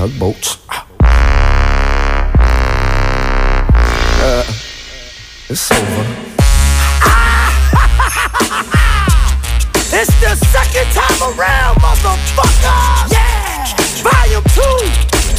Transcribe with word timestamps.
tugboats. 0.00 0.56
Uh, 4.16 4.44
it's 5.50 5.70
over. 5.70 6.04
It's 9.92 10.14
the 10.22 10.32
second 10.48 10.86
time 10.94 11.20
around, 11.34 11.76
motherfucker! 11.82 13.12
Yeah! 13.12 13.66
Volume 14.00 14.46
2, 14.54 14.62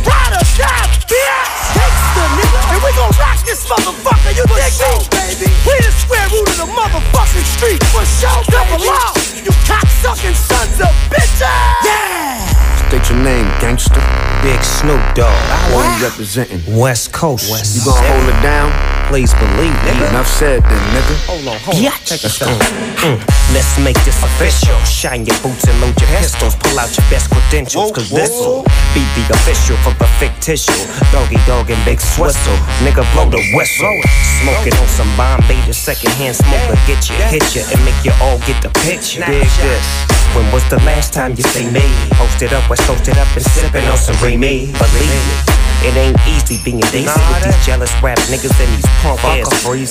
Ride 0.05 0.35
or 0.37 0.45
Die, 0.59 0.85
bitch! 1.09 1.49
Gangsta, 1.73 2.23
nigga, 2.37 2.59
and 2.69 2.83
we 2.83 2.91
gon' 2.93 3.15
rock 3.17 3.39
this 3.47 3.65
motherfucker, 3.65 4.35
you 4.35 4.45
dig 4.45 4.75
me? 4.77 4.91
baby? 5.09 5.47
We 5.65 5.73
the 5.81 5.89
square 5.95 6.27
root 6.29 6.49
of 6.51 6.57
the 6.57 6.69
motherfucking 6.69 7.47
street, 7.47 7.81
for 7.89 8.05
sure, 8.05 8.43
double 8.51 8.83
R! 8.85 9.15
You 9.41 9.55
cocksucking 9.65 10.35
sons 10.35 10.77
of 10.81 10.93
bitches! 11.09 11.47
Yeah! 11.87 12.50
State 12.91 13.09
your 13.09 13.23
name, 13.23 13.45
gangster. 13.61 14.03
Big 14.43 14.61
Snoop 14.61 14.99
Dogg. 15.15 15.31
Where 15.73 15.97
you 15.97 16.03
representing? 16.03 16.59
West 16.75 17.13
Coast. 17.13 17.49
West 17.49 17.73
You 17.77 17.85
gonna 17.85 18.05
hold 18.05 18.27
it 18.27 18.43
down? 18.43 19.00
Please 19.11 19.33
believe, 19.35 19.75
nigga. 19.83 20.07
Enough 20.07 20.25
said 20.39 20.63
then, 20.63 20.83
nigga. 20.95 21.15
Hold 21.27 21.43
on, 21.51 21.59
hold 21.67 21.75
Yeah. 21.75 21.91
on. 21.91 21.99
Take 22.07 22.23
Let's 22.23 22.39
a 22.39 22.45
go. 22.47 22.55
Mm. 23.03 23.19
Let's 23.51 23.77
make 23.83 23.99
this 24.07 24.15
official. 24.23 24.79
Shine 24.87 25.25
your 25.25 25.35
boots 25.43 25.67
and 25.67 25.75
load 25.81 25.99
your 25.99 26.07
pistols. 26.15 26.55
Pull 26.55 26.79
out 26.79 26.87
your 26.95 27.03
best 27.11 27.27
credentials, 27.29 27.91
cause 27.91 28.07
this'll 28.09 28.63
be 28.95 29.03
the 29.19 29.27
official 29.35 29.75
for 29.83 29.91
the 29.99 30.07
fictitious. 30.15 30.87
Doggy 31.11 31.35
dog 31.45 31.69
and 31.69 31.83
big 31.83 31.99
swistle. 31.99 32.55
Nigga, 32.87 33.03
blow 33.11 33.27
the 33.27 33.43
whistle. 33.51 33.99
Smoking 34.39 34.79
on 34.79 34.87
some 34.87 35.11
Bombay, 35.19 35.59
the 35.67 35.73
secondhand 35.73 36.37
smoker. 36.37 36.79
Get 36.87 37.09
you, 37.11 37.15
hit 37.27 37.43
you, 37.53 37.67
and 37.67 37.83
make 37.83 37.99
you 38.07 38.13
all 38.23 38.39
get 38.47 38.63
the 38.63 38.71
picture. 38.87 39.27
Dig 39.27 39.43
this. 39.59 39.87
When 40.31 40.49
was 40.55 40.63
the 40.69 40.79
last 40.87 41.11
time 41.11 41.35
you 41.35 41.43
say 41.51 41.69
me? 41.69 41.83
Posted 42.15 42.53
up, 42.53 42.63
West 42.69 42.87
Coasted 42.87 43.17
up 43.17 43.27
and 43.35 43.43
sipping 43.43 43.83
on 43.91 43.97
some 43.97 44.15
Remy. 44.23 44.71
Believe 44.71 45.27
it. 45.35 45.50
It 45.81 45.97
ain't 45.97 46.17
easy 46.29 46.61
being 46.61 46.77
decent 46.93 47.17
with 47.33 47.41
these 47.41 47.57
jealous 47.65 47.89
rap 48.05 48.21
niggas 48.29 48.53
and 48.61 48.69
these 48.77 48.85
punk 49.01 49.17
ass 49.25 49.49
breezes. 49.65 49.89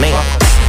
Man, 0.00 0.16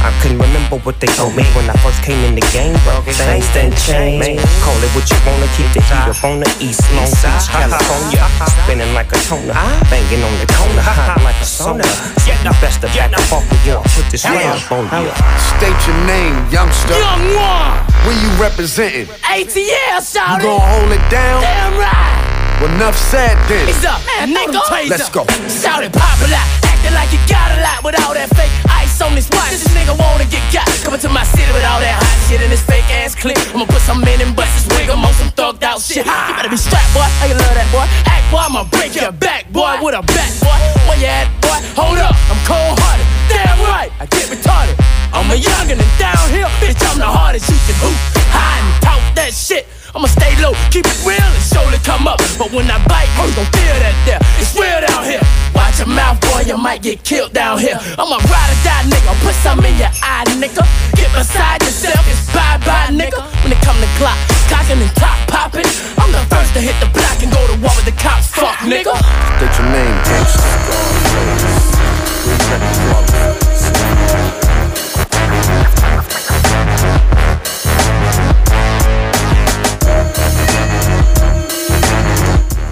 I 0.04 0.12
couldn't 0.20 0.36
remember 0.36 0.76
what 0.84 1.00
they 1.00 1.08
told 1.16 1.32
me 1.32 1.42
when 1.56 1.64
I 1.72 1.76
first 1.80 2.04
came 2.04 2.20
in 2.28 2.36
the 2.36 2.44
game, 2.52 2.76
bro. 2.84 3.00
Things 3.08 3.48
done 3.56 3.72
changed. 3.80 4.44
Call 4.60 4.76
it 4.84 4.92
what 4.92 5.08
you 5.08 5.16
wanna, 5.24 5.48
keep 5.56 5.72
the 5.72 5.80
heat 5.80 6.04
up 6.12 6.20
on 6.20 6.44
the 6.44 6.50
East 6.60 6.84
Long 6.92 7.08
Beach, 7.08 7.48
California. 7.48 8.20
Spinning 8.68 8.92
like 8.92 9.08
a 9.08 9.18
toner, 9.24 9.56
banging 9.88 10.20
on 10.20 10.36
the 10.36 10.48
corner, 10.52 10.84
hot 10.84 11.16
like 11.24 11.40
a 11.40 11.48
sauna. 11.48 11.88
Get 12.28 12.36
the 12.44 12.52
best 12.60 12.84
of 12.84 12.92
back 12.92 13.16
up 13.16 13.40
off 13.40 13.48
of 13.48 13.60
you. 13.64 13.80
Put 13.96 14.12
this 14.12 14.28
ring 14.28 14.52
up 14.52 14.68
on 14.68 14.84
you. 15.00 15.08
State 15.56 15.80
your 15.88 15.96
name, 16.04 16.36
youngster. 16.52 16.92
Young 16.92 17.24
one! 17.32 17.72
Where 18.04 18.16
you 18.20 18.28
representing? 18.36 19.08
ATL, 19.24 20.04
shout 20.04 20.44
You 20.44 20.52
gonna 20.52 20.60
hold 20.60 20.92
it 20.92 21.04
down? 21.08 21.40
Damn 21.40 21.72
right! 21.80 22.27
Well, 22.58 22.74
enough 22.74 22.98
said 22.98 23.38
then. 23.46 23.70
It's 23.70 23.84
up, 23.86 24.02
nigga. 24.26 24.58
Let's 24.90 25.08
go. 25.10 25.22
Shout 25.46 25.86
it 25.86 25.94
popular, 25.94 26.42
acting 26.66 26.90
like 26.90 27.14
you 27.14 27.22
got 27.30 27.54
a 27.54 27.62
lot 27.62 27.86
with 27.86 27.94
all 28.02 28.18
that 28.18 28.26
fake 28.34 28.50
ice 28.66 28.98
on 28.98 29.14
his 29.14 29.30
watch. 29.30 29.54
This 29.54 29.62
nigga 29.70 29.94
wanna 29.94 30.26
get 30.26 30.42
got. 30.50 30.66
Coming 30.82 30.98
to 31.06 31.10
my 31.14 31.22
city 31.22 31.46
with 31.54 31.62
all 31.62 31.78
that 31.78 32.02
hot 32.02 32.18
shit 32.26 32.42
in 32.42 32.50
his 32.50 32.58
fake 32.66 32.86
ass 32.90 33.14
clip. 33.14 33.38
I'ma 33.54 33.62
put 33.62 33.78
some 33.86 34.02
men 34.02 34.18
in 34.18 34.28
and 34.28 34.34
bust 34.34 34.50
his 34.58 34.66
wig. 34.74 34.90
I'm 34.90 35.06
on 35.06 35.14
some 35.14 35.30
thugged 35.38 35.62
out 35.62 35.78
shit. 35.78 36.02
You 36.02 36.34
better 36.34 36.50
be 36.50 36.58
strapped, 36.58 36.90
boy. 36.90 37.06
I 37.06 37.30
love 37.30 37.54
that, 37.54 37.70
boy. 37.70 37.86
Act, 38.10 38.26
boy. 38.34 38.42
I'ma 38.42 38.66
break 38.74 38.98
your 38.98 39.14
back, 39.14 39.46
boy. 39.54 39.78
With 39.78 39.94
a 39.94 40.02
bat, 40.02 40.30
boy. 40.42 40.58
Where 40.90 40.98
you 40.98 41.06
at, 41.06 41.30
boy? 41.38 41.62
Hold 41.78 42.02
up. 42.02 42.18
I'm 42.26 42.42
cold 42.42 42.74
hearted. 42.74 43.06
Damn 43.30 43.58
right. 43.70 43.94
I 44.02 44.10
get 44.10 44.34
retarded. 44.34 44.74
I'm 45.14 45.30
a 45.30 45.38
youngin' 45.38 45.78
and 45.78 45.94
downhill. 45.94 46.50
Bitch, 46.58 46.82
I'm 46.90 46.98
the 46.98 47.06
hardest. 47.06 47.46
You 47.46 47.58
can 47.70 47.78
hoop, 47.86 47.98
hide 48.34 48.66
and 48.66 48.74
talk 48.82 49.02
that 49.14 49.30
shit. 49.30 49.70
I'ma 49.94 50.06
stay 50.06 50.36
low, 50.42 50.52
keep 50.70 50.84
it 50.84 51.00
real 51.06 51.16
and 51.16 51.42
surely 51.42 51.78
come 51.80 52.06
up. 52.06 52.20
But 52.36 52.52
when 52.52 52.68
I 52.68 52.76
bite, 52.84 53.08
you 53.24 53.32
gon' 53.32 53.48
feel 53.56 53.72
that 53.80 53.96
there. 54.04 54.20
It's 54.36 54.52
real 54.52 54.84
down 54.84 55.00
here. 55.04 55.24
Watch 55.56 55.80
your 55.80 55.88
mouth, 55.88 56.20
boy, 56.20 56.44
you 56.44 56.58
might 56.60 56.82
get 56.82 57.02
killed 57.04 57.32
down 57.32 57.58
here. 57.58 57.80
I'm 57.96 58.12
a 58.12 58.20
ride 58.20 58.50
or 58.52 58.60
die 58.60 58.84
nigga, 58.84 59.16
put 59.24 59.32
some 59.40 59.64
in 59.64 59.72
your 59.80 59.88
eye, 60.04 60.28
nigga. 60.36 60.60
Get 60.92 61.08
beside 61.16 61.64
yourself, 61.64 62.04
it's 62.04 62.20
bye 62.36 62.60
bye, 62.68 62.92
nigga. 62.92 63.24
When 63.40 63.48
it 63.52 63.60
come 63.64 63.80
to 63.80 63.88
clock, 63.96 64.18
cocking 64.52 64.76
and 64.76 64.92
top 64.96 65.16
popping, 65.32 65.64
I'm 65.96 66.12
the 66.12 66.20
first 66.28 66.52
to 66.52 66.60
hit 66.60 66.76
the 66.84 66.90
block 66.92 67.24
and 67.24 67.32
go 67.32 67.40
to 67.48 67.56
war 67.64 67.72
with 67.72 67.88
the 67.88 67.96
cops. 67.96 68.28
Fuck, 68.28 68.60
nigga. 68.68 68.92
State 68.92 69.56
your 69.56 69.72
name, 69.72 69.96
gangster. 70.04 70.44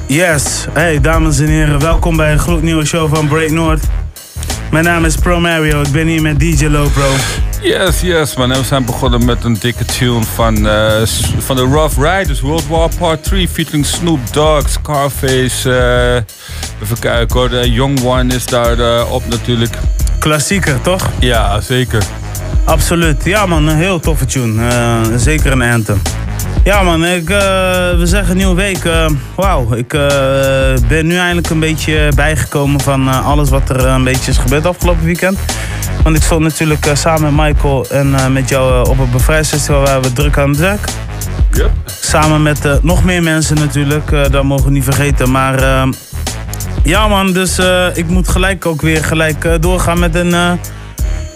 Yes, 0.07 0.67
hey 0.73 1.01
dames 1.01 1.39
en 1.39 1.47
heren, 1.47 1.81
welkom 1.81 2.17
bij 2.17 2.33
een 2.33 2.39
gloednieuwe 2.39 2.85
show 2.85 3.15
van 3.15 3.29
Break 3.29 3.51
North. 3.51 3.83
Mijn 4.71 4.85
naam 4.85 5.05
is 5.05 5.17
Pro 5.17 5.41
Mario, 5.41 5.81
ik 5.81 5.91
ben 5.91 6.07
hier 6.07 6.23
met 6.23 6.41
DJ 6.41 6.67
Lopro. 6.67 7.11
Yes, 7.63 8.01
yes, 8.01 8.37
man. 8.37 8.53
En 8.53 8.59
we 8.59 8.65
zijn 8.65 8.85
begonnen 8.85 9.25
met 9.25 9.45
een 9.45 9.57
dikke 9.61 9.85
tune 9.85 10.23
van, 10.35 10.69
eh, 10.69 11.03
van 11.39 11.57
de 11.57 11.63
Rough 11.63 11.97
Riders, 11.99 12.41
World 12.41 12.67
War 12.69 12.89
Part 12.99 13.25
3, 13.25 13.49
featuring 13.49 13.87
Snoop 13.87 14.33
Dogg, 14.33 14.69
Scarface. 14.69 15.71
eh, 15.71 16.83
even 16.83 16.99
kijken 16.99 17.39
hoor, 17.39 17.49
de 17.49 17.71
Young 17.71 18.05
One 18.05 18.35
is 18.35 18.47
daar 18.47 18.79
eh, 18.79 19.13
op 19.13 19.23
natuurlijk. 19.29 19.75
Klassieker, 20.19 20.81
toch? 20.81 21.11
Ja, 21.21 21.61
zeker. 21.61 22.03
Absoluut. 22.67 23.25
Ja 23.25 23.47
man, 23.47 23.69
een 23.69 23.77
heel 23.77 24.01
toffe 24.01 24.25
tune. 24.25 24.69
Eh, 24.69 25.01
zeker 25.17 25.53
een 25.53 25.63
anthem. 25.63 26.01
Ja 26.65 26.83
man, 26.83 27.05
ik, 27.05 27.31
eh, 27.31 27.39
we 27.99 28.03
zeggen 28.03 28.37
nieuwe 28.37 28.55
week. 28.55 28.85
eh, 28.85 29.07
Wauw, 29.35 29.73
ik 29.75 29.89
ben 30.89 31.07
nu 31.07 31.17
eindelijk 31.17 31.51
een 31.51 31.61
beetje 31.61 32.09
bijgekomen 32.15 32.81
van 32.81 33.25
alles 33.25 33.51
wat 33.51 33.69
er 33.69 33.87
een 33.87 34.05
beetje 34.05 34.31
is 34.31 34.39
gebeurd 34.39 34.67
afgelopen 34.67 35.05
weekend. 35.05 35.39
Want 36.03 36.17
ik 36.17 36.23
stond 36.23 36.41
natuurlijk 36.43 36.91
samen 36.93 37.35
met 37.35 37.47
Michael 37.47 37.87
en 37.91 38.33
met 38.33 38.49
jou 38.49 38.89
op 38.89 38.99
het 38.99 39.11
bevrijdingsfestival 39.11 39.81
waar 39.81 40.01
we 40.01 40.13
druk 40.13 40.39
aan 40.39 40.49
het 40.49 40.59
werk. 40.59 40.89
Yep. 41.53 41.71
Samen 41.85 42.43
met 42.43 42.83
nog 42.83 43.05
meer 43.05 43.23
mensen 43.23 43.57
natuurlijk, 43.57 44.11
dat 44.31 44.45
mogen 44.45 44.65
we 44.65 44.71
niet 44.71 44.85
vergeten. 44.85 45.31
Maar 45.31 45.87
ja 46.83 47.09
man, 47.09 47.33
dus 47.33 47.59
ik 47.95 48.09
moet 48.09 48.29
gelijk 48.29 48.67
ook 48.67 48.83
weer 48.83 49.05
gelijk 49.05 49.49
doorgaan 49.61 49.99
met 49.99 50.15
een 50.15 50.35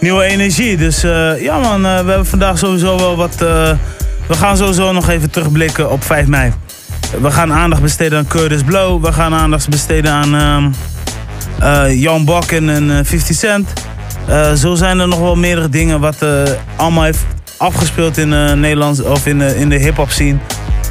nieuwe 0.01 0.25
energie. 0.25 0.77
Dus 0.77 1.03
eh, 1.03 1.43
ja 1.43 1.59
man, 1.59 1.87
eh, 1.87 2.01
we 2.01 2.09
hebben 2.09 2.27
vandaag 2.27 2.59
sowieso 2.59 2.97
wel 2.99 3.17
wat... 3.17 3.33
eh, 3.43 3.71
we 4.27 4.35
gaan 4.37 4.57
sowieso 4.57 4.93
nog 4.93 5.09
even 5.09 5.31
terugblikken 5.31 5.91
op 5.91 6.05
5 6.05 6.27
mei. 6.27 6.53
We 7.21 7.31
gaan 7.31 7.53
aandacht 7.53 7.83
besteden 7.83 8.19
aan 8.19 8.27
Curtis 8.27 8.63
Blow. 8.63 9.05
We 9.05 9.13
gaan 9.13 9.35
aandacht 9.35 9.69
besteden 9.69 10.13
aan 10.13 10.35
ehm, 10.35 10.71
eh, 11.61 12.01
Jan 12.01 12.25
Bak 12.25 12.45
en 12.51 12.69
een, 12.69 12.91
eh, 12.91 12.99
50 13.05 13.37
Cent. 13.37 13.73
Zo 14.57 14.75
zijn 14.75 14.99
er 14.99 15.09
nog 15.09 15.19
wel 15.19 15.37
meerdere 15.37 15.69
dingen 15.69 16.01
wat 16.01 16.17
allemaal 16.77 17.05
heeft 17.05 17.25
afgespeeld 17.57 18.17
in 18.19 18.31
de 18.31 18.53
Nederlands 18.57 19.03
of 19.03 19.27
in 19.27 19.41
in 19.41 19.69
de 19.69 19.77
hip-hop 19.77 20.11
scene 20.11 20.39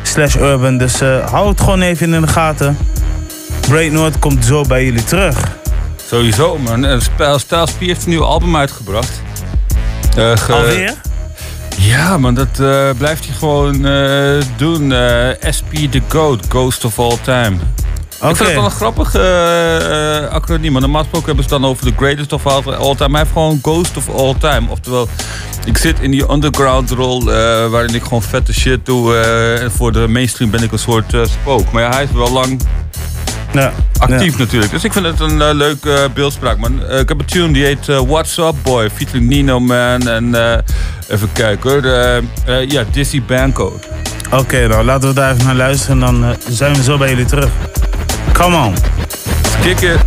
slash 0.03 0.35
urban. 0.35 0.77
Dus 0.77 1.01
eh, 1.01 1.29
hou 1.31 1.49
het 1.49 1.59
gewoon 1.59 1.81
even 1.81 2.13
in 2.13 2.21
de 2.21 2.27
gaten. 2.27 2.77
Break 3.67 3.91
North 3.91 4.19
komt 4.19 4.45
zo 4.45 4.61
bij 4.61 4.85
jullie 4.85 5.03
terug. 5.03 5.57
Sowieso, 6.09 6.57
man. 6.57 6.85
En 6.85 7.01
Spel- 7.01 7.39
Styles 7.39 7.71
P 7.71 7.79
heeft 7.79 8.03
een 8.03 8.09
nieuw 8.09 8.23
album 8.23 8.55
uitgebracht. 8.55 9.21
Eh, 10.17 10.37
ge- 10.37 10.53
Alweer? 10.53 10.93
Ja, 11.77 12.17
man, 12.17 12.33
dat 12.33 12.59
eh, 12.59 12.89
blijft 12.97 13.25
hij 13.25 13.35
gewoon 13.35 13.85
eh, 13.85 14.43
doen. 14.57 14.93
SP 15.57 15.71
The 15.91 16.01
Goat, 16.07 16.45
Ghost 16.49 16.85
of 16.85 16.99
All 16.99 17.17
Time. 17.21 17.55
Ik 17.55 18.35
vind 18.35 18.39
het 18.39 18.53
wel 18.53 18.63
een 18.65 18.71
grappig 18.71 19.15
eh, 19.15 20.27
acroniem. 20.33 20.71
Maar 20.71 20.81
normaal 20.81 21.01
gesproken 21.01 21.27
hebben 21.27 21.43
ze 21.43 21.49
dan 21.49 21.65
over 21.65 21.85
The 21.85 21.93
Greatest 21.97 22.33
of 22.33 22.47
All 22.47 22.95
Time. 22.95 23.09
Hij 23.11 23.19
heeft 23.19 23.31
gewoon 23.31 23.59
Ghost 23.61 23.97
of 23.97 24.09
All 24.09 24.35
Time. 24.39 24.69
Oftewel, 24.69 25.07
ik 25.65 25.77
zit 25.77 25.99
in 25.99 26.11
die 26.11 26.31
underground 26.31 26.89
rol 26.91 27.23
waarin 27.69 27.95
ik 27.95 28.03
gewoon 28.03 28.21
vette 28.21 28.53
shit 28.53 28.85
doe. 28.85 29.15
en 29.61 29.71
voor 29.71 29.91
de 29.91 30.07
mainstream 30.07 30.51
ben 30.51 30.63
ik 30.63 30.71
een 30.71 30.79
soort 30.79 31.13
spook. 31.41 31.71
Maar 31.71 31.83
ja, 31.83 31.89
hij 31.89 32.03
is 32.03 32.11
wel 32.11 32.31
lang 32.31 32.61
Ja. 33.51 33.71
actief 33.97 34.37
natuurlijk. 34.37 34.71
Dus 34.71 34.83
ik 34.83 34.93
vind 34.93 35.05
het 35.05 35.19
een 35.19 35.41
eh, 35.41 35.53
leuke 35.53 36.09
beeldspraak. 36.13 36.57
Man. 36.57 36.85
Eh, 36.85 36.99
ik 36.99 37.09
heb 37.09 37.19
een 37.19 37.25
tune 37.25 37.53
die 37.53 37.63
heet 37.65 37.89
eh, 37.89 37.99
What's 38.07 38.37
Up 38.37 38.55
Boy, 38.63 38.89
featuring 38.89 39.27
Nino 39.29 39.59
Man. 39.59 40.07
En 40.07 40.35
eh, 40.35 40.57
even 41.07 41.31
kijken 41.31 41.69
hoor. 41.69 41.83
Eh, 42.45 42.69
ja, 42.69 42.83
Dizzy 42.91 43.21
Banco. 43.21 43.79
Oké, 44.31 44.67
nou 44.67 44.83
laten 44.85 45.09
we 45.09 45.15
daar 45.15 45.33
even 45.33 45.45
naar 45.45 45.55
luisteren 45.55 45.95
en 45.95 45.99
dan 45.99 46.23
eh, 46.23 46.29
zijn 46.49 46.73
we 46.75 46.83
zo 46.83 46.97
bij 46.97 47.09
jullie 47.09 47.25
terug. 47.25 47.49
Come 48.33 48.57
on. 48.57 48.73
Kick 49.61 49.79
it. 49.81 49.97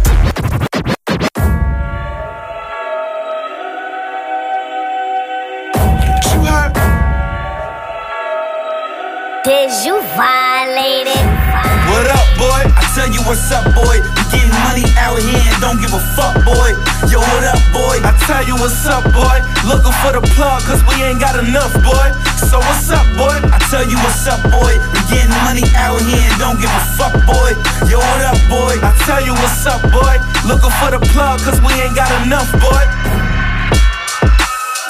What's 13.33 13.49
up, 13.49 13.65
boy. 13.73 13.97
We 13.97 14.23
getting 14.29 14.53
money 14.69 14.85
out 15.01 15.17
here 15.17 15.41
and 15.41 15.57
don't 15.65 15.81
give 15.81 15.89
a 15.89 16.03
fuck, 16.13 16.37
boy. 16.45 16.77
Yo, 17.09 17.17
what 17.17 17.45
up, 17.49 17.65
boy? 17.73 17.97
I 18.05 18.13
tell 18.29 18.45
you 18.45 18.61
what's 18.61 18.85
up, 18.85 19.01
boy. 19.09 19.41
Looking 19.65 19.97
for 20.05 20.13
the 20.13 20.21
plug, 20.37 20.61
cause 20.69 20.85
we 20.85 21.01
ain't 21.01 21.17
got 21.17 21.41
enough, 21.41 21.73
boy. 21.81 22.13
So 22.37 22.61
what's 22.61 22.93
up, 22.93 23.09
boy? 23.17 23.33
I 23.49 23.57
tell 23.73 23.89
you 23.89 23.97
what's 24.05 24.29
up, 24.29 24.45
boy. 24.53 24.77
We 24.77 25.01
getting 25.09 25.33
money 25.49 25.65
out 25.81 26.05
here 26.05 26.21
and 26.21 26.37
don't 26.37 26.61
give 26.61 26.69
a 26.69 26.85
fuck, 27.01 27.17
boy. 27.25 27.57
Yo, 27.89 27.97
what 28.05 28.21
up, 28.21 28.37
boy? 28.53 28.77
I 28.85 28.93
tell 29.09 29.25
you 29.25 29.33
what's 29.33 29.65
up, 29.65 29.81
boy. 29.89 30.21
Looking 30.45 30.75
for 30.85 30.93
the 30.93 31.01
plug, 31.17 31.41
cause 31.41 31.57
we 31.65 31.73
ain't 31.81 31.97
got 31.97 32.13
enough, 32.29 32.53
boy. 32.61 33.32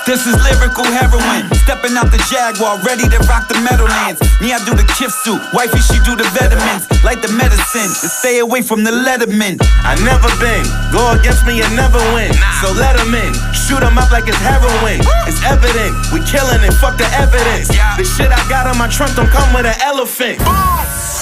This 0.03 0.27
is 0.27 0.35
lyrical 0.43 0.83
heroin. 0.83 1.47
Stepping 1.63 1.95
out 1.95 2.11
the 2.11 2.19
Jaguar, 2.27 2.83
ready 2.83 3.07
to 3.07 3.19
rock 3.31 3.47
the 3.47 3.55
Meadowlands. 3.63 4.19
Me, 4.43 4.51
I 4.51 4.59
do 4.67 4.75
the 4.75 4.83
kiff 4.99 5.15
suit. 5.23 5.39
Wifey, 5.55 5.79
she 5.79 6.03
do 6.03 6.19
the 6.19 6.27
vitamins. 6.35 6.91
Like 7.07 7.23
the 7.23 7.31
medicine, 7.31 7.87
and 7.87 8.11
stay 8.11 8.43
away 8.43 8.67
from 8.67 8.83
the 8.83 8.91
letterman. 8.91 9.63
I 9.87 9.95
never 10.03 10.27
been. 10.43 10.67
Go 10.91 11.15
against 11.15 11.47
me 11.47 11.63
and 11.63 11.71
never 11.79 12.03
win. 12.19 12.35
So 12.59 12.75
let 12.75 12.99
him 12.99 13.15
in. 13.15 13.31
Shoot 13.55 13.87
him 13.87 13.95
up 13.95 14.11
like 14.11 14.27
it's 14.27 14.43
heroin. 14.43 14.99
It's 15.31 15.39
evident. 15.47 15.95
We 16.11 16.19
killing 16.27 16.67
it. 16.67 16.75
Fuck 16.83 16.99
the 16.99 17.07
evidence. 17.15 17.71
The 17.71 18.03
shit 18.03 18.35
I 18.35 18.43
got 18.51 18.67
on 18.67 18.75
my 18.83 18.91
trunk 18.91 19.15
don't 19.15 19.31
come 19.31 19.55
with 19.55 19.71
an 19.71 19.79
elephant. 19.87 20.43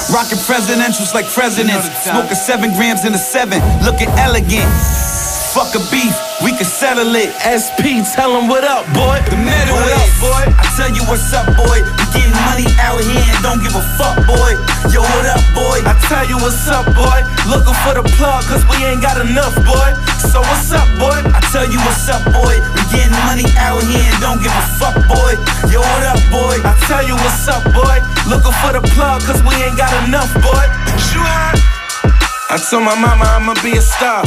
Rockin' 0.09 0.41
presidentials 0.49 1.12
like 1.12 1.29
presidents. 1.29 1.85
Smoking 2.00 2.41
seven 2.41 2.73
grams 2.73 3.05
in 3.05 3.12
a 3.12 3.21
seven. 3.21 3.61
Looking 3.85 4.09
elegant. 4.17 4.73
Fuck 5.50 5.75
a 5.75 5.82
beef, 5.91 6.14
we 6.47 6.55
can 6.55 6.62
settle 6.62 7.11
it. 7.19 7.35
SP, 7.43 8.06
tell 8.14 8.38
him 8.38 8.47
what 8.47 8.62
up, 8.62 8.87
boy. 8.94 9.19
The 9.26 9.35
middle 9.35 9.75
what 9.75 9.91
up, 9.99 10.11
boy? 10.23 10.47
I 10.47 10.62
tell 10.79 10.87
you 10.94 11.02
what's 11.11 11.26
up, 11.35 11.43
boy. 11.58 11.82
We 11.82 12.05
getting 12.14 12.38
money 12.47 12.70
out 12.79 13.02
here 13.02 13.19
and 13.19 13.43
don't 13.43 13.58
give 13.58 13.75
a 13.75 13.82
fuck, 13.99 14.14
boy. 14.31 14.55
Yo, 14.94 15.02
what 15.02 15.26
up, 15.26 15.43
boy? 15.50 15.82
I 15.82 15.99
tell 16.06 16.23
you 16.23 16.38
what's 16.38 16.70
up, 16.70 16.87
boy. 16.94 17.26
Looking 17.50 17.75
for 17.82 17.99
the 17.99 18.06
plug, 18.14 18.47
cause 18.47 18.62
we 18.70 18.79
ain't 18.87 19.02
got 19.02 19.19
enough, 19.19 19.58
boy. 19.67 19.91
So 20.23 20.38
what's 20.38 20.70
up, 20.70 20.87
boy? 21.02 21.19
I 21.19 21.43
tell 21.50 21.67
you 21.67 21.82
what's 21.82 22.06
up, 22.06 22.23
boy. 22.31 22.55
We 22.55 22.82
getting 22.94 23.19
money 23.26 23.50
out 23.58 23.82
here 23.91 24.06
and 24.06 24.19
don't 24.23 24.38
give 24.38 24.55
a 24.55 24.64
fuck, 24.79 24.94
boy. 25.11 25.35
Yo, 25.67 25.82
what 25.82 26.05
up, 26.14 26.23
boy? 26.31 26.62
I 26.62 26.79
tell 26.87 27.02
you 27.02 27.19
what's 27.19 27.50
up, 27.50 27.67
boy. 27.75 27.99
Looking 28.31 28.55
for 28.62 28.70
the 28.70 28.87
plug, 28.94 29.19
cause 29.26 29.43
we 29.43 29.50
ain't 29.67 29.75
got 29.75 29.91
enough, 30.06 30.31
boy. 30.38 30.62
You 31.11 31.26
heard? 31.26 31.70
I 32.50 32.58
told 32.58 32.82
my 32.82 32.99
mama 32.99 33.23
I'ma 33.38 33.55
be 33.62 33.79
a 33.79 33.81
star. 33.81 34.26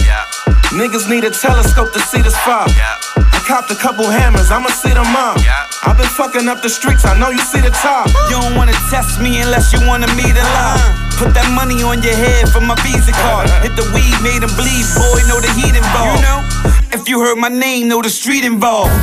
Niggas 0.71 1.11
need 1.11 1.27
a 1.27 1.29
telescope 1.29 1.91
to 1.91 1.99
see 2.07 2.23
this 2.23 2.37
far. 2.47 2.63
I 2.71 3.39
copped 3.43 3.67
a 3.67 3.75
couple 3.75 4.07
hammers, 4.07 4.47
I'ma 4.47 4.71
see 4.71 4.95
them 4.95 5.11
all. 5.11 5.35
I've 5.83 5.99
been 5.99 6.07
fucking 6.07 6.47
up 6.47 6.63
the 6.63 6.71
streets, 6.71 7.03
I 7.03 7.19
know 7.19 7.35
you 7.35 7.43
see 7.43 7.59
the 7.59 7.75
top. 7.83 8.07
You 8.31 8.39
don't 8.39 8.55
wanna 8.55 8.71
test 8.87 9.19
me 9.19 9.43
unless 9.43 9.75
you 9.75 9.83
wanna 9.83 10.07
meet 10.15 10.31
a 10.39 10.45
lie. 10.55 10.79
Put 11.19 11.35
that 11.35 11.51
money 11.51 11.83
on 11.83 11.99
your 11.99 12.15
head 12.15 12.47
for 12.47 12.63
my 12.63 12.79
Visa 12.79 13.11
card. 13.11 13.51
Hit 13.65 13.75
the 13.75 13.83
weed, 13.91 14.15
made 14.23 14.39
him 14.39 14.55
bleed, 14.55 14.87
boy, 14.95 15.19
know 15.27 15.43
the 15.43 15.51
heat 15.59 15.75
involved. 15.75 16.15
You 16.15 16.23
know, 16.23 16.39
if 16.95 17.11
you 17.11 17.19
heard 17.19 17.35
my 17.35 17.51
name, 17.51 17.91
know 17.91 18.01
the 18.01 18.09
street 18.09 18.47
involved. 18.47 18.95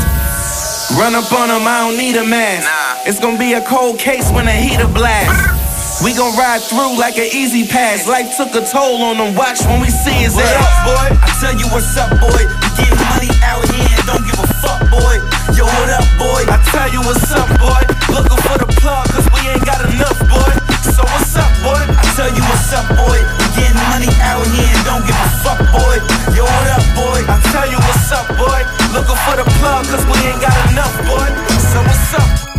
Run 0.97 1.13
up 1.13 1.29
on 1.29 1.53
them, 1.53 1.69
I 1.69 1.85
don't 1.85 2.01
need 2.01 2.17
a 2.17 2.25
mask. 2.25 2.65
It's 3.05 3.21
gonna 3.21 3.37
be 3.37 3.53
a 3.53 3.61
cold 3.69 4.01
case 4.01 4.33
when 4.33 4.47
the 4.49 4.57
heater 4.57 4.89
blast. 4.89 5.60
We 6.01 6.17
gon' 6.17 6.33
ride 6.33 6.65
through 6.65 6.97
like 6.97 7.21
an 7.21 7.29
easy 7.29 7.69
pass. 7.69 8.09
Life 8.09 8.33
took 8.33 8.57
a 8.57 8.65
toll 8.65 9.05
on 9.05 9.21
them. 9.21 9.37
Watch 9.37 9.61
when 9.69 9.85
we 9.85 9.93
see 9.93 10.25
is 10.25 10.33
it 10.33 10.41
What 10.41 10.57
up, 10.57 10.89
boy? 10.89 11.09
I 11.21 11.29
tell 11.45 11.53
you 11.53 11.69
what's 11.69 11.93
up, 11.93 12.09
boy. 12.17 12.41
We 12.41 12.69
getting 12.73 12.97
money 13.13 13.29
out 13.45 13.61
here 13.69 13.85
and 13.85 14.07
don't 14.09 14.25
give 14.25 14.41
a 14.41 14.49
fuck, 14.65 14.81
boy. 14.89 15.21
Yo, 15.53 15.69
what 15.69 15.93
up, 15.93 16.09
boy? 16.17 16.49
I 16.49 16.57
tell 16.73 16.89
you 16.89 17.05
what's 17.05 17.29
up, 17.37 17.45
boy. 17.61 17.85
Looking 18.17 18.41
for 18.49 18.57
the 18.57 18.69
plug, 18.81 19.13
cause 19.13 19.29
we 19.29 19.45
ain't 19.53 19.61
got 19.69 19.85
enough, 19.93 20.17
boy. 20.25 20.53
So 20.89 21.05
what's 21.05 21.37
up, 21.37 21.53
boy? 21.61 21.85
I 21.85 22.03
tell 22.17 22.33
you 22.33 22.45
what's 22.49 22.73
up, 22.73 22.89
boy. 22.97 23.21
We 23.21 23.45
getting 23.61 23.77
money 23.93 24.09
out 24.25 24.41
here 24.57 24.73
and 24.73 24.85
don't 24.89 25.05
give 25.05 25.21
a 25.21 25.29
fuck, 25.45 25.61
boy. 25.69 26.01
Yo, 26.33 26.49
what 26.49 26.81
up, 26.81 26.87
boy? 26.97 27.21
I 27.29 27.37
tell 27.53 27.69
you 27.69 27.77
what's 27.77 28.09
up, 28.09 28.25
boy. 28.41 28.65
Looking 28.97 29.21
for 29.29 29.37
the 29.37 29.45
plug, 29.61 29.85
cause 29.93 30.05
we 30.09 30.17
ain't 30.33 30.41
got 30.41 30.57
enough, 30.73 30.97
boy. 31.05 31.29
So 31.61 31.85
what's 31.85 32.17
up? 32.17 32.50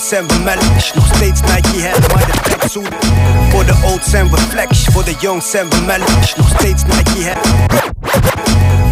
Voor 0.00 0.14
de 0.18 0.20
young 0.20 0.22
zijn 0.22 0.28
we 0.28 0.38
mellish. 0.44 0.92
Nog 0.92 1.06
steeds 1.14 1.40
Nike 1.40 1.88
hat, 1.88 2.12
maar 2.12 2.26
de 2.26 2.40
trek 2.42 2.70
Voor 3.50 3.64
de 3.64 3.74
old 3.84 4.04
zijn 4.04 4.30
we 4.30 4.36
flex, 4.36 4.84
voor 4.84 5.04
de 5.04 5.14
young 5.20 5.42
zijn 5.42 5.70
we 5.70 5.80
mellish. 5.80 6.34
Nog 6.34 6.48
steeds 6.58 6.82
Nike 6.84 7.24
hat. 7.28 7.48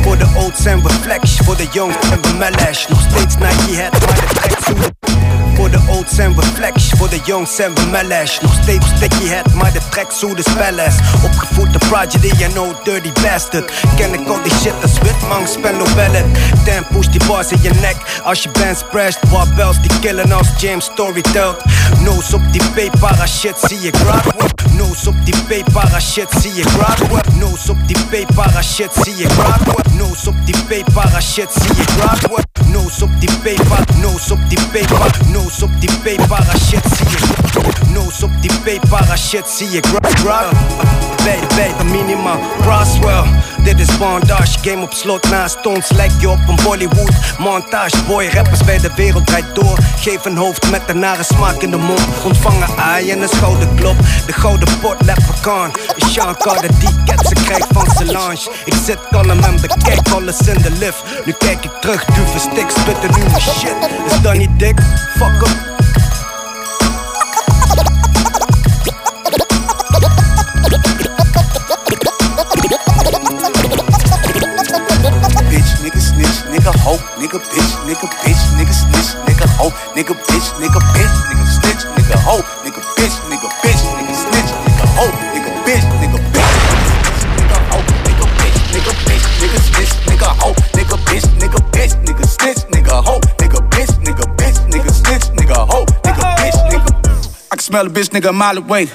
Voor 0.03 0.19
de 0.19 0.27
old 0.37 0.57
zijn 0.57 0.83
we 0.83 0.91
flex, 0.91 1.37
voor 1.37 1.57
de 1.57 1.67
young 1.73 1.95
zijn 2.01 2.23
we 2.23 2.33
mellish. 2.39 2.87
Nog 2.87 3.01
steeds 3.11 3.35
Nike 3.37 3.83
hat, 3.83 4.07
maar 4.07 4.15
de 4.15 4.27
trek 4.35 5.38
Voor 5.59 5.71
de 5.71 5.81
old 5.89 6.11
zijn 6.11 6.35
we 6.35 6.43
flex, 6.43 6.91
voor 6.97 7.09
de 7.09 7.21
young 7.25 7.49
zijn 7.49 7.75
we 7.75 7.87
mellish. 7.91 8.39
Nog 8.41 8.55
steeds 8.63 8.87
sticky 8.87 9.29
hat, 9.29 9.55
maar 9.55 9.73
de 9.73 9.81
track 9.91 10.13
zo 10.13 10.35
de 10.35 10.43
spelles. 10.43 10.95
Opgevoed 11.25 11.73
de 11.73 11.79
prodigy 11.79 12.43
en 12.43 12.55
no 12.55 12.75
dirty 12.85 13.13
bastard. 13.23 13.73
Ken 13.97 14.13
ik 14.13 14.29
al 14.29 14.43
die 14.43 14.53
shit 14.53 14.73
als 14.83 14.99
witman, 14.99 15.47
spendo 15.49 15.85
ballet. 15.95 16.25
Dan 16.65 16.87
push 16.91 17.07
die 17.07 17.27
bars 17.27 17.49
in 17.51 17.59
je 17.63 17.71
nek. 17.81 17.97
Als 18.25 18.43
je 18.43 18.51
band 18.51 18.79
spreadt, 18.79 19.19
barbells 19.31 19.81
die 19.81 19.99
killen 20.01 20.33
als 20.33 20.49
James 20.59 20.85
Story 20.85 21.21
telt. 21.21 21.63
Nose 22.01 22.35
op 22.35 22.43
die 22.53 22.63
P-para 22.63 23.27
shit, 23.27 23.57
zie 23.69 23.81
je 23.81 23.91
grab. 23.93 24.53
Nose 24.71 25.09
op 25.09 25.17
die 25.25 25.35
P-para 25.63 26.01
shit, 26.01 26.29
zie 26.41 26.55
je 26.55 26.63
grab. 26.63 27.33
Nose 27.33 27.71
op 27.71 27.77
die 27.87 27.97
P-para 28.11 28.63
shit, 28.63 28.91
zie 29.03 29.17
je 29.17 29.29
grab. 29.29 29.83
Nose 29.91 30.29
op 30.29 30.37
die 30.45 30.57
P-para 30.69 31.21
shit, 31.21 31.49
zie 31.53 31.77
je 31.77 31.83
grab 31.83 32.47
Nose 32.89 33.05
op 33.05 33.21
die 33.21 33.31
P-para, 33.43 33.85
nose 34.01 34.33
op 34.33 34.41
die 34.49 34.59
P-para, 34.73 35.11
nose 35.27 35.65
op 35.65 35.71
die 35.81 35.91
P-para 35.91 36.57
shit, 36.57 36.85
zie 36.97 37.07
je 37.11 37.93
Nose 37.93 38.25
op 38.25 38.31
die 38.41 38.51
P-para 38.51 39.17
shit, 39.17 39.49
zie 39.49 39.81
grab 39.81 40.07
grab. 40.07 40.53
Bij 41.25 41.39
bij 41.55 41.85
minima, 41.85 42.39
Roswell. 42.61 43.25
Dit 43.63 43.81
is 43.81 43.99
bondage, 43.99 44.59
game 44.63 44.83
op 44.83 44.93
slot 44.93 45.31
naast 45.31 45.67
ons. 45.67 45.91
Lijk 45.91 46.13
je 46.19 46.29
op 46.29 46.49
een 46.49 46.59
Bollywood 46.65 47.11
montage. 47.39 48.03
Boy, 48.07 48.29
rappers 48.33 48.65
bij 48.65 48.79
de 48.79 48.91
wereld 48.97 49.27
draait 49.27 49.55
door. 49.55 49.79
Geef 49.97 50.25
een 50.25 50.37
hoofd 50.37 50.71
met 50.71 50.83
een 50.87 50.99
nare 50.99 51.23
smaak 51.23 51.63
in 51.63 51.71
de 51.71 51.77
mond. 51.77 52.07
Ontvangen 52.25 52.69
aai 52.77 53.11
en 53.11 53.23
een 53.23 53.29
schouderklop. 53.29 53.97
De 54.27 54.33
gouden 54.33 54.79
pot, 54.81 54.97
leprechaun. 55.05 55.71
Een 55.97 56.11
Sean 56.11 56.37
Carter 56.37 56.71
die 56.79 57.05
cat 57.05 57.27
ze 57.27 57.35
krijgt 57.35 57.67
van 57.73 57.87
Solange. 57.97 58.51
Ik 58.65 58.75
zit 58.85 58.99
kalm 59.11 59.31
en 59.31 59.61
bekijk 59.61 60.09
alles 60.09 60.41
in 60.41 60.63
de 60.63 60.71
lift. 60.71 61.03
Nu 61.25 61.33
kijk 61.33 61.65
ik 61.65 61.73
terug, 61.81 62.05
duve 62.05 62.39
stik, 62.39 62.71
spitten 62.79 63.11
nu 63.11 63.31
mijn 63.31 63.41
shit. 63.41 63.77
Is 64.07 64.21
dat 64.23 64.35
niet 64.37 64.59
dik? 64.59 64.81
Fuck 65.17 65.43
up. 65.43 65.77
bitch, 75.51 75.83
nigga 75.83 76.01
snitch, 76.01 76.45
nigga 76.51 76.73
hoe, 76.85 76.99
nigga 77.19 77.39
bitch, 77.39 77.73
nigga 77.87 78.09
bitch, 78.25 78.43
nigga 78.57 78.73
snitch, 78.73 79.17
nigga 79.27 79.47
hoe, 79.59 79.73
nigga 79.95 80.15
bitch, 80.15 80.49
nigga 80.59 80.79
bitch, 80.93 81.17
nigga 81.29 81.47
snitch, 81.47 81.85
nigga 81.97 82.19
hoe, 82.19 82.43
smell 97.69 97.87
a 97.87 97.91
bitch 97.91 98.09
nigga 98.09 98.31
a 98.31 98.33
mile 98.33 98.57
away. 98.57 98.87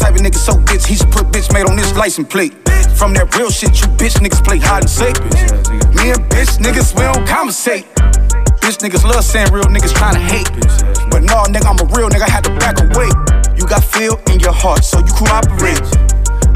Type 0.00 0.16
of 0.16 0.22
nigga 0.24 0.36
so 0.36 0.54
bitch, 0.54 0.86
he 0.86 0.94
should 0.96 1.12
put 1.12 1.26
bitch 1.26 1.52
made 1.52 1.68
on 1.68 1.76
his 1.76 1.92
license 1.94 2.28
plate. 2.28 2.56
From 2.96 3.12
that 3.12 3.28
real 3.36 3.50
shit, 3.50 3.76
you 3.76 3.88
bitch 4.00 4.16
niggas 4.24 4.42
play 4.42 4.56
hide 4.56 4.88
and 4.88 4.90
seek. 4.90 5.20
Me 5.92 6.08
and 6.08 6.24
bitch 6.32 6.56
niggas, 6.64 6.96
we 6.96 7.04
don't 7.04 7.28
conversate. 7.28 7.84
Bitch 8.64 8.80
niggas 8.80 9.04
love 9.04 9.22
saying 9.22 9.52
real 9.52 9.68
niggas 9.68 9.92
tryna 9.92 10.16
hate. 10.16 10.48
But 11.12 11.28
no, 11.28 11.44
nigga, 11.52 11.68
I'm 11.68 11.76
a 11.76 11.86
real 11.92 12.08
nigga, 12.08 12.24
had 12.24 12.44
to 12.44 12.56
back 12.56 12.80
away. 12.80 13.12
You 13.60 13.68
got 13.68 13.84
feel 13.84 14.16
in 14.32 14.40
your 14.40 14.56
heart, 14.56 14.82
so 14.82 15.00
you 15.00 15.12
cooperate. 15.12 15.84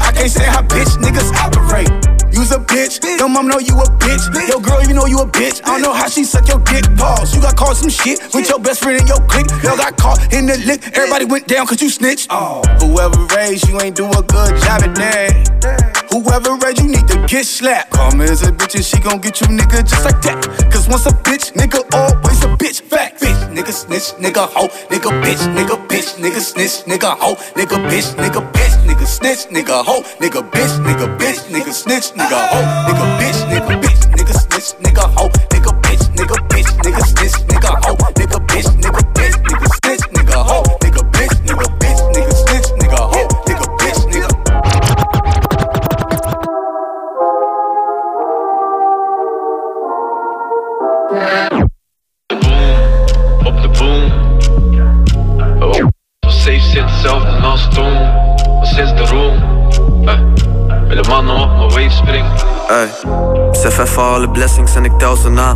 I 0.01 0.09
can't 0.17 0.31
say 0.31 0.45
how 0.45 0.63
bitch 0.65 0.97
niggas 0.97 1.29
operate. 1.45 2.14
Use 2.35 2.51
a 2.51 2.59
bitch. 2.59 3.01
Your 3.17 3.29
mom 3.29 3.47
know 3.47 3.59
you 3.59 3.73
a 3.79 3.85
bitch. 3.97 4.49
Yo, 4.49 4.59
girl, 4.59 4.83
you 4.83 4.93
know 4.93 5.05
you 5.05 5.19
a 5.19 5.25
bitch. 5.25 5.61
I 5.63 5.67
don't 5.67 5.81
know 5.81 5.93
how 5.93 6.09
she 6.09 6.25
suck 6.25 6.47
your 6.47 6.59
dick. 6.59 6.83
Pause. 6.97 7.33
You 7.33 7.41
got 7.41 7.55
caught 7.55 7.77
some 7.77 7.89
shit 7.89 8.19
with 8.33 8.49
your 8.49 8.59
best 8.59 8.83
friend 8.83 8.99
in 8.99 9.07
your 9.07 9.21
clique. 9.27 9.49
Yo, 9.63 9.77
got 9.77 9.95
caught 9.95 10.33
in 10.33 10.45
the 10.45 10.57
lick. 10.65 10.85
Everybody 10.97 11.25
went 11.25 11.47
down 11.47 11.65
cause 11.65 11.81
you 11.81 11.89
snitched. 11.89 12.27
Oh. 12.29 12.61
Whoever 12.81 13.23
raised 13.35 13.69
you 13.69 13.79
ain't 13.79 13.95
do 13.95 14.05
a 14.05 14.21
good 14.21 14.61
job 14.61 14.83
at 14.83 14.95
that. 14.95 15.94
Whoever 16.15 16.55
raised 16.63 16.79
you 16.79 16.87
need 16.87 17.05
to 17.09 17.27
get 17.27 17.43
slapped. 17.45 17.91
Me 18.15 18.23
as 18.23 18.41
a 18.41 18.49
bitch 18.49 18.75
and 18.75 18.85
she 18.85 18.97
gon' 19.01 19.19
get 19.19 19.41
you 19.41 19.47
nigga 19.47 19.83
just 19.83 20.05
like 20.05 20.21
that. 20.21 20.39
Cause 20.71 20.87
once 20.87 21.05
a 21.07 21.09
bitch, 21.09 21.51
nigga, 21.59 21.83
always 21.93 22.41
a 22.45 22.47
bitch. 22.55 22.79
Fact, 22.83 23.19
bitch, 23.21 23.35
nigga, 23.51 23.73
snitch, 23.73 24.15
nigga, 24.23 24.47
hoe, 24.47 24.69
nigga, 24.87 25.11
bitch, 25.21 25.43
nigga, 25.53 25.75
bitch, 25.89 26.15
nigga, 26.15 26.39
snitch, 26.39 26.85
nigga, 26.87 27.17
hoe, 27.19 27.35
nigga, 27.59 27.75
bitch, 27.91 28.15
nigga, 28.15 28.39
bitch, 28.53 28.75
nigga, 28.87 29.05
snitch, 29.05 29.47
nigga, 29.51 29.83
hoe, 29.83 30.03
nigga, 30.21 30.41
bitch, 30.51 30.79
nigga, 30.87 31.17
bitch, 31.17 31.41
nigga, 31.51 31.73
snitch, 31.73 32.13
nigga, 32.13 32.47
hoe, 32.47 32.63
nigga, 32.87 33.05
bitch, 33.19 33.39
nigga, 33.51 33.81
bitch, 33.81 33.94
zit 56.75 56.89
hetzelfde 56.89 57.29
als 57.29 57.67
toen. 57.73 57.93
Maar 57.93 58.65
sinds 58.65 58.95
de 58.95 59.05
room. 59.05 59.33
Eh, 60.05 60.19
willen 60.87 61.07
mannen 61.07 61.35
op 61.35 61.49
mijn 61.49 61.69
wave 61.69 61.89
springen. 61.89 62.31
Ey, 62.67 62.89
besef 63.51 63.77
even 63.77 64.03
alle 64.03 64.29
blessings 64.29 64.75
en 64.75 64.85
ik 64.85 64.91
tel 64.97 65.15
ze 65.15 65.29
na. 65.29 65.55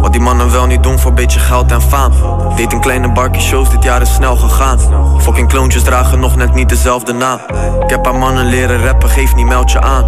Wat 0.00 0.12
die 0.12 0.20
mannen 0.20 0.52
wel 0.52 0.66
niet 0.66 0.82
doen 0.82 0.98
voor 0.98 1.12
beetje 1.12 1.40
geld 1.40 1.72
en 1.72 1.82
faam. 1.82 2.12
Deed 2.56 2.72
een 2.72 2.80
kleine 2.80 3.12
barkie 3.12 3.42
shows, 3.42 3.70
dit 3.70 3.82
jaar 3.82 4.00
is 4.00 4.14
snel 4.14 4.36
gegaan. 4.36 4.78
Fucking 5.20 5.48
kloontjes 5.48 5.82
dragen 5.82 6.20
nog 6.20 6.36
net 6.36 6.54
niet 6.54 6.68
dezelfde 6.68 7.12
naam. 7.12 7.38
Ik 7.82 7.90
heb 7.90 8.04
haar 8.04 8.14
mannen 8.14 8.44
leren 8.44 8.84
rappen, 8.84 9.08
geef 9.08 9.34
niet 9.34 9.46
meld 9.46 9.70
je 9.70 9.80
aan. 9.80 10.04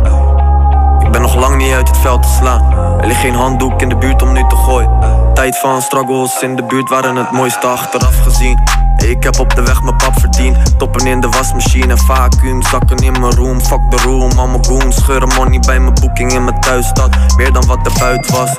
Ik 1.05 1.11
ben 1.11 1.21
nog 1.21 1.35
lang 1.35 1.57
niet 1.57 1.73
uit 1.73 1.89
het 1.89 1.99
veld 1.99 2.23
te 2.23 2.29
slaan. 2.29 2.73
Er 3.01 3.07
ligt 3.07 3.21
geen 3.21 3.35
handdoek 3.35 3.81
in 3.81 3.89
de 3.89 3.97
buurt 3.97 4.23
om 4.23 4.33
nu 4.33 4.45
te 4.49 4.57
gooien. 4.57 4.91
Tijd 5.35 5.59
van 5.59 5.83
struggles 5.83 6.43
in 6.43 6.57
de 6.57 6.63
buurt 6.63 6.89
waren 6.89 7.17
het 7.17 7.31
mooiste 7.31 7.67
achteraf 7.67 8.23
gezien. 8.23 8.82
Ik 9.03 9.23
heb 9.23 9.39
op 9.39 9.55
de 9.55 9.63
weg 9.63 9.83
mijn 9.83 9.97
pap 9.97 10.19
verdiend. 10.21 10.79
Toppen 10.79 11.07
in 11.07 11.21
de 11.21 11.29
wasmachine, 11.29 11.97
vacuüm, 11.97 12.63
zakken 12.63 12.97
in 12.97 13.13
mijn 13.21 13.35
room. 13.35 13.61
Fuck 13.61 13.91
de 13.91 13.97
room, 13.97 14.31
al 14.39 14.47
mijn 14.47 14.65
goons. 14.65 14.97
Scheuren 14.97 15.29
money 15.37 15.61
bij 15.61 15.81
mijn 15.81 15.95
boeking 15.95 16.33
in 16.33 16.45
mijn 16.45 16.61
thuisstad. 16.61 17.11
Meer 17.37 17.53
dan 17.53 17.67
wat 17.67 17.79
er 17.87 17.93
buiten 17.99 18.33
was. 18.35 18.51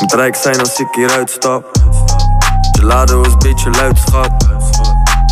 Moet 0.00 0.12
rijk 0.12 0.36
zijn 0.36 0.58
als 0.60 0.78
ik 0.80 0.86
hieruit 0.92 1.30
stap. 1.30 1.64
Gelado 2.72 3.20
is 3.22 3.36
beetje 3.36 3.70
luid, 3.70 3.98
schat. 3.98 4.30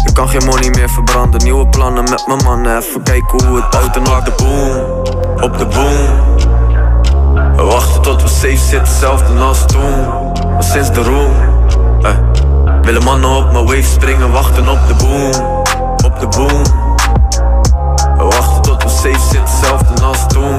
Ik 0.04 0.14
kan 0.14 0.28
geen 0.28 0.44
money 0.44 0.70
meer 0.70 0.88
verbranden. 0.90 1.42
Nieuwe 1.44 1.68
plannen 1.68 2.04
met 2.04 2.26
mijn 2.26 2.42
mannen. 2.44 2.76
Even 2.76 3.02
kijken 3.02 3.46
hoe 3.46 3.56
het 3.62 3.76
uit 3.76 3.96
en 3.96 4.06
op 4.06 4.24
de 4.24 4.32
boom. 4.36 5.42
Op 5.50 5.58
de 5.58 5.66
boom. 5.66 6.36
We 7.56 7.62
wachten 7.62 8.02
tot 8.02 8.22
we 8.22 8.28
safe 8.28 8.56
zitten, 8.56 8.78
hetzelfde 8.78 9.38
als 9.38 9.66
toen. 9.66 10.08
Maar 10.52 10.62
sinds 10.62 10.92
de 10.92 11.02
room. 11.02 11.32
eh, 12.02 12.10
willen 12.88 13.04
mannen 13.04 13.30
op 13.30 13.52
mijn 13.52 13.66
wave 13.66 13.82
springen, 13.82 14.32
wachten 14.32 14.68
op 14.68 14.78
de 14.86 14.94
boom. 14.94 15.56
Op 16.04 16.20
de 16.20 16.28
boom. 16.28 16.62
We 18.16 18.24
wachten 18.24 18.62
tot 18.62 18.82
we 18.82 18.88
safe 18.88 19.18
zitten, 19.18 19.40
hetzelfde 19.40 20.04
als 20.04 20.26
toen. 20.26 20.58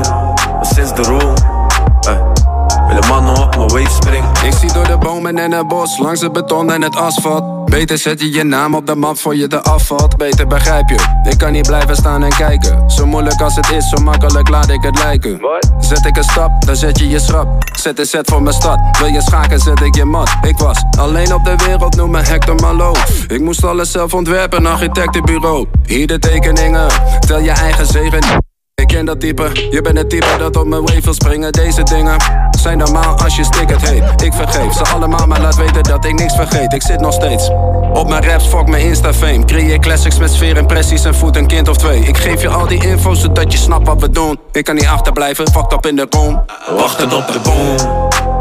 Maar 0.56 0.66
sinds 0.66 0.94
de 0.96 1.02
room. 1.02 1.59
Eh, 2.06 2.88
willen 2.88 3.08
mannen 3.08 3.38
op 3.38 3.56
mijn 3.56 3.68
wave 3.68 3.96
springen. 4.02 4.30
Ik 4.46 4.54
zie 4.54 4.74
door 4.74 4.88
de 4.88 4.98
bomen 4.98 5.38
en 5.38 5.52
het 5.52 5.68
bos, 5.68 5.98
langs 5.98 6.22
het 6.22 6.32
beton 6.32 6.72
en 6.72 6.82
het 6.82 6.96
asfalt. 6.96 7.66
Beter 7.66 7.98
zet 7.98 8.20
je 8.20 8.32
je 8.32 8.44
naam 8.44 8.76
op 8.76 8.86
de 8.86 8.96
map 8.96 9.18
voor 9.18 9.36
je 9.36 9.48
de 9.48 9.62
afvalt. 9.62 10.18
Beter 10.18 10.48
begrijp 10.48 10.90
je, 10.90 11.30
ik 11.30 11.38
kan 11.38 11.52
niet 11.52 11.68
blijven 11.68 11.96
staan 11.96 12.24
en 12.24 12.30
kijken. 12.30 12.90
Zo 12.90 13.06
moeilijk 13.06 13.42
als 13.42 13.56
het 13.56 13.72
is, 13.72 13.90
zo 13.90 14.04
makkelijk 14.04 14.50
laat 14.50 14.70
ik 14.70 14.82
het 14.82 14.98
lijken. 14.98 15.42
Zet 15.80 16.06
ik 16.06 16.18
een 16.18 16.24
stap, 16.24 16.66
dan 16.66 16.76
zet 16.76 17.00
je 17.00 17.10
je 17.10 17.20
schrap. 17.20 17.48
Zet 17.80 18.00
een 18.00 18.06
set 18.06 18.30
voor 18.30 18.42
mijn 18.42 18.56
stad, 18.56 18.80
wil 19.00 19.08
je 19.08 19.22
schaken, 19.22 19.60
zet 19.60 19.82
ik 19.82 19.96
je 19.96 20.06
mat. 20.06 20.30
Ik 20.42 20.58
was 20.58 20.84
alleen 20.98 21.34
op 21.34 21.46
de 21.46 21.56
wereld, 21.66 21.96
noem 21.96 22.12
me 22.12 22.20
Hector 22.20 22.56
Malo. 22.56 22.94
Ik 23.28 23.42
moest 23.42 23.64
alles 23.64 23.92
zelf 23.92 24.14
ontwerpen, 24.14 24.66
architectenbureau. 24.66 25.68
Hier 25.86 26.08
de 26.08 26.20
tekeningen, 26.20 26.88
tel 27.20 27.40
je 27.40 27.52
eigen 27.52 27.86
zegen. 27.86 28.49
Ik 28.80 28.88
ken 28.88 29.06
dat 29.06 29.20
type, 29.20 29.50
je 29.70 29.82
bent 29.82 29.98
het 29.98 30.10
type 30.10 30.26
dat 30.38 30.56
op 30.56 30.68
mijn 30.68 30.82
wave 30.82 31.02
wil 31.02 31.14
springen. 31.14 31.52
Deze 31.52 31.84
dingen 31.84 32.16
zijn 32.52 32.78
normaal 32.78 33.18
als 33.18 33.36
je 33.36 33.44
stickert 33.44 33.90
heet. 33.90 34.22
Ik 34.22 34.34
vergeef 34.34 34.74
ze 34.74 34.84
allemaal, 34.94 35.28
maar 35.28 35.42
laat 35.42 35.56
weten 35.56 35.84
dat 35.84 36.06
ik 36.06 36.20
niks 36.20 36.36
vergeet. 36.36 36.74
Ik 36.74 36.82
zit 36.82 37.00
nog 37.00 37.14
steeds 37.14 37.50
op 37.94 38.08
mijn 38.10 38.26
raps, 38.26 38.46
fuck 38.48 38.68
mijn 38.68 38.84
Insta-fame. 38.84 39.46
Creëer 39.46 39.80
classics 39.80 40.18
met 40.18 40.32
sfeer, 40.32 40.58
impressies 40.58 41.06
en 41.06 41.16
voet 41.16 41.36
een 41.36 41.48
kind 41.48 41.68
of 41.68 41.78
twee. 41.78 42.00
Ik 42.00 42.18
geef 42.18 42.42
je 42.42 42.48
al 42.50 42.68
die 42.68 42.88
info 42.88 43.14
zodat 43.14 43.52
je 43.52 43.58
snapt 43.58 43.88
wat 43.88 44.02
we 44.02 44.10
doen. 44.10 44.40
Ik 44.52 44.64
kan 44.64 44.76
niet 44.76 44.88
achterblijven, 44.88 45.52
fucked 45.52 45.74
up 45.74 45.86
in 45.86 45.96
de 45.96 46.08
kom. 46.08 46.44
Wachten 46.76 47.12
op 47.12 47.28
de 47.28 47.40
boom, 47.44 47.76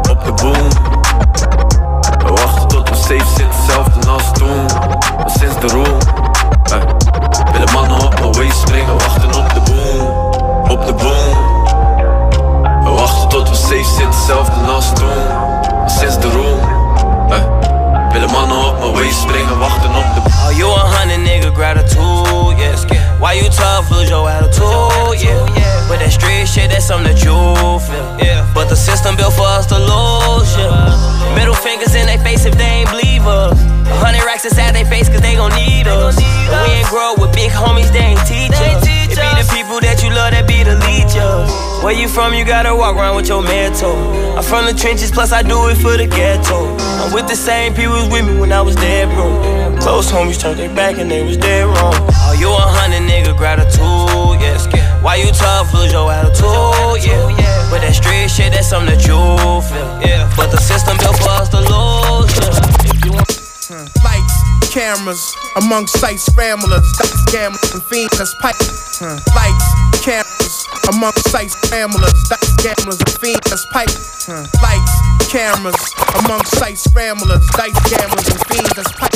op 0.09 0.25
de 0.25 0.43
boom. 0.43 0.67
Wachten 2.35 2.67
tot 2.67 2.89
we 2.89 2.95
safe 2.95 3.25
zitten, 3.27 3.47
hetzelfde 3.49 4.09
als 4.09 4.31
toen. 4.33 4.65
Sinds 5.39 5.59
de 5.59 5.67
room. 5.67 5.97
eh, 6.63 6.81
willen 7.51 7.71
mannen 7.73 8.05
op 8.05 8.19
mijn 8.19 8.33
wave 8.33 8.59
springen, 8.59 8.93
wachten 8.97 9.43
op 9.43 9.48
wachten 13.79 13.79
tot 13.79 13.79
we 13.79 13.83
safe 13.83 13.95
zitten, 13.95 14.19
hetzelfde 14.19 14.71
als 14.71 14.93
toen. 14.93 15.07
Maar 15.79 15.89
sinds 15.89 16.19
de 16.19 16.29
room. 16.29 16.59
eh, 17.31 18.11
willen 18.11 18.31
mannen 18.31 18.67
op 18.67 18.79
mijn 18.79 18.91
wave 18.91 19.13
springen, 19.13 19.57
wachten 19.59 19.89
op 19.95 20.05
de 20.15 20.21
Oh, 20.45 20.57
you 20.57 20.71
a 20.71 20.85
hundred 20.97 21.21
nigga 21.21 21.51
gratitude, 21.53 22.55
yeah. 22.57 23.19
Why 23.19 23.33
you 23.33 23.49
tough, 23.49 23.89
lose 23.89 24.09
your 24.09 24.29
attitude, 24.29 25.17
yeah. 25.17 25.87
But 25.87 25.99
that 25.99 26.11
street 26.11 26.47
shit, 26.47 26.69
that's 26.71 26.85
something 26.85 27.13
that 27.13 27.21
you 27.23 27.79
feel, 27.79 28.15
yeah. 28.17 28.45
But 28.53 28.67
the 28.69 28.75
system 28.75 29.15
built 29.15 29.33
for 29.33 29.47
us 29.57 29.65
to 29.67 29.77
lose, 29.77 30.57
yeah. 30.57 31.35
Middle 31.35 31.55
fingers 31.55 31.93
in 31.95 32.05
their 32.05 32.19
face 32.19 32.45
if 32.45 32.55
they 32.57 32.79
ain't 32.79 32.89
believe 32.89 33.25
us. 33.27 33.57
A 33.91 33.95
hundred 34.05 34.23
racks 34.23 34.45
inside 34.45 34.73
their 34.75 34.85
face 34.85 35.09
cause 35.09 35.21
they 35.21 35.35
gon' 35.35 35.53
need 35.55 35.87
us. 35.87 36.17
And 36.17 36.61
we 36.65 36.71
ain't 36.79 36.87
grow 36.87 37.13
up 37.13 37.19
with 37.19 37.33
big 37.33 37.51
homies, 37.51 37.91
they 37.91 37.99
ain't 37.99 38.25
teach 38.25 38.51
us. 38.51 38.83
It 38.83 39.09
be 39.09 39.41
the 39.41 39.47
people 39.53 39.79
that 39.81 40.01
you 40.03 40.09
love 40.09 40.31
that 40.31 40.47
be 40.47 40.63
the 40.63 40.75
leechers. 40.85 41.68
Where 41.83 41.93
you 41.93 42.09
from, 42.09 42.33
you 42.33 42.43
gotta 42.43 42.75
walk 42.75 42.97
around 42.97 43.15
with 43.15 43.29
your 43.29 43.41
mentor. 43.41 43.95
I'm 44.35 44.43
from 44.43 44.65
the 44.65 44.73
trenches, 44.73 45.11
plus 45.11 45.31
I 45.31 45.41
do 45.41 45.69
it 45.69 45.75
for 45.75 45.95
the 45.95 46.07
ghetto. 46.07 46.75
I'm 46.99 47.13
with 47.13 47.27
the 47.27 47.35
same 47.35 47.73
people 47.73 48.09
with 48.11 48.25
me 48.25 48.37
when 48.37 48.51
I 48.51 48.61
was 48.61 48.75
dead 48.75 49.07
broke. 49.15 49.79
Close 49.79 50.11
homies 50.11 50.39
turned 50.39 50.59
their 50.59 50.73
back 50.75 50.97
and 50.97 51.09
they 51.09 51.23
was 51.23 51.37
dead 51.37 51.65
wrong. 51.65 51.95
Oh, 51.95 52.35
you 52.37 52.49
a 52.49 52.59
hundred 52.59 53.09
nigga 53.09 53.35
gratitude, 53.37 54.41
yes. 54.43 54.67
Why 55.01 55.15
you 55.15 55.31
tough, 55.31 55.73
lose 55.73 55.93
your 55.93 56.11
attitude, 56.11 57.07
yeah. 57.07 57.69
But 57.71 57.79
that 57.79 57.95
street 57.95 58.27
shit, 58.29 58.51
that's 58.51 58.67
something 58.67 58.97
that 58.97 59.07
you 59.07 59.15
feel, 59.15 60.01
yeah. 60.01 60.29
But 60.35 60.51
the 60.51 60.57
system 60.57 60.97
built 60.97 61.15
for 61.17 61.29
us 61.29 61.47
to 61.49 61.59
lose, 61.59 62.35
yeah. 62.35 63.38
Want 63.69 63.89
Lights, 64.03 64.73
cameras, 64.73 65.35
among 65.55 65.85
sight 65.85 66.19
scramblers, 66.19 66.91
dice 66.97 67.25
gamblers 67.31 67.73
and 67.73 67.83
fiends 67.83 68.17
that's 68.17 68.33
pipe. 68.41 68.57
Lights, 69.35 69.67
cameras, 70.01 70.65
among 70.89 71.13
sight 71.29 71.51
scramblers, 71.51 72.17
dice 72.29 72.55
gamblers 72.65 72.97
and 72.97 73.13
fiends 73.21 73.45
that's 73.45 73.65
pipe. 73.69 73.93
Lights, 74.61 74.93
cameras, 75.29 75.77
amongst 76.25 76.57
sight 76.57 76.77
scramblers, 76.79 77.45
dice 77.53 77.77
gamblers 77.93 78.27
and 78.29 78.41
fiends 78.49 78.73
that's 78.73 78.91
pipe. 78.97 79.13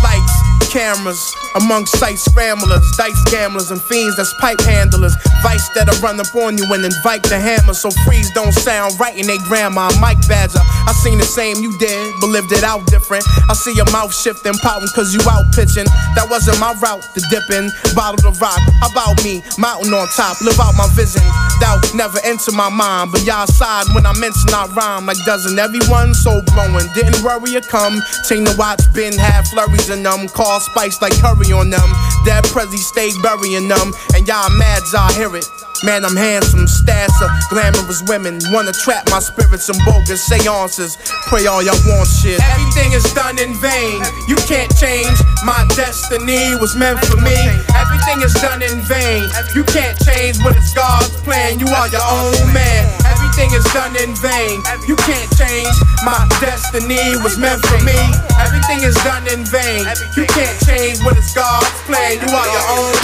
Lights, 0.00 0.34
cameras, 0.74 1.32
amongst 1.54 1.96
sight 2.02 2.18
scramblers, 2.18 2.82
dice 2.98 3.22
gamblers 3.30 3.70
and 3.70 3.80
fiends 3.80 4.16
that's 4.16 4.34
pipe 4.42 4.60
handlers. 4.66 5.14
Vice 5.40 5.70
that'll 5.70 5.94
run 6.02 6.18
up 6.18 6.34
on 6.34 6.58
you 6.58 6.66
and 6.74 6.84
invite 6.84 7.22
the 7.22 7.38
hammer. 7.38 7.72
So 7.72 7.90
freeze 8.04 8.28
don't 8.34 8.52
sound 8.52 8.98
right 8.98 9.16
in 9.16 9.26
they 9.30 9.38
grandma. 9.46 9.88
Mike 10.00 10.18
Badger, 10.26 10.58
I 10.58 10.92
seen 10.92 11.18
the 11.18 11.24
same 11.24 11.62
you 11.62 11.70
did, 11.78 12.12
but 12.20 12.26
lived 12.26 12.50
it 12.50 12.64
out 12.64 12.84
different. 12.90 13.22
I 13.48 13.54
see 13.54 13.72
your 13.78 13.88
mouth 13.94 14.10
shifting, 14.10 14.58
pouting 14.58 14.90
cause 14.90 15.14
you 15.14 15.22
out 15.30 15.46
pitching. 15.54 15.86
That 16.18 16.26
wasn't 16.26 16.58
my 16.58 16.74
route 16.82 17.06
to 17.14 17.22
dipping. 17.30 17.70
Bottle 17.94 18.18
the 18.26 18.34
rock, 18.42 18.58
how 18.82 18.90
about 18.90 19.22
me? 19.22 19.46
Mountain 19.56 19.94
on 19.94 20.10
top, 20.10 20.42
live 20.42 20.58
out 20.58 20.74
my 20.74 20.90
vision. 20.98 21.22
Doubt 21.62 21.86
never 21.94 22.18
enter 22.26 22.50
my 22.50 22.68
mind, 22.68 23.14
but 23.14 23.22
y'all 23.22 23.46
side 23.46 23.86
when 23.94 24.02
I 24.06 24.12
mention 24.18 24.50
I 24.50 24.66
rhyme. 24.74 25.06
Like 25.06 25.22
doesn't 25.22 25.54
everyone 25.54 26.18
so 26.18 26.42
blowing? 26.50 26.90
Didn't 26.98 27.22
worry 27.22 27.54
or 27.54 27.62
come. 27.62 28.02
Chain 28.26 28.42
the 28.42 28.58
watch, 28.58 28.82
been 28.90 29.14
had 29.14 29.46
flurries 29.54 29.86
in 29.88 30.02
them. 30.02 30.26
Call 30.26 30.63
spice 30.64 31.00
like 31.02 31.14
curry 31.20 31.52
on 31.52 31.70
them. 31.70 31.88
Dead 32.24 32.44
Prezi 32.48 32.80
stay 32.80 33.10
burying 33.22 33.68
them, 33.68 33.92
and 34.14 34.26
y'all 34.26 34.50
mads, 34.56 34.94
I 34.94 35.12
hear 35.12 35.34
it. 35.36 35.44
Man, 35.84 36.04
I'm 36.04 36.16
handsome, 36.16 36.64
stats 36.64 37.20
of 37.20 37.28
glamorous 37.50 38.00
women. 38.08 38.40
Wanna 38.48 38.72
trap 38.72 39.04
my 39.10 39.18
spirits 39.18 39.68
in 39.68 39.76
bogus 39.84 40.24
seances. 40.24 40.96
Pray 41.28 41.44
all 41.44 41.62
y'all 41.62 41.76
want 41.84 42.08
shit. 42.08 42.40
Everything 42.40 42.92
is 42.96 43.04
done 43.12 43.36
in 43.38 43.52
vain. 43.60 44.00
You 44.26 44.36
can't 44.48 44.72
change. 44.80 45.12
My 45.44 45.60
destiny 45.76 46.56
was 46.56 46.74
meant 46.74 47.04
for 47.04 47.20
me. 47.20 47.36
Everything 47.76 48.22
is 48.24 48.32
done 48.40 48.62
in 48.62 48.80
vain. 48.88 49.28
You 49.54 49.64
can't 49.64 49.98
change 50.08 50.40
what 50.40 50.56
it's 50.56 50.72
God's 50.72 51.12
plan. 51.20 51.60
You 51.60 51.68
are 51.68 51.88
your 51.88 52.06
own 52.06 52.32
man. 52.54 52.88
Everything 53.34 53.58
is 53.58 53.66
done 53.74 53.96
in 53.96 54.14
vain. 54.14 54.62
You 54.86 54.94
can't 54.94 55.26
change. 55.34 55.74
My 56.06 56.22
destiny 56.38 57.18
was 57.18 57.36
meant 57.36 57.66
for 57.66 57.82
me. 57.82 57.98
Everything 58.38 58.78
is 58.86 58.94
done 59.02 59.26
in 59.26 59.42
vain. 59.50 59.82
You 60.16 60.24
can't 60.30 60.54
change 60.62 61.02
what 61.02 61.18
is 61.18 61.34
God's 61.34 61.66
plan. 61.82 62.22
You 62.22 62.30
are 62.30 62.46
your 62.46 62.62
own. 62.78 62.94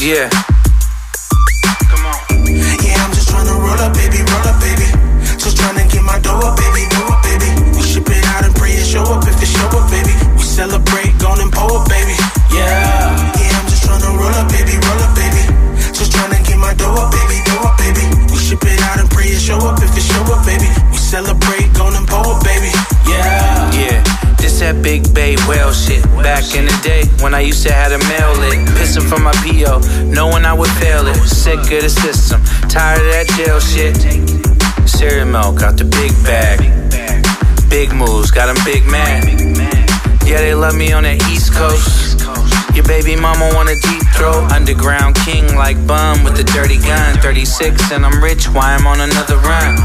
Yeah. 0.00 0.30
Yeah, 2.80 3.04
I'm 3.04 3.12
just 3.12 3.28
trying 3.28 3.44
to 3.44 3.52
roll 3.52 3.76
up, 3.84 3.92
baby, 3.92 4.24
roll 4.32 4.48
up, 4.48 4.56
baby. 4.64 4.88
Just 5.36 5.58
trying 5.58 5.76
to 5.76 5.84
get 5.92 6.02
my 6.02 6.16
up, 6.40 6.56
baby, 6.56 6.88
up, 7.12 7.22
baby. 7.22 7.52
We 7.76 7.84
out 8.32 8.44
show 8.94 9.02
up 9.02 9.26
if 9.26 9.42
show 9.46 9.66
up, 9.74 9.90
baby. 9.90 10.14
We 10.38 10.42
celebrate, 10.42 10.93
gone 11.24 11.40
and 11.40 11.48
pull 11.48 11.80
baby. 11.88 12.12
Yeah. 12.52 13.16
Yeah, 13.40 13.56
I'm 13.56 13.66
just 13.72 13.88
trying 13.88 14.04
to 14.04 14.12
roll 14.12 14.36
up, 14.36 14.52
baby, 14.52 14.76
roll 14.76 15.00
up, 15.00 15.16
baby. 15.16 15.48
Just 15.96 16.12
trying 16.12 16.36
to 16.36 16.40
get 16.44 16.60
my 16.60 16.76
dough 16.76 16.92
up, 17.00 17.08
baby, 17.16 17.40
dough 17.48 17.64
up, 17.64 17.80
baby. 17.80 18.04
We 18.28 18.36
ship 18.36 18.60
it 18.60 18.76
out 18.84 19.00
and 19.00 19.08
pray 19.08 19.32
it 19.32 19.40
show 19.40 19.56
up 19.64 19.80
if 19.80 19.96
it 19.96 20.04
show 20.04 20.20
up, 20.28 20.44
baby. 20.44 20.68
We 20.92 21.00
celebrate, 21.00 21.72
gone 21.72 21.96
and 21.96 22.04
pull 22.04 22.36
baby. 22.44 22.68
Yeah. 23.08 23.72
Yeah. 23.72 24.04
This 24.36 24.60
that 24.60 24.84
big 24.84 25.08
bay 25.16 25.40
whale 25.48 25.72
shit. 25.72 26.04
Back 26.20 26.44
in 26.52 26.68
the 26.68 26.76
day 26.84 27.08
when 27.24 27.32
I 27.32 27.40
used 27.40 27.64
to 27.64 27.72
have 27.72 27.92
a 27.96 28.00
mail 28.12 28.36
it. 28.52 28.60
Pissing 28.76 29.08
from 29.08 29.24
my 29.24 29.32
PO, 29.40 29.80
knowing 30.04 30.44
I 30.44 30.52
would 30.52 30.70
fail 30.76 31.08
it. 31.08 31.16
Sick 31.24 31.58
of 31.72 31.80
the 31.80 31.88
system, 31.88 32.44
tired 32.68 33.00
of 33.00 33.08
that 33.16 33.26
jail 33.40 33.58
shit. 33.64 33.96
Cereal 34.86 35.26
milk 35.26 35.62
out 35.62 35.78
the 35.80 35.88
big 35.88 36.12
bag. 36.28 36.60
Big 37.70 37.92
moves, 37.94 38.30
got 38.30 38.46
them 38.52 38.60
big 38.64 38.84
mad. 38.84 39.63
Yeah, 40.26 40.40
they 40.40 40.54
love 40.54 40.74
me 40.74 40.92
on 40.92 41.04
the 41.04 41.14
East 41.30 41.52
Coast. 41.52 42.20
Your 42.74 42.84
baby 42.84 43.14
mama 43.14 43.50
want 43.54 43.68
a 43.68 43.76
deep 43.78 44.02
throat. 44.16 44.50
Underground 44.50 45.16
king 45.24 45.54
like 45.54 45.76
bum 45.86 46.24
with 46.24 46.38
a 46.40 46.44
dirty 46.44 46.78
gun. 46.78 47.16
36 47.20 47.92
and 47.92 48.04
I'm 48.04 48.22
rich, 48.22 48.48
why 48.48 48.74
I'm 48.74 48.86
on 48.86 49.00
another 49.00 49.36
run? 49.36 49.76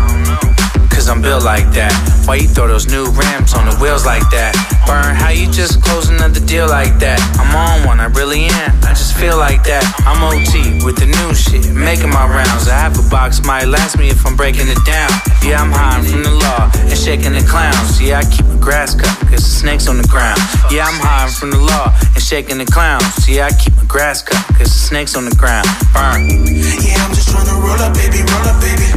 Cause 0.90 1.08
I'm 1.08 1.22
built 1.22 1.44
like 1.44 1.72
that. 1.80 1.94
Why 2.26 2.36
you 2.44 2.48
throw 2.48 2.68
those 2.68 2.88
new 2.88 3.06
rims 3.12 3.54
on 3.54 3.66
the 3.70 3.76
wheels 3.80 4.06
like 4.06 4.28
that? 4.36 4.52
Burn, 4.88 5.16
how 5.16 5.30
you 5.30 5.48
just 5.52 5.82
close 5.84 6.10
another 6.10 6.40
deal 6.44 6.68
like 6.68 7.00
that? 7.00 7.20
I'm 7.40 7.56
on 7.56 7.88
one, 7.88 8.00
I 8.00 8.12
really 8.12 8.52
am. 8.52 8.76
I 8.84 8.92
just 8.92 9.16
feel 9.16 9.38
like 9.38 9.64
that. 9.64 9.86
I'm 10.04 10.20
OT 10.20 10.84
with 10.84 11.00
the 11.00 11.08
new 11.08 11.32
shit, 11.36 11.72
making 11.72 12.10
my 12.10 12.28
rounds. 12.28 12.68
I 12.68 12.76
have 12.76 13.00
a 13.00 13.08
box, 13.10 13.46
might 13.46 13.66
last 13.66 13.98
me 13.98 14.10
if 14.10 14.26
I'm 14.26 14.36
breaking 14.36 14.68
it 14.68 14.84
down. 14.84 15.10
Yeah, 15.40 15.64
I'm 15.64 15.72
hiding 15.72 16.12
from 16.12 16.24
the 16.24 16.36
law 16.36 16.68
and 16.74 16.98
shaking 16.98 17.32
the 17.32 17.46
clowns. 17.48 18.02
Yeah, 18.02 18.20
I 18.20 18.26
keep 18.28 18.59
grass 18.60 18.94
cut, 18.94 19.10
cause 19.32 19.42
the 19.42 19.56
snake's 19.64 19.88
on 19.88 19.98
the 19.98 20.08
ground. 20.08 20.40
Yeah, 20.70 20.86
I'm 20.86 21.00
hiding 21.00 21.34
from 21.34 21.52
the 21.52 21.58
law 21.58 21.96
and 22.14 22.22
shaking 22.22 22.60
the 22.60 22.68
clowns. 22.68 23.04
Yeah, 23.28 23.48
I 23.48 23.52
keep 23.56 23.76
my 23.76 23.86
grass 23.86 24.22
cut, 24.22 24.40
cause 24.58 24.70
the 24.70 24.82
snake's 24.92 25.16
on 25.16 25.26
the 25.26 25.36
ground. 25.36 25.66
Burn. 25.96 26.28
Yeah, 26.28 27.00
I'm 27.04 27.14
just 27.16 27.32
trying 27.32 27.48
to 27.48 27.58
roll 27.58 27.80
up, 27.80 27.96
baby, 27.96 28.22
roll 28.22 28.48
up, 28.48 28.60
baby. 28.62 28.88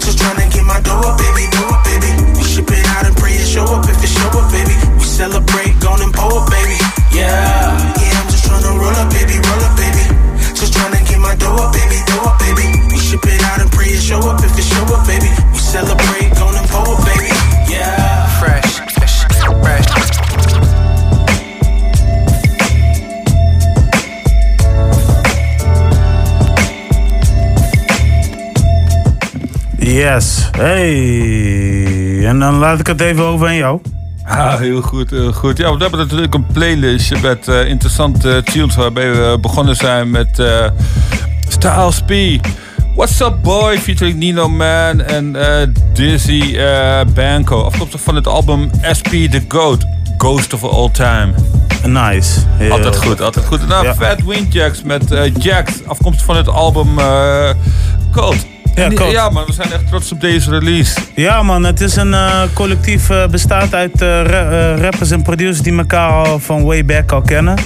Just 0.00 0.18
trying 0.18 0.40
to 0.40 0.46
get 0.48 0.64
my 0.64 0.80
dough 0.80 1.04
up, 1.04 1.16
baby, 1.20 1.46
dough 1.52 1.70
up, 1.70 1.84
baby. 1.84 2.10
We 2.36 2.42
ship 2.44 2.68
it 2.68 2.84
out 2.96 3.06
and 3.06 3.14
pray 3.16 3.36
it 3.36 3.46
show 3.46 3.64
up 3.68 3.86
if 3.86 4.00
it 4.02 4.10
show 4.10 4.28
up, 4.34 4.50
baby. 4.50 4.74
We 4.98 5.04
celebrate, 5.04 5.78
gone 5.80 6.02
and 6.02 6.12
pull 6.12 6.34
up, 6.34 6.50
baby. 6.50 6.76
Yeah. 7.14 7.76
Yeah, 8.00 8.20
I'm 8.20 8.28
just 8.32 8.44
trying 8.48 8.64
to 8.64 8.72
roll 8.74 8.96
up, 8.96 9.08
baby, 9.12 9.36
roll 9.38 9.62
up, 9.62 9.74
baby. 9.78 10.04
Just 10.56 10.72
trying 10.74 10.96
to 10.96 11.02
get 11.06 11.20
my 11.20 11.36
dough 11.36 11.56
up, 11.60 11.72
baby, 11.72 11.98
dough 12.08 12.26
up, 12.26 12.36
baby. 12.40 12.66
We 12.90 12.98
ship 12.98 13.24
it 13.24 13.40
out 13.46 13.60
and 13.60 13.70
pray 13.70 13.92
it 13.94 14.02
show 14.02 14.20
up 14.26 14.42
if 14.42 14.52
it 14.58 14.66
show 14.66 14.84
up, 14.90 15.06
baby. 15.06 15.30
We 15.52 15.58
celebrate, 15.60 16.19
Yes. 29.92 30.48
Hey. 30.56 32.26
En 32.26 32.38
dan 32.38 32.54
laat 32.54 32.80
ik 32.80 32.86
het 32.86 33.00
even 33.00 33.24
over 33.24 33.46
aan 33.46 33.56
jou. 33.56 33.80
Ah, 34.24 34.58
heel 34.58 34.80
goed, 34.80 35.10
heel 35.10 35.32
goed. 35.32 35.58
Ja, 35.58 35.74
we 35.74 35.82
hebben 35.82 35.98
natuurlijk 35.98 36.34
een 36.34 36.46
playlistje 36.52 37.16
met 37.22 37.48
eh, 37.48 37.68
interessante 37.68 38.42
tunes 38.44 38.76
waarbij 38.76 39.10
we 39.10 39.38
begonnen 39.40 39.76
zijn 39.76 40.10
met 40.10 40.38
eh 40.38 40.66
Styles 41.48 42.02
P. 42.02 42.12
What's 42.94 43.20
Up 43.20 43.34
Boy 43.42 43.78
featuring 43.78 44.18
Nino 44.18 44.48
Man 44.48 45.00
en 45.00 45.36
eh, 45.36 45.66
Dizzy 45.92 46.56
eh, 46.56 47.00
Banco. 47.14 47.62
Afkomstig 47.62 48.00
van 48.00 48.14
het 48.14 48.26
album 48.26 48.70
SP 48.98 49.10
The 49.10 49.42
Goat, 49.48 49.84
Ghost 50.18 50.52
of 50.52 50.64
All 50.64 50.90
Time. 50.90 51.32
Nice. 51.86 52.40
Heel 52.48 52.72
altijd 52.72 52.96
goed, 52.96 53.20
altijd 53.20 53.46
goed. 53.46 53.60
En 53.60 53.68
dan 53.68 53.84
Ja. 53.84 53.94
Fat 53.94 54.24
Windjacks 54.24 54.82
met 54.82 55.10
eh 55.10 55.34
Jax, 55.34 55.72
afkomstig 55.86 56.24
van 56.24 56.36
het 56.36 56.48
album 56.48 56.98
eh 56.98 57.50
Code. 58.12 58.36
Ja, 58.74 58.88
die- 58.88 59.04
ja, 59.04 59.28
man, 59.30 59.44
we 59.46 59.52
zijn 59.52 59.72
echt 59.72 59.86
trots 59.88 60.12
op 60.12 60.20
deze 60.20 60.50
release. 60.50 61.00
Ja 61.14 61.42
man, 61.42 61.64
het 61.64 61.80
is 61.80 61.96
een 61.96 62.14
eh, 62.14 62.40
collectief 62.54 63.10
uh, 63.10 63.26
bestaat 63.26 63.74
uit 63.74 64.00
ra- 64.00 64.50
eh, 64.50 64.80
rappers 64.80 65.10
en 65.10 65.22
producers 65.22 65.62
die 65.62 65.76
elkaar 65.78 66.10
al 66.10 66.38
van 66.38 66.64
way 66.64 66.84
back 66.84 67.12
al 67.12 67.20
kennen. 67.22 67.58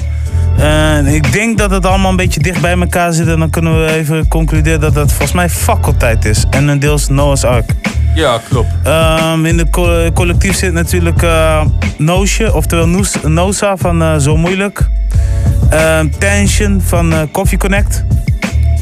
En 0.58 1.06
ik 1.06 1.32
denk 1.32 1.58
dat 1.58 1.70
het 1.70 1.86
allemaal 1.86 2.10
een 2.10 2.16
beetje 2.16 2.40
dicht 2.40 2.60
bij 2.60 2.78
elkaar 2.80 3.12
zit 3.12 3.26
en 3.28 3.38
dan 3.38 3.50
kunnen 3.50 3.84
we 3.84 3.92
even 3.92 4.28
concluderen 4.28 4.80
dat 4.80 4.94
het 4.94 5.08
volgens 5.10 5.32
mij 5.32 5.48
faculteit 5.48 6.24
is. 6.24 6.44
En 6.50 6.68
een 6.68 6.78
deels 6.78 7.08
Noah's 7.08 7.44
Ark. 7.44 7.70
Ja, 8.14 8.40
klopt. 8.48 8.68
Ehm, 8.82 9.44
in 9.46 9.58
het 9.58 9.70
co- 9.70 10.10
collectief 10.12 10.56
zit 10.56 10.72
natuurlijk 10.72 11.22
Noosje, 11.98 12.54
oftewel 12.54 12.88
Noes- 12.88 13.16
Nosa 13.22 13.76
van 13.76 14.20
Zo 14.20 14.36
Moeilijk. 14.36 14.88
Ehm, 15.70 16.08
Tension 16.18 16.82
van 16.86 17.28
Coffee 17.32 17.58
Connect. 17.58 18.04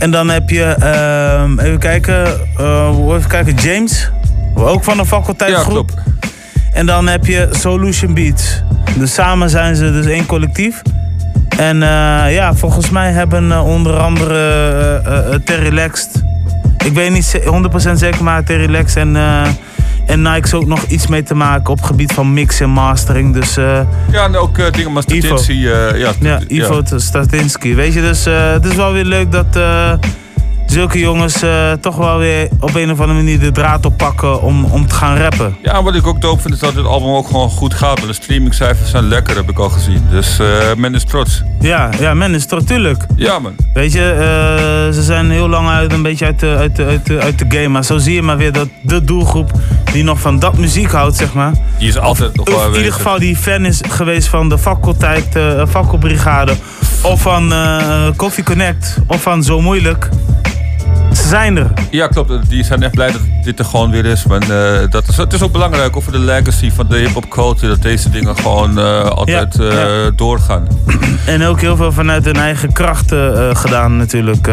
En 0.03 0.11
dan 0.11 0.29
heb 0.31 0.51
je, 0.51 0.65
ehm, 0.65 1.59
even 1.59 1.79
kijken, 1.79 2.25
eh, 2.59 2.99
even 3.09 3.29
kijken, 3.29 3.55
James. 3.55 4.11
Ook 4.55 4.85
van 4.85 4.97
de 4.97 5.07
faculteitsgroep. 5.07 5.91
En 6.73 6.87
dan 6.87 7.09
heb 7.09 7.27
je 7.27 7.49
Solution 7.51 8.15
Beats. 8.15 8.63
Dus 8.99 9.15
samen 9.15 9.51
zijn 9.51 9.77
ze 9.77 9.93
dus 9.93 10.07
één 10.07 10.27
collectief. 10.27 10.83
En 11.59 11.83
eh, 11.83 12.35
ja, 12.35 12.55
volgens 12.55 12.91
mij 12.91 13.11
hebben 13.13 13.53
eh, 13.53 13.67
onder 13.67 13.99
andere 13.99 15.41
Terry 15.45 15.63
Relaxed. 15.69 16.23
Ik 16.85 16.93
weet 16.93 17.11
niet 17.11 17.25
ze- 17.25 17.43
100% 17.91 17.99
zeker, 17.99 18.25
maar 18.25 18.45
Terry 18.45 18.65
Relaxed 18.65 18.97
en, 18.97 19.17
en 20.07 20.23
Nike's 20.23 20.53
ook 20.53 20.67
nog 20.67 20.83
iets 20.85 21.07
mee 21.07 21.23
te 21.23 21.35
maken 21.35 21.71
op 21.71 21.77
het 21.77 21.87
gebied 21.87 22.13
van 22.13 22.33
mix 22.35 22.61
en 22.61 22.71
mastering. 22.71 23.35
Dus 23.35 23.57
eh, 23.57 23.81
Ja, 24.11 24.25
en 24.25 24.37
ook 24.37 24.59
eh, 24.59 24.73
dingen 24.73 24.97
als 24.97 25.05
Ivo. 25.05 25.27
Statinski. 25.27 25.69
eh 25.69 25.99
ja, 25.99 26.13
ja, 26.21 26.41
Ivo 26.49 26.83
Statinski. 26.97 27.75
Weet 27.75 27.93
je, 27.93 28.01
dus 28.01 28.25
het 28.25 28.65
is 28.65 28.75
wel 28.75 28.93
weer 28.93 29.05
leuk 29.05 29.33
dat 29.33 29.57
zulke 30.73 30.99
jongens 30.99 31.43
eh, 31.43 31.73
toch 31.73 31.97
wel 31.97 32.19
weer 32.19 32.49
op 32.61 32.75
een 32.75 32.91
of 32.91 33.01
andere 33.01 33.19
manier 33.19 33.39
de 33.41 33.53
draad 33.53 33.87
oppakken 33.87 34.43
om, 34.43 34.65
om 34.65 34.87
te 34.87 34.95
gaan 34.95 35.17
rappen. 35.17 35.57
Ja, 35.63 35.83
wat 35.83 35.95
ik 35.95 36.07
ook 36.07 36.21
dope 36.21 36.41
vind 36.41 36.55
is 36.55 36.61
dat 36.61 36.75
dit 36.75 36.85
album 36.85 37.09
ook 37.09 37.27
gewoon 37.27 37.51
goed 37.51 37.75
gaat. 37.75 38.01
De 38.07 38.13
streamingcijfers 38.13 38.91
zijn 38.91 39.05
lekker, 39.05 39.37
heb 39.37 39.51
ik 39.51 39.59
al 39.59 39.69
gezien. 39.69 40.03
Dus 40.11 40.39
eh, 40.39 40.47
men 40.77 40.95
is 40.95 41.05
trots. 41.05 41.43
Ja, 41.61 41.91
ja, 42.01 42.15
men 42.15 42.35
is 42.35 42.47
toch 42.47 42.63
tuurlijk. 42.63 43.07
Ja, 43.17 43.39
man. 43.39 43.55
Weet 43.73 43.93
je, 43.93 44.11
eh, 44.11 44.95
ze 44.95 45.03
zijn 45.03 45.31
heel 45.31 45.49
lang 45.49 45.69
uit, 45.69 45.93
een 45.93 46.03
beetje 46.03 46.25
uit 46.25 46.41
de, 46.41 46.57
uit, 46.59 46.77
de, 46.77 46.85
uit, 46.85 47.07
de, 47.07 47.21
uit 47.21 47.39
de 47.39 47.45
game. 47.49 47.69
Maar 47.69 47.85
zo 47.85 47.99
zie 47.99 48.15
je 48.15 48.23
maar 48.23 48.37
weer 48.37 48.53
dat 48.53 48.69
de 48.83 49.05
doelgroep 49.05 49.51
die 49.93 50.05
nog 50.05 50.21
van 50.21 50.39
dat 50.39 50.59
muziek 50.59 50.91
houdt, 50.91 51.17
zeg 51.17 51.33
maar. 51.33 51.53
Die 51.79 51.89
is 51.89 51.99
altijd 51.99 52.37
nog 52.37 52.49
wel 52.49 52.69
in 52.69 52.77
ieder 52.77 52.93
geval 52.93 53.19
die 53.19 53.37
fan 53.37 53.65
is 53.65 53.81
geweest 53.89 54.29
van 54.29 54.49
de 54.49 54.59
faculteit, 54.59 55.37
eh 55.37 55.63
fakkelbrigade. 55.69 56.55
Of 57.03 57.23
van 57.23 57.53
Coffee 58.17 58.45
Connect. 58.45 58.99
Of 59.07 59.23
van 59.23 59.43
Zo 59.43 59.61
Moeilijk. 59.61 60.09
Ze 61.13 61.29
zijn 61.29 61.57
er. 61.57 61.71
Ja, 61.91 62.07
klopt. 62.07 62.49
Die 62.51 62.65
zijn 62.65 62.83
echt 62.83 62.93
blij 62.93 63.13
dat 63.13 63.21
dit 63.43 63.59
er 63.59 63.65
gewoon 63.65 63.91
weer 63.91 64.05
is. 64.05 64.25
Maar 64.25 64.41
eh, 64.41 64.91
dat 64.91 65.09
is, 65.09 65.17
het 65.17 65.33
is 65.33 65.43
ook 65.43 65.53
belangrijk 65.53 65.97
over 65.97 66.13
de 66.13 66.19
legacy 66.19 66.71
van 66.71 66.87
de 66.89 66.97
hip-hop 66.97 67.29
culture. 67.29 67.69
Dat 67.69 67.83
deze 67.83 68.11
dingen 68.11 68.37
gewoon 68.37 68.79
eh, 68.79 69.05
altijd 69.05 69.57
Ja, 69.59 69.69
eh, 69.69 70.05
ja. 70.05 70.11
doorgaan. 70.17 70.67
En 71.27 71.45
ook 71.45 71.61
heel 71.61 71.77
veel 71.77 71.93
vanuit 71.93 72.25
hun 72.25 72.37
eigen 72.37 72.73
krachten 72.73 73.57
gedaan 73.57 73.97
natuurlijk. 73.97 74.51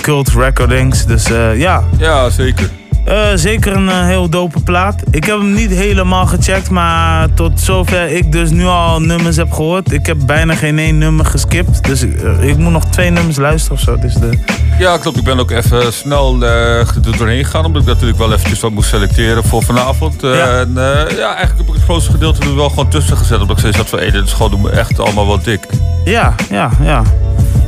cult 0.00 0.28
recordings. 0.28 1.04
Dus 1.06 1.26
ja. 1.54 1.82
Ja, 1.98 2.30
zeker. 2.30 2.70
Eh, 3.06 3.26
zeker 3.34 3.72
een 3.72 3.88
eh, 3.88 4.04
heel 4.04 4.28
dope 4.28 4.60
plaat. 4.60 5.02
Ik 5.10 5.24
heb 5.24 5.38
hem 5.38 5.52
niet 5.52 5.70
helemaal 5.70 6.26
gecheckt, 6.26 6.70
maar 6.70 7.34
tot 7.34 7.60
zover 7.60 8.10
ik 8.10 8.32
dus 8.32 8.50
nu 8.50 8.64
al 8.64 9.00
nummers 9.00 9.36
heb 9.36 9.52
gehoord. 9.52 9.92
Ik 9.92 10.06
heb 10.06 10.16
bijna 10.26 10.54
geen 10.54 10.78
één 10.78 10.98
nummer 10.98 11.24
geskipt. 11.24 11.84
Dus 11.84 12.02
ik, 12.02 12.22
eh, 12.22 12.48
ik 12.48 12.56
moet 12.56 12.72
nog 12.72 12.84
twee 12.84 13.10
nummers 13.10 13.36
luisteren 13.36 13.76
of 13.76 13.82
zo. 13.82 13.98
Dus 13.98 14.14
de... 14.14 14.38
Ja, 14.78 14.98
klopt. 14.98 15.16
Ik 15.16 15.24
ben 15.24 15.38
ook 15.38 15.50
even 15.50 15.92
snel 15.92 16.42
er 16.42 16.86
doorheen 17.18 17.44
gegaan. 17.44 17.64
Omdat 17.64 17.82
ik 17.82 17.88
natuurlijk 17.88 18.18
wel 18.18 18.32
eventjes 18.32 18.60
wat 18.60 18.70
moest 18.70 18.88
selecteren 18.88 19.44
voor 19.44 19.62
vanavond. 19.62 20.20
Ja. 20.20 20.58
En 20.58 20.72
ja, 20.74 21.34
eigenlijk 21.36 21.58
heb 21.58 21.66
ik 21.66 21.74
het 21.74 21.82
grootste 21.82 22.10
gedeelte 22.10 22.40
er 22.40 22.56
wel 22.56 22.68
gewoon 22.68 22.88
tussen 22.88 23.16
gezet. 23.16 23.40
Omdat 23.40 23.56
ik 23.56 23.58
steeds 23.58 23.76
had 23.76 23.88
van, 23.88 23.98
hé, 23.98 24.10
dit 24.10 24.24
is 24.24 24.32
gewoon 24.32 24.70
echt 24.70 25.00
allemaal 25.00 25.26
wel 25.26 25.42
dik. 25.42 25.66
Ja, 26.04 26.34
ja, 26.50 26.70
ja. 26.82 27.02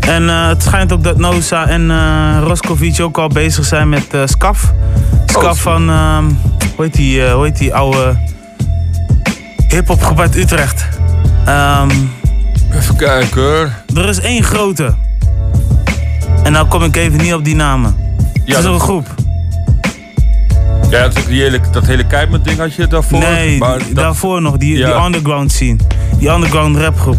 En 0.08 0.28
eh, 0.28 0.48
het 0.48 0.62
schijnt 0.62 0.92
ook 0.92 1.02
dat 1.04 1.18
Noza 1.18 1.66
en 1.66 1.90
eh 1.90 2.38
Roskovic 2.42 3.00
ook 3.00 3.18
al 3.18 3.28
bezig 3.28 3.64
zijn 3.64 3.88
met 3.88 4.14
eh 4.14 4.20
Scaf. 4.24 4.72
Scaf 5.26 5.60
van, 5.60 5.90
ehm, 5.90 6.24
hoe, 6.76 6.84
heet 6.84 6.94
die, 6.94 7.30
hoe 7.30 7.44
heet 7.44 7.58
die 7.58 7.74
oude 7.74 8.16
hip-hop 9.68 10.20
uit 10.20 10.36
Utrecht? 10.36 10.88
Ehm, 11.44 11.90
Even 12.74 12.96
kijken 12.96 13.42
hoor. 13.42 13.70
er 13.94 14.08
is 14.08 14.20
één 14.20 14.42
grote. 14.42 14.94
En 16.42 16.52
nou 16.52 16.66
kom 16.66 16.82
ik 16.82 16.96
even 16.96 17.18
niet 17.18 17.34
op 17.34 17.44
die 17.44 17.54
namen. 17.54 17.96
Ja, 18.34 18.40
het 18.44 18.56
is 18.58 18.62
dat- 18.64 18.72
een 18.74 18.80
groep. 18.80 19.06
Ja, 20.90 21.08
dat, 21.08 21.24
die 21.26 21.40
hele, 21.42 21.60
dat 21.72 21.86
hele 21.86 22.04
Keimert 22.06 22.44
ding 22.44 22.58
had 22.58 22.74
je 22.74 22.86
daarvoor. 22.86 23.18
Nee, 23.18 23.58
maar 23.58 23.78
dat- 23.78 23.94
daarvoor 23.94 24.42
nog, 24.42 24.56
die, 24.56 24.76
Ja. 24.78 24.86
die 24.96 25.04
underground 25.04 25.52
scene. 25.52 25.76
Die 26.18 26.28
underground 26.30 26.76
rapgroep. 26.76 27.18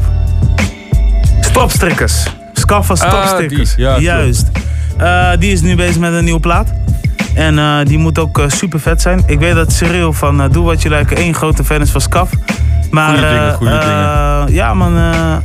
Stopstrikkers. 1.40 2.24
Scaf 2.60 2.86
van 2.86 3.00
Ah, 3.00 3.40
ja. 3.76 4.00
Juist. 4.00 4.48
Eh, 4.98 5.30
die 5.40 5.52
is 5.52 5.62
nu 5.62 5.76
bezig 5.76 6.00
met 6.00 6.14
een 6.14 6.24
nieuwe 6.24 6.40
plaat. 6.40 6.74
En 7.36 7.60
eh, 7.60 7.78
die 7.84 7.98
moet 7.98 8.20
ook 8.20 8.40
eh, 8.40 8.50
super 8.50 8.80
vet 8.80 9.02
zijn. 9.02 9.24
Ik 9.26 9.40
weet 9.40 9.56
dat 9.56 9.72
Cyril 9.72 10.14
van 10.14 10.50
Doe 10.52 10.64
Wat 10.64 10.82
Je 10.82 10.90
Lijkt 10.90 11.14
één 11.14 11.34
grote 11.34 11.64
fan 11.64 11.82
is 11.82 11.90
van 11.90 12.02
Scaf. 12.02 12.30
Maar 12.92 13.10
Goeie 13.18 13.30
dingen, 13.30 13.54
goeie 13.54 13.80
dingen. 13.80 14.54
ja 14.54 14.74
man, 14.74 14.98
uh, 14.98 15.36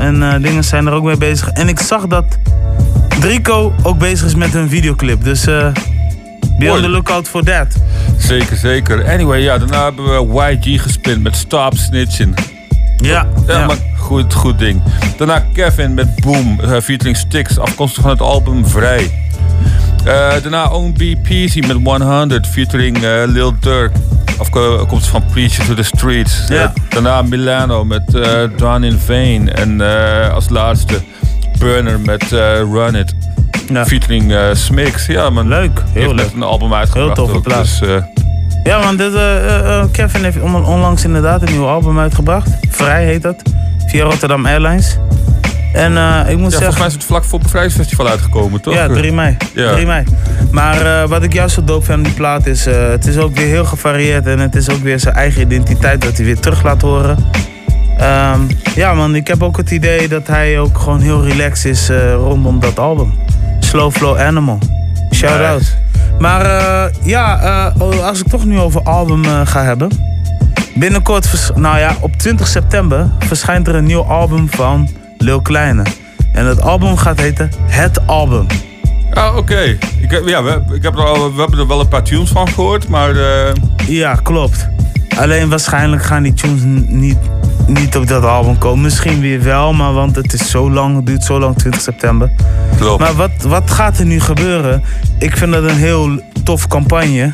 en, 0.00 0.22
en 0.22 0.42
dingen 0.42 0.64
zijn 0.64 0.86
er 0.86 0.92
ook 0.92 1.04
mee 1.04 1.16
bezig. 1.16 1.48
En 1.48 1.68
ik 1.68 1.78
zag 1.80 2.06
dat 2.06 2.24
Drico 3.20 3.72
ook 3.82 3.98
bezig 3.98 4.26
is 4.26 4.34
met 4.34 4.54
een 4.54 4.68
videoclip. 4.68 5.24
Dus 5.24 5.44
be 5.44 6.70
on 6.70 6.80
the 6.80 6.88
lookout 6.88 7.28
for 7.28 7.44
that. 7.44 7.66
Zeker, 8.18 8.56
zeker. 8.56 9.08
Anyway, 9.08 9.40
ja, 9.40 9.58
daarna 9.58 9.82
hebben 9.84 10.04
we 10.26 10.58
YG 10.60 10.82
gespint 10.82 11.22
met 11.22 11.36
Stop 11.36 11.76
Snitching. 11.76 12.57
Ja, 13.02 13.26
ja, 13.46 13.66
maar 13.66 13.76
goed, 13.96 14.34
goed 14.34 14.58
ding. 14.58 14.82
Daarna 15.16 15.44
Kevin 15.52 15.94
met 15.94 16.20
Boom, 16.20 16.60
eh, 16.60 16.80
featuring 16.80 17.16
Sticks, 17.16 17.58
afkomstig 17.58 18.02
van 18.02 18.10
het 18.10 18.20
album 18.20 18.66
Vrij. 18.66 19.10
Eh, 20.04 20.42
daarna 20.42 20.68
Own 20.68 20.92
BPC 20.92 21.66
met 21.66 21.76
100, 22.02 22.46
featuring 22.46 22.96
eh, 22.96 23.22
Lil 23.26 23.54
Durk, 23.60 23.92
afkomstig 24.38 25.10
van 25.10 25.24
Preacher 25.32 25.64
to 25.66 25.74
the 25.74 25.82
Streets. 25.82 26.44
Ja. 26.48 26.72
Daarna 26.88 27.22
Milano 27.22 27.84
met 27.84 28.02
Dawn 28.56 28.82
in 28.82 28.98
Vain. 28.98 29.52
En 29.52 29.80
als 30.32 30.48
laatste 30.48 31.00
Burner 31.58 32.00
met 32.00 32.22
Run 32.72 32.94
It. 32.94 33.14
Featuring 33.86 34.34
Smix. 34.52 35.06
Ja, 35.06 35.30
man. 35.30 35.48
Leuk, 35.48 35.82
heel 35.92 36.14
leuk. 36.14 36.24
net 36.24 36.34
een 36.34 36.42
album 36.42 36.74
uitgebracht. 36.74 37.14
toffe 37.14 37.36
ook, 37.36 37.42
plaat. 37.42 37.78
Dus, 37.80 37.80
Ja, 38.64 38.78
man, 38.78 38.96
dit, 38.96 39.14
eh, 39.14 39.36
eh, 39.36 39.78
eh, 39.78 39.84
Kevin 39.92 40.24
heeft 40.24 40.40
on- 40.40 40.64
onlangs 40.64 41.04
inderdaad 41.04 41.42
een 41.42 41.52
nieuw 41.52 41.66
album 41.66 41.98
uitgebracht. 41.98 42.48
Vrij 42.68 43.04
heet 43.04 43.22
dat. 43.22 43.42
Via 43.86 44.04
Rotterdam 44.04 44.46
Airlines. 44.46 44.98
En 45.72 45.96
eh, 45.96 46.20
ik 46.28 46.38
moet 46.38 46.52
ja, 46.52 46.58
volgens 46.58 46.58
zeggen. 46.58 46.78
mij 46.78 46.86
is 46.86 46.92
het 46.92 47.04
vlak 47.04 47.24
voor 47.24 47.32
het 47.32 47.42
bevrijdingsfestival 47.42 48.08
uitgekomen, 48.08 48.60
toch? 48.60 48.74
Ja, 48.74 48.88
3 48.88 49.12
mei. 49.12 49.36
Ja. 49.54 49.72
3 49.72 49.86
mei. 49.86 50.04
Maar 50.50 51.08
wat 51.08 51.22
ik 51.22 51.32
juist 51.32 51.54
zo 51.54 51.64
dope 51.64 51.84
vind 51.84 51.96
aan 51.98 52.02
die 52.04 52.12
plaat 52.12 52.46
is, 52.46 52.64
het 52.64 53.06
is 53.06 53.16
ook 53.18 53.36
weer 53.36 53.46
heel 53.46 53.64
gevarieerd 53.64 54.26
en 54.26 54.38
het 54.38 54.54
is 54.54 54.70
ook 54.70 54.82
weer 54.82 55.00
zijn 55.00 55.14
eigen 55.14 55.40
identiteit 55.42 56.00
dat 56.02 56.16
hij 56.16 56.24
weer 56.24 56.40
terug 56.40 56.62
laat 56.62 56.82
horen. 56.82 57.16
Ehm, 57.98 58.40
ja 58.74 58.94
man, 58.94 59.14
ik 59.14 59.26
heb 59.26 59.42
ook 59.42 59.56
het 59.56 59.70
idee 59.70 60.08
dat 60.08 60.26
hij 60.26 60.58
ook 60.58 60.78
gewoon 60.78 61.00
heel 61.00 61.24
relaxed 61.24 61.70
is 61.70 61.90
rondom 62.14 62.60
dat 62.60 62.78
album. 62.78 63.14
Slow 63.60 63.92
Flow 63.92 64.18
Animal. 64.18 64.58
Shout 65.14 65.40
out. 65.40 65.76
Maar 66.18 66.44
eh, 66.44 66.94
ja, 67.02 67.40
eh, 67.40 67.82
oh, 67.82 68.06
als 68.06 68.20
ik 68.20 68.28
toch 68.28 68.44
nu 68.44 68.58
over 68.58 68.82
album 68.82 69.24
eh, 69.24 69.40
ga 69.44 69.62
hebben. 69.62 69.90
Binnenkort, 70.74 71.50
nou 71.54 71.78
ja, 71.78 71.96
op 72.00 72.16
20 72.16 72.46
september 72.46 73.10
verschijnt 73.18 73.68
er 73.68 73.74
een 73.74 73.84
nieuw 73.84 74.02
album 74.02 74.48
van 74.50 74.88
Lil 75.18 75.40
Kleine. 75.40 75.82
En 76.32 76.46
het 76.46 76.60
album 76.62 76.96
gaat 76.96 77.20
heten 77.20 77.50
Het 77.66 78.06
Album. 78.06 78.46
Ah, 79.12 79.36
oké. 79.36 79.78
Ik, 80.00 80.22
ja, 80.24 80.42
we, 80.42 80.62
ik 80.74 80.82
heb 80.82 80.94
er 80.94 81.04
al, 81.04 81.34
we 81.34 81.40
hebben 81.40 81.58
er 81.58 81.66
wel 81.66 81.80
een 81.80 81.88
paar 81.88 82.02
tunes 82.02 82.30
van 82.30 82.48
gehoord, 82.48 82.88
maar... 82.88 83.14
Ja, 83.86 84.14
klopt. 84.14 84.68
Alleen 85.16 85.48
waarschijnlijk 85.48 86.02
gaan 86.02 86.22
die 86.22 86.34
tunes 86.34 86.60
niet, 86.86 87.18
niet 87.68 87.96
op 87.96 88.06
dat 88.06 88.24
album 88.24 88.58
komen. 88.58 88.82
Misschien 88.82 89.20
weer 89.20 89.42
wel, 89.42 89.72
maar 89.72 89.92
want 89.92 90.16
het 90.16 90.32
is 90.32 90.50
zo 90.50 90.70
lang, 90.70 90.96
het 90.96 91.06
duurt 91.06 91.24
zo 91.24 91.38
lang, 91.38 91.58
20 91.58 91.80
september. 91.80 92.30
Klopt. 92.76 93.00
Maar 93.00 93.14
wat, 93.14 93.30
wat 93.42 93.70
gaat 93.70 93.98
er 93.98 94.06
nu 94.06 94.20
gebeuren? 94.20 94.82
Ik 95.18 95.36
vind 95.36 95.52
dat 95.52 95.62
een 95.62 95.76
heel 95.76 96.20
tof 96.44 96.66
campagne. 96.66 97.32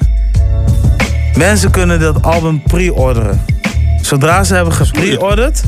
Mensen 1.37 1.71
kunnen 1.71 2.01
dat 2.01 2.23
album 2.23 2.63
pre-orderen. 2.63 3.41
Zodra 4.01 4.45
ze 4.45 4.55
hebben 4.55 4.73
gepre-orderd, 4.73 5.63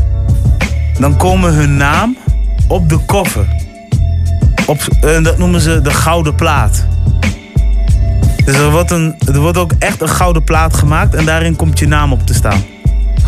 dan 0.99 1.17
komen 1.17 1.53
hun 1.55 1.77
naam 1.77 2.17
op 2.69 2.89
de 2.89 2.99
koffer. 2.99 3.47
Op, 4.67 4.81
eh, 5.01 5.23
dat 5.23 5.39
noemen 5.39 5.61
ze 5.61 5.81
de 5.81 5.91
gouden 5.91 6.35
plaat. 6.35 6.87
Dus 8.45 8.57
er 8.57 8.71
wordt, 8.71 8.91
een, 8.91 9.17
er 9.27 9.41
wordt 9.41 9.59
ook 9.59 9.73
echt 9.79 10.01
een 10.01 10.09
gouden 10.09 10.45
plaat 10.45 10.77
gemaakt 10.77 11.15
en 11.15 11.25
daarin 11.25 11.57
komt 11.57 11.79
je 11.79 11.89
naam 11.89 12.13
op 12.13 12.27
te 12.27 12.35
staan. 12.35 12.65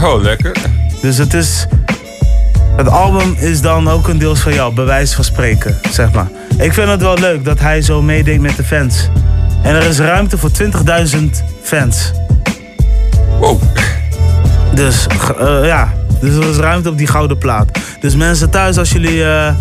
Oh, 0.03 0.22
lekker. 0.22 0.57
Dus 1.00 1.18
het 1.18 1.34
is. 1.34 1.66
Het 2.76 2.88
album 2.88 3.34
is 3.38 3.61
dan 3.61 3.88
ook 3.88 4.08
een 4.08 4.18
deels 4.18 4.40
van 4.40 4.54
jou, 4.54 4.74
bij 4.74 4.84
wijze 4.84 5.14
van 5.14 5.24
spreken, 5.24 5.78
zeg 5.90 6.12
maar. 6.12 6.28
Ik 6.58 6.72
vind 6.72 6.88
het 6.88 7.00
wel 7.00 7.18
leuk 7.18 7.44
dat 7.44 7.61
hij 7.61 7.82
zo 7.82 8.02
meedenkt 8.02 8.42
met 8.42 8.56
de 8.56 8.64
fans. 8.64 9.08
En 9.62 9.74
er 9.74 9.84
is 9.84 9.98
ruimte 9.98 10.38
voor 10.38 10.50
20.000 10.50 11.18
fans. 11.62 12.12
Wow. 13.38 13.61
Dus 14.74 15.06
eh, 15.38 15.64
ja, 15.64 15.92
dus 16.20 16.34
er 16.34 16.48
is 16.48 16.56
ruimte 16.56 16.88
op 16.88 16.98
die 16.98 17.06
gouden 17.06 17.38
plaat. 17.38 17.78
Dus 18.00 18.16
mensen 18.16 18.50
thuis, 18.50 18.78
als 18.78 18.90
jullie 18.90 19.24
eh, 19.24 19.54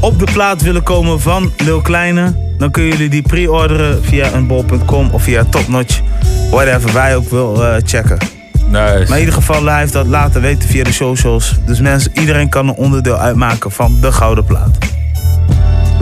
op 0.00 0.18
de 0.18 0.26
plaat 0.32 0.62
willen 0.62 0.82
komen 0.82 1.20
van 1.20 1.52
Lil 1.56 1.80
Kleine, 1.80 2.34
dan 2.58 2.70
kunnen 2.70 2.92
jullie 2.92 3.08
die 3.08 3.22
pre-orderen 3.22 4.04
via 4.04 4.34
unbol.com 4.34 5.10
of 5.10 5.22
via 5.22 5.44
Topnotch. 5.44 6.00
Whatever, 6.50 6.92
wij 6.92 7.16
ook 7.16 7.30
wil 7.30 7.64
eh, 7.64 7.74
checken. 7.84 8.35
Nice. 8.66 9.04
Maar 9.08 9.12
in 9.12 9.18
ieder 9.18 9.34
geval, 9.34 9.64
hij 9.64 9.78
heeft 9.78 9.92
dat 9.92 10.06
laten 10.06 10.40
weten 10.40 10.68
via 10.68 10.84
de 10.84 10.92
socials. 10.92 11.54
Dus 11.64 11.80
mensen, 11.80 12.10
iedereen 12.14 12.48
kan 12.48 12.68
een 12.68 12.74
onderdeel 12.74 13.16
uitmaken 13.16 13.70
van 13.70 13.96
de 14.00 14.12
gouden 14.12 14.44
plaat. 14.44 14.78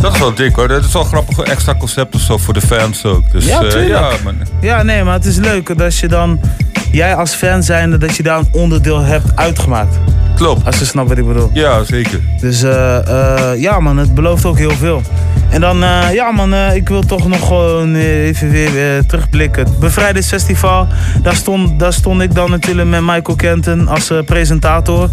Dat 0.01 0.13
is 0.15 0.19
wel 0.19 0.35
dik 0.35 0.55
hoor. 0.55 0.69
Dat 0.69 0.85
is 0.85 0.93
wel 0.93 1.05
grappig 1.05 1.39
extra 1.39 1.75
concept 1.75 2.15
of 2.15 2.21
zo 2.21 2.39
voor 2.39 2.55
de 2.55 2.61
fans 2.61 3.05
ook. 3.05 3.31
Dus, 3.31 3.47
Ja, 3.47 3.63
eh, 3.63 3.89
ja, 3.89 4.11
man. 4.25 4.37
Ja, 4.61 4.83
nee, 4.83 5.05
maar 5.05 5.15
het 5.15 5.25
is 5.25 5.37
leuk 5.37 5.79
dat 5.79 5.99
je 5.99 6.09
dan, 6.09 6.41
jij 6.91 7.15
als 7.15 7.35
fan 7.35 7.63
zijnde, 7.63 7.99
dat 7.99 8.17
je 8.17 8.23
daar 8.23 8.39
een 8.39 8.49
onderdeel 8.53 9.01
hebt 9.01 9.27
uitgemaakt. 9.35 9.97
Klopt. 10.35 10.67
Als 10.67 10.79
je 10.79 10.85
snapt 10.85 11.09
wat 11.09 11.19
ik 11.19 11.27
bedoel. 11.27 11.51
Ja, 11.53 11.85
zeker. 11.85 12.21
Dus 12.41 12.63
eh, 12.63 12.97
eh, 13.53 13.61
ja 13.61 13.81
man, 13.81 13.97
het 13.97 14.15
belooft 14.15 14.45
ook 14.45 14.59
heel 14.59 14.71
veel. 14.71 15.03
En 15.55 15.61
dan, 15.61 15.83
eh, 15.83 16.13
ja 16.13 16.31
man, 16.31 16.55
eh, 16.55 16.75
ik 16.75 16.89
wil 16.89 17.03
toch 17.03 17.29
nog 17.29 17.47
gewoon 17.47 17.95
even 17.95 18.51
weer 18.51 18.97
eh, 18.97 19.05
terugblikken. 19.07 19.65
Het 19.65 19.79
Bevrijdingsfestival, 19.79 20.87
daar 21.23 21.35
stond, 21.35 21.79
daar 21.79 21.93
stond 21.93 22.23
ik 22.23 22.35
dan 22.35 22.51
natuurlijk 22.51 22.89
met 22.89 23.01
Michael 23.01 23.37
Kenton 23.37 23.89
als 23.89 24.13
presentator. 24.27 25.09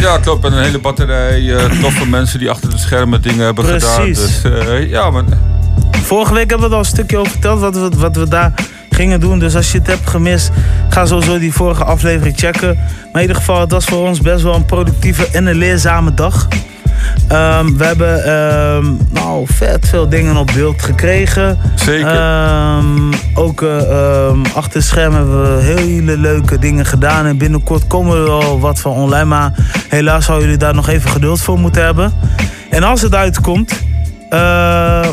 Ja, 0.00 0.18
klopt. 0.18 0.44
En 0.44 0.52
een 0.52 0.62
hele 0.62 0.78
batterij 0.78 1.56
toffe 1.80 2.06
mensen 2.18 2.38
die 2.38 2.50
achter 2.50 2.70
de 2.70 2.78
schermen 2.78 3.22
dingen 3.22 3.44
hebben 3.44 3.64
gedaan. 3.64 4.02
Precies. 4.02 4.42
Dus 4.42 4.88
ja, 4.88 5.10
man. 5.10 5.26
Vorige 5.90 6.34
week 6.34 6.50
hebben 6.50 6.68
we 6.68 6.74
al 6.74 6.80
een 6.80 6.86
stukje 6.86 7.16
over 7.16 7.32
verteld 7.32 7.60
wat 7.60 7.74
we, 7.74 7.88
wat 7.96 8.16
we 8.16 8.28
daar 8.28 8.52
gingen 8.90 9.20
doen. 9.20 9.38
Dus 9.38 9.56
als 9.56 9.72
je 9.72 9.78
het 9.78 9.86
hebt 9.86 10.10
gemist, 10.10 10.50
ga 10.88 11.06
sowieso 11.06 11.38
die 11.38 11.52
vorige 11.52 11.84
aflevering 11.84 12.38
checken. 12.38 12.74
Maar 12.76 13.22
in 13.22 13.28
ieder 13.28 13.36
geval, 13.36 13.60
het 13.60 13.70
was 13.70 13.84
voor 13.84 14.06
ons 14.06 14.20
best 14.20 14.42
wel 14.42 14.54
een 14.54 14.64
productieve 14.64 15.28
en 15.32 15.46
een 15.46 15.56
leerzame 15.56 16.14
dag. 16.14 16.48
Ehm, 17.28 17.76
we 17.76 17.84
hebben 17.84 18.24
ehm, 18.24 18.84
nou, 19.10 19.46
vet 19.46 19.88
veel 19.88 20.08
dingen 20.08 20.36
op 20.36 20.50
beeld 20.54 20.82
gekregen. 20.82 21.58
Zeker. 21.74 22.20
Ehm, 22.20 23.12
ook 23.34 23.62
ehm, 23.62 24.42
achter 24.54 24.72
het 24.78 24.84
scherm 24.84 25.14
hebben 25.14 25.56
we 25.56 25.62
hele 25.62 26.18
leuke 26.18 26.58
dingen 26.58 26.84
gedaan. 26.86 27.26
En 27.26 27.38
binnenkort 27.38 27.86
komen 27.86 28.16
er 28.16 28.24
wel 28.24 28.60
wat 28.60 28.80
van 28.80 28.92
online. 28.92 29.24
Maar 29.24 29.52
helaas 29.88 30.24
zouden 30.24 30.46
jullie 30.46 30.62
daar 30.62 30.74
nog 30.74 30.88
even 30.88 31.10
geduld 31.10 31.40
voor 31.40 31.58
moeten 31.58 31.84
hebben. 31.84 32.12
En 32.70 32.82
als 32.82 33.02
het 33.02 33.14
uitkomt, 33.14 33.82
eh, 34.28 35.08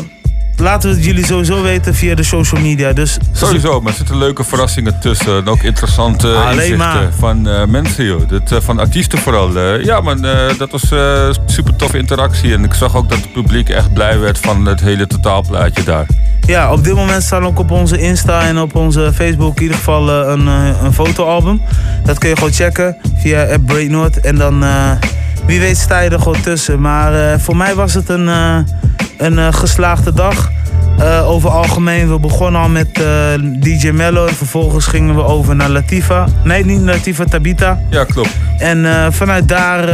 laten 0.56 0.88
we 0.90 0.96
het 0.96 1.04
jullie 1.04 1.26
sowieso 1.26 1.62
weten 1.62 1.94
via 1.94 2.14
de 2.14 2.22
social 2.22 2.60
media. 2.60 2.92
Dus 2.92 3.18
Sowieso, 3.32 3.80
maar 3.80 3.90
er 3.92 3.98
zitten 3.98 4.18
leuke 4.18 4.44
verrassingen 4.44 5.00
tussen. 5.00 5.36
En 5.36 5.48
ook 5.48 5.62
interessante 5.62 6.28
Alleen 6.28 6.50
inzichten 6.50 6.76
maar. 6.78 7.08
van 7.18 7.48
eh, 7.48 7.64
mensen, 7.66 8.04
joh. 8.04 8.28
Dat, 8.28 8.52
eh, 8.52 8.58
van 8.60 8.78
artiesten 8.78 9.18
vooral. 9.18 9.56
eh. 9.58 9.84
ja, 9.84 10.00
man, 10.00 10.20
dat 10.58 10.70
was 10.70 10.82
super 11.46 11.76
toffe 11.76 11.98
interactie. 11.98 12.52
En 12.52 12.64
ik 12.64 12.74
zag 12.74 12.96
ook 12.96 13.08
dat 13.08 13.18
het 13.18 13.32
publiek 13.32 13.68
echt 13.68 13.92
blij 13.92 14.18
werd 14.18 14.38
van 14.38 14.66
het 14.66 14.80
hele 14.80 15.06
totaalplaatje 15.06 15.82
daar. 15.82 16.06
Ja, 16.46 16.72
op 16.72 16.84
dit 16.84 16.94
moment 16.94 17.22
staan 17.22 17.44
ook 17.46 17.58
op 17.58 17.70
onze 17.70 17.98
Insta 17.98 18.40
en 18.42 18.58
op 18.58 18.74
onze 18.74 19.12
Facebook 19.14 19.56
in 19.56 19.62
ieder 19.62 19.76
geval 19.76 20.08
een, 20.10 20.46
een 20.84 20.92
fotoalbum. 20.92 21.60
Dat 22.04 22.18
kun 22.18 22.28
je 22.28 22.34
gewoon 22.36 22.52
checken 22.52 22.96
via 23.16 23.42
app 23.44 23.66
Breaknoord. 23.66 24.20
En 24.20 24.36
dan, 24.36 24.64
wie 25.46 25.60
weet 25.60 25.76
sta 25.76 25.98
je 25.98 26.10
er 26.10 26.18
gewoon 26.18 26.40
tussen. 26.40 26.80
Maar 26.80 27.14
eh, 27.14 27.38
voor 27.38 27.56
mij 27.56 27.74
was 27.74 27.94
het 27.94 28.08
een, 28.08 28.28
eh, 28.28 28.58
een 29.18 29.38
eh, 29.38 29.52
geslaagde 29.52 30.12
dag. 30.12 30.50
Over 31.24 31.50
algemeen, 31.50 32.08
we 32.12 32.18
begonnen 32.18 32.60
al 32.60 32.68
met 32.68 32.94
DJ 33.60 33.90
Mello 33.90 34.26
en 34.26 34.34
vervolgens 34.34 34.86
gingen 34.86 35.14
we 35.14 35.22
over 35.22 35.56
naar 35.56 35.68
Latifa. 35.68 36.26
Nee, 36.44 36.64
niet 36.64 36.80
Latifa, 36.80 37.24
Tabita. 37.24 37.80
Ja, 37.90 38.04
klopt. 38.04 38.30
En 38.58 39.12
vanuit 39.12 39.48
daar 39.48 39.86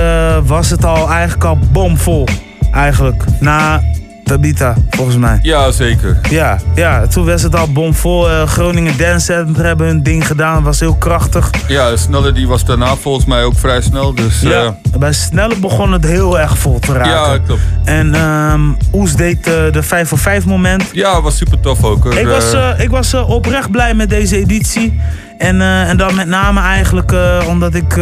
was 0.44 0.70
het 0.70 0.84
al 0.84 1.10
eigenlijk 1.10 1.44
al 1.44 1.58
bomvol. 1.72 2.26
Eigenlijk. 2.72 3.24
Na 3.40 3.82
Tabita, 4.24 4.74
volgens 4.90 5.16
mij. 5.16 5.38
Ja, 5.42 5.70
zeker. 5.70 6.18
Ja, 6.30 6.58
ja, 6.74 7.06
toen 7.06 7.26
was 7.26 7.42
het 7.42 7.56
al 7.56 7.72
bomvol. 7.72 8.30
Eh, 8.30 8.42
Groningen 8.46 8.96
Dance 8.98 9.24
Center 9.24 9.64
hebben 9.64 9.86
hun 9.86 10.02
ding 10.02 10.26
gedaan. 10.26 10.62
Was 10.62 10.80
heel 10.80 10.94
krachtig. 10.94 11.50
Ja, 11.68 11.96
Sneller 11.96 12.34
die 12.34 12.48
was 12.48 12.64
daarna 12.64 12.96
volgens 12.96 13.24
mij 13.24 13.44
ook 13.44 13.58
vrij 13.58 13.80
snel. 13.80 14.14
Dus, 14.14 14.42
eh, 14.42 14.50
Ja, 14.50 14.76
bij 14.98 15.12
Snelle 15.12 15.56
begon 15.56 15.92
het 15.92 16.04
heel 16.06 16.38
erg 16.40 16.58
vol 16.58 16.78
te 16.78 16.92
raken. 16.92 17.10
Ja, 17.10 17.38
klopt. 17.46 17.60
En 17.84 18.14
ehm 18.14 18.60
Oes 18.92 19.14
deed 19.16 19.46
eh, 19.46 19.52
de 19.72 19.82
5 19.82 20.08
voor 20.08 20.18
5 20.18 20.44
moment. 20.44 20.84
Ja, 20.92 21.20
was 21.22 21.36
super 21.36 21.60
tof 21.60 21.84
ook. 21.84 22.02
hoor. 22.04 22.14
Ik 22.14 22.26
was, 22.26 22.52
Eh, 22.52 22.70
eh, 22.70 22.80
ik 22.80 22.90
was 22.90 23.12
eh, 23.12 23.28
oprecht 23.30 23.70
blij 23.70 23.94
met 23.94 24.10
deze 24.10 24.36
editie. 24.36 25.00
En, 25.38 25.60
eh, 25.60 25.88
en 25.88 25.96
dan 25.96 26.14
met 26.14 26.26
name 26.26 26.60
eigenlijk 26.60 27.12
eh, 27.12 27.44
omdat 27.48 27.74
ik... 27.74 27.96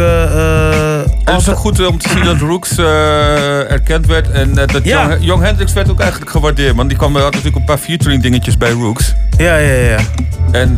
het 1.41 1.49
is 1.49 1.55
ook 1.55 1.65
goed 1.65 1.79
eh, 1.79 1.87
om 1.87 1.97
te 1.97 2.09
zien 2.09 2.23
dat 2.23 2.37
Rooks 2.37 2.77
eh, 2.77 3.71
erkend 3.71 4.05
werd. 4.05 4.31
En 4.31 4.57
eh, 4.57 4.67
dat 4.67 4.83
Ja. 4.83 5.07
Young, 5.07 5.23
Young 5.23 5.43
Hendrix 5.43 5.73
werd 5.73 5.89
ook 5.89 5.99
eigenlijk 5.99 6.31
gewaardeerd. 6.31 6.75
Want 6.75 6.89
die 6.89 6.97
kwam, 6.97 7.15
had 7.15 7.23
natuurlijk 7.23 7.55
een 7.55 7.63
paar 7.63 7.77
featuring 7.77 8.21
dingetjes 8.21 8.57
bij 8.57 8.71
Rooks. 8.71 9.13
Ja, 9.37 9.55
ja, 9.55 9.73
ja. 9.73 9.97
En 10.51 10.77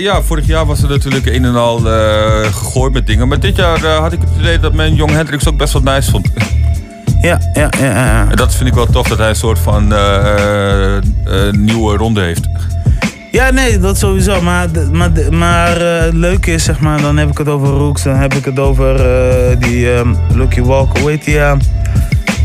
ja, 0.00 0.22
vorig 0.22 0.46
jaar 0.46 0.66
was 0.66 0.82
er 0.82 0.88
natuurlijk 0.88 1.26
een 1.26 1.44
en 1.44 1.56
al 1.56 1.78
gegooid 2.42 2.92
met 2.92 3.06
dingen. 3.06 3.28
Maar 3.28 3.40
dit 3.40 3.56
jaar 3.56 3.86
had 3.86 4.12
ik 4.12 4.20
het 4.20 4.28
idee 4.38 4.58
dat 4.58 4.72
men 4.72 4.94
Young 4.94 5.10
Hendrix 5.10 5.48
ook 5.48 5.56
best 5.56 5.72
wel 5.72 5.82
nice 5.82 6.10
vond. 6.10 6.28
Ja, 7.22 7.38
ja, 7.52 7.68
ja, 7.78 7.86
ja. 7.86 8.26
En 8.30 8.36
dat 8.36 8.54
vind 8.54 8.68
ik 8.68 8.74
wel 8.74 8.86
tof 8.86 9.08
dat 9.08 9.18
hij 9.18 9.28
een 9.28 9.36
soort 9.36 9.58
van 9.58 9.88
nieuwe 11.50 11.96
ronde 11.96 12.20
heeft. 12.20 12.49
Ja, 13.30 13.50
nee, 13.50 13.78
dat 13.78 13.98
sowieso. 13.98 14.40
Maar, 14.42 14.68
maar, 14.92 15.10
maar 15.30 15.76
eh, 15.80 16.02
het 16.04 16.14
leuke 16.14 16.52
is, 16.52 16.64
zeg 16.64 16.80
maar, 16.80 17.00
dan 17.00 17.16
heb 17.16 17.30
ik 17.30 17.38
het 17.38 17.48
over 17.48 17.68
Rooks, 17.68 18.02
dan 18.02 18.16
heb 18.16 18.34
ik 18.34 18.44
het 18.44 18.58
over 18.58 18.94
eh, 18.94 19.56
die 19.60 19.92
ehm, 19.92 20.14
Lucky 20.34 20.60
Walker, 20.62 21.00
hoe 21.00 21.10
heet 21.10 21.24
die? 21.24 21.38
ehm, 21.40 21.58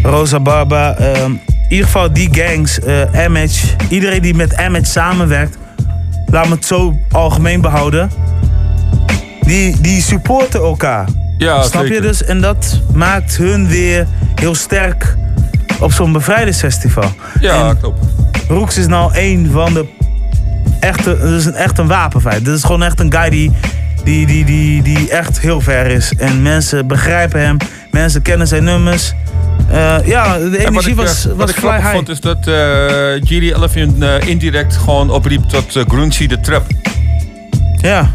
Rosa 0.03 0.39
Barba. 0.39 0.95
ehm, 0.97 1.31
in 1.31 1.71
ieder 1.71 1.85
geval 1.85 2.13
die 2.13 2.29
gangs, 2.31 2.79
eh 2.79 3.25
Image, 3.25 3.65
iedereen 3.89 4.21
die 4.21 4.33
met 4.35 4.55
Image 4.67 4.85
samenwerkt, 4.85 5.57
laat 6.25 6.47
me 6.47 6.55
het 6.55 6.65
zo 6.65 6.99
algemeen 7.11 7.61
behouden, 7.61 8.09
die, 9.45 9.81
die 9.81 10.01
supporten 10.01 10.59
elkaar. 10.59 11.07
Ja, 11.37 11.61
Snap 11.63 11.85
je 11.85 12.01
dus? 12.01 12.23
En 12.23 12.41
dat 12.41 12.81
maakt 12.93 13.37
hun 13.37 13.67
weer 13.67 14.07
heel 14.35 14.55
sterk 14.55 15.15
op 15.79 15.91
zo'n 15.91 16.11
bevrijdingsfestival. 16.11 17.09
Ja, 17.39 17.69
En 17.69 17.79
klopt. 17.79 17.99
Rooks 18.47 18.77
is 18.77 18.87
nou 18.87 19.11
een 19.17 19.49
van 19.51 19.73
de 19.73 19.85
echte, 20.79 21.17
dat 21.17 21.31
is 21.31 21.45
een, 21.45 21.53
echt 21.53 21.77
een 21.77 21.87
wapenfeit. 21.87 22.45
Dit 22.45 22.55
is 22.55 22.63
gewoon 22.63 22.83
echt 22.83 22.99
een 22.99 23.13
guy 23.13 23.29
die, 23.29 23.51
die, 24.03 24.25
die, 24.25 24.45
die, 24.45 24.81
die 24.81 25.09
echt 25.09 25.39
heel 25.39 25.61
ver 25.61 25.85
is. 25.85 26.13
En 26.17 26.41
mensen 26.41 26.87
begrijpen 26.87 27.39
hem, 27.39 27.57
mensen 27.91 28.21
kennen 28.21 28.47
zijn 28.47 28.63
nummers. 28.63 29.13
Eh, 29.69 29.97
ja, 30.05 30.37
de 30.37 30.43
En 30.43 30.49
wat 30.51 30.59
energie 30.59 30.91
ik, 30.91 30.97
eh, 30.97 31.05
was, 31.05 31.25
wat 31.25 31.35
was 31.35 31.49
ik 31.49 31.55
grappig 31.55 31.81
high. 31.81 31.95
vond 31.95 32.09
is 32.09 32.19
dat 32.19 32.47
eh 32.47 32.55
Giri 33.23 33.53
Elephant 33.53 34.03
indirect 34.25 34.77
gewoon 34.77 35.09
opriep 35.09 35.43
tot 35.43 35.75
uh, 35.75 36.09
de 36.27 36.39
Trap. 36.41 36.65
Ja, 37.81 38.13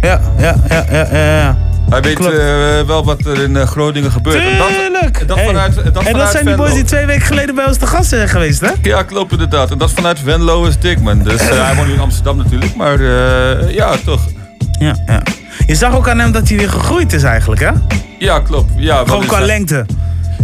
ja, 0.00 0.20
ja, 0.38 0.56
ja, 0.68 0.84
ja, 0.90 1.06
ja. 1.12 1.38
ja. 1.38 1.56
Hij 1.90 2.00
weet 2.00 2.18
eh, 2.18 2.86
wel 2.86 3.04
wat 3.04 3.26
er 3.26 3.42
in 3.42 3.56
eh, 3.56 3.66
Groningen 3.66 4.10
gebeurt. 4.12 4.42
Tuurlijk! 4.42 5.18
en 5.20 5.26
dat 5.26 5.36
Hey, 5.36 5.46
vanuit, 5.46 5.76
en 5.76 5.82
dat 5.84 5.86
en 5.86 5.92
dat 5.92 6.04
vanuit 6.12 6.30
zijn 6.30 6.46
die 6.46 6.54
boys 6.54 6.72
die 6.74 6.84
twee 6.84 7.06
weken 7.06 7.26
geleden 7.26 7.54
bij 7.54 7.66
ons 7.66 7.76
te 7.76 7.86
gast 7.86 8.08
zijn 8.08 8.28
geweest, 8.28 8.60
hè? 8.60 8.70
Ja, 8.82 9.02
klopt 9.02 9.32
inderdaad. 9.32 9.70
En 9.70 9.78
dat 9.78 9.88
is 9.88 9.94
vanuit 9.94 10.18
Venlo 10.24 10.64
is 10.64 10.78
dik, 10.78 11.00
man. 11.00 11.22
Dus 11.22 11.40
eh, 11.40 11.64
hij 11.64 11.74
woont 11.74 11.88
nu 11.88 11.94
in 11.94 12.00
Amsterdam 12.00 12.36
natuurlijk, 12.36 12.74
maar 12.74 13.02
ja, 13.72 13.96
toch. 14.04 14.20
Ja, 14.78 14.96
ja. 15.06 15.22
Je 15.66 15.74
zag 15.74 15.96
ook 15.96 16.08
aan 16.08 16.18
hem 16.18 16.32
dat 16.32 16.48
hij 16.48 16.58
weer 16.58 16.70
gegroeid 16.70 17.12
is 17.12 17.22
eigenlijk, 17.22 17.60
hè? 17.60 17.70
Ja, 18.18 18.40
klopt. 18.40 18.72
Ja, 18.76 19.02
Gewoon 19.04 19.26
qua 19.26 19.40
lengte. 19.40 19.86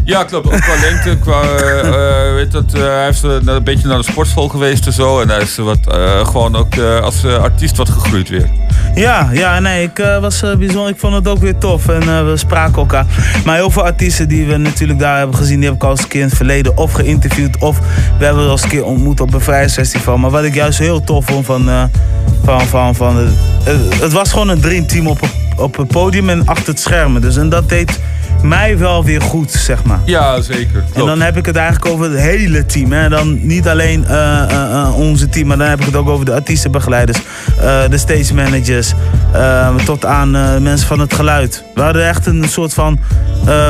Ja, 0.05 0.25
klopt. 0.25 0.47
Ook 0.47 0.61
qua 0.61 0.75
lengte. 0.81 1.17
Qua, 1.19 1.43
eh, 1.43 1.79
eh, 2.29 2.35
weet 2.35 2.53
dat, 2.53 2.73
eh, 2.75 2.83
hij 2.83 3.09
is 3.09 3.23
eh, 3.23 3.31
een 3.45 3.65
beetje 3.65 3.88
naar 3.88 3.97
de 3.99 4.05
sportschool 4.05 4.49
geweest 4.49 4.87
en 4.87 4.93
zo. 4.93 5.21
En 5.21 5.29
hij 5.29 5.41
is 5.41 5.57
wat, 5.57 5.79
eh, 5.91 6.27
gewoon 6.27 6.57
ook 6.57 6.75
eh, 6.75 7.01
als 7.01 7.25
eh, 7.25 7.37
artiest 7.37 7.77
wat 7.77 7.88
gegroeid 7.88 8.29
weer. 8.29 8.49
Ja, 8.95 9.29
ja, 9.33 9.61
nee, 9.61 9.83
ik 9.83 9.99
eh, 9.99 10.19
was 10.21 10.43
eh, 10.43 10.55
bijzonder. 10.57 10.88
Ik 10.93 10.99
vond 10.99 11.15
het 11.15 11.29
ook 11.29 11.38
weer 11.38 11.59
tof 11.59 11.88
en 11.88 12.03
eh, 12.03 12.25
we 12.25 12.37
spraken 12.37 12.75
elkaar. 12.77 13.07
Maar 13.45 13.57
heel 13.57 13.71
veel 13.71 13.85
artiesten 13.85 14.29
die 14.29 14.47
we 14.47 14.57
natuurlijk 14.57 14.99
daar 14.99 15.19
hebben 15.19 15.37
gezien, 15.37 15.57
die 15.57 15.65
heb 15.65 15.75
ik 15.75 15.85
al 15.85 15.91
eens 15.91 16.03
een 16.03 16.09
keer 16.09 16.21
in 16.21 16.27
het 16.27 16.37
verleden 16.37 16.77
of 16.77 16.93
geïnterviewd 16.93 17.59
of 17.59 17.79
we 18.19 18.25
hebben 18.25 18.43
wel 18.43 18.53
eens 18.53 18.62
een 18.62 18.69
keer 18.69 18.85
ontmoet 18.85 19.21
op 19.21 19.35
een 19.35 19.41
vrijheidsfestival. 19.41 20.17
Maar 20.19 20.31
wat 20.31 20.45
ik 20.45 20.55
juist 20.55 20.79
heel 20.79 21.05
tof 21.05 21.25
vond 21.27 21.47
van, 21.47 21.69
eh, 21.69 21.83
van, 22.45 22.61
van, 22.61 22.95
van 22.95 23.17
het 24.01 24.12
was 24.12 24.31
gewoon 24.31 24.49
een 24.49 24.61
dreamteam 24.61 25.07
op, 25.07 25.19
op 25.57 25.77
het 25.77 25.88
podium 25.88 26.29
en 26.31 26.47
achter 26.47 26.69
het 26.69 26.81
schermen. 26.81 27.21
Dus 27.21 27.37
en 27.37 27.49
dat 27.49 27.69
deed 27.69 28.01
mij 28.42 28.78
wel 28.78 29.05
weer 29.05 29.22
goed, 29.22 29.50
zeg 29.50 29.85
maar. 29.85 30.00
Ja, 30.05 30.40
zeker. 30.40 30.85
En 30.92 31.07
dan 31.07 31.20
heb 31.20 31.37
ik 31.37 31.46
het 31.46 31.57
eigenlijk 31.57 31.92
over 31.92 32.11
het 32.11 32.20
hele 32.20 32.66
team. 32.66 32.92
Hè? 32.92 33.09
Dan 33.09 33.46
niet 33.46 33.68
alleen 33.68 34.05
eh, 34.05 34.42
eh, 34.42 34.72
eh, 34.72 34.98
onze 34.98 35.28
team, 35.28 35.46
maar 35.46 35.59
dan 35.59 35.66
heb 35.66 35.81
ik 35.81 35.87
het 35.87 35.96
ook 35.96 36.09
over 36.09 36.24
de 36.24 36.33
artiestenbegeleiders, 36.33 37.18
de 37.90 37.98
stage 37.98 38.35
managers, 38.35 38.92
tot 39.85 40.05
aan 40.05 40.31
mensen 40.62 40.88
van 40.88 40.98
het 40.98 41.14
geluid. 41.14 41.64
We 41.74 41.81
hadden 41.81 42.09
echt 42.09 42.26
een 42.26 42.44
soort 42.48 42.74
van 42.74 42.98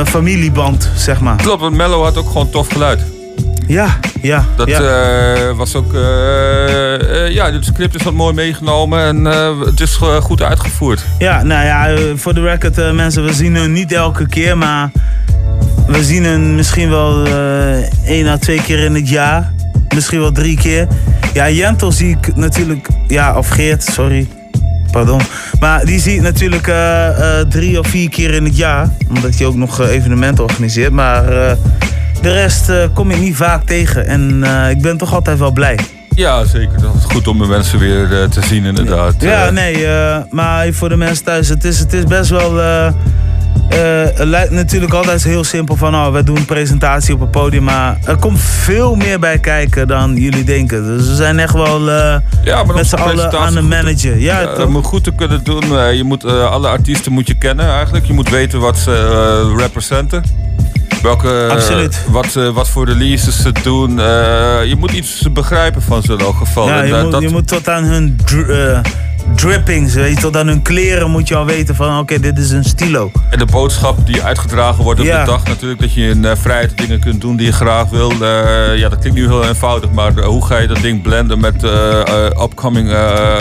familieband, 0.05 0.89
zeg 0.95 1.19
maar. 1.19 1.35
Klopt, 1.35 1.61
want 1.61 1.75
Mello 1.75 2.03
had 2.03 2.17
ook 2.17 2.27
gewoon 2.27 2.49
tof 2.49 2.67
geluid. 2.67 3.12
Ja, 3.67 3.99
ja. 4.21 4.45
Dat 4.55 4.67
ja. 4.67 4.79
eh, 4.79 5.57
was 5.57 5.75
ook. 5.75 5.93
eh, 5.93 7.25
eh, 7.25 7.33
ja, 7.33 7.51
het 7.51 7.65
script 7.65 7.95
is 7.95 8.03
wat 8.03 8.13
mooi 8.13 8.33
meegenomen 8.33 9.05
en 9.05 9.25
het 9.65 9.79
is 9.79 9.95
goed 10.21 10.41
uitgevoerd. 10.41 11.05
Ja, 11.17 11.43
nou 11.43 11.65
ja, 11.65 11.95
voor 12.15 12.33
de 12.33 12.41
record 12.41 12.93
mensen, 12.93 13.25
we 13.25 13.33
zien 13.33 13.55
hun 13.55 13.71
niet 13.71 13.91
elke 13.91 14.27
keer, 14.27 14.57
maar 14.57 14.91
we 15.87 16.03
zien 16.03 16.23
hun 16.23 16.55
misschien 16.55 16.89
wel 16.89 17.25
één 18.05 18.27
à 18.27 18.37
twee 18.37 18.61
keer 18.61 18.79
in 18.79 18.95
het 18.95 19.09
jaar. 19.09 19.53
Misschien 19.95 20.19
wel 20.19 20.31
drie 20.31 20.57
keer. 20.57 20.87
Ja, 21.33 21.49
Jentel 21.49 21.91
zie 21.91 22.09
ik 22.09 22.35
natuurlijk, 22.35 22.87
ja, 23.07 23.37
of 23.37 23.49
Geert, 23.49 23.83
sorry. 23.83 24.27
Pardon. 24.91 25.21
Maar 25.59 25.85
die 25.85 25.99
zie 25.99 26.15
ik 26.15 26.21
natuurlijk 26.21 26.71
drie 27.49 27.79
of 27.79 27.87
vier 27.87 28.09
keer 28.09 28.33
in 28.33 28.43
het 28.45 28.57
jaar. 28.57 28.89
Omdat 29.09 29.35
hij 29.37 29.45
ook 29.45 29.55
nog 29.55 29.81
evenementen 29.81 30.43
organiseert. 30.43 30.91
Maar 30.91 31.57
de 32.23 32.31
rest 32.31 32.69
eh, 32.69 32.77
kom 32.93 33.11
ik 33.11 33.19
niet 33.19 33.35
vaak 33.35 33.63
tegen. 33.63 34.07
En 34.07 34.43
eh, 34.43 34.69
ik 34.69 34.81
ben 34.81 34.97
toch 34.97 35.13
altijd 35.13 35.39
wel 35.39 35.51
blij. 35.51 35.79
Ja, 36.15 36.45
zeker. 36.45 36.81
Dat 36.81 36.95
is 36.95 37.03
goed 37.03 37.27
om 37.27 37.39
de 37.39 37.45
mensen 37.45 37.79
weer 37.79 38.21
eh, 38.21 38.29
te 38.29 38.41
zien, 38.41 38.65
inderdaad. 38.65 39.13
Ja, 39.19 39.49
nee, 39.49 39.87
maar 40.29 40.73
voor 40.73 40.89
de 40.89 40.97
mensen 40.97 41.25
thuis, 41.25 41.49
het 41.49 41.63
is, 41.63 41.79
het 41.79 41.93
is 41.93 42.03
best 42.03 42.29
wel. 42.29 42.55
het 42.55 44.27
lijkt 44.27 44.51
natuurlijk 44.51 44.93
altijd 44.93 45.23
heel 45.23 45.43
simpel 45.43 45.75
van, 45.75 45.95
oh, 45.95 46.13
we 46.13 46.23
doen 46.23 46.37
een 46.37 46.45
presentatie 46.45 47.13
op 47.13 47.19
het 47.19 47.31
podium, 47.31 47.63
maar 47.63 47.97
er 48.05 48.17
komt 48.17 48.39
veel 48.39 48.95
meer 48.95 49.19
bij 49.19 49.39
kijken 49.39 49.87
dan 49.87 50.15
jullie 50.15 50.43
denken. 50.43 50.83
Dus 50.83 51.07
we 51.07 51.15
zijn 51.15 51.39
echt 51.39 51.53
wel 51.53 51.89
Ja, 52.43 52.63
met 52.63 52.87
z'n 52.87 52.95
allen 52.95 53.39
aan 53.39 53.53
de 53.53 53.61
manager. 53.61 54.19
Ja, 54.19 54.65
om 54.65 54.75
het 54.75 54.85
goed 54.85 55.03
te 55.03 55.11
kunnen 55.11 55.43
doen, 55.43 55.95
je 55.95 56.03
moet, 56.03 56.25
alle 56.25 56.67
artiesten 56.67 57.11
moet 57.11 57.27
je 57.27 57.37
kennen 57.37 57.69
eigenlijk. 57.69 58.05
Je 58.05 58.13
moet 58.13 58.29
weten 58.29 58.59
wat 58.59 58.77
ze 58.77 59.55
representen. 59.57 60.23
Welke, 61.03 61.47
Absoluut. 61.51 62.05
wat, 62.09 62.35
eh, 62.35 62.49
wat 62.49 62.69
voor 62.69 62.85
releases 62.85 63.41
ze 63.41 63.51
doen. 63.63 63.99
Eh, 63.99 64.05
je 64.65 64.75
moet 64.77 64.91
iets 64.91 65.27
begrijpen 65.31 65.81
van 65.81 66.01
ze 66.01 66.11
in 66.13 66.19
elk 66.19 66.35
geval. 66.35 66.67
Ja, 66.67 66.81
je, 66.83 66.93
eh, 66.95 67.01
moet, 67.01 67.11
dat- 67.11 67.21
je 67.21 67.29
moet 67.29 67.47
tot 67.47 67.67
aan 67.69 67.83
hun 67.83 68.19
drippings, 69.35 69.93
weet 69.93 70.15
je, 70.15 70.21
tot 70.21 70.37
aan 70.37 70.47
hun 70.47 70.61
kleren 70.61 71.11
moet 71.11 71.27
je 71.27 71.35
al 71.35 71.45
weten 71.45 71.75
van, 71.75 71.99
oké, 71.99 72.19
dit 72.19 72.37
is 72.37 72.49
een 72.51 72.63
stilo. 72.63 73.11
En 73.29 73.39
de 73.39 73.45
boodschap 73.45 74.05
die 74.07 74.21
uitgedragen 74.23 74.83
wordt 74.83 74.99
op 74.99 75.05
Ja. 75.05 75.19
de 75.23 75.31
dag 75.31 75.43
natuurlijk. 75.43 75.81
Dat 75.81 75.93
je 75.93 76.09
in 76.09 76.25
eh, 76.25 76.31
vrijheid 76.35 76.77
dingen 76.77 76.99
kunt 76.99 77.21
doen 77.21 77.35
die 77.35 77.45
je 77.45 77.51
graag 77.51 77.89
wil. 77.89 78.11
Eh, 78.11 78.77
ja, 78.77 78.89
dat 78.89 78.99
klinkt 78.99 79.19
nu 79.19 79.25
heel 79.27 79.45
eenvoudig. 79.45 79.91
Maar 79.91 80.17
eh, 80.17 80.25
hoe 80.25 80.45
ga 80.45 80.57
je 80.57 80.67
dat 80.67 80.81
ding 80.81 81.01
blenden 81.01 81.39
met 81.39 81.63
upcoming 82.41 82.93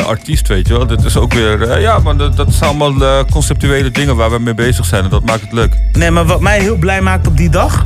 artiest, 0.06 0.48
weet 0.48 0.68
je 0.68 0.76
wel? 0.76 0.86
Dat 0.86 1.04
is 1.04 1.16
ook 1.16 1.32
weer... 1.32 1.80
ja, 1.80 1.98
maar 1.98 2.16
dat, 2.16 2.36
dat 2.36 2.52
zijn 2.52 2.70
allemaal 2.70 3.24
conceptuele 3.24 3.90
dingen 3.90 4.16
waar 4.16 4.30
we 4.30 4.38
mee 4.38 4.54
bezig 4.54 4.84
zijn. 4.84 5.04
En 5.04 5.10
dat 5.10 5.24
maakt 5.24 5.40
het 5.40 5.52
leuk. 5.52 5.76
Nee, 5.92 6.10
maar 6.10 6.26
wat 6.26 6.40
mij 6.40 6.60
heel 6.60 6.76
blij 6.76 7.00
maakt 7.00 7.26
op 7.26 7.36
die 7.36 7.50
dag 7.50 7.84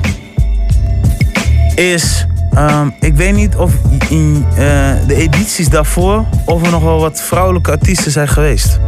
is. 1.74 2.26
Ehm, 2.56 2.88
ik 3.00 3.16
weet 3.16 3.34
niet 3.34 3.56
of 3.56 3.72
in 4.08 4.46
eh, 4.50 4.56
de 5.06 5.14
edities 5.14 5.68
daarvoor. 5.68 6.24
of 6.44 6.64
er 6.64 6.70
nog 6.70 6.82
wel 6.82 7.00
wat 7.00 7.20
vrouwelijke 7.20 7.70
artiesten 7.70 8.10
zijn 8.12 8.28
geweest. 8.28 8.78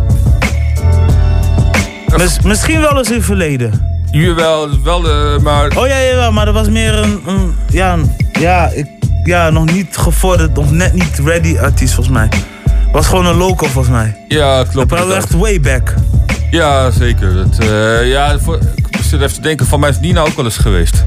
Mis- 2.16 2.40
misschien 2.40 2.80
wel 2.80 2.98
eens 2.98 3.08
in 3.08 3.14
het 3.16 3.24
verleden. 3.24 3.86
Jawel, 4.10 4.82
wel, 4.82 5.08
eh, 5.10 5.38
maar... 5.38 5.76
Oh 5.76 5.86
ja, 5.86 6.02
jawel, 6.02 6.32
maar 6.32 6.44
dat 6.44 6.54
was 6.54 6.68
meer 6.68 6.94
een. 6.98 7.20
een 7.26 7.54
ja, 7.70 7.92
een- 7.92 8.16
ja 8.40 8.68
ik, 8.74 8.86
ja, 9.24 9.50
nog 9.50 9.64
niet 9.72 9.96
gevorderd 9.96 10.58
of 10.58 10.70
net 10.70 10.92
niet 10.92 11.20
ready 11.24 11.58
artiest 11.58 11.94
volgens 11.94 12.16
mij. 12.16 12.28
Was 12.92 13.06
gewoon 13.06 13.26
een 13.26 13.36
local 13.36 13.68
volgens 13.68 13.94
mij. 13.94 14.16
Ja, 14.28 14.64
klopt. 14.70 14.90
Dat 14.90 15.06
was 15.06 15.16
echt 15.16 15.32
way 15.32 15.60
back. 15.60 15.94
Ja, 16.50 16.90
zeker. 16.90 17.34
Dat, 17.34 17.58
eh, 17.58 18.08
ja, 18.10 18.38
voor, 18.38 18.58
ik 18.74 18.86
zit 19.02 19.20
even 19.20 19.34
te 19.34 19.40
denken, 19.40 19.66
van 19.66 19.80
mij 19.80 19.90
is 19.90 20.00
Nina 20.00 20.20
ook 20.20 20.36
wel 20.36 20.44
eens 20.44 20.56
geweest. 20.56 21.04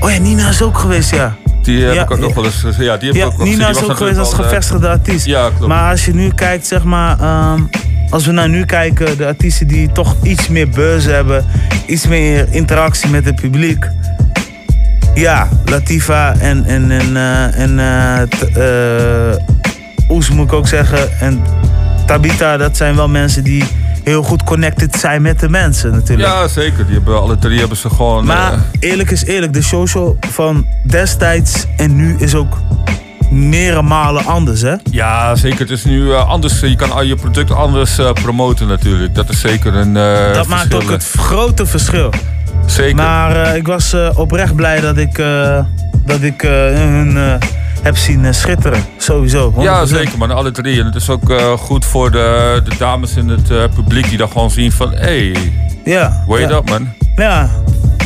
Oh 0.00 0.10
ja, 0.10 0.18
Nina 0.18 0.48
is 0.48 0.62
ook 0.62 0.78
geweest, 0.78 1.10
ja. 1.14 1.36
Die 1.62 1.84
heb 1.84 1.94
Ja, 1.94 2.02
ik 2.02 2.10
ook 2.10 2.18
nog 2.18 2.34
wel 2.34 2.44
eens 2.44 2.54
gezien. 2.54 2.84
Ja, 2.84 2.96
die 2.96 3.12
heb 3.12 3.32
ik 3.32 3.40
ook 3.40 3.46
Nina 3.46 3.68
is 3.68 3.82
ook 3.82 3.96
geweest 3.96 4.18
als 4.18 4.30
natuurlijk 4.30 4.48
gevestigde 4.48 4.86
eh, 4.86 4.92
artiest. 4.92 5.26
Ja, 5.26 5.48
klopt. 5.48 5.66
Maar 5.66 5.90
als 5.90 6.04
je 6.04 6.14
nu 6.14 6.30
kijkt, 6.34 6.66
zeg 6.66 6.84
maar, 6.84 7.20
ehm, 7.20 7.62
als 8.10 8.26
we 8.26 8.32
naar 8.32 8.48
nu 8.48 8.64
kijken, 8.64 9.16
de 9.16 9.26
artiesten 9.26 9.66
die 9.66 9.92
toch 9.92 10.16
iets 10.22 10.48
meer 10.48 10.68
buzz 10.68 11.06
hebben, 11.06 11.44
iets 11.86 12.06
meer 12.06 12.46
interactie 12.50 13.10
met 13.10 13.24
het 13.24 13.34
publiek. 13.34 13.88
Ja, 15.14 15.48
Latifa 15.64 16.34
en, 16.38 16.64
en, 16.64 16.90
en, 16.90 17.16
eh, 17.16 17.58
en 17.58 17.78
eh, 17.78 19.32
eh, 19.32 19.36
Oes 20.08 20.30
moet 20.30 20.46
ik 20.46 20.52
ook 20.52 20.68
zeggen. 20.68 21.18
En 21.20 21.42
Tabita, 22.06 22.56
dat 22.56 22.76
zijn 22.76 22.96
wel 22.96 23.08
mensen 23.08 23.44
die 23.44 23.64
heel 24.04 24.22
goed 24.22 24.44
connected 24.44 24.96
zijn 24.96 25.22
met 25.22 25.40
de 25.40 25.48
mensen 25.48 25.90
natuurlijk. 25.90 26.28
Ja, 26.28 26.48
zeker. 26.48 26.86
Die 26.86 26.94
hebben, 26.94 27.20
alle 27.20 27.38
drie 27.38 27.58
hebben 27.58 27.76
ze 27.76 27.90
gewoon... 27.90 28.24
Maar 28.24 28.52
eh, 28.52 28.60
eerlijk 28.78 29.10
is 29.10 29.24
eerlijk, 29.24 29.52
de 29.52 29.62
social 29.62 30.16
van 30.30 30.66
destijds 30.86 31.66
en 31.76 31.96
nu 31.96 32.16
is 32.18 32.34
ook 32.34 32.58
meerdere 33.30 33.82
malen 33.82 34.24
anders, 34.24 34.60
hè? 34.60 34.74
ja, 34.90 35.34
zeker. 35.34 35.58
Het 35.58 35.70
is 35.70 35.84
nu 35.84 36.12
eh, 36.12 36.28
anders. 36.28 36.60
Je 36.60 36.76
kan 36.76 36.92
al 36.92 37.02
je 37.02 37.14
product 37.14 37.50
anders 37.50 37.98
eh, 37.98 38.12
promoten 38.12 38.68
natuurlijk. 38.68 39.14
Dat 39.14 39.28
is 39.28 39.40
zeker 39.40 39.74
een 39.74 39.94
dat 40.34 40.46
maakt 40.46 40.74
ook 40.74 40.90
het 40.90 41.04
grote 41.16 41.66
verschil. 41.66 42.10
Zeker. 42.66 42.96
Maar 42.96 43.56
ik 43.56 43.66
was 43.66 43.94
oprecht 44.14 44.54
blij 44.54 44.80
dat 44.80 44.96
ik, 44.96 45.22
dat 46.06 46.20
ik 46.20 46.40
hun 46.40 47.38
heb 47.82 47.96
zien 47.96 48.24
eh, 48.24 48.32
schitteren. 48.32 48.84
Sowieso. 48.96 49.52
100%. 49.56 49.62
Ja, 49.62 49.86
zeker 49.86 50.18
man. 50.18 50.30
Alle 50.30 50.50
drie. 50.50 50.80
En 50.80 50.86
het 50.86 50.94
is 50.94 51.10
ook 51.10 51.30
eh, 51.30 51.52
goed 51.52 51.84
voor 51.84 52.10
de, 52.10 52.60
de 52.64 52.76
dames 52.78 53.16
in 53.16 53.28
het 53.28 53.50
eh, 53.50 53.64
publiek 53.74 54.08
die 54.08 54.18
dan 54.18 54.28
gewoon 54.28 54.50
zien 54.50 54.72
van... 54.72 54.90
Hé, 54.90 55.32
hey, 55.32 55.52
Ja. 55.84 56.24
wait 56.26 56.50
ja. 56.50 56.56
up 56.56 56.68
man. 56.68 56.88
Ja, 57.16 57.50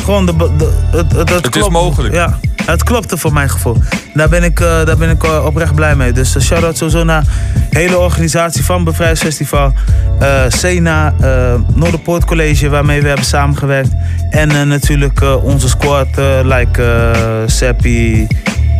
gewoon 0.03 0.25
de, 0.25 0.35
de, 0.35 0.71
het, 0.91 1.11
het, 1.11 1.29
het, 1.29 1.55
is 1.55 1.69
mogelijk. 1.69 2.13
Ja, 2.13 2.39
het 2.65 2.83
klopte 2.83 3.17
voor 3.17 3.33
mijn 3.33 3.49
gevoel. 3.49 3.77
Daar 4.13 4.29
ben 4.29 4.43
ik, 4.43 4.59
daar 4.59 4.97
ben 4.97 5.09
ik 5.09 5.23
oprecht 5.23 5.75
blij 5.75 5.95
mee. 5.95 6.11
Dus 6.11 6.35
uh, 6.35 6.41
shout-out 6.41 6.77
sowieso 6.77 7.03
naar 7.03 7.23
de 7.69 7.77
hele 7.79 7.97
organisatie 7.97 8.63
van 8.65 8.83
Bevrijdsfestival. 8.83 9.73
eh 10.19 10.43
Sena, 10.47 11.13
eh 11.19 11.53
Noorderpoort 11.73 12.25
College, 12.25 12.69
waarmee 12.69 13.01
we 13.01 13.07
hebben 13.07 13.25
samengewerkt. 13.25 13.89
En 14.29 14.67
natuurlijk 14.67 15.21
onze 15.43 15.67
squad, 15.67 16.07
like 16.43 17.11
Seppi, 17.45 18.27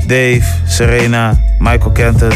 Dave, 0.08 0.44
Serena, 0.68 1.40
Michael 1.60 1.92
Kenton. 1.92 2.32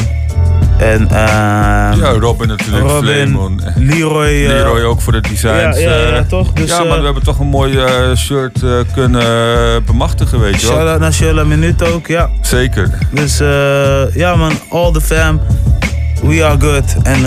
En 0.78 1.08
ehm, 1.10 2.00
Ja, 2.00 2.12
Robin 2.20 2.48
natuurlijk. 2.48 2.88
Robin. 2.88 3.60
Leroy. 3.76 4.26
eh, 4.28 4.48
Leroy 4.48 4.82
ook 4.82 5.02
voor 5.02 5.14
de 5.14 5.22
designs. 5.22 5.80
Ja, 5.80 5.90
ja, 5.90 5.96
ja, 5.96 6.16
eh. 6.16 6.22
toch? 6.22 6.54
Dus, 6.54 6.70
ja, 6.70 6.78
maar 6.84 6.92
eh, 6.92 6.98
we 6.98 7.04
hebben 7.06 7.24
toch 7.24 7.40
een 7.40 7.48
mooi 7.48 7.78
shirt 8.16 8.60
kunnen 8.94 9.84
bemachtigen, 9.86 10.40
weet 10.40 10.62
je 10.62 10.68
wel. 10.68 10.76
Shout-out 10.76 11.00
naar 11.00 11.14
Sheila 11.14 11.44
Minuut 11.44 11.84
ook, 11.94 12.08
ja. 12.08 12.30
Zeker. 12.42 12.90
Dus 13.12 13.38
ja 14.14 14.36
man, 14.36 14.52
all 14.70 14.92
the 14.92 15.02
fam, 15.02 15.40
we 16.22 16.46
are 16.46 16.60
good. 16.60 16.96
En 17.04 17.22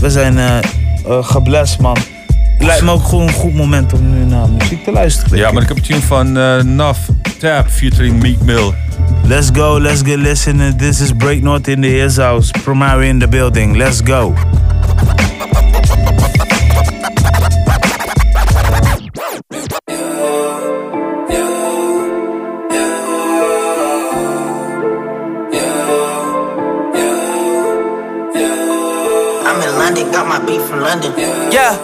we 0.00 0.10
zijn 0.10 0.38
geblest 1.06 1.78
man. 1.80 1.96
Het 2.56 2.66
lijkt 2.66 2.84
me 2.84 2.90
ook 2.90 3.04
gewoon 3.04 3.26
een 3.26 3.32
goed 3.32 3.54
moment 3.54 3.92
om 3.92 4.10
nu 4.10 4.24
naar 4.24 4.48
muziek 4.48 4.84
te 4.84 4.92
luisteren. 4.92 5.38
Ja, 5.38 5.50
maar 5.50 5.62
ik 5.62 5.68
heb 5.68 5.76
een 5.76 5.82
tune 5.82 6.00
van 6.00 6.36
eh 6.36 6.62
Naf 6.62 6.98
Tap 7.38 7.68
featuring 7.68 8.22
Meek 8.22 8.40
Mill. 8.40 8.72
Let's 9.24 9.48
go, 9.52 9.80
let's 9.80 10.02
get 10.02 10.16
listening. 10.18 10.78
This 10.78 11.00
is 11.00 11.12
Break 11.12 11.42
North 11.42 11.68
in 11.68 11.80
the 11.80 11.88
His 11.88 12.16
House. 12.16 12.50
Primary 12.62 13.08
in 13.08 13.18
the 13.18 13.28
building. 13.28 13.76
Let's 13.76 14.00
go. 14.04 14.34
I'm 29.48 29.62
in 29.62 29.78
London, 29.78 30.10
got 30.12 30.26
my 30.26 30.38
beef 30.46 30.62
from 30.68 30.80
London. 30.80 31.12
Yeah, 31.50 31.76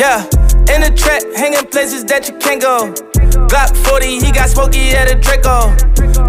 yeah. 0.00 0.24
In 0.72 0.80
the 0.80 0.90
trap, 0.96 1.20
hanging 1.36 1.68
places 1.68 2.04
that 2.08 2.26
you 2.26 2.34
can't 2.40 2.60
go. 2.60 2.88
Glock 3.52 3.76
40, 3.84 4.24
he 4.24 4.32
got 4.32 4.48
smoky 4.48 4.96
at 4.96 5.12
a 5.12 5.14
Draco. 5.14 5.76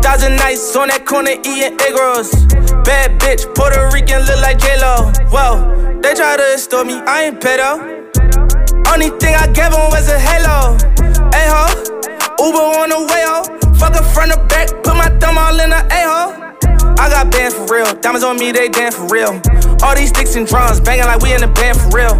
Thousand 0.04 0.36
nights 0.36 0.76
on 0.76 0.90
that 0.90 1.06
corner 1.08 1.40
eating 1.40 1.80
egg 1.80 1.96
rolls. 1.96 2.36
Bad 2.84 3.16
bitch, 3.24 3.48
Puerto 3.56 3.88
Rican, 3.96 4.28
look 4.28 4.42
like 4.44 4.60
J-Lo. 4.60 5.16
Whoa, 5.32 5.56
they 6.04 6.14
try 6.14 6.36
to 6.36 6.48
extort 6.52 6.86
me, 6.86 7.00
I 7.08 7.32
ain't 7.32 7.40
pedo. 7.40 7.80
Only 8.92 9.10
thing 9.24 9.40
I 9.40 9.48
gave 9.48 9.72
him 9.72 9.88
was 9.88 10.12
a 10.12 10.20
halo. 10.20 10.76
Hey 11.32 11.48
ho, 11.48 11.72
Uber 12.44 12.68
on 12.76 12.92
the 12.92 13.00
way 13.08 13.24
ho. 13.24 13.40
Fuck 13.80 13.96
her 13.96 14.04
front 14.12 14.36
or 14.36 14.44
back, 14.52 14.68
put 14.84 15.00
my 15.00 15.08
thumb 15.24 15.38
all 15.38 15.56
in 15.56 15.72
the 15.72 15.80
A-hole. 15.80 16.36
I 17.00 17.08
got 17.08 17.32
bands 17.32 17.56
for 17.56 17.72
real, 17.72 17.88
diamonds 18.04 18.26
on 18.26 18.36
me, 18.36 18.52
they 18.52 18.68
dance 18.68 18.96
for 18.98 19.08
real. 19.08 19.40
All 19.84 19.96
these 19.96 20.10
sticks 20.10 20.36
and 20.36 20.46
drums 20.46 20.80
banging 20.80 21.06
like 21.06 21.22
we 21.22 21.34
in 21.34 21.42
the 21.42 21.48
band 21.48 21.78
for 21.78 21.90
real. 21.90 22.14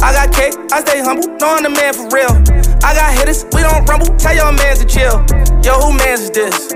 I 0.00 0.14
got 0.14 0.30
cake, 0.32 0.54
I 0.70 0.80
stay 0.86 1.02
humble, 1.02 1.26
I'm 1.42 1.64
the 1.66 1.70
man 1.70 1.92
for 1.92 2.06
real. 2.14 2.30
I 2.86 2.94
got 2.94 3.10
hitters, 3.18 3.44
we 3.52 3.62
don't 3.62 3.82
rumble, 3.88 4.14
tell 4.16 4.34
your 4.34 4.52
mans 4.52 4.78
to 4.78 4.86
chill. 4.86 5.18
Yo, 5.66 5.74
who 5.82 5.90
mans 5.98 6.22
is 6.22 6.30
this? 6.30 6.70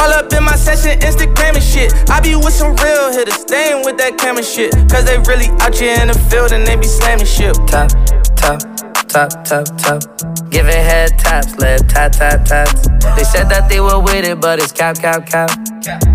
All 0.00 0.10
up 0.10 0.32
in 0.32 0.42
my 0.42 0.56
session, 0.56 0.98
Instagram 1.00 1.54
and 1.54 1.62
shit. 1.62 1.92
I 2.08 2.20
be 2.20 2.34
with 2.34 2.54
some 2.54 2.74
real 2.76 3.12
hitters, 3.12 3.44
ain't 3.52 3.84
with 3.84 3.98
that 3.98 4.16
camera 4.16 4.42
shit. 4.42 4.72
Cause 4.88 5.04
they 5.04 5.18
really 5.28 5.52
out 5.60 5.76
here 5.76 6.00
in 6.00 6.08
the 6.08 6.18
field 6.32 6.52
and 6.52 6.66
they 6.66 6.76
be 6.76 6.88
slamming 6.88 7.26
shit. 7.26 7.54
Tap, 7.68 7.92
tap, 8.34 8.64
tap, 9.12 9.44
tap, 9.44 9.66
tap. 9.76 10.02
Giving 10.50 10.72
head 10.72 11.18
taps, 11.18 11.54
lip 11.56 11.82
tap, 11.88 12.12
tap, 12.12 12.44
taps. 12.44 12.88
They 13.16 13.24
said 13.24 13.48
that 13.50 13.68
they 13.68 13.80
were 13.80 14.00
with 14.00 14.24
it, 14.24 14.40
but 14.40 14.58
it's 14.58 14.72
cap, 14.72 14.96
cap, 14.96 15.26
cap. 15.26 15.50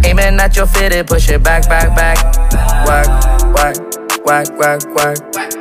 Aiming 0.03 0.39
at 0.39 0.55
your 0.55 0.65
fitted, 0.65 1.05
push 1.05 1.29
it 1.29 1.43
back, 1.43 1.69
back, 1.69 1.95
back. 1.95 2.17
Whack, 2.87 3.07
whack, 3.53 3.77
whack, 4.25 4.47
whack, 4.57 4.81
whack. 4.95 5.17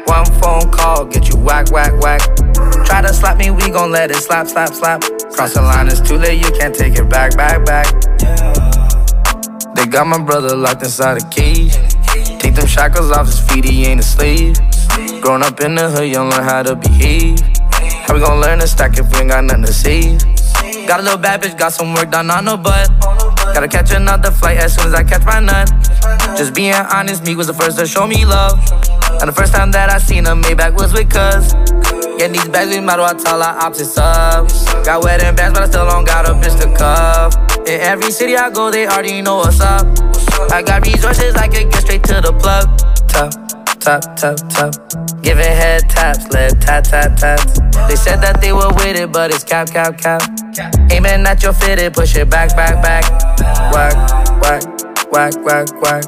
One 0.07 0.25
phone 0.41 0.71
call, 0.73 1.05
get 1.05 1.29
you 1.29 1.37
whack, 1.39 1.71
whack, 1.71 1.93
whack. 2.01 2.23
Try 2.87 3.03
to 3.03 3.13
slap 3.13 3.37
me, 3.37 3.51
we 3.51 3.71
gon' 3.71 3.91
let 3.91 4.11
it 4.11 4.17
slap, 4.17 4.49
slap, 4.49 4.71
slap. 4.71 5.03
Cross 5.35 5.55
the 5.55 5.63
line, 5.63 5.89
it's 5.89 6.01
too 6.01 6.17
late, 6.17 6.43
you 6.43 6.51
can't 6.59 6.75
take 6.75 6.99
it 6.99 7.09
back, 7.11 7.37
back, 7.37 7.67
back. 7.67 7.87
They 9.75 9.87
got 9.87 10.07
my 10.07 10.23
brother 10.23 10.57
locked 10.57 10.83
inside 10.83 11.23
a 11.23 11.29
cage. 11.29 11.75
Take 12.41 12.55
them 12.55 12.67
shackles 12.67 13.11
off 13.11 13.27
his 13.27 13.41
feet, 13.41 13.65
he 13.65 13.85
ain't 13.85 14.01
a 14.01 14.05
Growing 15.21 15.43
up 15.43 15.61
in 15.61 15.75
the 15.75 15.91
hood, 15.91 16.09
you 16.09 16.15
don't 16.15 16.31
learn 16.31 16.45
how 16.45 16.63
to 16.63 16.75
behave. 16.75 17.41
How 18.07 18.15
we 18.15 18.21
gon' 18.21 18.41
learn 18.41 18.61
to 18.61 18.67
stack 18.67 18.99
if 18.99 19.11
we 19.13 19.19
ain't 19.19 19.29
got 19.31 19.45
nothing 19.45 19.65
to 19.65 19.73
save? 19.73 20.21
Got 20.87 21.01
a 21.01 21.03
little 21.03 21.19
bad 21.19 21.43
bitch, 21.43 21.59
got 21.59 21.73
some 21.73 21.93
work 21.95 22.11
done 22.11 22.31
on 22.31 22.47
her 22.47 22.57
butt. 22.57 22.89
Gotta 23.53 23.69
catch 23.69 23.93
another 23.93 24.31
flight 24.31 24.59
as 24.59 24.75
soon 24.75 24.87
as 24.87 24.95
I 24.95 25.03
catch 25.03 25.25
my 25.25 25.41
nut. 25.41 25.69
Just 26.39 26.55
being 26.55 26.75
honest, 26.75 27.25
me 27.25 27.35
was 27.35 27.49
the 27.49 27.55
first 27.55 27.79
to 27.79 27.87
show 27.87 28.07
me 28.07 28.25
love. 28.25 28.59
And 29.21 29.29
the 29.29 29.33
first 29.33 29.53
time 29.53 29.71
that 29.73 29.91
I 29.91 29.99
seen 29.99 30.27
a 30.27 30.35
Maybach 30.35 30.75
was 30.75 30.93
with 30.93 31.11
cuz. 31.11 31.53
Getting 32.19 32.33
these 32.33 32.49
bags, 32.49 32.71
we 32.71 32.79
as 32.79 32.85
well 32.87 33.15
tell 33.15 33.43
our 33.43 33.59
opposites 33.59 33.99
up. 33.99 34.49
Got 34.85 35.03
wedding 35.03 35.35
bands, 35.35 35.59
but 35.59 35.65
I 35.65 35.69
still 35.69 35.87
don't 35.87 36.05
got 36.05 36.25
a 36.27 36.33
bitch 36.33 36.61
to 36.61 36.73
cuff. 36.77 37.35
In 37.67 37.81
every 37.81 38.11
city 38.11 38.37
I 38.37 38.51
go, 38.51 38.71
they 38.71 38.87
already 38.87 39.21
know 39.23 39.37
what's 39.37 39.61
up. 39.61 39.87
I 40.53 40.63
got 40.63 40.87
resources, 40.87 41.35
I 41.35 41.49
can 41.49 41.69
get 41.69 41.83
straight 41.83 42.05
to 42.05 42.21
the 42.21 42.33
plug. 42.33 42.79
Tap, 43.09 43.46
tap, 43.87 44.17
tap, 44.17 44.37
tap. 44.51 44.75
Giving 45.23 45.45
head 45.45 45.89
taps, 45.89 46.27
lip 46.33 46.59
tap, 46.61 46.83
tap, 46.83 47.17
taps. 47.17 47.61
They 47.87 47.95
said 47.95 48.21
that 48.21 48.41
they 48.41 48.53
were 48.53 48.75
with 48.75 48.99
it, 48.99 49.13
but 49.13 49.31
it's 49.31 49.45
cap, 49.45 49.69
cap, 49.71 49.97
cap. 49.99 50.23
Aiming 50.91 51.25
at 51.25 51.41
your 51.45 51.53
fitted, 51.53 51.95
push 51.95 52.17
it 52.17 52.29
back, 52.29 52.51
back, 52.57 52.83
back. 52.83 53.05
Whack, 53.71 53.95
whack, 54.43 54.63
whack, 55.13 55.35
whack, 55.47 55.69
whack. 55.81 56.05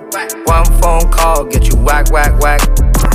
One 0.46 0.66
phone 0.82 1.06
call, 1.12 1.44
get 1.44 1.70
you 1.70 1.78
whack, 1.78 2.10
whack, 2.10 2.34
whack. 2.40 2.60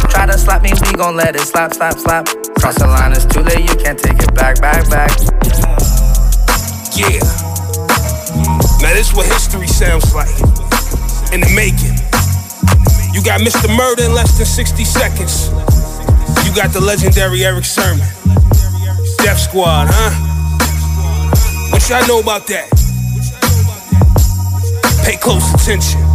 Try 0.10 0.28
to 0.28 0.38
slap 0.38 0.64
me, 0.64 0.72
we 0.72 0.94
gon' 0.94 1.18
let 1.18 1.36
it 1.36 1.42
slap, 1.42 1.74
slap, 1.74 2.00
slap. 2.00 2.26
Cross 2.56 2.80
the 2.80 2.88
line, 2.88 3.12
it's 3.12 3.26
too 3.26 3.42
late, 3.42 3.68
you 3.68 3.76
can't 3.76 4.00
take 4.00 4.20
it 4.24 4.34
back, 4.34 4.62
back, 4.62 4.90
back. 4.90 5.12
Yeah. 6.96 7.20
Now 8.80 8.96
this 8.96 9.14
what 9.14 9.26
history 9.26 9.68
sounds 9.68 10.16
like. 10.16 10.32
In 11.34 11.42
the 11.42 11.52
making. 11.54 11.93
You 13.14 13.22
got 13.22 13.42
Mr. 13.42 13.70
Murder 13.78 14.06
in 14.06 14.14
less 14.14 14.38
than 14.38 14.46
60 14.48 14.84
seconds. 14.84 15.50
You 16.46 16.54
got 16.56 16.74
the 16.74 16.82
legendary 16.82 17.46
Eric 17.46 17.64
Sermon. 17.64 18.08
Death 19.20 19.40
Squad, 19.40 19.88
huh? 19.90 20.10
What 21.72 21.88
y'all 21.90 22.08
know 22.08 22.20
about 22.20 22.48
that? 22.48 22.70
Pay 25.06 25.18
close 25.18 25.54
attention. 25.54 26.13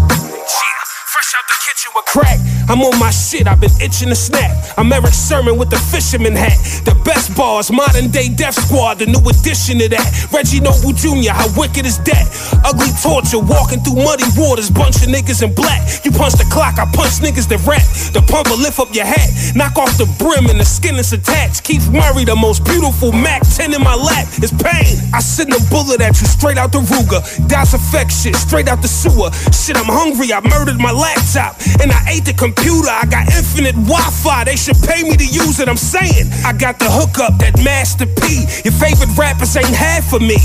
Get 1.79 1.95
you 1.95 2.03
crack. 2.07 2.39
I'm 2.69 2.81
on 2.83 2.99
my 2.99 3.11
shit, 3.11 3.47
I've 3.47 3.61
been 3.61 3.73
itching 3.81 4.09
to 4.09 4.15
snap. 4.15 4.51
I'm 4.77 4.93
Eric 4.93 5.15
Sermon 5.15 5.59
with 5.59 5.71
the 5.71 5.79
fisherman 5.79 6.35
hat. 6.35 6.59
The 6.85 6.95
best 7.05 7.37
bars, 7.37 7.71
modern 7.71 8.11
day 8.11 8.29
Death 8.29 8.55
Squad, 8.55 8.99
the 8.99 9.07
new 9.07 9.23
addition 9.29 9.79
to 9.79 9.89
that. 9.89 10.29
Reggie 10.33 10.61
Noble 10.61 10.93
Jr., 10.93 11.33
how 11.33 11.49
wicked 11.57 11.87
is 11.87 11.99
that? 12.05 12.27
Ugly 12.65 12.93
torture, 13.03 13.41
walking 13.41 13.81
through 13.81 14.03
muddy 14.03 14.29
waters, 14.37 14.71
bunch 14.71 15.01
of 15.03 15.09
niggas 15.09 15.43
in 15.43 15.55
black. 15.55 16.05
You 16.05 16.11
punch 16.11 16.35
the 16.35 16.49
clock, 16.51 16.79
I 16.79 16.87
punch 16.93 17.21
niggas 17.25 17.49
that 17.49 17.63
rap. 17.65 17.85
The 18.13 18.21
pumper 18.27 18.57
lift 18.59 18.79
up 18.81 18.93
your 18.95 19.07
hat, 19.07 19.31
knock 19.55 19.79
off 19.79 19.97
the 19.97 20.07
brim 20.19 20.51
and 20.51 20.61
the 20.61 20.69
skin 20.69 20.97
is 20.97 21.13
attached. 21.13 21.65
Keith 21.65 21.89
Murray, 21.91 22.25
the 22.25 22.37
most 22.37 22.65
beautiful 22.65 23.13
Mac 23.13 23.43
10 23.45 23.75
in 23.75 23.83
my 23.83 23.95
lap, 23.95 24.27
is 24.43 24.53
pain. 24.53 24.99
I 25.15 25.21
send 25.21 25.53
a 25.53 25.61
bullet 25.71 26.01
at 26.01 26.21
you 26.21 26.27
straight 26.27 26.59
out 26.59 26.73
the 26.73 26.81
Ruger. 26.81 27.23
Effect 27.69 28.11
shit, 28.11 28.35
straight 28.35 28.67
out 28.67 28.81
the 28.81 28.89
sewer. 28.89 29.31
Shit, 29.53 29.77
I'm 29.77 29.85
hungry, 29.85 30.33
I 30.33 30.41
murdered 30.41 30.79
my 30.79 30.91
laptop. 30.91 31.61
And 31.81 31.93
I 31.93 32.01
ate 32.09 32.25
the 32.25 32.35
computer, 32.35 32.89
I 32.91 33.05
got 33.07 33.29
infinite 33.31 33.77
Wi 33.87 34.01
Fi. 34.23 34.45
They 34.45 34.57
should 34.57 34.81
pay 34.83 35.03
me 35.03 35.17
to 35.17 35.27
use 35.27 35.61
it, 35.61 35.69
I'm 35.69 35.77
saying. 35.77 36.31
I 36.45 36.53
got 36.53 36.79
the 36.79 36.91
hookup, 36.91 37.39
that 37.39 37.57
Master 37.63 38.07
P. 38.07 38.47
Your 38.65 38.75
favorite 38.75 39.13
rappers 39.17 39.57
ain't 39.57 39.71
half 39.73 40.09
for 40.11 40.21
me. 40.21 40.39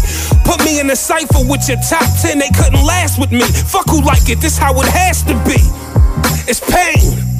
Put 0.45 0.63
me 0.63 0.79
in 0.79 0.89
a 0.89 0.95
cipher 0.95 1.43
with 1.43 1.67
your 1.67 1.77
top 1.81 2.05
10, 2.21 2.39
they 2.39 2.49
couldn't 2.51 2.83
last 2.83 3.19
with 3.19 3.31
me. 3.31 3.43
Fuck 3.43 3.89
who 3.89 4.01
like 4.01 4.29
it, 4.29 4.39
this 4.39 4.57
how 4.57 4.73
it 4.81 4.87
has 4.87 5.23
to 5.23 5.33
be. 5.47 5.59
It's 6.45 6.59
pain. 6.59 7.32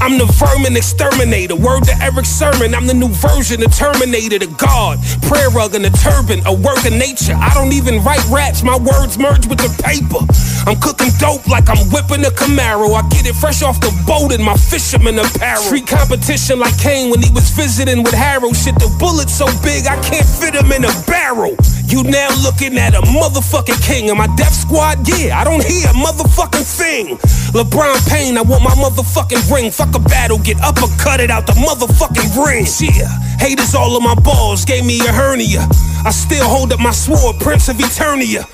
I'm 0.00 0.16
the 0.16 0.26
vermin 0.38 0.76
exterminator. 0.76 1.56
Word 1.56 1.84
to 1.84 1.94
Eric 2.00 2.26
Sermon. 2.26 2.74
I'm 2.74 2.86
the 2.86 2.94
new 2.94 3.08
version 3.08 3.62
of 3.62 3.74
Terminator, 3.74 4.38
the 4.38 4.46
God. 4.46 4.98
Prayer 5.26 5.50
rug 5.50 5.74
and 5.74 5.84
a 5.84 5.90
turban, 5.90 6.40
a 6.46 6.54
work 6.54 6.78
of 6.86 6.92
nature. 6.92 7.34
I 7.34 7.52
don't 7.54 7.72
even 7.72 8.02
write 8.04 8.22
raps, 8.30 8.62
my 8.62 8.78
words 8.78 9.18
merge 9.18 9.46
with 9.46 9.58
the 9.58 9.70
paper. 9.82 10.22
I'm 10.70 10.78
cooking 10.80 11.10
dope 11.18 11.46
like 11.48 11.68
I'm 11.68 11.82
whipping 11.90 12.24
a 12.24 12.30
Camaro. 12.30 12.94
I 12.94 13.02
get 13.08 13.26
it 13.26 13.34
fresh 13.34 13.62
off 13.62 13.80
the 13.80 13.90
boat 14.06 14.32
in 14.32 14.42
my 14.42 14.54
fisherman 14.56 15.18
apparel. 15.18 15.62
Street 15.62 15.86
competition 15.86 16.58
like 16.60 16.78
Kane 16.78 17.10
when 17.10 17.22
he 17.22 17.30
was 17.34 17.50
visiting 17.50 18.02
with 18.02 18.14
Harrow. 18.14 18.52
Shit, 18.52 18.78
the 18.78 18.90
bullet's 18.98 19.34
so 19.34 19.46
big 19.62 19.86
I 19.86 19.98
can't 20.02 20.26
fit 20.26 20.54
him 20.54 20.70
in 20.70 20.84
a 20.84 20.92
barrel. 21.06 21.56
You 21.88 22.02
now 22.04 22.28
looking 22.44 22.76
at 22.76 22.94
a 22.94 23.00
motherfucking 23.00 23.80
king. 23.82 24.10
of 24.10 24.18
my 24.18 24.28
death 24.36 24.52
squad? 24.52 25.08
Yeah, 25.08 25.40
I 25.40 25.44
don't 25.44 25.64
hear 25.64 25.88
a 25.88 25.96
motherfucking 25.96 26.68
thing. 26.76 27.16
LeBron 27.56 27.96
Payne, 28.10 28.36
I 28.36 28.42
want 28.42 28.62
my 28.62 28.76
motherfucking 28.76 29.50
ring. 29.50 29.70
Fuck 29.70 29.87
a 29.94 30.00
battle, 30.00 30.38
get 30.38 30.56
uppercutted 30.58 31.30
out 31.30 31.46
the 31.46 31.52
motherfucking 31.52 32.30
ring. 32.44 32.66
Yeah, 32.80 33.08
haters 33.38 33.74
all 33.74 33.96
of 33.96 34.02
my 34.02 34.14
balls 34.14 34.64
gave 34.64 34.84
me 34.84 35.00
a 35.00 35.12
hernia. 35.12 35.66
I 36.04 36.10
still 36.10 36.48
hold 36.48 36.72
up 36.72 36.80
my 36.80 36.92
sword, 36.92 37.38
Prince 37.40 37.68
of 37.68 37.76
Eternia. 37.76 38.44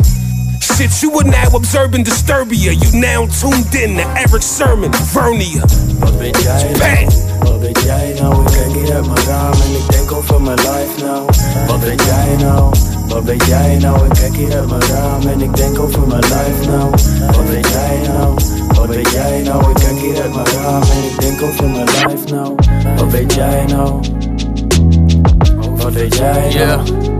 Shit, 0.60 1.02
you 1.02 1.12
are 1.18 1.24
now 1.24 1.54
observing 1.54 2.04
Disturbia. 2.04 2.72
You 2.72 3.00
now 3.00 3.26
tuned 3.26 3.74
in 3.74 3.96
to 3.96 4.06
Eric 4.16 4.42
Sermon, 4.42 4.92
Vernia. 4.92 5.60
Bang! 6.78 7.06
Wat 7.38 7.58
weet 7.58 7.82
jij 7.82 8.14
nou? 8.20 8.44
Ik 8.46 8.52
kijk 8.52 8.72
hier 8.72 8.94
uit 8.94 9.06
mijn 9.06 9.26
raam 9.26 9.52
en 9.52 9.72
ik 9.72 9.90
denk 9.90 10.12
over 10.12 10.42
mijn 10.42 10.58
life 10.58 11.04
nou. 11.04 11.24
Wat 11.66 11.80
weet 11.80 12.02
jij 12.02 12.36
nou? 12.38 12.74
Wat 13.08 13.24
weet 13.24 13.44
jij 13.44 13.76
nou? 13.76 14.06
Ik 14.06 14.12
kijk 14.12 14.36
hier 14.36 14.56
uit 14.56 14.68
mijn 14.68 14.82
raam 14.82 15.22
en 15.22 15.40
ik 15.40 15.56
denk 15.56 15.78
over 15.78 16.06
mijn 16.08 16.22
life 16.22 16.70
nou. 16.70 16.90
Wat 17.26 17.48
weet 17.48 17.64
jij 19.14 19.42
nou? 19.42 19.70
Ik 19.70 19.74
kijk 19.74 19.98
hier 19.98 20.22
uit 20.22 20.34
mijn 20.34 20.46
raam 20.46 20.82
en 20.82 21.04
ik 21.04 21.20
denk 21.20 21.42
over 21.42 21.70
mijn 21.70 21.84
life 21.84 22.34
nou. 22.34 22.54
Wat 22.96 23.10
weet 23.10 23.34
jij 23.34 23.64
nou? 23.64 24.00
Wat 25.76 25.92
weet 25.92 26.14
jij 26.16 26.54
nou? 26.54 27.13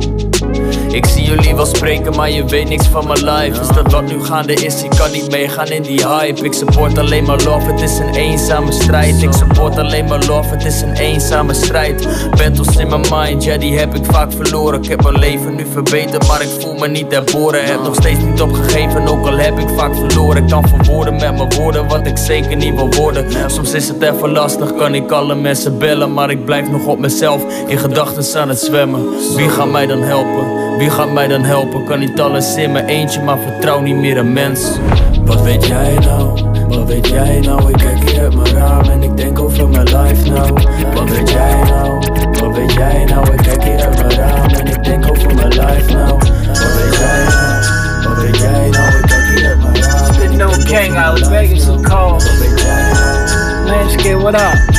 Ik 0.94 1.06
zie 1.06 1.24
jullie 1.24 1.54
wel 1.54 1.66
spreken, 1.66 2.16
maar 2.16 2.30
je 2.30 2.44
weet 2.44 2.68
niks 2.68 2.86
van 2.86 3.06
mijn 3.06 3.24
life. 3.24 3.60
Is 3.60 3.68
dat 3.68 3.92
wat 3.92 4.06
nu 4.06 4.24
gaande 4.24 4.54
is? 4.54 4.82
Ik 4.82 4.90
kan 4.90 5.12
niet 5.12 5.30
meegaan 5.30 5.66
in 5.66 5.82
die 5.82 6.06
hype. 6.06 6.44
Ik 6.44 6.52
support 6.52 6.98
alleen 6.98 7.24
maar 7.24 7.42
love, 7.42 7.70
het 7.70 7.80
is 7.80 7.98
een 7.98 8.14
eenzame 8.14 8.72
strijd. 8.72 9.22
Ik 9.22 9.32
support 9.32 9.78
alleen 9.78 10.04
maar 10.04 10.24
love, 10.26 10.48
het 10.48 10.64
is 10.64 10.80
een 10.80 10.92
eenzame 10.92 11.54
strijd. 11.54 12.08
Battles 12.30 12.76
in 12.76 12.88
mijn 12.88 13.04
mind, 13.10 13.44
ja, 13.44 13.56
die 13.56 13.78
heb 13.78 13.94
ik 13.94 14.04
vaak 14.04 14.32
verloren. 14.32 14.82
Ik 14.82 14.88
heb 14.88 15.02
mijn 15.02 15.18
leven 15.18 15.54
nu 15.54 15.66
verbeterd, 15.72 16.26
maar 16.26 16.42
ik 16.42 16.48
voel 16.60 16.74
me 16.74 16.88
niet 16.88 17.12
herboren. 17.12 17.64
Heb 17.64 17.82
nog 17.82 17.94
steeds 17.94 18.20
niet 18.20 18.40
opgegeven, 18.40 19.06
ook 19.06 19.26
al 19.26 19.36
heb 19.36 19.58
ik 19.58 19.68
vaak 19.76 19.94
verloren. 19.94 20.42
Ik 20.42 20.48
kan 20.48 20.68
verwoorden 20.68 21.12
met 21.12 21.36
mijn 21.36 21.54
woorden 21.54 21.88
wat 21.88 22.06
ik 22.06 22.18
zeker 22.18 22.56
niet 22.56 22.74
wil 22.74 22.94
worden. 22.94 23.50
Soms 23.50 23.72
is 23.72 23.88
het 23.88 24.02
even 24.02 24.30
lastig, 24.30 24.74
kan 24.74 24.94
ik 24.94 25.10
alle 25.10 25.34
mensen 25.34 25.78
bellen. 25.78 26.12
Maar 26.12 26.30
ik 26.30 26.44
blijf 26.44 26.70
nog 26.70 26.86
op 26.86 26.98
mezelf, 26.98 27.42
in 27.66 27.78
gedachten 27.78 28.40
aan 28.40 28.48
het 28.48 28.60
zwemmen. 28.60 29.08
Wie 29.36 29.48
gaat 29.48 29.70
mij 29.70 29.86
dan 29.86 30.02
helpen? 30.02 30.63
Wie 30.78 30.90
gaat 30.90 31.12
mij 31.12 31.28
dan 31.28 31.44
helpen? 31.44 31.84
Kan 31.84 31.98
niet 31.98 32.20
alles 32.20 32.56
in 32.56 32.72
mijn 32.72 32.86
eentje, 32.86 33.20
maar 33.20 33.38
vertrouw 33.38 33.80
niet 33.80 33.96
meer 33.96 34.16
een 34.16 34.32
mens. 34.32 34.78
Wat 35.24 35.42
weet 35.42 35.66
jij 35.66 35.94
nou? 36.00 36.42
Wat 36.68 36.86
weet 36.86 37.08
jij 37.08 37.40
nou? 37.40 37.68
Ik 37.68 37.76
kijk 37.76 38.10
hier 38.10 38.20
uit 38.20 38.34
mijn 38.34 38.54
raam 38.54 38.84
en 38.84 39.02
ik 39.02 39.16
denk 39.16 39.38
over 39.38 39.68
mijn 39.68 39.84
life 39.84 40.30
nou. 40.30 40.52
Wat 40.94 41.10
weet 41.10 41.30
jij 41.30 41.62
nou? 41.62 41.98
Wat 42.40 42.56
weet 42.56 42.72
jij 42.72 43.04
nou? 43.04 43.32
Ik 43.32 43.42
kijk 43.42 43.62
hier 43.62 43.84
uit 43.84 43.96
mijn 43.96 44.10
raam 44.10 44.48
en 44.48 44.66
ik 44.66 44.84
denk 44.84 45.10
over 45.10 45.34
mijn 45.34 45.48
life 45.48 45.92
nou. 45.92 46.18
Wat 46.46 46.74
weet 46.74 46.96
jij 46.96 47.24
nou? 47.28 47.62
Wat 48.04 48.22
weet 48.22 48.36
jij 48.36 48.68
nou? 48.70 48.98
Ik 48.98 49.06
kijk 49.06 49.38
hier 49.38 49.48
uit 49.48 49.62
mijn 49.62 49.82
raam. 49.82 50.12
The 50.14 50.28
no 50.36 50.50
king 50.64 50.96
out 50.96 51.20
of 51.20 51.28
Vegas 51.28 51.68
is 51.68 51.80
called. 51.82 52.22
Wat 52.22 52.38
weet 52.38 52.60
jij 52.60 52.92
nou? 52.92 53.68
Landscape, 53.70 54.18
what 54.18 54.34
up? 54.34 54.74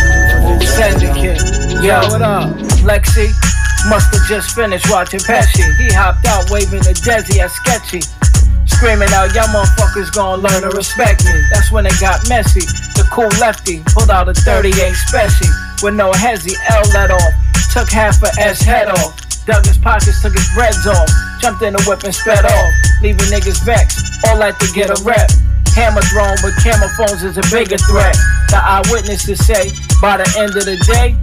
Syndicate, 0.61 1.81
yo, 1.81 1.99
what 1.99 2.21
up? 2.21 2.83
Lexi. 2.83 3.54
Must 3.89 4.09
have 4.13 4.25
just 4.27 4.55
finished 4.55 4.89
watching 4.89 5.19
Pesci. 5.19 5.61
He 5.77 5.93
hopped 5.93 6.25
out 6.25 6.49
waving 6.49 6.81
the 6.81 6.97
Desi 7.05 7.37
at 7.37 7.51
Sketchy. 7.51 8.01
Screaming 8.65 9.13
out, 9.13 9.29
y'all 9.37 9.45
motherfuckers 9.53 10.11
gonna 10.11 10.41
learn 10.41 10.65
to 10.65 10.73
respect 10.75 11.23
me. 11.23 11.37
That's 11.53 11.71
when 11.71 11.85
it 11.85 11.93
got 12.01 12.27
messy. 12.27 12.65
The 12.97 13.05
cool 13.13 13.29
lefty 13.37 13.83
pulled 13.93 14.09
out 14.09 14.27
a 14.27 14.33
38 14.33 14.73
special 15.05 15.47
with 15.83 15.93
no 15.93 16.11
hezzy, 16.11 16.57
L 16.73 16.81
let 16.97 17.11
off. 17.11 17.33
Took 17.71 17.89
half 17.91 18.21
a 18.23 18.31
S 18.41 18.61
head 18.61 18.89
off. 18.89 19.13
Dug 19.45 19.65
his 19.65 19.77
pockets, 19.77 20.21
took 20.21 20.33
his 20.33 20.49
breads 20.55 20.87
off. 20.87 21.09
Jumped 21.39 21.61
in 21.61 21.73
the 21.73 21.83
whip 21.85 22.01
and 22.03 22.15
sped 22.15 22.45
off. 22.45 22.71
Leaving 23.01 23.29
niggas 23.29 23.63
vexed. 23.63 24.25
All 24.25 24.39
that 24.39 24.59
to 24.59 24.67
get 24.73 24.89
a 24.89 24.97
rep. 25.05 25.29
Hammer 25.77 26.01
thrown, 26.09 26.33
but 26.41 26.57
camera 26.63 26.89
phones 26.97 27.21
is 27.21 27.37
a 27.37 27.45
bigger 27.53 27.77
threat. 27.77 28.17
The 28.49 28.57
eyewitnesses 28.57 29.45
say 29.45 29.69
by 30.01 30.17
the 30.17 30.27
end 30.39 30.57
of 30.57 30.65
the 30.65 30.77
day, 30.89 31.13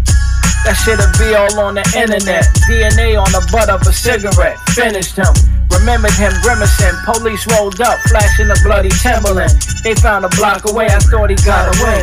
that 0.64 0.78
shit'll 0.78 1.10
be 1.18 1.34
all 1.34 1.50
on 1.58 1.74
the 1.74 1.84
internet. 1.98 2.46
DNA 2.70 3.18
on 3.18 3.30
the 3.34 3.42
butt 3.50 3.68
of 3.68 3.82
a 3.82 3.92
cigarette. 3.92 4.58
Finished 4.74 5.18
him. 5.18 5.32
Remembered 5.74 6.14
him 6.14 6.30
grimacing. 6.42 6.94
Police 7.02 7.42
rolled 7.50 7.80
up, 7.80 7.98
flashing 8.06 8.50
a 8.50 8.58
bloody 8.62 8.90
Timberland. 9.02 9.50
They 9.82 9.94
found 9.98 10.24
a 10.24 10.30
block 10.38 10.62
away. 10.70 10.86
I 10.86 11.02
thought 11.02 11.30
he 11.30 11.38
got 11.42 11.66
away. 11.74 12.00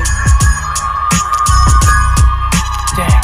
Damn. 3.00 3.24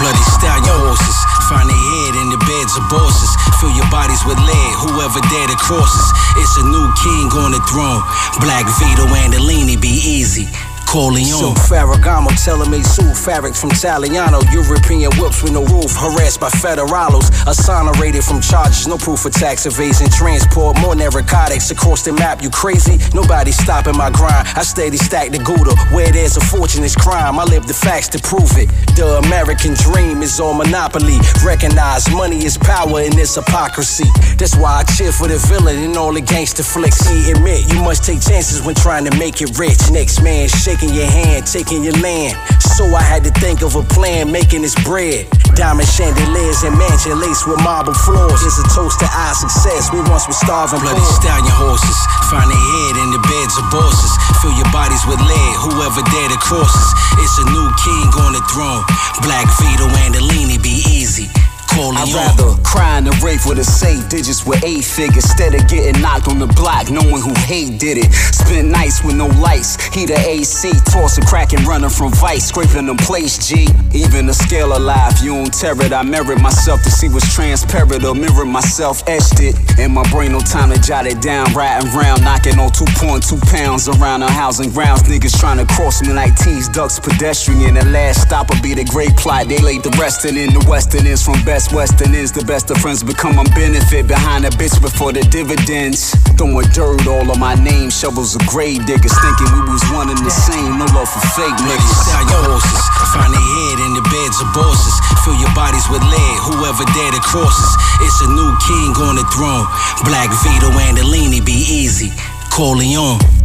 Bloody 0.00 0.24
stallion 0.40 0.76
horses. 0.88 1.18
Find 1.52 1.68
their 1.68 1.76
head 1.76 2.12
in 2.24 2.32
the 2.32 2.40
beds 2.48 2.72
of 2.80 2.88
bosses. 2.88 3.28
Fill 3.60 3.76
your 3.76 3.88
bodies 3.92 4.24
with 4.24 4.40
lead, 4.40 4.72
whoever 4.80 5.20
dare 5.28 5.48
to 5.52 5.58
cross 5.60 5.92
us. 5.92 6.08
It's 6.40 6.56
a 6.56 6.64
new 6.64 6.88
king 7.04 7.28
on 7.44 7.52
the 7.52 7.60
throne. 7.68 8.00
Black 8.40 8.64
Vito 8.80 9.04
Andolini 9.04 9.76
be 9.76 9.92
easy. 9.92 10.48
Corleone. 10.94 11.26
So 11.26 11.50
Ferragamo, 11.66 12.30
telemate 12.38 12.86
suit, 12.86 13.16
fabric 13.16 13.56
from 13.56 13.70
Taliano. 13.70 14.38
European 14.54 15.10
whips 15.18 15.42
with 15.42 15.52
no 15.52 15.64
roof, 15.66 15.90
harassed 15.90 16.38
by 16.38 16.48
federalos. 16.50 17.34
Exonerated 17.50 18.22
from 18.22 18.40
charges, 18.40 18.86
no 18.86 18.96
proof 18.96 19.26
of 19.26 19.32
tax 19.32 19.66
evasion. 19.66 20.06
Transport 20.08 20.78
more 20.78 20.94
narcotics 20.94 21.72
across 21.72 22.02
the 22.04 22.12
map. 22.12 22.44
You 22.44 22.50
crazy? 22.50 23.02
Nobody 23.12 23.50
stopping 23.50 23.96
my 23.96 24.10
grind. 24.10 24.46
I 24.54 24.62
steady 24.62 24.96
stack 24.96 25.32
the 25.32 25.38
Gouda. 25.38 25.74
Where 25.90 26.12
there's 26.12 26.36
a 26.36 26.40
fortune, 26.40 26.84
it's 26.84 26.94
crime. 26.94 27.40
I 27.40 27.44
live 27.44 27.66
the 27.66 27.74
facts 27.74 28.06
to 28.14 28.20
prove 28.20 28.54
it. 28.56 28.70
The 28.94 29.18
American 29.26 29.74
dream 29.74 30.22
is 30.22 30.38
on 30.38 30.58
monopoly. 30.58 31.18
Recognize 31.44 32.08
money 32.12 32.44
is 32.44 32.56
power 32.56 33.00
in 33.02 33.16
this 33.16 33.34
hypocrisy. 33.34 34.06
That's 34.38 34.54
why 34.54 34.78
I 34.78 34.82
cheer 34.84 35.10
for 35.10 35.26
the 35.26 35.38
villain 35.50 35.82
in 35.82 35.96
all 35.96 36.12
the 36.12 36.20
gangster 36.20 36.62
flicks. 36.62 36.98
See, 36.98 37.32
admit 37.32 37.66
you 37.72 37.82
must 37.82 38.04
take 38.04 38.20
chances 38.22 38.62
when 38.62 38.76
trying 38.76 39.04
to 39.06 39.18
make 39.18 39.42
it 39.42 39.58
rich. 39.58 39.90
Next 39.90 40.22
man 40.22 40.46
shaking 40.48 40.83
your 40.92 41.06
hand, 41.06 41.46
taking 41.46 41.84
your 41.84 41.96
land. 42.02 42.36
So 42.76 42.84
I 42.92 43.02
had 43.02 43.22
to 43.24 43.32
think 43.38 43.62
of 43.62 43.78
a 43.78 43.82
plan, 43.94 44.32
making 44.32 44.62
this 44.62 44.74
bread. 44.82 45.30
Diamond 45.54 45.86
chandeliers 45.86 46.66
and 46.66 46.74
mansion 46.76 47.14
laced 47.22 47.46
with 47.46 47.62
marble 47.62 47.94
floors. 47.94 48.42
It's 48.42 48.58
a 48.58 48.66
toast 48.74 48.98
to 49.00 49.06
our 49.06 49.34
success. 49.38 49.94
We 49.94 50.02
once 50.10 50.26
were 50.26 50.34
starving. 50.34 50.82
Bloody 50.82 50.98
poor. 50.98 51.16
stallion 51.22 51.54
horses, 51.54 51.98
find 52.26 52.50
a 52.50 52.58
head 52.58 52.94
in 52.98 53.08
the 53.14 53.22
beds 53.22 53.54
of 53.54 53.64
bosses. 53.70 54.12
Fill 54.42 54.52
your 54.58 54.68
bodies 54.74 55.06
with 55.06 55.22
lead, 55.22 55.54
whoever 55.62 56.02
dare 56.10 56.30
to 56.34 56.40
cross 56.42 56.74
us. 56.74 56.90
It's 57.22 57.38
a 57.38 57.46
new 57.54 57.68
king 57.78 58.08
on 58.26 58.34
the 58.34 58.42
throne. 58.50 58.82
Black 59.22 59.46
Vito 59.62 59.86
Andolini, 60.02 60.58
be 60.58 60.82
easy. 60.90 61.30
I'd 61.74 62.12
rather 62.14 62.54
cry 62.62 62.98
in 62.98 63.04
the 63.04 63.10
rave 63.24 63.44
with 63.46 63.58
a 63.58 63.64
safe 63.64 64.08
digits 64.08 64.46
with 64.46 64.62
eight 64.62 64.84
figures. 64.84 65.24
Instead 65.24 65.54
of 65.54 65.66
getting 65.68 66.00
knocked 66.00 66.28
on 66.28 66.38
the 66.38 66.46
block, 66.46 66.90
knowing 66.90 67.18
who 67.18 67.34
hate 67.50 67.80
did 67.80 67.98
it. 67.98 68.12
Spend 68.12 68.70
nights 68.70 69.02
with 69.02 69.16
no 69.16 69.26
lights, 69.42 69.82
heat 69.90 70.10
a 70.10 70.18
AC, 70.18 70.70
toss 70.86 71.18
a 71.18 71.22
crack 71.22 71.52
and 71.52 71.66
running 71.66 71.90
from 71.90 72.12
vice, 72.12 72.46
scraping 72.46 72.86
them 72.86 72.96
place 72.96 73.38
G. 73.48 73.66
Even 73.92 74.26
the 74.26 74.34
scale 74.34 74.72
of 74.72 74.82
life, 74.82 75.20
you 75.22 75.34
don't 75.34 75.52
tear 75.52 75.74
it. 75.82 75.92
I 75.92 76.02
merit 76.02 76.40
myself 76.40 76.82
to 76.82 76.90
see 76.90 77.08
what's 77.08 77.34
transparent 77.34 78.04
or 78.04 78.14
mirror 78.14 78.44
myself, 78.44 79.02
etched 79.08 79.40
it. 79.40 79.56
In 79.78 79.92
my 79.92 80.08
brain, 80.10 80.32
no 80.32 80.40
time 80.40 80.70
to 80.70 80.80
jot 80.80 81.06
it 81.06 81.20
down, 81.20 81.52
riding 81.54 81.90
round, 81.90 82.22
knocking 82.22 82.58
on 82.60 82.70
2.2 82.70 83.40
pounds 83.50 83.88
around 83.88 84.20
the 84.20 84.30
housing 84.30 84.70
grounds. 84.70 85.02
Niggas 85.02 85.38
trying 85.40 85.58
to 85.58 85.66
cross 85.74 86.02
me 86.02 86.12
like 86.12 86.36
T's, 86.36 86.68
ducks, 86.68 87.00
pedestrian. 87.00 87.74
The 87.74 87.84
last 87.86 88.22
stop 88.22 88.50
will 88.50 88.62
be 88.62 88.74
the 88.74 88.84
great 88.84 89.16
plot. 89.16 89.48
They 89.48 89.58
laid 89.58 89.82
the 89.82 89.90
resting 89.98 90.36
in 90.36 90.54
the 90.54 90.64
western 90.68 91.06
ends 91.06 91.24
from 91.24 91.42
best 91.44 91.63
western 91.72 92.14
ends. 92.14 92.32
The 92.32 92.44
best 92.44 92.70
of 92.70 92.78
friends 92.78 93.02
become 93.02 93.38
a 93.38 93.44
benefit 93.54 94.08
behind 94.08 94.44
a 94.44 94.50
bitch 94.50 94.74
before 94.82 95.12
the 95.12 95.22
dividends. 95.30 96.12
Throwing 96.34 96.66
dirt 96.74 97.06
all 97.06 97.24
on 97.30 97.38
my 97.38 97.54
name, 97.54 97.88
shovels 97.88 98.34
of 98.34 98.42
grave 98.50 98.82
diggers, 98.84 99.14
thinking 99.22 99.48
we 99.54 99.60
was 99.70 99.84
one 99.94 100.10
and 100.10 100.18
the 100.18 100.34
same. 100.34 100.76
No 100.76 100.86
love 100.92 101.06
for 101.06 101.22
fake 101.38 101.56
niggas. 101.62 101.94
Style 102.02 102.26
your 102.26 102.42
horses, 102.58 102.84
find 103.14 103.30
their 103.30 103.46
head 103.46 103.78
in 103.86 103.92
the 103.94 104.04
beds 104.10 104.42
of 104.42 104.48
bosses. 104.50 104.96
Fill 105.22 105.38
your 105.38 105.52
bodies 105.54 105.86
with 105.88 106.02
lead, 106.02 106.36
whoever 106.42 106.84
dare 106.90 107.12
to 107.14 107.22
cross 107.22 107.54
us. 107.54 107.72
It's 108.02 108.18
a 108.24 108.28
new 108.28 108.50
king 108.64 108.90
on 109.04 109.14
the 109.16 109.26
throne. 109.30 109.64
Black 110.04 110.34
Vito 110.42 110.74
Andolini, 110.74 111.44
be 111.44 111.54
easy. 111.54 112.10
Corleone. 112.50 113.43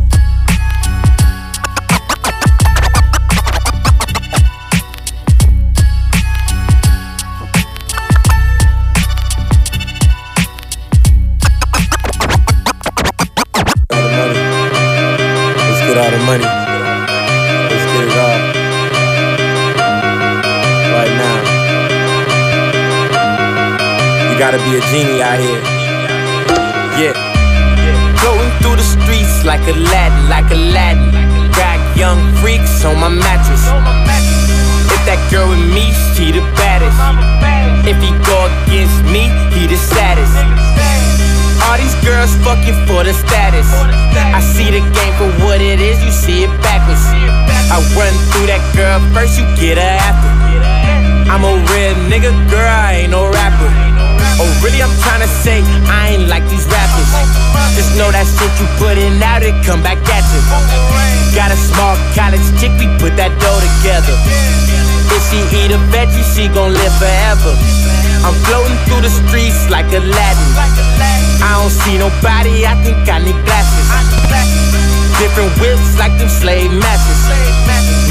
Gotta 24.51 24.65
be 24.65 24.77
a 24.77 24.81
genie 24.89 25.21
out 25.21 25.37
here. 25.37 25.61
Yeah. 26.97 27.13
Floating 28.17 28.49
through 28.57 28.81
the 28.81 28.87
streets 28.97 29.45
like 29.45 29.61
Aladdin, 29.69 30.25
like 30.25 30.49
Aladdin. 30.49 31.05
Got 31.53 31.77
young 31.93 32.17
freaks 32.41 32.81
on 32.81 32.97
my 32.97 33.13
mattress. 33.13 33.61
If 34.89 35.01
that 35.05 35.21
girl 35.29 35.53
with 35.53 35.61
me, 35.69 35.93
she 36.17 36.33
the 36.33 36.41
baddest. 36.57 36.97
If 37.85 38.01
he 38.01 38.09
go 38.25 38.49
against 38.65 38.97
me, 39.13 39.29
he 39.53 39.69
the 39.69 39.77
saddest. 39.77 40.33
All 41.69 41.77
these 41.77 41.93
girls 42.01 42.33
fucking 42.41 42.89
for 42.89 43.05
the 43.05 43.13
status. 43.13 43.69
I 44.33 44.41
see 44.41 44.73
the 44.73 44.81
game 44.81 45.13
for 45.21 45.29
what 45.45 45.61
it 45.61 45.77
is, 45.77 46.01
you 46.01 46.09
see 46.09 46.41
it 46.41 46.53
backwards. 46.65 47.05
I 47.69 47.77
run 47.93 48.17
through 48.33 48.49
that 48.49 48.65
girl 48.73 48.97
first, 49.13 49.37
you 49.37 49.45
get 49.61 49.77
her 49.77 49.93
after. 50.09 50.31
I'm 51.29 51.45
a 51.45 51.53
real 51.69 51.93
nigga, 52.09 52.33
girl, 52.49 52.65
I 52.65 53.05
ain't 53.05 53.11
no 53.13 53.29
rapper. 53.29 53.88
Oh, 54.39 54.47
really? 54.63 54.79
I'm 54.79 54.91
tryna 55.03 55.27
say 55.27 55.59
I 55.91 56.15
ain't 56.15 56.31
like 56.31 56.47
these 56.47 56.63
rappers. 56.71 57.11
Just 57.75 57.91
know 57.99 58.07
that 58.07 58.23
shit 58.23 58.51
you 58.55 58.67
putting 58.79 59.19
out, 59.19 59.43
it 59.43 59.55
come 59.67 59.83
back 59.83 59.99
at 60.07 60.23
you. 60.31 60.41
Got 61.35 61.51
a 61.51 61.59
small 61.59 61.99
college 62.15 62.43
chick, 62.55 62.71
we 62.79 62.87
put 63.03 63.19
that 63.19 63.35
dough 63.43 63.59
together. 63.59 64.15
If 65.11 65.21
she 65.27 65.43
eat 65.59 65.75
a 65.75 65.79
veggie, 65.91 66.23
she 66.23 66.47
gon' 66.47 66.71
live 66.71 66.95
forever. 66.95 67.51
I'm 68.23 68.35
floating 68.47 68.79
through 68.87 69.03
the 69.03 69.11
streets 69.11 69.67
like 69.67 69.91
Aladdin. 69.91 70.51
I 71.43 71.59
don't 71.59 71.71
see 71.71 71.99
nobody, 71.99 72.63
I 72.63 72.79
think 72.79 72.99
I 73.11 73.19
need 73.19 73.39
glasses. 73.43 73.87
Different 75.19 75.51
whips 75.59 75.99
like 75.99 76.15
them 76.15 76.31
slave 76.31 76.71
masters. 76.71 77.27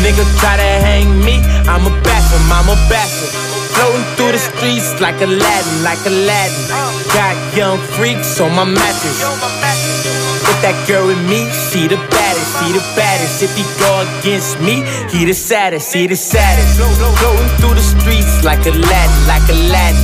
Nigga 0.05 0.29
try 0.45 0.61
to 0.61 0.71
hang 0.85 1.09
me, 1.25 1.41
I'm 1.65 1.89
a 1.89 1.93
bastard, 2.05 2.45
I'm 2.53 2.69
a 2.69 2.77
bastard. 2.93 3.48
Floating 3.79 4.03
through 4.19 4.35
the 4.35 4.43
streets 4.43 4.99
like 4.99 5.23
Aladdin, 5.23 5.77
like 5.87 6.03
Aladdin. 6.03 6.67
Got 7.15 7.39
young 7.55 7.79
freaks 7.95 8.41
on 8.43 8.51
my 8.51 8.67
mattress. 8.67 9.23
With 9.23 10.59
that 10.67 10.75
girl 10.91 11.07
with 11.07 11.23
me, 11.31 11.47
she 11.71 11.87
the 11.87 11.95
baddest, 12.11 12.59
she 12.59 12.75
the 12.75 12.83
baddest. 12.99 13.39
If 13.39 13.55
he 13.55 13.63
go 13.79 14.03
against 14.03 14.59
me, 14.59 14.83
he 15.15 15.23
the 15.23 15.33
saddest, 15.33 15.95
he 15.95 16.11
the 16.11 16.19
saddest. 16.19 16.75
Floating 17.23 17.47
through 17.63 17.79
the 17.79 17.87
streets 17.87 18.43
like 18.43 18.67
Aladdin, 18.67 19.15
like 19.31 19.47
Aladdin. 19.47 20.03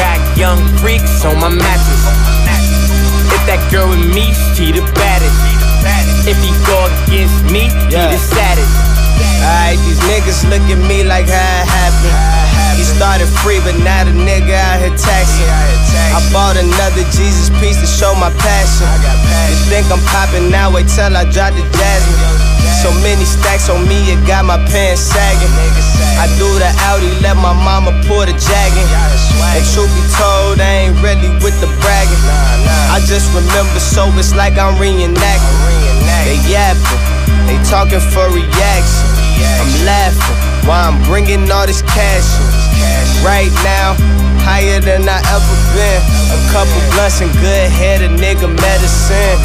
Got 0.00 0.16
young 0.40 0.60
freaks 0.80 1.20
on 1.28 1.36
my 1.44 1.52
mattress. 1.52 2.04
If 3.36 3.44
that 3.44 3.60
girl 3.68 3.92
with 3.92 4.00
me, 4.16 4.32
she 4.56 4.72
the 4.72 4.80
baddest. 4.96 5.36
If 6.24 6.40
he 6.40 6.52
go 6.64 6.88
against 7.04 7.44
me, 7.52 7.68
he 7.92 8.00
the 8.00 8.16
saddest. 8.16 8.72
Alright, 9.44 9.76
these 9.84 10.00
niggas 10.08 10.48
look 10.48 10.64
at 10.72 10.80
me 10.88 11.04
like 11.04 11.28
how 11.28 11.60
it 11.60 11.68
happened. 11.68 12.39
He 12.76 12.84
started 12.84 13.28
free, 13.44 13.60
but 13.60 13.76
now 13.84 14.04
the 14.04 14.12
nigga 14.12 14.56
out 14.56 14.80
here 14.80 14.94
taxing. 14.96 15.48
I 16.16 16.20
bought 16.32 16.56
another 16.56 17.04
Jesus 17.12 17.52
piece 17.60 17.78
to 17.80 17.88
show 17.88 18.14
my 18.16 18.32
passion. 18.40 18.88
You 19.48 19.56
think 19.68 19.86
I'm 19.92 20.00
popping 20.08 20.50
now? 20.50 20.72
Wait 20.72 20.88
till 20.88 21.12
I 21.12 21.28
drop 21.28 21.52
the 21.52 21.64
jasmine. 21.76 22.50
So 22.80 22.88
many 23.04 23.28
stacks 23.28 23.68
on 23.68 23.84
me, 23.84 24.00
it 24.08 24.20
got 24.26 24.44
my 24.44 24.56
pants 24.72 25.02
sagging. 25.04 25.52
I 26.16 26.24
do 26.40 26.48
the 26.56 26.72
Audi, 26.88 27.12
let 27.20 27.36
my 27.36 27.52
mama 27.52 27.92
pour 28.08 28.24
the 28.24 28.32
jagging. 28.32 28.88
And 29.52 29.64
truth 29.76 29.92
be 29.92 30.04
told, 30.16 30.60
I 30.60 30.88
ain't 30.88 30.96
really 31.04 31.28
with 31.44 31.56
the 31.60 31.68
bragging. 31.84 32.24
I 32.88 33.00
just 33.04 33.28
remember, 33.36 33.80
so 33.80 34.08
it's 34.16 34.34
like 34.34 34.56
I'm 34.56 34.80
reenacting. 34.80 35.60
They 36.24 36.40
yapping, 36.48 37.00
they 37.44 37.60
talking 37.68 38.00
for 38.00 38.28
reaction. 38.32 39.06
I'm 39.40 39.72
laughing 39.84 40.36
while 40.68 40.92
I'm 40.92 41.02
bringing 41.04 41.50
all 41.50 41.66
this 41.66 41.82
cash 41.82 42.28
in. 42.40 42.49
Right 43.20 43.52
now, 43.62 43.94
higher 44.40 44.80
than 44.80 45.04
I 45.04 45.20
ever 45.28 45.56
been. 45.76 46.00
A 46.32 46.38
couple 46.52 46.80
blunts 46.96 47.20
and 47.20 47.30
good 47.44 47.68
head, 47.68 48.00
a 48.00 48.08
nigga 48.08 48.48
medicine. 48.48 49.36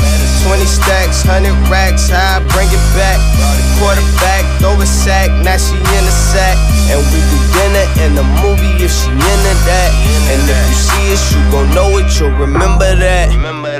20 0.47 0.63
stacks, 0.63 1.26
100 1.28 1.51
racks, 1.67 2.07
I 2.09 2.39
bring 2.55 2.69
it 2.71 2.86
back. 2.95 3.19
The 3.59 3.65
quarterback, 3.82 4.43
throw 4.63 4.80
a 4.80 4.86
sack, 4.88 5.28
now 5.43 5.57
she 5.57 5.76
in 5.76 6.03
the 6.07 6.15
sack. 6.32 6.55
And 6.88 7.01
we 7.11 7.19
do 7.19 7.38
dinner 7.51 7.86
in 8.05 8.11
the 8.15 8.26
movie 8.45 8.80
if 8.80 8.93
she 8.93 9.11
into 9.11 9.53
that. 9.67 9.89
And 10.32 10.39
if 10.47 10.59
you 10.69 10.78
see 10.80 11.05
us, 11.11 11.23
you 11.34 11.41
gon' 11.51 11.67
know 11.76 11.97
it, 11.97 12.07
you'll 12.15 12.32
remember 12.38 12.95
that. 12.95 13.28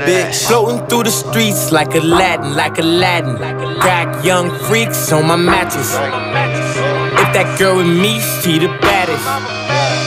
Bitch, 0.04 0.46
Floating 0.46 0.84
through 0.88 1.04
the 1.04 1.10
streets 1.10 1.72
like 1.72 1.94
Aladdin, 1.94 2.54
like 2.54 2.78
Aladdin. 2.78 3.36
Crack 3.80 4.24
young 4.24 4.50
freaks 4.66 5.10
on 5.12 5.26
my 5.26 5.36
mattress. 5.36 5.96
That 7.36 7.58
girl 7.58 7.76
with 7.76 7.86
me, 7.86 8.16
she 8.40 8.56
the 8.56 8.72
baddest. 8.80 9.20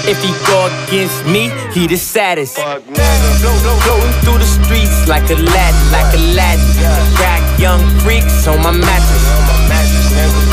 If 0.10 0.18
he 0.18 0.34
go 0.50 0.66
against 0.66 1.22
me, 1.30 1.54
he 1.70 1.86
the 1.86 1.94
saddest. 1.94 2.58
Floating 2.58 4.16
through 4.26 4.42
the 4.42 4.50
streets 4.50 5.06
like 5.06 5.30
a 5.30 5.38
Aladdin, 5.38 5.78
like 5.94 6.10
a 6.10 6.18
Aladdin. 6.18 6.66
Got 7.22 7.46
young 7.62 7.86
freaks 8.02 8.50
on 8.50 8.58
my 8.66 8.74
mattress. 8.74 9.30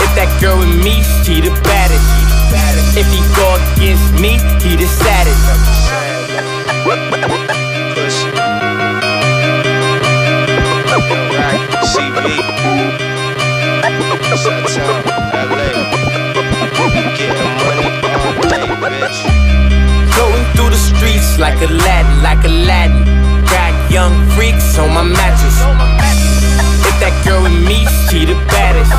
If 0.05 0.13
that 0.21 0.29
girl 0.37 0.61
with 0.61 0.69
me, 0.85 1.01
she 1.25 1.41
the 1.41 1.49
baddest. 1.65 2.05
If 2.93 3.09
he 3.09 3.25
go 3.33 3.57
against 3.73 4.13
me, 4.21 4.37
he 4.61 4.77
the 4.77 4.85
saddest. 4.85 5.41
CV. 11.89 12.37
Shut 14.37 15.07
LA. 15.49 16.16
Floating 16.77 17.09
through 20.55 20.71
the 20.71 20.77
streets 20.77 21.39
like 21.39 21.59
Aladdin, 21.63 22.23
like 22.23 22.45
Aladdin. 22.45 23.05
Got 23.47 23.91
young 23.91 24.29
freaks 24.31 24.79
on 24.79 24.93
my 24.93 25.03
mattress. 25.03 25.59
If 26.85 27.01
that 27.01 27.25
girl 27.25 27.43
with 27.43 27.57
me, 27.67 27.87
she 28.11 28.27
the 28.27 28.35
baddest. 28.53 28.93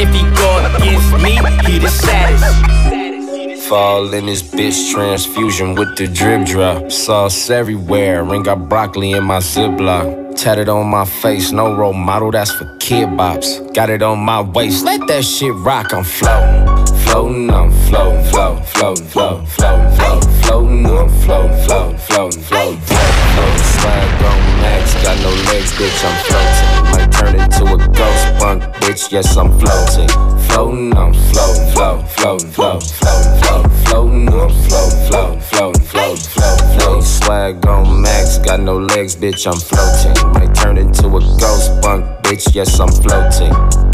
If 0.00 0.08
he 0.14 0.22
go 0.38 0.62
against 0.76 1.12
me, 1.22 1.32
he 1.66 1.78
the 1.80 1.88
saddest. 1.88 3.68
Fall 3.68 4.12
in 4.14 4.26
this 4.26 4.42
bitch 4.42 4.92
transfusion 4.92 5.74
with 5.74 5.96
the 5.96 6.06
drip 6.06 6.46
drop. 6.46 6.92
Sauce 6.92 7.50
everywhere, 7.50 8.22
ring 8.22 8.44
got 8.44 8.68
broccoli 8.68 9.12
in 9.12 9.24
my 9.24 9.38
ziploc. 9.38 10.36
Tatted 10.36 10.68
on 10.68 10.86
my 10.88 11.04
face, 11.04 11.50
no 11.50 11.74
role 11.74 11.92
model, 11.92 12.30
that's 12.30 12.52
for 12.52 12.66
kid 12.78 13.08
bops. 13.08 13.72
Got 13.72 13.90
it 13.90 14.02
on 14.02 14.18
my 14.20 14.42
waist, 14.42 14.84
let 14.84 15.06
that 15.08 15.24
shit 15.24 15.54
rock, 15.54 15.92
I'm 15.92 16.04
floating. 16.04 16.73
Floating, 17.14 17.48
I'm 17.48 17.70
floating, 17.70 18.24
floating, 18.24 18.64
floating, 18.64 19.06
floating, 19.06 19.46
floating, 19.46 19.88
floating, 19.94 20.30
floating, 20.42 20.86
I'm 20.86 21.08
floating, 21.22 21.56
floating, 21.62 21.98
floating, 22.00 22.40
floating, 22.40 22.80
floating. 22.80 23.62
Swag 23.70 24.22
on 24.24 24.40
max, 24.58 24.94
got 25.00 25.16
no 25.22 25.30
legs, 25.46 25.70
bitch, 25.78 26.02
I'm 26.02 26.16
floating. 26.26 26.90
Might 26.90 27.12
turn 27.12 27.34
into 27.38 27.62
a 27.72 27.78
ghost 27.94 28.26
punk, 28.40 28.62
bitch, 28.82 29.12
yes, 29.12 29.36
I'm 29.36 29.56
floating. 29.60 30.08
Floating, 30.48 30.96
I'm 30.96 31.14
floating, 31.14 31.68
floating, 31.68 32.06
floating, 32.08 32.50
floating, 32.50 32.90
floating, 32.90 33.70
floating, 33.84 34.28
floating, 34.28 34.28
I'm 34.28 35.40
floating, 35.40 35.82
floating, 35.82 36.80
floating, 36.80 37.02
swag 37.02 37.64
on 37.64 38.02
max, 38.02 38.38
got 38.38 38.58
no 38.58 38.76
legs, 38.76 39.14
bitch, 39.14 39.46
I'm 39.46 39.54
floating. 39.54 40.32
Might 40.32 40.52
turn 40.52 40.78
into 40.78 41.06
a 41.06 41.20
ghost 41.20 41.80
bunk, 41.80 42.04
bitch, 42.24 42.52
yes, 42.56 42.80
I'm 42.80 42.88
floating. 42.88 43.93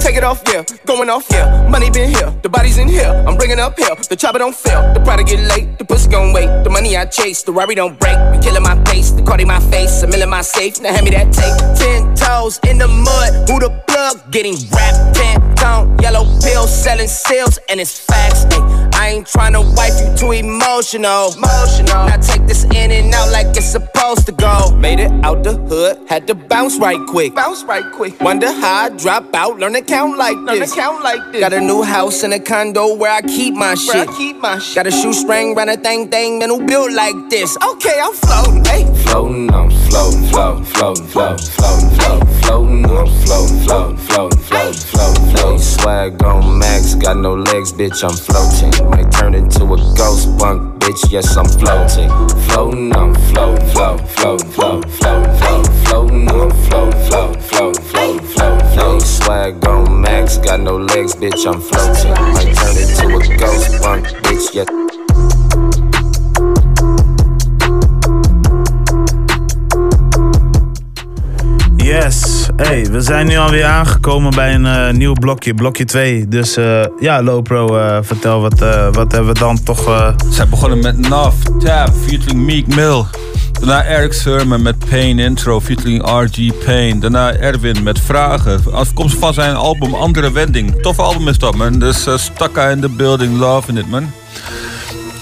Take 0.00 0.16
it 0.16 0.24
off, 0.24 0.42
yeah. 0.48 0.64
Going 0.86 1.08
off, 1.08 1.26
yeah. 1.30 1.68
Money 1.68 1.90
been 1.90 2.10
here. 2.10 2.34
The 2.42 2.48
body's 2.48 2.78
in 2.78 2.88
here. 2.88 3.12
I'm 3.26 3.36
bringing 3.36 3.60
up 3.60 3.78
here. 3.78 3.94
The 4.08 4.16
chopper 4.16 4.38
don't 4.38 4.54
fail. 4.54 4.92
The 4.92 5.00
product 5.00 5.28
get 5.28 5.40
late. 5.40 5.78
The 5.78 5.84
pussy 5.84 6.08
gon' 6.10 6.32
wait. 6.32 6.48
The 6.64 6.70
money 6.70 6.96
I 6.96 7.04
chase. 7.04 7.42
The 7.42 7.52
Rari 7.52 7.74
don't 7.74 7.98
break. 8.00 8.18
We 8.32 8.38
killing 8.38 8.62
my 8.62 8.82
face. 8.84 9.10
The 9.10 9.22
Cardi 9.22 9.44
my 9.44 9.60
face. 9.70 10.02
Mill 10.02 10.22
in 10.22 10.28
my 10.30 10.42
safe. 10.42 10.80
Now 10.80 10.92
hand 10.92 11.04
me 11.04 11.10
that 11.12 11.32
tape. 11.32 11.56
Ten 11.78 12.14
toes 12.16 12.58
in 12.66 12.78
the 12.78 12.88
mud. 12.88 13.48
Who 13.48 13.60
the 13.60 13.70
plug? 13.86 14.32
Getting 14.32 14.56
wrapped. 14.72 15.14
Ten 15.14 15.38
tone. 15.54 15.96
Yellow 16.00 16.24
pills. 16.40 16.74
Selling 16.74 17.06
seals. 17.06 17.58
And 17.68 17.78
it's 17.80 17.98
facts. 18.00 18.46
Ay, 18.50 18.89
I 19.00 19.08
ain't 19.14 19.26
tryna 19.26 19.64
wipe 19.76 19.96
you 19.98 20.14
too 20.14 20.32
emotional. 20.32 21.32
Emotional. 21.32 22.04
Now 22.04 22.18
take 22.18 22.46
this 22.46 22.64
in 22.64 22.90
and 22.92 23.14
out 23.14 23.32
like 23.32 23.46
it's 23.56 23.64
supposed 23.64 24.26
to 24.26 24.32
go. 24.32 24.76
Made 24.76 25.00
it 25.00 25.10
out 25.24 25.42
the 25.42 25.54
hood. 25.56 26.06
Had 26.06 26.26
to 26.26 26.34
bounce 26.34 26.76
right 26.76 27.00
quick. 27.08 27.34
Bounce 27.34 27.62
right 27.64 27.90
quick. 27.92 28.20
Wonder 28.20 28.52
how 28.52 28.84
I 28.84 28.88
drop 28.90 29.34
out. 29.34 29.58
Learn 29.58 29.72
to 29.72 29.80
count 29.80 30.18
like 30.18 30.36
this. 30.46 30.58
Learn 30.60 30.68
to 30.68 30.74
count 30.74 31.02
like 31.02 31.32
this. 31.32 31.40
Got 31.40 31.54
a 31.54 31.60
new 31.62 31.82
house 31.82 32.22
and 32.24 32.34
a 32.34 32.38
condo 32.38 32.94
where 32.94 33.10
I 33.10 33.22
keep 33.22 33.54
my 33.54 33.74
Where 33.88 34.02
I 34.02 34.04
shit. 34.04 34.16
keep 34.18 34.36
my 34.36 34.58
shit. 34.58 34.74
Got 34.74 34.86
a 34.88 34.90
shoestring 34.90 35.54
round 35.54 35.70
a 35.70 35.78
thing 35.78 36.10
thing. 36.10 36.38
Man 36.38 36.50
who 36.50 36.66
built 36.66 36.92
like 36.92 37.16
this. 37.30 37.56
Okay, 37.72 37.98
I'm 38.02 38.12
floating. 38.12 38.64
Hey. 38.66 38.84
Floating, 39.04 39.50
I'm 39.50 39.70
floating, 39.70 39.89
floating, 39.90 40.28
floating, 40.30 40.64
floating, 40.64 41.06
floating, 41.06 41.46
floating, 41.48 42.30
floating, 42.40 42.86
I'm 42.86 43.06
floating, 43.24 43.58
floating, 43.64 43.96
floating, 43.96 44.38
floating, 44.38 44.38
floating, 44.38 45.36
floating. 45.36 45.58
Swag 45.58 46.22
on 46.22 46.58
max, 46.58 46.94
got 46.94 47.16
no 47.16 47.34
legs, 47.34 47.72
bitch, 47.72 48.02
I'm 48.04 48.16
floating. 48.16 48.90
Might 48.90 49.10
turn 49.10 49.34
into 49.34 49.64
a 49.64 49.76
ghost 49.96 50.38
bunk, 50.38 50.80
bitch, 50.80 51.10
yes, 51.10 51.36
I'm 51.36 51.46
floating. 51.46 52.08
Floating, 52.48 52.96
I'm 52.96 53.14
floating, 53.14 53.66
floating, 53.68 54.06
floating, 54.06 54.50
floating, 54.50 54.90
floating, 54.90 55.36
floating, 55.40 55.74
floating, 55.84 56.28
I'm 56.28 56.50
floating, 56.68 57.00
floating, 57.08 57.40
floating, 57.42 57.82
floating, 57.82 58.22
floating, 58.22 58.68
floating. 58.74 59.00
Swag 59.00 59.66
on 59.66 60.00
max, 60.00 60.38
got 60.38 60.60
no 60.60 60.76
legs, 60.76 61.14
bitch, 61.14 61.46
I'm 61.46 61.60
floating. 61.60 62.12
Might 62.34 62.54
turn 62.54 62.76
into 62.76 63.16
a 63.16 63.36
ghost 63.36 63.82
bunk, 63.82 64.06
bitch, 64.22 64.54
yes. 64.54 65.89
Yes, 71.90 72.46
hey, 72.56 72.86
we 72.90 73.00
zijn 73.00 73.26
nu 73.26 73.36
alweer 73.36 73.64
aangekomen 73.64 74.30
bij 74.30 74.54
een 74.54 74.66
eh, 74.66 74.90
nieuw 74.92 75.12
blokje, 75.12 75.54
blokje 75.54 75.84
2. 75.84 76.28
Dus 76.28 76.56
eh, 76.56 76.84
ja, 77.00 77.22
Lopro, 77.22 77.78
eh 77.78 77.98
vertel 78.02 78.40
wat, 78.40 78.58
wat 78.92 79.12
hebben 79.12 79.32
we 79.32 79.38
dan 79.38 79.62
toch... 79.62 79.86
eh, 79.86 80.08
Zij 80.30 80.48
begonnen 80.48 80.78
met 80.78 81.08
Nav, 81.08 81.34
Tap, 81.58 81.92
featuring 82.06 82.44
Meek 82.44 82.66
Mill. 82.66 83.04
Daarna 83.52 83.84
Eric 83.84 84.12
Sermon 84.12 84.62
met 84.62 84.78
Pain 84.88 85.18
Intro, 85.18 85.60
featuring 85.60 86.02
RG 86.06 86.64
Pain. 86.64 87.00
Daarna 87.00 87.34
Erwin 87.34 87.82
met 87.82 88.00
Vragen, 88.00 88.60
afkomstig 88.72 89.20
van 89.20 89.34
zijn 89.34 89.54
album 89.54 89.94
Andere 89.94 90.32
Wending. 90.32 90.82
Tof 90.82 90.98
album 90.98 91.28
is 91.28 91.38
dat, 91.38 91.56
man. 91.56 91.78
Dus 91.78 92.06
Stakka 92.14 92.68
in 92.68 92.80
the 92.80 92.88
Building, 92.88 93.38
love 93.38 93.68
in 93.70 93.76
it, 93.76 93.88
man. 93.90 94.12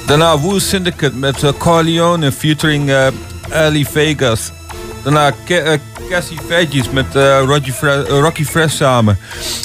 Daarna 0.07 0.39
Woo 0.39 0.59
Syndicate 0.59 1.15
met 1.17 1.53
Corleone, 1.59 2.33
featuring 2.33 2.93
Ali 3.53 3.87
Vegas. 3.87 4.53
Daarna 5.09 5.33
Ke 5.45 5.55
eh, 5.61 5.79
Cassie 6.11 6.39
Veggies 6.49 6.91
met 6.91 7.17
eh, 7.17 7.41
Rocky, 7.47 7.73
Fre- 7.73 8.03
eh, 8.03 8.21
Rocky 8.21 8.45
Fresh 8.45 8.75
samen. 8.75 9.19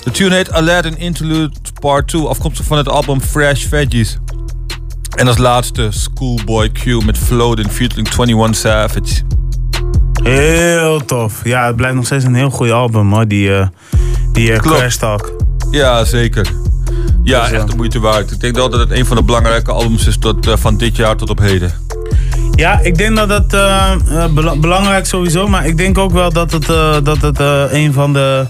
De 0.03 0.11
tune 0.11 0.35
heet 0.35 0.51
Aladdin 0.51 0.97
Interlude 0.97 1.51
Part 1.79 2.07
2, 2.07 2.21
afkomstig 2.27 2.65
van 2.65 2.77
het 2.77 2.89
album 2.89 3.21
Fresh 3.21 3.65
Veggies. 3.65 4.17
En 5.15 5.27
als 5.27 5.37
laatste 5.37 5.87
Schoolboy 5.91 6.69
Q 6.71 6.85
met 7.05 7.17
Floating 7.17 7.71
featuring 7.71 8.07
21 8.07 8.55
Savage. 8.55 9.21
Heel 10.23 11.05
tof. 11.05 11.41
Ja, 11.43 11.65
het 11.67 11.75
blijft 11.75 11.95
nog 11.95 12.05
steeds 12.05 12.23
een 12.23 12.35
heel 12.35 12.49
goed 12.49 12.71
album 12.71 13.13
hoor, 13.13 13.27
die, 13.27 13.55
eh 13.55 13.67
die. 14.31 14.57
Crash 14.59 14.95
Talk. 14.95 15.31
Ja, 15.71 16.05
zeker. 16.05 16.47
Ja, 17.23 17.41
Dus, 17.43 17.51
echt 17.51 17.67
de 17.69 17.75
moeite 17.75 17.99
waard. 17.99 18.31
Ik 18.31 18.39
denk 18.39 18.55
wel 18.55 18.69
dat 18.69 18.79
het 18.79 18.91
een 18.91 19.05
van 19.05 19.17
de 19.17 19.23
belangrijke 19.23 19.71
albums 19.71 20.07
is 20.07 20.17
tot, 20.17 20.47
van 20.49 20.77
dit 20.77 20.95
jaar 20.95 21.15
tot 21.15 21.29
op 21.29 21.39
heden. 21.39 21.73
Ja, 22.55 22.79
ik 22.79 22.97
denk 22.97 23.15
dat 23.15 23.29
het 23.29 23.53
eh, 23.53 23.91
eh, 23.91 24.33
bela- 24.33 24.55
belangrijk 24.55 25.05
sowieso, 25.05 25.47
maar 25.47 25.65
ik 25.65 25.77
denk 25.77 25.97
ook 25.97 26.11
wel 26.11 26.31
dat 26.31 26.51
het, 26.51 26.69
eh, 26.69 26.95
dat 27.03 27.21
het 27.21 27.39
een 27.71 27.93
van 27.93 28.13
de 28.13 28.45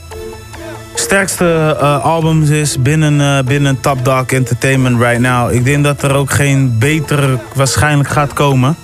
sterkste 0.95 1.77
albums 2.03 2.49
is 2.49 2.81
binnen, 2.81 3.45
binnen 3.45 3.79
Top 3.79 4.05
Dog 4.05 4.25
Entertainment 4.25 4.99
right 5.01 5.19
now. 5.19 5.51
Ik 5.53 5.63
denk 5.63 5.83
dat 5.83 6.03
er 6.03 6.13
ook 6.13 6.31
geen 6.31 6.75
betere 6.79 7.37
waarschijnlijk 7.55 8.09
gaat 8.09 8.33
komen. 8.33 8.75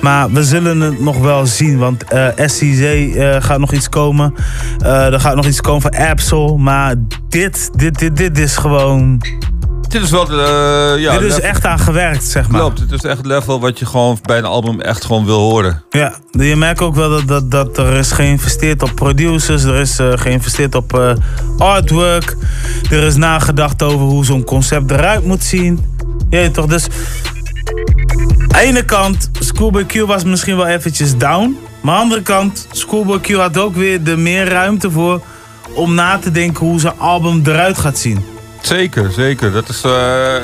Maar 0.00 0.30
we 0.30 0.44
zullen 0.44 0.80
het 0.80 1.00
nog 1.00 1.18
wel 1.18 1.46
zien, 1.46 1.78
want 1.78 2.04
SCZ 2.36 3.06
gaat 3.38 3.58
nog 3.58 3.72
iets 3.72 3.88
komen. 3.88 4.34
Er 4.84 5.20
gaat 5.20 5.36
nog 5.36 5.46
iets 5.46 5.60
komen 5.60 5.82
van 5.82 5.94
Absol. 6.10 6.56
Maar 6.56 6.94
dit, 7.28 7.70
dit, 7.76 7.98
dit, 7.98 8.16
dit 8.16 8.38
is 8.38 8.56
gewoon... 8.56 9.20
Dit 9.88 10.02
is 10.02 10.10
wel 10.10 10.30
eh, 10.30 11.00
ja, 11.02 11.12
dit 11.12 11.22
is 11.22 11.34
level- 11.34 11.48
echt 11.48 11.64
aan 11.64 11.78
gewerkt, 11.78 12.24
zeg 12.24 12.48
maar. 12.48 12.60
Klopt, 12.60 12.80
het 12.80 12.92
is 12.92 13.00
echt 13.02 13.16
het 13.16 13.26
level 13.26 13.60
wat 13.60 13.78
je 13.78 13.86
gewoon 13.86 14.18
bij 14.22 14.38
een 14.38 14.44
album 14.44 14.80
echt 14.80 15.04
gewoon 15.04 15.24
wil 15.24 15.38
horen. 15.38 15.82
Ja, 15.90 16.14
je 16.30 16.56
merkt 16.56 16.80
ook 16.80 16.94
wel 16.94 17.08
dat, 17.10 17.28
dat, 17.28 17.50
dat 17.50 17.78
er 17.78 17.92
is 17.92 18.12
geïnvesteerd 18.12 18.82
op 18.82 18.90
producers, 18.94 19.62
er 19.64 19.74
is 19.74 19.98
eh, 19.98 20.12
geïnvesteerd 20.14 20.74
op 20.74 20.94
eh, 20.98 21.12
artwork, 21.58 22.36
er 22.90 23.02
is 23.02 23.16
nagedacht 23.16 23.82
over 23.82 24.06
hoe 24.06 24.24
zo'n 24.24 24.44
concept 24.44 24.90
eruit 24.90 25.24
moet 25.24 25.44
zien. 25.44 25.84
Ja, 26.30 26.50
toch? 26.50 26.66
Dus 26.66 26.86
aan 26.86 28.46
de 28.48 28.58
ene 28.58 28.84
kant, 28.84 29.30
Schoolboy 29.40 29.84
Q 29.84 29.94
was 30.06 30.24
misschien 30.24 30.56
wel 30.56 30.66
eventjes 30.66 31.16
down, 31.16 31.56
maar 31.80 31.92
aan 31.94 31.98
de 31.98 32.02
andere 32.02 32.22
kant, 32.22 32.66
Schoolboy 32.70 33.20
Q 33.20 33.32
had 33.34 33.58
ook 33.58 33.74
weer 33.74 34.02
de 34.02 34.16
meer 34.16 34.48
ruimte 34.48 34.90
voor 34.90 35.22
om 35.74 35.94
na 35.94 36.18
te 36.18 36.30
denken 36.30 36.66
hoe 36.66 36.80
zijn 36.80 36.98
album 36.98 37.42
eruit 37.44 37.78
gaat 37.78 37.98
zien. 37.98 38.24
Zeker, 38.66 39.12
zeker. 39.12 39.52
Dat 39.52 39.68
is, 39.68 39.82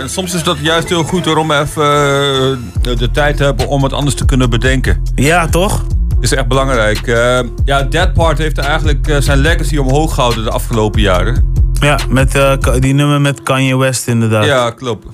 en 0.00 0.08
soms 0.10 0.34
is 0.34 0.42
dat 0.42 0.58
juist 0.60 0.88
heel 0.88 1.02
goed 1.02 1.24
hoor, 1.24 1.36
om 1.36 1.50
even 1.50 1.82
eh, 1.82 2.96
de 2.96 3.10
tijd 3.12 3.36
te 3.36 3.44
hebben 3.44 3.68
om 3.68 3.82
het 3.82 3.92
anders 3.92 4.14
te 4.14 4.24
kunnen 4.24 4.50
bedenken. 4.50 5.02
Ja, 5.14 5.48
toch? 5.48 5.84
Is 6.20 6.32
echt 6.32 6.48
belangrijk. 6.48 7.06
Eh, 7.06 7.40
ja, 7.64 7.82
Dead 7.82 8.12
Part 8.12 8.38
heeft 8.38 8.58
eigenlijk 8.58 9.16
zijn 9.18 9.38
legacy 9.38 9.76
omhoog 9.76 10.14
gehouden 10.14 10.44
de 10.44 10.50
afgelopen 10.50 11.00
jaren. 11.00 11.52
Ja, 11.80 11.98
met 12.08 12.38
die 12.78 12.94
nummer 12.94 13.20
met 13.20 13.42
Kanye 13.42 13.76
West 13.76 14.06
inderdaad. 14.06 14.44
Ja, 14.44 14.70
klopt. 14.70 15.06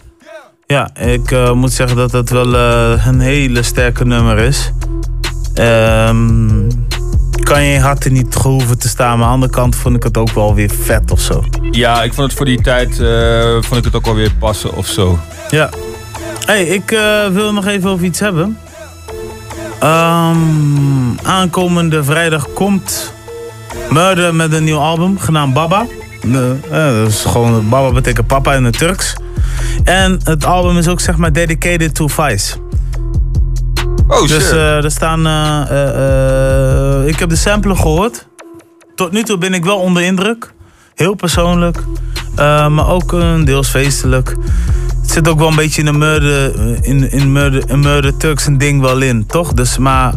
Ja, 0.66 0.96
ik 0.96 1.54
moet 1.54 1.72
zeggen 1.72 1.96
dat 1.96 2.12
het 2.12 2.30
wel 2.30 2.54
een 2.54 3.20
hele 3.20 3.62
sterke 3.62 4.04
nummer 4.04 4.38
is. 4.38 4.72
Ehm 5.54 6.88
Kanye 7.49 7.80
had 7.80 8.05
er 8.05 8.11
niet 8.11 8.36
gehoeven 8.36 8.78
te 8.78 8.88
staan, 8.88 9.18
maar 9.18 9.26
aan 9.26 9.26
de 9.26 9.34
andere 9.34 9.53
kant 9.53 9.76
vond 9.76 9.96
ik 9.96 10.03
het 10.03 10.16
ook 10.16 10.30
wel 10.30 10.55
weer 10.55 10.70
vet 10.82 11.11
of 11.11 11.20
zo. 11.20 11.44
Ja, 11.70 12.03
ik 12.03 12.14
vond 12.14 12.26
het 12.26 12.36
voor 12.36 12.46
die 12.46 12.61
tijd 12.61 13.01
eh, 13.01 13.53
vond 13.53 13.76
ik 13.76 13.84
het 13.84 13.94
ook 13.94 14.07
alweer 14.07 14.34
passen 14.38 14.74
of 14.74 14.86
zo. 14.86 15.18
Ja. 15.51 15.70
hey, 16.44 16.64
ik 16.64 16.90
eh, 16.90 17.26
wil 17.26 17.53
nog 17.53 17.66
even 17.66 17.90
over 17.90 18.05
iets 18.05 18.20
hebben. 18.20 18.59
Ehm, 19.80 21.16
aankomende 21.22 22.05
vrijdag 22.05 22.53
komt 22.53 23.12
Murder 23.90 24.34
met 24.34 24.53
een 24.53 24.64
nieuw 24.64 24.78
album 24.78 25.18
genaamd 25.18 25.55
Baba. 25.55 25.86
De, 26.22 26.57
eh, 26.70 26.99
dat 26.99 27.09
is 27.09 27.24
gewoon, 27.24 27.68
Baba 27.68 27.92
betekent 27.92 28.26
papa 28.26 28.55
in 28.55 28.64
het 28.64 28.78
Turks. 28.78 29.14
En 29.84 30.20
het 30.24 30.44
album 30.44 30.78
is 30.78 30.88
ook 30.88 31.01
zeg 31.01 31.16
maar 31.16 31.32
dedicated 31.32 31.94
to 31.94 32.09
Vice. 32.09 32.57
Oh 34.09 34.20
dus 34.20 34.30
shit. 34.30 34.52
eh, 34.52 34.84
er 34.84 34.90
staan. 34.90 35.26
eh, 35.26 37.00
eh, 37.00 37.06
ik 37.09 37.18
heb 37.18 37.28
de 37.28 37.36
sampler 37.36 37.76
gehoord. 37.76 38.26
Tot 38.94 39.12
nu 39.12 39.22
toe 39.22 39.38
ben 39.38 39.54
ik 39.54 39.64
wel 39.64 39.78
onder 39.78 40.02
indruk. 40.02 40.52
Heel 40.94 41.14
persoonlijk. 41.14 41.78
Eh, 42.36 42.68
maar 42.68 42.88
ook 42.88 43.12
een 43.12 43.44
deels 43.44 43.68
feestelijk. 43.68 44.36
Het 45.02 45.11
zit 45.11 45.28
ook 45.28 45.38
wel 45.38 45.48
een 45.48 45.56
beetje 45.56 45.80
in 45.80 45.86
de 45.86 45.98
murder, 45.98 46.52
in, 46.84 47.11
in 47.11 47.32
murder, 47.32 47.70
in 47.70 47.80
murder 47.80 48.16
Turks 48.16 48.46
een 48.46 48.59
ding 48.59 48.80
wel 48.80 49.00
in, 49.00 49.26
toch? 49.26 49.52
Dus 49.52 49.78
maar. 49.78 50.14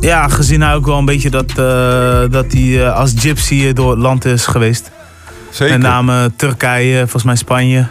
Ja, 0.00 0.28
gezien 0.28 0.62
hij 0.62 0.74
ook 0.74 0.86
wel 0.86 0.98
een 0.98 1.04
beetje 1.04 1.30
dat, 1.30 1.48
eh, 1.50 2.20
dat 2.30 2.44
hij 2.52 2.84
eh, 2.86 2.94
als 2.96 3.12
gypsy 3.16 3.72
door 3.72 3.90
het 3.90 3.98
land 3.98 4.24
is 4.24 4.46
geweest. 4.46 4.90
Zeker. 5.50 5.78
Met 5.78 5.82
name 5.88 6.30
Turkije, 6.36 6.98
volgens 7.00 7.22
mij 7.22 7.36
Spanje 7.36 7.86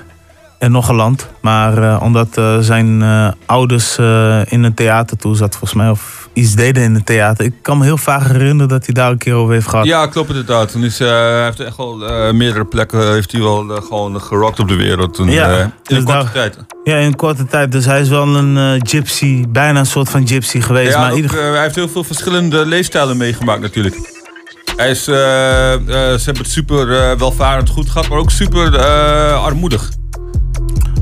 en 0.64 0.72
nog 0.72 0.90
een 0.90 0.96
land. 0.96 1.28
Maar 1.42 1.84
eh, 1.84 2.02
omdat 2.02 2.38
eh, 2.38 2.58
zijn 2.60 3.02
eh, 3.02 3.28
ouders 3.46 3.98
in 4.46 4.64
een 4.64 4.74
theater 4.74 5.18
toe 5.18 5.36
zat, 5.36 5.52
volgens 5.52 5.74
mij, 5.74 5.90
of 5.90 6.30
iets 6.34 6.56
deden 6.56 6.84
in 6.84 6.94
het 6.94 7.06
theater. 7.06 7.46
Ik 7.46 7.54
kan 7.62 7.78
me 7.78 7.84
heel 7.84 7.98
vaag 7.98 8.28
herinneren 8.28 8.68
dat 8.68 8.86
hij 8.86 8.94
daar 8.94 9.12
een 9.12 9.18
keer 9.18 9.34
over 9.34 9.54
heeft 9.54 9.68
gehad. 9.68 9.86
Ja, 9.86 10.08
klopt 10.08 10.30
inderdaad. 10.30 10.72
Toen 10.72 10.84
is, 10.84 11.00
hij 11.00 11.44
heeft 11.44 11.60
echt 11.60 11.78
wel 11.78 11.96
meerdere 12.34 12.66
plekken 12.66 13.14
heeft 13.14 13.32
hij 13.32 13.42
wel 13.42 13.66
gewoon 13.68 14.22
gerockt 14.22 14.60
op 14.60 14.68
de 14.68 14.76
wereld. 14.76 15.14
Toen, 15.14 15.30
Ja, 15.30 15.60
in 15.60 15.74
dus 15.84 15.98
een 15.98 16.04
korte 16.04 16.20
daar- 16.24 16.32
tijd. 16.32 16.58
Ja, 16.84 16.96
in 16.96 17.06
een 17.06 17.16
korte 17.16 17.46
tijd. 17.46 17.72
Dus 17.72 17.86
hij 17.86 18.02
is 18.02 18.10
wel 18.10 18.36
een 18.36 18.82
gypsy, 18.88 19.46
bijna 19.50 19.80
een 19.80 19.86
soort 19.86 20.10
van 20.10 20.28
gypsy 20.28 20.62
geweest. 20.62 20.92
Ja, 20.92 21.00
maar 21.00 21.12
ook, 21.12 21.16
ieder... 21.16 21.32
hij 21.32 21.62
heeft 21.62 21.76
heel 21.76 21.90
veel 21.90 22.04
verschillende 22.04 22.66
leefstijlen 22.66 23.18
meegemaakt 23.18 23.62
natuurlijk. 23.62 24.12
Hij 24.76 24.90
is, 24.90 25.04
ze 25.04 26.22
hebben 26.24 26.44
het 26.44 26.52
super 26.52 26.88
welvarend 27.18 27.70
goed 27.70 27.90
gehad, 27.90 28.10
maar 28.10 28.18
ook 28.18 28.32
super 28.32 28.78
armoedig. 29.36 29.90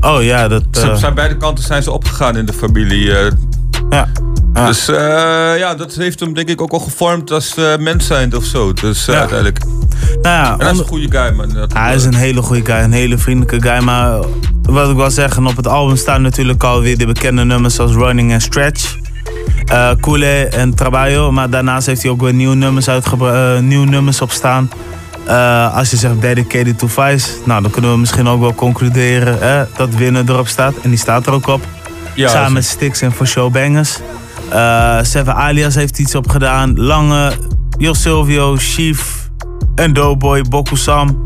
Oh 0.00 0.22
ja, 0.22 0.48
dat... 0.48 0.62
Ze 0.70 0.90
eh, 0.90 0.96
zijn 0.96 1.14
beide 1.14 1.36
kanten 1.36 1.64
zijn 1.64 1.82
ze 1.82 1.90
opgegaan 1.90 2.36
in 2.36 2.46
de 2.46 2.52
familie. 2.52 3.18
eh. 3.18 3.32
Ja. 3.90 4.08
Dus 4.66 4.88
eh, 4.88 5.58
ja, 5.58 5.74
dat 5.74 5.94
heeft 5.94 6.20
hem 6.20 6.34
denk 6.34 6.48
ik 6.48 6.60
ook 6.60 6.72
al 6.72 6.78
gevormd 6.78 7.30
als 7.30 7.56
uh, 7.58 7.76
mens 7.76 8.06
zijn 8.06 8.36
of 8.36 8.44
zo. 8.44 8.72
Dus 8.72 9.08
uh, 9.08 9.16
uiteindelijk. 9.18 9.64
Nou 10.22 10.36
ja, 10.36 10.52
en 10.52 10.60
hij 10.60 10.72
is 10.72 10.78
een 10.78 10.84
goede 10.84 11.18
guy, 11.18 11.34
man. 11.36 11.48
Dat, 11.48 11.72
hij 11.72 11.94
is 11.94 12.04
een 12.04 12.14
hele 12.14 12.42
goede 12.42 12.64
guy, 12.64 12.82
een 12.82 12.92
hele 12.92 13.18
vriendelijke 13.18 13.68
guy. 13.68 13.82
Maar 13.84 14.18
wat 14.62 14.90
ik 14.90 14.96
wil 14.96 15.10
zeggen, 15.10 15.46
op 15.46 15.56
het 15.56 15.66
album 15.66 15.96
staan 15.96 16.22
natuurlijk 16.22 16.64
alweer 16.64 16.98
de 16.98 17.06
bekende 17.06 17.44
nummers 17.44 17.74
zoals 17.74 17.92
Running 17.92 18.32
and 18.32 18.42
Stretch. 18.42 18.96
Koele 20.00 20.46
en 20.46 20.74
Trabajo. 20.74 21.32
Maar 21.32 21.50
daarnaast 21.50 21.86
heeft 21.86 22.02
hij 22.02 22.10
ook 22.10 22.20
weer 22.20 22.34
nieuwe 22.34 22.54
nummers, 22.54 22.86
nieuwe 23.60 23.86
nummers 23.86 24.20
op 24.20 24.30
staan. 24.30 24.70
Uh, 25.26 25.76
als 25.76 25.90
je 25.90 25.96
zegt 25.96 26.20
dedicated 26.20 26.78
to 26.78 26.86
Vice, 26.86 27.28
nou 27.44 27.62
dan 27.62 27.70
kunnen 27.70 27.92
we 27.92 27.98
misschien 27.98 28.28
ook 28.28 28.40
wel 28.40 28.54
concluderen 28.54 29.38
hè, 29.38 29.64
dat 29.76 29.94
Winnen 29.94 30.28
erop 30.28 30.48
staat. 30.48 30.74
En 30.82 30.88
die 30.88 30.98
staat 30.98 31.26
er 31.26 31.32
ook 31.32 31.46
op. 31.46 31.60
Ja, 32.14 32.28
Samen 32.28 32.52
met 32.52 32.64
Stix 32.64 33.00
en 33.00 33.12
For 33.12 33.26
Show 33.26 33.52
Bangers. 33.52 33.98
Uh, 34.52 34.98
Seven 35.02 35.34
Alias 35.34 35.74
heeft 35.74 35.98
iets 35.98 36.14
op 36.14 36.28
gedaan. 36.28 36.80
Lange, 36.80 37.32
Jos 37.78 38.02
Silvio, 38.02 38.56
Chief 38.56 39.30
en 39.74 39.92
Doughboy, 39.92 40.42
Bokusam. 40.42 41.24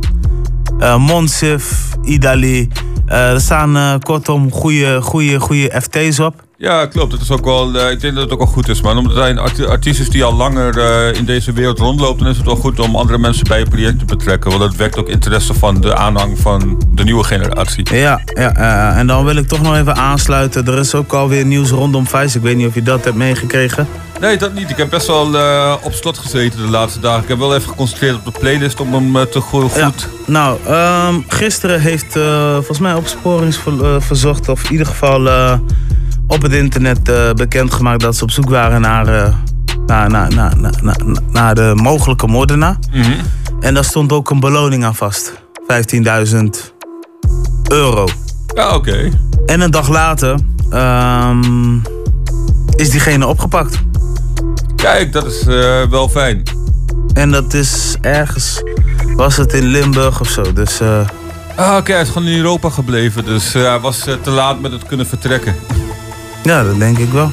Uh, 0.80 0.96
Monsif, 0.96 1.88
Idali. 2.02 2.68
er 3.06 3.40
staan 3.40 4.00
kortom 4.00 4.52
goede, 4.52 5.02
goede, 5.02 5.40
goede 5.40 5.80
FT's 5.80 6.18
op. 6.18 6.45
Ja, 6.58 6.86
klopt. 6.86 7.12
Het 7.12 7.20
is 7.20 7.30
ook 7.30 7.44
wel, 7.44 7.74
uh, 7.74 7.90
ik 7.90 8.00
denk 8.00 8.14
dat 8.14 8.22
het 8.22 8.32
ook 8.32 8.38
wel 8.38 8.46
goed 8.46 8.68
is, 8.68 8.80
man. 8.80 8.98
Omdat 8.98 9.16
hij 9.16 9.30
een 9.30 9.38
art 9.38 9.66
artiest 9.66 10.00
is 10.00 10.08
die 10.08 10.24
al 10.24 10.34
langer 10.34 10.78
uh, 10.78 11.18
in 11.18 11.24
deze 11.24 11.52
wereld 11.52 11.78
rondloopt, 11.78 12.18
dan 12.18 12.28
is 12.28 12.36
het 12.36 12.46
wel 12.46 12.56
goed 12.56 12.80
om 12.80 12.96
andere 12.96 13.18
mensen 13.18 13.46
bij 13.46 13.58
je 13.58 13.64
project 13.64 13.98
te 13.98 14.04
betrekken. 14.04 14.50
Want 14.50 14.62
dat 14.62 14.76
wekt 14.76 14.98
ook 14.98 15.08
interesse 15.08 15.54
van 15.54 15.80
de 15.80 15.94
aanhang 15.94 16.38
van 16.38 16.82
de 16.90 17.04
nieuwe 17.04 17.24
generatie. 17.24 17.94
Ja, 17.94 18.20
ja 18.34 18.56
uh, 18.56 18.98
en 18.98 19.06
dan 19.06 19.24
wil 19.24 19.36
ik 19.36 19.48
toch 19.48 19.62
nog 19.62 19.76
even 19.76 19.96
aansluiten. 19.96 20.66
Er 20.66 20.78
is 20.78 20.94
ook 20.94 21.12
alweer 21.12 21.46
nieuws 21.46 21.70
rondom 21.70 22.06
Vice. 22.06 22.36
Ik 22.36 22.42
weet 22.42 22.56
niet 22.56 22.66
of 22.66 22.74
je 22.74 22.82
dat 22.82 23.04
hebt 23.04 23.16
meegekregen. 23.16 23.88
Nee, 24.20 24.36
dat 24.36 24.54
niet. 24.54 24.70
Ik 24.70 24.76
heb 24.76 24.90
best 24.90 25.06
wel 25.06 25.34
uh, 25.34 25.74
op 25.82 25.92
slot 25.92 26.18
gezeten 26.18 26.60
de 26.60 26.70
laatste 26.70 27.00
dagen. 27.00 27.22
Ik 27.22 27.28
heb 27.28 27.38
wel 27.38 27.54
even 27.54 27.68
geconcentreerd 27.68 28.16
op 28.16 28.24
de 28.24 28.40
playlist 28.40 28.80
om 28.80 28.92
hem 28.92 29.16
uh, 29.16 29.22
te 29.22 29.40
goed... 29.40 29.74
Ja. 29.74 29.92
Nou, 30.26 30.58
um, 31.14 31.24
gisteren 31.28 31.80
heeft 31.80 32.16
uh, 32.16 32.52
volgens 32.52 32.78
mij 32.78 32.94
opsporingsverzocht... 32.94 34.48
of 34.48 34.64
in 34.64 34.70
ieder 34.70 34.86
geval 34.86 35.28
op 36.26 36.42
het 36.42 36.52
internet 36.52 37.08
uh, 37.08 37.32
bekendgemaakt 37.32 38.00
dat 38.00 38.16
ze 38.16 38.22
op 38.22 38.30
zoek 38.30 38.48
waren 38.48 38.80
naar, 38.80 39.08
uh, 39.08 39.34
naar, 39.86 40.10
naar, 40.10 40.34
naar, 40.34 40.56
naar, 40.82 40.96
naar 41.30 41.54
de 41.54 41.72
mogelijke 41.74 42.26
moordenaar. 42.26 42.76
Mm 42.92 43.02
-hmm. 43.02 43.16
En 43.60 43.74
daar 43.74 43.84
stond 43.84 44.12
ook 44.12 44.30
een 44.30 44.40
beloning 44.40 44.84
aan 44.84 44.94
vast. 44.94 45.32
15.000 46.32 46.42
euro. 47.68 48.06
Ja, 48.54 48.74
oké. 48.74 48.90
Okay. 48.90 49.12
En 49.46 49.60
een 49.60 49.70
dag 49.70 49.88
later 49.88 50.38
um, 50.72 51.82
is 52.76 52.90
diegene 52.90 53.26
opgepakt. 53.26 53.82
Kijk, 54.76 55.12
dat 55.12 55.26
is 55.26 55.46
uh, 55.46 55.82
wel 55.82 56.08
fijn. 56.08 56.42
En 57.12 57.30
dat 57.30 57.54
is 57.54 57.96
ergens, 58.00 58.62
was 59.14 59.36
het 59.36 59.52
in 59.52 59.64
Limburg 59.64 60.20
of 60.20 60.28
zo. 60.28 60.52
Dus, 60.52 60.80
ah, 60.80 61.06
oké, 61.56 61.76
okay, 61.76 61.94
hij 61.94 62.02
is 62.02 62.08
gewoon 62.08 62.28
in 62.28 62.36
Europa 62.36 62.70
gebleven. 62.70 63.24
Dus 63.24 63.52
hij 63.52 63.80
was 63.80 63.98
te 64.22 64.30
laat 64.30 64.60
met 64.60 64.72
het 64.72 64.86
kunnen 64.86 65.06
vertrekken. 65.06 65.54
Ja, 66.46 66.62
dat 66.62 66.78
denk 66.78 66.98
ik 66.98 67.10
wel. 67.12 67.32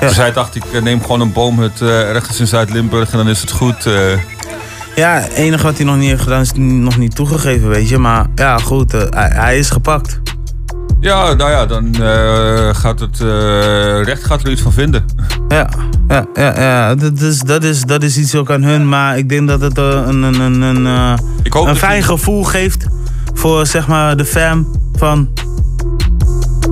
Ja. 0.00 0.06
Dus 0.06 0.16
hij 0.16 0.32
dacht, 0.32 0.54
ik 0.54 0.82
neem 0.82 1.00
gewoon 1.02 1.20
een 1.20 1.32
boomhut 1.32 1.80
uh, 1.80 2.08
ergens 2.14 2.40
in 2.40 2.46
Zuid-Limburg 2.46 3.10
en 3.10 3.18
dan 3.18 3.28
is 3.28 3.40
het 3.40 3.50
goed. 3.50 3.86
Uh... 3.86 3.94
Ja, 4.96 5.12
het 5.12 5.32
enige 5.32 5.62
wat 5.62 5.76
hij 5.76 5.86
nog 5.86 5.96
niet 5.96 6.08
heeft 6.08 6.22
gedaan 6.22 6.40
is 6.40 6.52
nog 6.54 6.98
niet 6.98 7.14
toegegeven, 7.14 7.68
weet 7.68 7.88
je. 7.88 7.98
Maar 7.98 8.26
ja, 8.34 8.58
goed, 8.58 8.94
uh, 8.94 9.02
hij, 9.10 9.30
hij, 9.34 9.58
is 9.58 9.70
gepakt. 9.70 10.20
Ja, 11.00 11.34
nou 11.34 11.50
ja, 11.50 11.66
dan 11.66 11.94
gaat 12.74 13.00
het 13.00 13.18
recht 14.06 14.24
gaat 14.24 14.42
er 14.42 14.50
iets 14.50 14.62
van 14.62 14.72
vinden. 14.72 15.04
Ja, 15.48 15.68
ja, 16.08 16.26
ja, 16.34 16.60
ja. 16.60 16.94
Dat, 16.94 17.20
is, 17.20 17.40
dat, 17.40 17.64
is, 17.64 17.82
dat 17.82 18.02
is 18.02 18.18
iets 18.18 18.34
ook 18.34 18.50
aan 18.50 18.62
hun. 18.62 18.88
Maar 18.88 19.18
ik 19.18 19.28
denk 19.28 19.48
dat 19.48 19.60
het 19.60 19.78
een, 19.78 20.22
een, 20.22 20.40
een, 20.40 20.62
een, 20.62 20.84
een 21.52 21.76
fijn 21.76 22.02
gevoel 22.02 22.44
geeft 22.44 22.86
voor 23.34 23.66
zeg 23.66 23.86
maar 23.86 24.16
de 24.16 24.24
fam 24.24 24.70
van... 24.96 25.28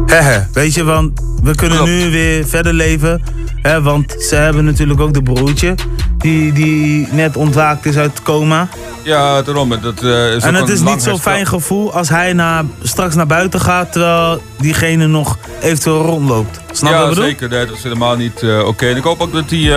Hehe, 0.06 0.46
weet 0.52 0.74
je, 0.74 0.84
want 0.84 1.31
we 1.42 1.54
kunnen 1.54 1.76
Klopt. 1.76 1.92
nu 1.92 2.10
weer 2.10 2.46
verder 2.46 2.72
leven. 2.72 3.22
Hè, 3.62 3.82
want 3.82 4.16
ze 4.18 4.34
hebben 4.34 4.64
natuurlijk 4.64 5.00
ook 5.00 5.14
de 5.14 5.22
broertje. 5.22 5.74
Die, 6.18 6.52
die 6.52 7.08
net 7.10 7.36
ontwaakt 7.36 7.86
is 7.86 7.96
uit 7.96 8.10
het 8.10 8.22
coma. 8.22 8.68
Ja, 9.02 9.42
daarom. 9.42 9.68
Dat, 9.68 10.02
uh, 10.02 10.34
is 10.34 10.42
en 10.42 10.54
het 10.54 10.68
is 10.68 10.80
niet 10.80 11.02
zo'n 11.02 11.20
fijn 11.20 11.46
gevoel 11.46 11.92
als 11.92 12.08
hij 12.08 12.32
naar, 12.32 12.64
straks 12.82 13.14
naar 13.14 13.26
buiten 13.26 13.60
gaat... 13.60 13.92
terwijl 13.92 14.42
diegene 14.58 15.06
nog 15.06 15.38
eventueel 15.60 16.02
rondloopt. 16.02 16.60
Snap 16.72 16.90
je 16.90 16.96
ja, 16.96 17.02
wat 17.02 17.10
ik 17.10 17.14
bedoel? 17.14 17.30
zeker. 17.30 17.48
Nee, 17.48 17.66
dat 17.66 17.76
is 17.76 17.82
helemaal 17.82 18.16
niet 18.16 18.42
uh, 18.42 18.58
oké. 18.58 18.68
Okay. 18.68 18.90
En 18.90 18.96
ik 18.96 19.02
hoop 19.02 19.20
ook 19.20 19.32
dat, 19.32 19.48
die, 19.48 19.68
uh, 19.68 19.74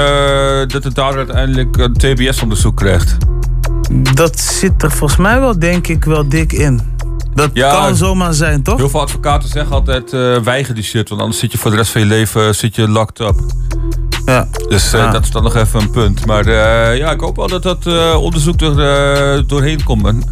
dat 0.67 0.83
de 0.83 0.93
dader 0.93 1.17
uiteindelijk 1.17 1.77
een 1.77 1.93
TBS-onderzoek 1.93 2.75
krijgt. 2.77 3.17
Dat 4.13 4.39
zit 4.39 4.83
er 4.83 4.91
volgens 4.91 5.19
mij 5.19 5.39
wel, 5.39 5.59
denk 5.59 5.87
ik, 5.87 6.05
wel 6.05 6.29
dik 6.29 6.53
in. 6.53 6.94
Dat 7.35 7.49
ja, 7.53 7.71
kan 7.71 7.95
zomaar 7.95 8.33
zijn, 8.33 8.63
toch? 8.63 8.77
Heel 8.77 8.89
veel 8.89 9.01
advocaten 9.01 9.49
zeggen 9.49 9.75
altijd 9.75 10.13
uh, 10.13 10.37
weiger 10.37 10.75
die 10.75 10.83
shit, 10.83 11.09
want 11.09 11.21
anders 11.21 11.39
zit 11.39 11.51
je 11.51 11.57
voor 11.57 11.71
de 11.71 11.77
rest 11.77 11.91
van 11.91 12.01
je 12.01 12.07
leven 12.07 12.55
zit 12.55 12.75
je 12.75 12.89
locked 12.89 13.19
up. 13.19 13.35
Ja. 14.25 14.47
Dus 14.67 14.93
uh, 14.93 14.99
ja. 14.99 15.11
dat 15.11 15.23
is 15.23 15.31
dan 15.31 15.43
nog 15.43 15.55
even 15.55 15.81
een 15.81 15.89
punt. 15.89 16.25
Maar 16.25 16.47
uh, 16.47 16.97
ja, 16.97 17.11
ik 17.11 17.19
hoop 17.19 17.35
wel 17.35 17.47
dat 17.47 17.63
dat 17.63 17.85
onderzoek 18.15 18.61
er 18.61 19.47
doorheen 19.47 19.83
komt. 19.83 20.01
Man. 20.01 20.23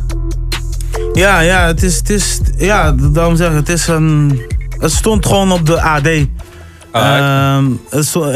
Ja, 1.13 1.39
ja, 1.39 1.65
het 1.65 1.83
is, 1.83 1.97
het 1.97 2.09
is, 2.09 2.39
ja, 2.57 2.91
daarom 2.91 3.35
zeg 3.35 3.49
ik, 3.49 3.55
het 3.55 3.69
is 3.69 3.87
een, 3.87 4.41
het 4.79 4.91
stond 4.91 5.25
gewoon 5.25 5.51
op 5.51 5.65
de 5.65 5.81
AD. 5.81 6.09
Ah, 6.91 7.57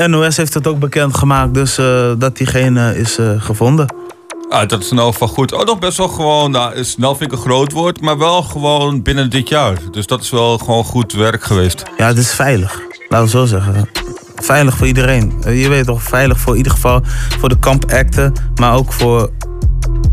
NOS 0.07 0.37
heeft 0.37 0.53
het 0.53 0.67
ook 0.67 0.79
bekendgemaakt, 0.79 1.53
dus 1.53 1.75
dat 2.17 2.37
diegene 2.37 2.97
is 2.97 3.17
gevonden. 3.37 4.06
Ah, 4.49 4.67
dat 4.67 4.81
is 4.81 4.91
in 4.91 4.97
elk 4.97 5.11
geval 5.11 5.27
goed. 5.27 5.53
Oh, 5.53 5.65
nog 5.65 5.79
best 5.79 5.97
wel 5.97 6.07
gewoon, 6.07 6.51
nou, 6.51 6.83
snel 6.83 7.15
vind 7.15 7.31
ik 7.31 7.37
een 7.37 7.43
groot 7.43 7.71
woord, 7.71 8.01
maar 8.01 8.17
wel 8.17 8.43
gewoon 8.43 9.01
binnen 9.01 9.29
dit 9.29 9.49
jaar. 9.49 9.77
Dus 9.91 10.05
dat 10.05 10.21
is 10.21 10.29
wel 10.29 10.57
gewoon 10.57 10.83
goed 10.83 11.13
werk 11.13 11.43
geweest. 11.43 11.83
Ja, 11.97 12.07
het 12.07 12.17
is 12.17 12.33
veilig. 12.33 12.81
Laten 13.09 13.25
we 13.25 13.31
zo 13.31 13.45
zeggen. 13.45 13.89
Veilig 14.35 14.77
voor 14.77 14.87
iedereen. 14.87 15.33
Je 15.45 15.69
weet 15.69 15.85
toch, 15.85 16.03
veilig 16.03 16.39
voor 16.39 16.51
in 16.51 16.57
ieder 16.57 16.71
geval 16.71 17.01
voor 17.39 17.49
de 17.49 17.59
kampacten, 17.59 18.33
maar 18.55 18.73
ook 18.73 18.93
voor 18.93 19.31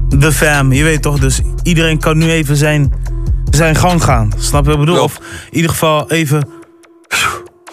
de 0.08 0.32
fam. 0.32 0.72
Je 0.72 0.84
weet 0.84 1.02
toch, 1.02 1.18
dus 1.18 1.40
iedereen 1.62 1.98
kan 1.98 2.18
nu 2.18 2.30
even 2.30 2.56
zijn, 2.56 2.92
zijn 3.50 3.76
gang 3.76 4.04
gaan. 4.04 4.32
Snap 4.38 4.64
je 4.64 4.70
wat 4.70 4.80
ik 4.80 4.84
bedoel? 4.84 5.02
Of 5.02 5.18
in 5.50 5.56
ieder 5.56 5.70
geval 5.70 6.10
even... 6.10 6.48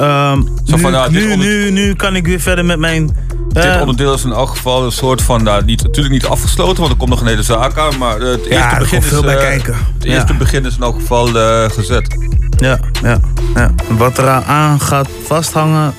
Um, 0.02 0.48
Zo 0.66 0.78
van, 0.78 0.92
nu, 0.92 0.98
nou, 0.98 1.12
nu, 1.12 1.36
nu, 1.36 1.72
nu 1.72 1.94
kan 1.94 2.16
ik 2.16 2.26
weer 2.26 2.40
verder 2.40 2.66
met 2.66 2.80
mijn... 2.80 3.16
Dit 3.48 3.64
eh, 3.64 3.80
onderdeel 3.80 4.14
is 4.14 4.24
in 4.24 4.32
elk 4.32 4.50
geval 4.50 4.84
een 4.86 4.92
soort 4.92 5.22
van, 5.22 5.44
nou, 5.44 5.64
niet, 5.66 5.84
natuurlijk 5.84 6.14
niet 6.14 6.26
afgesloten, 6.26 6.78
want 6.78 6.92
er 6.92 6.98
komt 6.98 7.10
nog 7.10 7.22
een 7.22 7.28
hele 7.28 7.44
zaak 7.44 7.78
aan. 7.78 7.98
Maar 7.98 8.20
het 8.20 8.46
eerste 8.46 8.70
er 8.76 8.80
begin 8.80 8.98
is, 8.98 9.06
veel 9.08 9.22
bij 9.22 9.36
eh, 9.36 9.42
kijken. 9.42 9.76
Het 9.94 10.04
eerste 10.04 10.32
Ja. 10.34 10.38
begin 10.40 10.66
is 10.66 10.76
in 10.76 10.82
elk 10.82 10.96
geval 10.96 11.40
eh, 11.40 11.70
gezet. 11.70 12.18
Ja, 12.58 12.80
ja, 13.02 13.20
ja. 13.56 13.74
Wat 13.98 14.18
eraan 14.18 14.80
gaat 14.80 15.10
vasthangen, 15.26 15.94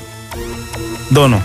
Donno. 1.09 1.40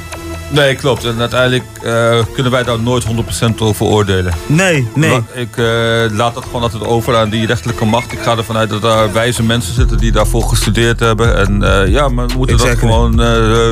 Nee, 0.50 0.76
klopt. 0.76 1.06
En 1.06 1.20
uiteindelijk 1.20 1.64
eh, 1.84 2.20
kunnen 2.34 2.52
wij 2.52 2.64
daar 2.64 2.80
nooit 2.80 3.06
100% 3.06 3.10
over 3.58 3.86
oordelen. 3.86 4.34
Nee, 4.46 4.88
nee. 4.96 5.10
Maar 5.10 5.22
Ik 5.34 5.58
eh, 5.58 6.18
laat 6.18 6.34
dat 6.34 6.44
gewoon 6.44 6.62
altijd 6.62 6.84
over 6.84 7.16
aan 7.16 7.30
die 7.30 7.46
rechterlijke 7.46 7.86
macht. 7.86 8.12
Ik 8.12 8.20
ga 8.20 8.38
ervan 8.38 8.58
uit 8.58 8.70
dat 8.70 8.82
daar 8.82 9.14
wijze 9.14 9.44
mensen 9.44 9.74
zitten 9.74 9.98
die 9.98 10.12
daarvoor 10.12 10.44
gestudeerd 10.44 11.00
hebben. 11.00 11.38
En 11.38 11.64
eh, 11.64 11.92
ja, 11.92 12.08
maar 12.08 12.28
we 12.28 12.38
moeten 12.38 12.58
dat 12.58 12.78
gewoon, 12.78 13.14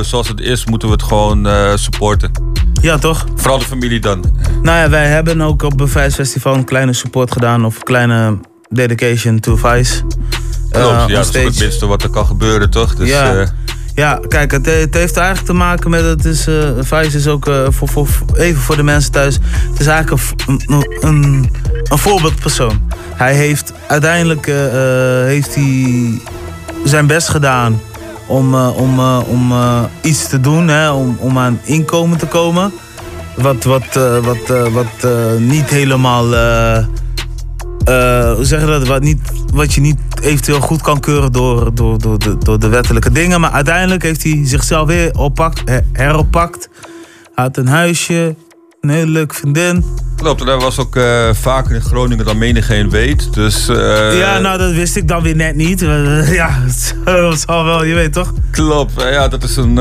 zoals 0.04 0.28
het 0.28 0.40
is, 0.40 0.66
moeten 0.66 0.88
we 0.88 0.94
het 0.94 1.04
gewoon 1.04 1.48
supporten. 1.78 2.32
Ja, 2.82 2.98
toch? 2.98 3.26
Vooral 3.36 3.60
de 3.60 3.66
familie 3.66 4.00
dan. 4.00 4.24
Nou 4.62 4.78
ja, 4.78 4.90
wij 4.90 5.08
hebben 5.08 5.42
ook 5.42 5.64
op 5.64 5.74
Vice 5.78 6.12
Festival 6.12 6.54
een 6.54 6.66
kleine 6.66 6.94
support 6.94 7.32
gedaan. 7.32 7.66
Of 7.66 7.76
een 7.76 7.84
kleine 7.84 8.40
dedication 8.70 9.40
to 9.40 9.56
Vice. 9.56 10.02
Klopt, 10.70 11.08
ja, 11.08 11.08
dat 11.08 11.36
is 11.36 11.44
het 11.44 11.60
minste 11.60 11.86
wat 11.86 12.04
er 12.04 12.10
kan 12.10 12.26
gebeuren, 12.26 12.70
toch? 12.70 12.96
Dus, 12.96 13.10
ja. 13.10 13.46
Eh, 13.96 14.04
ja, 14.04 14.20
kijk, 14.28 14.52
het, 14.52 14.66
het 14.66 14.94
heeft 14.94 15.18
eigenlijk 15.18 15.48
te 15.48 15.54
maken 15.54 15.90
met... 15.90 16.04
Het 16.04 16.26
is, 16.26 16.48
eh 16.48 16.70
Vice 16.80 17.18
is 17.18 17.28
ook, 17.28 17.48
eh, 17.48 17.66
voor, 17.70 17.88
voor, 17.88 18.08
even 18.34 18.62
voor 18.62 18.76
de 18.76 18.84
mensen 18.84 19.12
thuis... 19.12 19.40
Het 19.70 19.80
is 19.80 19.88
eigenlijk 19.88 20.22
een, 20.48 20.62
een, 20.68 20.86
een, 21.02 21.50
voorbeeldpersoon. 21.98 22.82
Hij 23.16 23.34
heeft 23.36 23.74
uiteindelijk 23.88 24.48
eh, 24.48 24.66
eh, 25.22 25.26
heeft 25.26 25.56
hij 25.56 26.22
zijn 26.84 27.08
best 27.08 27.30
gedaan... 27.30 27.82
om, 28.28 28.54
eh, 28.54 28.78
om, 28.78 29.00
eh, 29.00 29.20
om 29.28 29.52
eh, 29.52 29.84
iets 30.02 30.28
te 30.28 30.40
doen, 30.40 30.68
hè, 30.68 30.92
om, 30.92 31.18
om 31.20 31.38
aan 31.38 31.60
inkomen 31.64 32.18
te 32.18 32.26
komen. 32.26 32.74
Wat, 33.36 33.64
wat, 33.64 33.96
eh, 33.96 34.18
wat, 34.18 34.50
eh, 34.50 34.68
wat 34.68 35.04
eh, 35.12 35.34
niet 35.38 35.70
helemaal... 35.70 36.26
eh, 37.86 38.34
hoe 38.34 38.46
zeg 38.46 38.66
dat? 38.66 38.88
Wat, 38.88 39.02
niet, 39.02 39.20
wat 39.54 39.74
je 39.74 39.82
niet 39.82 39.98
eventueel 40.22 40.60
goed 40.60 40.82
kan 40.82 41.00
keuren 41.00 41.32
door, 41.32 41.76
door, 41.76 42.00
door, 42.00 42.20
de, 42.20 42.38
door 42.38 42.60
de 42.60 42.68
wettelijke 42.68 43.12
dingen. 43.12 43.42
Maar 43.42 43.52
uiteindelijk 43.52 44.04
heeft 44.04 44.24
hij 44.24 44.42
zichzelf 44.44 44.88
weer 44.88 45.18
oppakt, 45.18 45.62
her- 45.70 45.86
heroppakt. 45.94 46.70
Had 47.34 47.58
een 47.58 47.68
huisje, 47.68 48.36
een 48.90 48.96
hele 48.96 49.12
leuke 49.12 49.36
vriendin. 49.36 49.84
Klopt, 50.16 50.42
en 50.42 50.48
hij 50.48 50.58
was 50.58 50.80
ook 50.80 50.96
eh, 50.96 51.30
vaker 51.34 51.76
in 51.76 51.82
Groningen 51.82 52.26
dan 52.26 52.38
menigeen 52.38 52.90
weet. 52.90 53.34
Dus, 53.34 53.68
eh, 53.68 54.20
ja, 54.20 54.40
nou 54.40 54.58
dat 54.58 54.72
wist 54.72 54.96
ik 54.96 55.08
dan 55.08 55.24
weer 55.24 55.36
net 55.36 55.56
niet. 55.56 55.82
Eh, 55.82 56.34
ja, 56.34 56.60
dat 57.06 57.40
zal 57.48 57.64
wel, 57.64 57.84
je 57.84 57.94
weet 57.94 58.14
toch? 58.14 58.34
Klopt, 58.52 58.94
ja, 59.02 59.28
dat 59.28 59.44
is 59.44 59.56
een, 59.56 59.76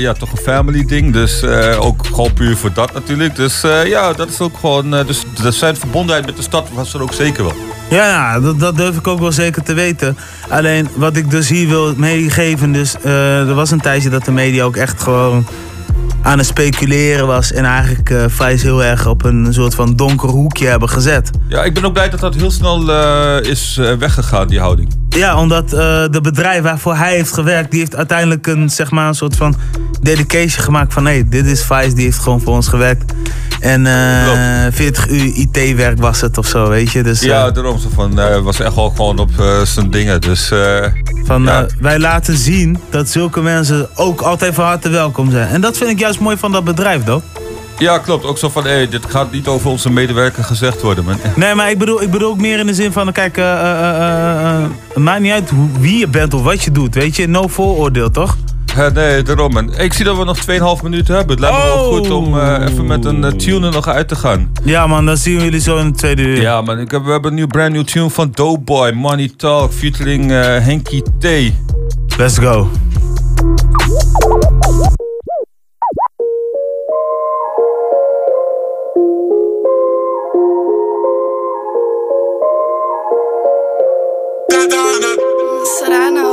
ja, 0.00 0.12
toch 0.12 0.30
een 0.32 0.42
family 0.42 0.84
ding. 0.84 1.12
Dus 1.12 1.44
ook 1.78 2.06
gewoon 2.06 2.32
puur 2.32 2.56
voor 2.56 2.72
dat 2.72 2.92
natuurlijk. 2.92 3.36
Dus 3.36 3.60
ja, 3.84 4.12
dat 4.12 4.28
is 4.28 4.40
ook 4.40 4.58
gewoon. 4.60 4.90
dus 4.90 5.24
de 5.42 5.50
zijn 5.50 5.76
verbondenheid 5.76 6.26
met 6.26 6.36
de 6.36 6.42
stad 6.42 6.68
was 6.72 6.94
er 6.94 7.02
ook 7.02 7.12
zeker 7.12 7.44
wel. 7.44 7.54
Ja, 7.90 8.40
dat, 8.40 8.60
dat 8.60 8.76
durf 8.76 8.96
ik 8.96 9.06
ook 9.06 9.20
wel 9.20 9.32
zeker 9.32 9.62
te 9.62 9.72
weten. 9.72 10.16
Alleen 10.48 10.88
wat 10.94 11.16
ik 11.16 11.30
dus 11.30 11.48
hier 11.48 11.68
wil 11.68 11.94
meegeven, 11.96 12.72
dus 12.72 12.94
er 13.04 13.54
was 13.54 13.70
een 13.70 13.80
tijdje 13.80 14.08
dat 14.08 14.24
de 14.24 14.32
media 14.32 14.64
ook 14.64 14.76
echt 14.76 15.02
gewoon 15.02 15.46
aan 16.22 16.38
het 16.38 16.46
speculeren 16.46 17.26
was. 17.26 17.52
En 17.52 17.64
eigenlijk 17.64 18.10
eh 18.10 18.24
Fijs 18.30 18.62
heel 18.62 18.84
erg 18.84 19.06
op 19.06 19.24
een 19.24 19.46
soort 19.50 19.74
van 19.74 19.96
donker 19.96 20.28
hoekje 20.28 20.66
hebben 20.66 20.88
gezet. 20.88 21.30
Ja, 21.48 21.64
ik 21.64 21.74
ben 21.74 21.84
ook 21.84 21.92
blij 21.92 22.10
dat 22.10 22.20
dat 22.20 22.34
heel 22.34 22.50
snel 22.50 22.92
eh, 22.92 23.50
is 23.50 23.76
eh, 23.80 23.92
weggegaan, 23.92 24.48
die 24.48 24.60
houding. 24.60 24.94
Ja, 25.08 25.36
omdat 25.36 25.70
de 25.70 26.18
bedrijf 26.22 26.62
waarvoor 26.62 26.94
hij 26.96 27.14
heeft 27.14 27.32
gewerkt, 27.32 27.70
die 27.70 27.80
heeft 27.80 27.96
uiteindelijk 27.96 28.46
een, 28.46 28.70
zeg 28.70 28.90
maar, 28.90 29.08
een 29.08 29.14
soort 29.14 29.36
van 29.36 29.56
dedication 30.00 30.64
gemaakt 30.64 30.92
van 30.92 31.06
hé, 31.06 31.12
hey, 31.12 31.28
dit 31.28 31.46
is 31.46 31.62
Vice, 31.62 31.94
die 31.94 32.04
heeft 32.04 32.18
gewoon 32.18 32.40
voor 32.40 32.54
ons 32.54 32.68
gewerkt. 32.68 33.12
En 33.62 33.86
eh 33.86 34.66
40 34.70 35.08
uur 35.08 35.24
IT-werk 35.34 36.00
was 36.00 36.20
het 36.20 36.38
of 36.38 36.46
zo, 36.46 36.68
weet 36.68 36.92
je. 36.92 37.02
Dus, 37.02 37.20
eh, 37.20 37.28
ja, 37.28 37.50
daarom 37.50 37.78
zo 37.78 37.88
van, 37.94 38.20
eh, 38.20 38.38
was 38.38 38.60
echt 38.60 38.74
wel 38.74 38.90
gewoon 38.96 39.18
op 39.18 39.30
eh, 39.38 39.60
zijn 39.60 39.90
dingen. 39.90 40.20
Dus 40.20 40.50
eh, 40.50 40.84
Van, 41.24 41.42
ja. 41.42 41.62
eh, 41.62 41.68
wij 41.80 41.98
laten 41.98 42.36
zien 42.36 42.78
dat 42.90 43.08
zulke 43.08 43.40
mensen 43.40 43.88
ook 43.94 44.20
altijd 44.20 44.54
van 44.54 44.64
harte 44.64 44.88
welkom 44.88 45.30
zijn. 45.30 45.48
En 45.48 45.60
dat 45.60 45.76
vind 45.76 45.90
ik 45.90 45.98
juist 45.98 46.20
mooi 46.20 46.36
van 46.36 46.52
dat 46.52 46.64
bedrijf, 46.64 47.04
toch? 47.04 47.22
ja, 47.78 47.98
klopt. 47.98 48.24
Ook 48.24 48.38
zo 48.38 48.48
van, 48.48 48.64
hé, 48.66 48.88
dit 48.88 49.02
gaat 49.08 49.32
niet 49.32 49.46
over 49.46 49.70
onze 49.70 49.90
medewerker 49.90 50.44
gezegd 50.44 50.82
worden. 50.82 51.04
Man. 51.04 51.16
Nee, 51.36 51.54
maar 51.54 51.70
ik 51.70 51.78
bedoel, 51.78 52.02
ik 52.02 52.10
bedoel 52.10 52.28
ook 52.30 52.40
meer 52.40 52.58
in 52.58 52.66
de 52.66 52.74
zin 52.74 52.92
van, 52.92 53.12
kijk, 53.12 53.36
eh, 53.36 53.52
eh, 53.52 53.60
eh, 53.60 54.54
eh, 54.62 54.62
het 54.88 55.02
maakt 55.02 55.20
niet 55.20 55.32
uit 55.32 55.50
wie 55.80 55.98
je 55.98 56.08
bent 56.08 56.34
of 56.34 56.42
wat 56.42 56.62
je 56.62 56.70
doet, 56.72 56.94
weet 56.94 57.16
je. 57.16 57.28
No 57.28 57.46
vooroordeel, 57.48 58.10
toch? 58.10 58.36
Ja, 58.76 58.88
nee, 58.88 59.22
daarom. 59.22 59.56
En 59.56 59.70
ik 59.78 59.92
zie 59.92 60.04
dat 60.04 60.16
we 60.16 60.24
nog 60.24 60.38
2,5 60.78 60.82
minuten 60.82 61.14
hebben. 61.14 61.30
Het 61.30 61.40
lijkt 61.40 61.56
me 61.56 61.62
wel 61.64 61.84
Oh. 61.84 61.96
goed 61.96 62.10
om 62.10 62.38
eh, 62.38 62.66
even 62.70 62.86
met 62.86 63.04
een 63.04 63.24
eh, 63.24 63.30
tune 63.30 63.66
er 63.66 63.72
nog 63.72 63.88
uit 63.88 64.08
te 64.08 64.14
gaan. 64.16 64.52
Ja 64.64 64.86
man, 64.86 65.06
dan 65.06 65.16
zien 65.16 65.36
we 65.36 65.42
jullie 65.44 65.60
zo 65.60 65.76
in 65.78 65.86
de 65.90 65.96
tweede 65.96 66.22
uur. 66.22 66.40
Ja 66.40 66.60
man, 66.60 66.78
ik 66.78 66.90
heb, 66.90 67.04
we 67.04 67.10
hebben 67.10 67.30
een 67.30 67.36
nieuw 67.36 67.46
brand 67.46 67.72
new 67.72 67.84
tune 67.84 68.10
van 68.10 68.30
Doughboy, 68.34 68.90
Money 68.92 69.30
Talk, 69.36 69.72
featuring 69.72 70.30
eh 70.32 70.38
Henky 70.58 71.02
T. 71.18 71.26
Let's 72.16 72.38
go. 72.38 72.68
Serrano. 85.76 86.31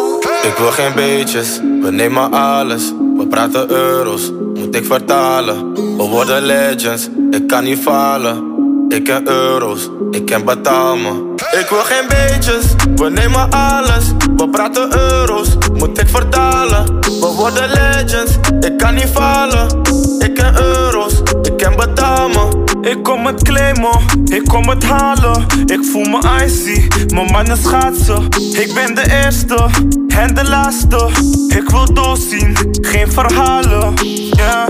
Ik 0.49 0.55
wil 0.57 0.71
geen 0.71 0.93
beetjes, 0.95 1.59
we 1.81 1.91
nemen 1.91 2.31
alles. 2.31 2.93
We 3.17 3.27
praten 3.27 3.71
euro's, 3.71 4.31
moet 4.53 4.75
ik 4.75 4.85
vertalen. 4.85 5.73
We 5.73 6.03
worden 6.03 6.41
legends, 6.41 7.09
ik 7.31 7.47
kan 7.47 7.63
niet 7.63 7.79
falen. 7.79 8.43
Ik 8.87 9.03
ken 9.03 9.29
euro's, 9.29 9.89
ik 10.11 10.25
ken 10.25 10.45
betaal 10.45 10.97
me. 10.97 11.33
Ik 11.59 11.67
wil 11.69 11.83
geen 11.83 12.07
beetjes, 12.07 12.65
we 12.95 13.09
nemen 13.09 13.49
alles. 13.51 14.11
We 14.35 14.49
praten 14.49 14.99
euro's, 14.99 15.57
moet 15.73 16.01
ik 16.01 16.09
vertalen. 16.09 16.85
We 17.01 17.33
worden 17.37 17.69
legends, 17.69 18.31
ik 18.59 18.77
kan 18.77 18.93
niet 18.93 19.09
falen. 19.13 19.81
Ik 20.19 20.33
ken 20.35 20.61
euro's, 20.61 21.13
ik 21.41 21.57
ken 21.57 21.75
betaal 21.75 22.29
me. 22.29 22.68
Ik 22.81 23.03
kom 23.03 23.25
het 23.25 23.43
claimen, 23.43 23.99
ik 24.25 24.43
kom 24.47 24.69
het 24.69 24.83
halen. 24.83 25.45
Ik 25.65 25.79
voel 25.91 26.03
me 26.03 26.43
icy, 26.45 26.87
mijn 27.13 27.31
mannen 27.31 27.57
schaatsen. 27.57 28.23
Ik 28.53 28.71
ben 28.73 28.95
de 28.95 29.21
eerste 29.23 29.65
en 30.07 30.33
de 30.33 30.49
laatste. 30.49 31.09
Ik 31.47 31.69
wil 31.69 31.93
doorzien, 31.93 32.57
geen 32.81 33.11
verhalen. 33.11 33.93
Ja. 34.31 34.65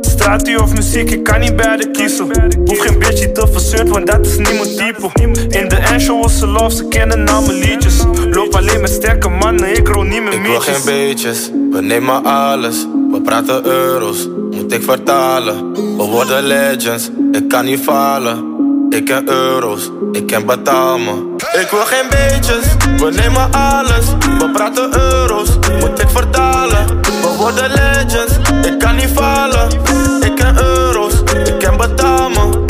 Straatje 0.00 0.62
of 0.62 0.74
muziek, 0.74 1.10
ik 1.10 1.24
kan 1.24 1.40
niet 1.40 1.56
beide 1.56 1.90
kiezen. 1.90 2.26
Hoef 2.64 2.78
geen 2.78 2.98
bitchie 2.98 3.32
te 3.32 3.46
verzeurd, 3.52 3.88
want 3.88 4.06
dat 4.06 4.26
is 4.26 4.36
niet 4.36 4.52
mijn 4.52 4.76
type. 4.76 5.10
In 5.58 5.68
de 5.68 5.76
endshow 5.76 6.22
was 6.22 6.38
ze 6.38 6.46
love, 6.46 6.76
ze 6.76 6.88
kennen 6.88 7.28
al 7.28 7.42
mijn 7.42 7.58
liedjes. 7.58 7.94
Loop 8.30 8.54
alleen 8.54 8.80
met 8.80 8.90
sterke 8.90 9.28
mannen, 9.28 9.76
ik 9.76 9.88
rol 9.88 10.02
niet 10.02 10.24
met 10.24 10.34
Ik 10.34 10.42
wil 10.42 10.52
mietjes. 10.52 10.76
geen 10.76 10.84
beetjes, 10.84 11.50
we 11.70 11.80
nemen 11.80 12.24
alles. 12.24 12.86
We 13.10 13.20
praten 13.24 13.66
euro's, 13.66 14.28
moet 14.72 14.80
ik 14.80 14.88
vertalen. 14.88 15.72
We 15.72 16.02
worden 16.02 16.42
legends, 16.42 17.10
ik 17.32 17.48
kan 17.48 17.64
niet 17.64 17.80
falen. 17.80 18.44
Ik 18.90 19.04
ken 19.04 19.28
euro's, 19.28 19.90
ik 20.12 20.26
ken 20.26 20.46
betaal 20.46 20.98
me. 20.98 21.34
Ik 21.60 21.68
wil 21.70 21.84
geen 21.84 22.08
beetjes, 22.10 22.64
we 22.96 23.10
nemen 23.10 23.52
alles. 23.52 24.06
We 24.38 24.50
praten 24.52 25.00
euro's, 25.00 25.58
moet 25.80 26.00
ik 26.00 26.08
vertalen. 26.08 26.86
We 27.02 27.34
worden 27.38 27.70
legends, 27.70 28.32
ik 28.66 28.78
kan 28.78 28.96
niet 28.96 29.10
falen. 29.14 29.68
Ik 30.20 30.34
ken 30.34 30.62
euro's, 30.62 31.14
ik 31.44 31.58
ken 31.58 31.76
betaal 31.76 32.28
me. 32.28 32.61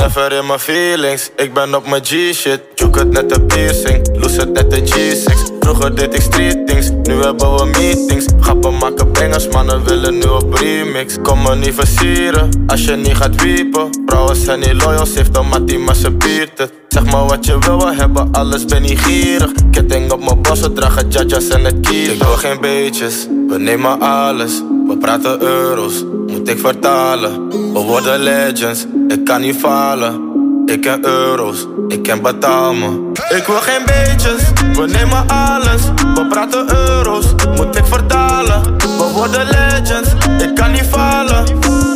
Never 0.00 0.32
in 0.32 0.46
mijn 0.46 0.58
feelings, 0.58 1.30
ik 1.36 1.54
ben 1.54 1.74
op 1.74 1.88
mijn 1.88 2.04
G-shit. 2.04 2.60
Juke 2.74 2.98
het 2.98 3.10
net 3.10 3.36
een 3.36 3.46
piercing, 3.46 4.08
loose 4.12 4.40
het 4.40 4.52
net 4.52 4.72
een 4.72 4.86
G6. 4.86 5.58
Vroeger 5.60 5.94
deed 5.94 6.14
ik 6.14 6.20
street 6.20 6.66
things, 6.66 6.90
nu 7.02 7.22
hebben 7.22 7.54
we 7.56 7.64
meetings. 7.64 8.26
Grappen 8.40 8.76
maken 8.76 9.12
bangers, 9.12 9.48
mannen 9.48 9.84
willen 9.84 10.14
nu 10.14 10.22
op 10.24 10.54
remix. 10.54 11.16
Kom 11.22 11.42
me 11.42 11.54
niet 11.54 11.74
versieren, 11.74 12.64
als 12.66 12.84
je 12.84 12.96
niet 12.96 13.16
gaat 13.16 13.42
wiepen. 13.42 13.88
Vrouwen 14.06 14.36
zijn 14.36 14.60
niet 14.60 14.82
loyal, 14.82 15.06
heeft 15.14 15.36
een 15.36 15.48
mattie, 15.48 15.78
maar 15.78 15.94
ze 15.94 16.16
het. 16.56 16.72
Zeg 16.88 17.04
maar 17.04 17.26
wat 17.26 17.46
je 17.46 17.58
wil, 17.58 17.78
we 17.78 17.94
hebben 17.94 18.28
alles, 18.32 18.64
ben 18.64 18.82
niet 18.82 18.98
gierig. 18.98 19.50
Ketting 19.70 20.12
op 20.12 20.24
mijn 20.24 20.42
bossen, 20.42 20.74
dragen 20.74 21.08
jajas 21.08 21.48
en 21.48 21.64
het 21.64 21.80
kier. 21.80 22.12
Ik 22.12 22.22
wil 22.22 22.36
geen 22.36 22.60
beetjes, 22.60 23.26
we 23.48 23.58
nemen 23.58 24.00
alles. 24.00 24.62
We 24.86 24.96
praten 24.96 25.42
euro's, 25.42 26.04
moet 26.40 26.48
ik 26.48 26.58
vertalen. 26.58 27.48
We 27.72 27.78
worden 27.78 28.18
legends, 28.18 28.86
ik 29.08 29.24
kan 29.24 29.40
niet 29.40 29.56
falen. 29.56 30.28
Ik 30.66 30.80
ken 30.80 31.06
euro's, 31.06 31.66
ik 31.88 32.02
ken 32.02 32.22
betaal 32.22 32.74
me. 32.74 33.10
Ik 33.28 33.44
wil 33.46 33.56
geen 33.56 33.84
beetjes, 33.86 34.42
we 34.72 34.86
nemen 34.86 35.24
alles. 35.28 35.82
We 36.14 36.26
praten 36.28 36.66
euro's, 36.88 37.26
moet 37.56 37.76
ik 37.76 37.86
vertalen. 37.86 38.62
We 38.78 39.10
worden 39.14 39.46
legends, 39.46 40.08
ik 40.38 40.54
kan 40.54 40.70
niet 40.70 40.86
falen. 40.90 41.44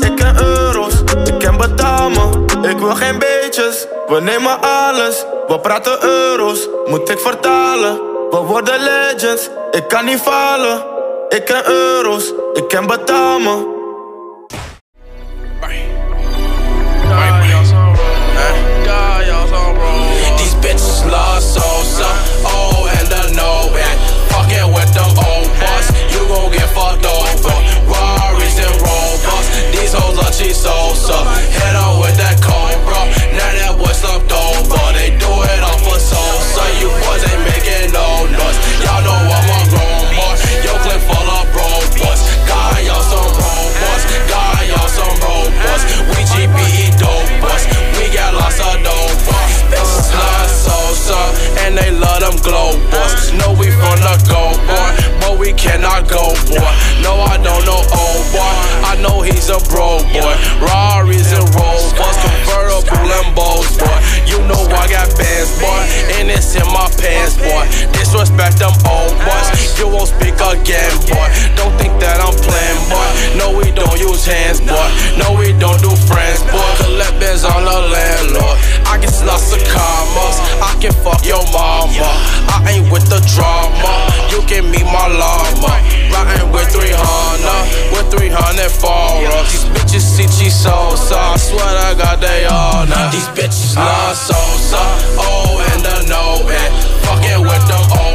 Ik 0.00 0.16
ken 0.16 0.36
euro's, 0.42 0.94
ik 1.24 1.38
ken 1.38 1.56
betaal 1.56 2.10
me. 2.10 2.44
Ik 2.68 2.78
wil 2.78 2.94
geen 2.94 3.18
beetjes, 3.18 3.86
we 4.06 4.20
nemen 4.20 4.58
alles. 4.60 5.24
We 5.48 5.58
praten 5.60 6.04
euro's, 6.04 6.68
moet 6.86 7.08
ik 7.08 7.18
vertalen. 7.18 7.94
We 8.30 8.36
worden 8.36 8.80
legends, 8.80 9.48
ik 9.70 9.88
kan 9.88 10.04
niet 10.04 10.20
falen. 10.20 10.82
Ik 11.28 11.44
ken 11.44 11.68
euro's, 11.68 12.32
ik 12.52 12.68
ken 12.68 12.86
betaal 12.86 13.38
me. 13.38 13.73
Sosa, 21.44 22.08
oh 22.48 22.88
and 22.96 23.06
the 23.08 23.22
no 23.36 23.68
and 23.76 24.00
fucking 24.32 24.72
with 24.72 24.92
them 24.94 25.12
old 25.28 25.52
boss. 25.60 25.86
You 26.12 26.26
gon' 26.26 26.50
get 26.50 26.68
fucked 26.72 27.04
over. 27.04 27.73
Can 80.84 80.92
fuck 81.00 81.24
your 81.24 81.40
mama. 81.48 82.12
I 82.52 82.76
ain't 82.76 82.92
with 82.92 83.08
the 83.08 83.16
drama. 83.32 84.12
You 84.28 84.44
can 84.44 84.70
meet 84.70 84.84
my 84.84 85.08
llama. 85.08 85.80
Riding 86.12 86.52
with 86.52 86.68
300, 86.68 87.96
with 87.96 88.12
300 88.12 88.68
followers. 88.68 89.48
These 89.48 89.64
bitches 89.72 90.04
see 90.04 90.28
she 90.28 90.50
Sosa. 90.50 91.16
I 91.16 91.36
swear 91.38 91.64
to 91.64 91.96
God 91.96 92.20
they 92.20 92.44
all 92.44 92.84
know. 92.84 93.08
These 93.10 93.28
bitches 93.32 93.76
love 93.76 94.16
Sosa. 94.16 94.84
Oh, 95.16 95.64
and 95.72 95.80
the 95.80 95.96
no, 96.04 96.44
and 96.52 96.72
fucking 97.08 97.40
with 97.40 97.64
them 97.64 97.84
old. 97.88 98.13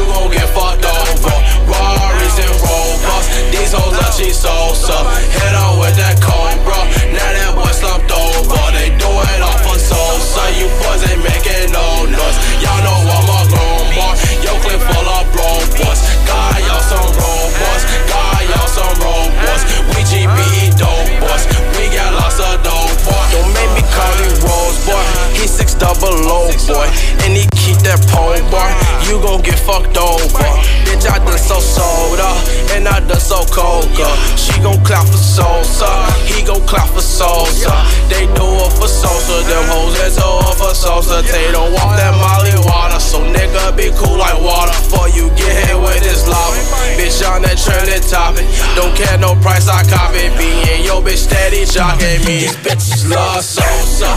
You 0.00 0.06
gon' 0.08 0.32
get 0.32 0.48
fucked 0.56 0.80
over. 0.80 1.36
Rarries 1.68 2.36
and 2.40 2.56
Rovers. 2.64 3.26
These 3.52 3.76
hoes 3.76 3.92
are 4.00 4.12
cheese 4.16 4.40
Sosa. 4.40 4.96
Hit 5.28 5.52
on 5.52 5.76
with 5.76 5.92
that 6.00 6.16
Cobra. 6.24 6.88
Now 7.12 7.28
that 7.36 7.52
boy 7.52 7.68
slumped 7.68 8.08
over. 8.08 8.64
They 8.72 8.96
do 8.96 9.10
it 9.12 9.40
off 9.44 9.60
of 9.60 9.76
Sosa. 9.76 10.40
You 10.56 10.72
boys 10.80 11.04
ain't 11.04 11.20
making 11.20 11.76
no 11.76 12.08
noise. 12.08 12.38
Y'all 12.64 12.80
know 12.80 12.96
I'm 12.96 13.28
a 13.28 13.40
grown 13.52 13.92
boy. 13.92 14.16
Yo, 14.40 14.56
clip 14.64 14.80
full 14.80 15.04
of 15.04 15.28
bro 15.36 15.68
boys. 15.76 16.00
God, 16.24 16.56
y'all 16.64 16.80
some 16.80 17.12
robots. 17.20 17.84
God, 18.08 18.40
y'all 18.48 18.72
some 18.72 18.96
robots. 19.04 19.68
We 19.92 20.00
GBE 20.08 20.80
dope 20.80 21.12
boys. 21.20 21.44
We 21.76 21.92
got 21.92 22.16
lots 22.16 22.40
of 22.40 22.56
dope 22.64 22.96
boy. 23.04 23.20
Don't 23.36 23.52
make 23.52 23.68
me 23.76 23.84
call 23.84 24.16
him 24.16 24.32
Rose 24.48 24.80
boy. 24.88 25.04
He 25.36 25.44
six 25.44 25.76
double 25.76 26.16
low 26.24 26.48
boy. 26.64 26.88
And 27.28 27.36
he 27.36 27.44
keep 27.70 27.82
that 27.86 28.02
pole 28.10 28.34
boy. 28.50 28.70
You 29.06 29.22
gon' 29.22 29.42
get 29.46 29.58
fucked 29.58 29.94
over. 29.94 30.42
Bitch, 30.82 31.06
I 31.06 31.22
done 31.22 31.38
so 31.38 31.62
soda. 31.62 32.34
And 32.74 32.86
I 32.90 32.98
done 33.06 33.22
so 33.22 33.46
coca. 33.46 34.10
She 34.34 34.54
gon' 34.58 34.82
clap 34.82 35.06
for 35.06 35.18
Sosa. 35.18 35.86
He 36.26 36.42
gon' 36.42 36.66
clap 36.66 36.90
for 36.90 37.02
Sosa. 37.02 37.70
They 38.10 38.26
do 38.34 38.46
it 38.66 38.72
for 38.74 38.90
Sosa. 38.90 39.46
Them 39.46 39.64
hoes 39.70 39.94
that 40.02 40.10
do 40.18 40.28
it 40.50 40.56
for 40.58 40.74
Sosa. 40.74 41.22
They 41.22 41.50
don't 41.54 41.70
want 41.70 41.94
that 41.94 42.14
Molly 42.18 42.54
water. 42.66 42.98
So 42.98 43.22
nigga 43.22 43.76
be 43.78 43.94
cool 43.94 44.18
like 44.18 44.38
water. 44.42 44.74
For 44.90 45.06
you 45.14 45.30
get 45.38 45.54
hit 45.66 45.78
with 45.78 46.02
this 46.02 46.26
lava. 46.26 46.58
Bitch 46.98 47.22
on 47.22 47.42
that 47.42 47.58
trending 47.58 48.02
topic. 48.10 48.46
Don't 48.74 48.94
care 48.98 49.18
no 49.18 49.34
price, 49.38 49.68
I 49.68 49.86
copy. 49.86 50.26
Being 50.34 50.82
yo 50.82 50.98
bitch 51.00 51.30
steady 51.30 51.62
jocking 51.62 52.18
me. 52.26 52.50
These 52.50 52.56
bitches 52.66 53.02
love 53.06 53.44
Sosa. 53.44 54.10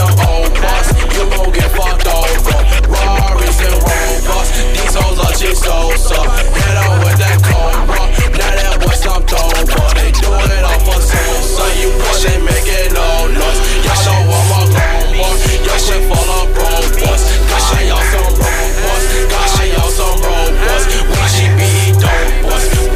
The 0.00 0.08
old 0.32 0.52
boss. 0.56 0.88
You 1.12 1.24
gon' 1.28 1.52
get 1.52 1.68
fucked 1.76 2.08
over. 2.08 2.58
Rarries 2.88 3.60
and 3.60 3.76
Rovers. 3.84 4.48
These 4.72 4.94
hoes 4.96 5.18
are 5.20 5.34
cheap 5.36 5.56
Sosa. 5.56 6.20
Hit 6.56 6.76
on 6.80 7.04
with 7.04 7.18
that 7.20 7.36
Cobra. 7.44 8.02
Now 8.40 8.52
that 8.56 8.80
boy 8.80 8.96
slumped 8.96 9.32
over. 9.36 9.84
They 10.00 10.10
do 10.16 10.30
it 10.32 10.64
off 10.64 10.88
of 10.88 11.02
Sosa. 11.04 11.64
You 11.76 11.92
boys 12.00 12.24
ain't 12.32 12.44
making 12.48 12.96
no 12.96 13.28
noise. 13.28 13.60
Y'all 13.84 14.24
know 14.24 14.40
I'm 14.40 14.52
a 14.56 14.60
grown 14.72 15.08
boy. 15.20 15.34
Your 15.68 15.78
shit 15.78 16.02
full 16.08 16.30
of 16.40 16.48
bro 16.56 16.70
boys. 16.96 17.22
Got 17.50 17.60
y'all 17.84 18.00
some 18.08 18.32
robots. 18.40 19.04
Got 19.28 19.52
y'all 19.68 19.92
some 19.92 20.18
robots. 20.24 20.84
We 20.96 21.20
GBE 21.36 22.00
dope 22.00 22.48
boys. 22.48 22.89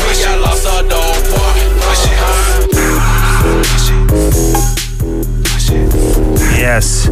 Yes. 6.65 7.09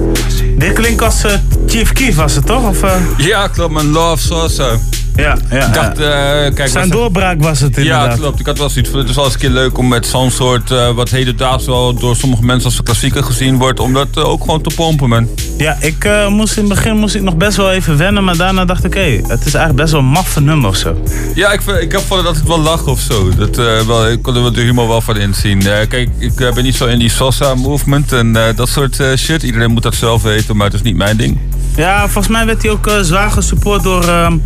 Dit 0.58 0.72
klinkt 0.72 1.02
als 1.02 1.24
eh, 1.24 1.32
Chief 1.66 1.92
Keef 1.92 2.16
was 2.16 2.34
het 2.34 2.46
toch? 2.46 2.68
Of, 2.68 2.82
eh? 2.82 2.90
Ja, 3.16 3.48
klopt. 3.48 3.72
Mijn 3.72 3.90
Love 3.90 4.22
Sosa. 4.22 4.78
Ja, 5.16 5.36
ja. 5.50 5.66
Ik 5.66 5.74
dacht, 5.74 5.98
eh, 5.98 6.54
kijk, 6.54 6.68
Zijn 6.68 6.88
was- 6.88 6.96
doorbraak 6.98 7.42
was 7.42 7.60
het 7.60 7.76
inderdaad. 7.76 8.10
Ja, 8.10 8.16
klopt. 8.16 8.40
Ik 8.40 8.46
had 8.46 8.58
wel 8.58 8.68
zoiets 8.70 8.90
van, 8.90 8.98
het 8.98 9.08
is 9.08 9.14
wel 9.14 9.24
eens 9.24 9.34
een 9.34 9.40
keer 9.40 9.50
leuk 9.50 9.78
om 9.78 9.88
met 9.88 10.06
zo'n 10.06 10.30
soort, 10.30 10.70
eh, 10.70 10.90
wat 10.90 11.08
hedendaags 11.08 11.64
wel 11.66 11.94
door 11.94 12.16
sommige 12.16 12.44
mensen 12.44 12.64
als 12.64 12.78
een 12.78 12.84
klassieker 12.84 13.24
gezien 13.24 13.58
wordt, 13.58 13.80
om 13.80 13.92
dat 13.92 14.08
eh, 14.14 14.28
ook 14.28 14.40
gewoon 14.40 14.62
te 14.62 14.74
pompen, 14.74 15.08
man. 15.08 15.28
Ja, 15.62 15.76
ik 15.80 16.04
eh, 16.04 16.28
moest 16.28 16.56
in 16.56 16.64
het 16.64 16.74
begin 16.74 16.96
moest 16.96 17.14
ik 17.14 17.22
nog 17.22 17.36
best 17.36 17.56
wel 17.56 17.70
even 17.70 17.96
wennen, 17.96 18.24
maar 18.24 18.36
daarna 18.36 18.64
dacht 18.64 18.84
ik, 18.84 18.94
hé, 18.94 19.20
het 19.26 19.44
is 19.44 19.54
eigenlijk 19.54 19.76
best 19.76 19.92
wel 19.92 20.00
een 20.00 20.06
maffe 20.06 20.40
nummer 20.40 20.68
of 20.68 20.76
zo. 20.76 21.02
Ja, 21.34 21.52
ik, 21.52 21.60
ik 21.60 21.92
heb 21.92 22.00
van 22.00 22.24
dat 22.24 22.36
ik 22.36 22.42
wel 22.42 22.58
lach 22.58 22.86
of 22.86 23.00
zo. 23.00 23.34
Dat, 23.36 23.58
eh, 23.58 23.80
wel, 23.80 24.08
ik 24.08 24.22
kon 24.22 24.34
er 24.34 24.42
wel 24.42 24.52
de 24.52 24.60
humor 24.60 24.88
wel 24.88 25.00
van 25.00 25.16
inzien. 25.16 25.66
Eh, 25.66 25.88
kijk, 25.88 26.08
ik 26.18 26.34
ben 26.34 26.62
niet 26.62 26.76
zo 26.76 26.86
in 26.86 26.98
die 26.98 27.10
salsa 27.10 27.54
movement 27.54 28.12
en 28.12 28.32
dat 28.56 28.68
soort 28.68 29.02
shit. 29.16 29.42
Iedereen 29.42 29.70
moet 29.70 29.82
dat 29.82 29.94
zelf 29.94 30.22
weten, 30.22 30.56
maar 30.56 30.66
het 30.66 30.74
is 30.74 30.82
niet 30.82 30.96
mijn 30.96 31.16
ding. 31.16 31.38
Ja, 31.76 32.00
volgens 32.00 32.28
mij 32.28 32.46
werd 32.46 32.62
hij 32.62 32.70
ook 32.70 32.90
zwaar 33.00 33.30
gesupport 33.30 33.82
door 33.82 34.08
ehm, 34.08 34.36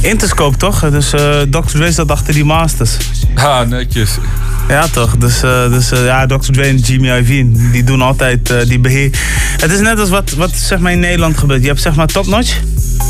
Interscope, 0.00 0.56
toch? 0.56 0.90
Dus 0.90 1.12
eh 1.12 1.40
Dr. 1.50 1.60
Dre 1.60 1.92
zat 1.92 2.10
achter 2.10 2.34
die 2.34 2.44
masters. 2.44 2.96
Ha, 3.34 3.64
netjes. 3.64 4.10
Ja, 4.68 4.88
toch? 4.88 5.16
Dus, 5.16 5.42
eh, 5.42 5.70
dus 5.70 5.90
eh, 5.90 6.04
ja, 6.04 6.26
Dr. 6.26 6.52
Dre 6.52 6.62
en 6.62 6.76
Jimmy 6.76 7.08
Iovine, 7.08 7.70
die 7.72 7.84
doen 7.84 8.02
altijd 8.02 8.50
eh, 8.50 8.68
die 8.68 8.78
beheer. 8.78 9.10
Het 9.56 9.72
is 9.72 9.80
net 9.80 9.98
als 9.98 10.08
wat, 10.08 10.30
wat 10.30 10.50
zeg 10.50 10.78
maar 10.78 10.92
in 10.92 11.00
Nederland 11.00 11.38
gebeurt. 11.38 11.60
Je 11.60 11.68
hebt 11.68 11.80
zeg 11.80 11.94
maar 11.94 12.06
Top 12.06 12.26
Notch. 12.26 12.60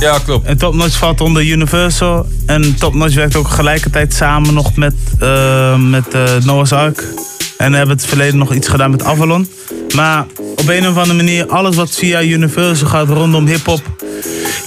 Ja, 0.01 0.19
klopt. 0.25 0.47
En 0.47 0.59
Top 0.59 0.75
Notch 0.75 0.99
valt 0.99 1.21
onder 1.21 1.47
Universal. 1.47 2.27
En 2.47 2.75
Top 2.75 2.95
Notch 2.95 3.15
werkt 3.15 3.37
ook 3.37 3.49
tegelijkertijd 3.49 4.15
samen 4.15 4.55
nog 4.55 4.77
met, 4.77 4.95
met 5.79 6.45
Noah's 6.45 6.73
Ark. 6.73 7.05
En 7.59 7.73
hebben 7.73 7.97
het 7.97 8.07
verleden 8.07 8.39
nog 8.39 8.55
iets 8.55 8.69
gedaan 8.69 8.91
met 8.91 9.05
Avalon. 9.05 9.49
Maar 9.95 10.27
op 10.57 10.69
een 10.69 10.89
of 10.89 10.97
andere 10.97 11.15
manier, 11.15 11.47
alles 11.47 11.77
wat 11.77 11.91
via 11.91 12.23
Universal 12.23 12.89
gaat 12.89 13.09
rondom 13.09 13.47
hip-hop, 13.47 13.83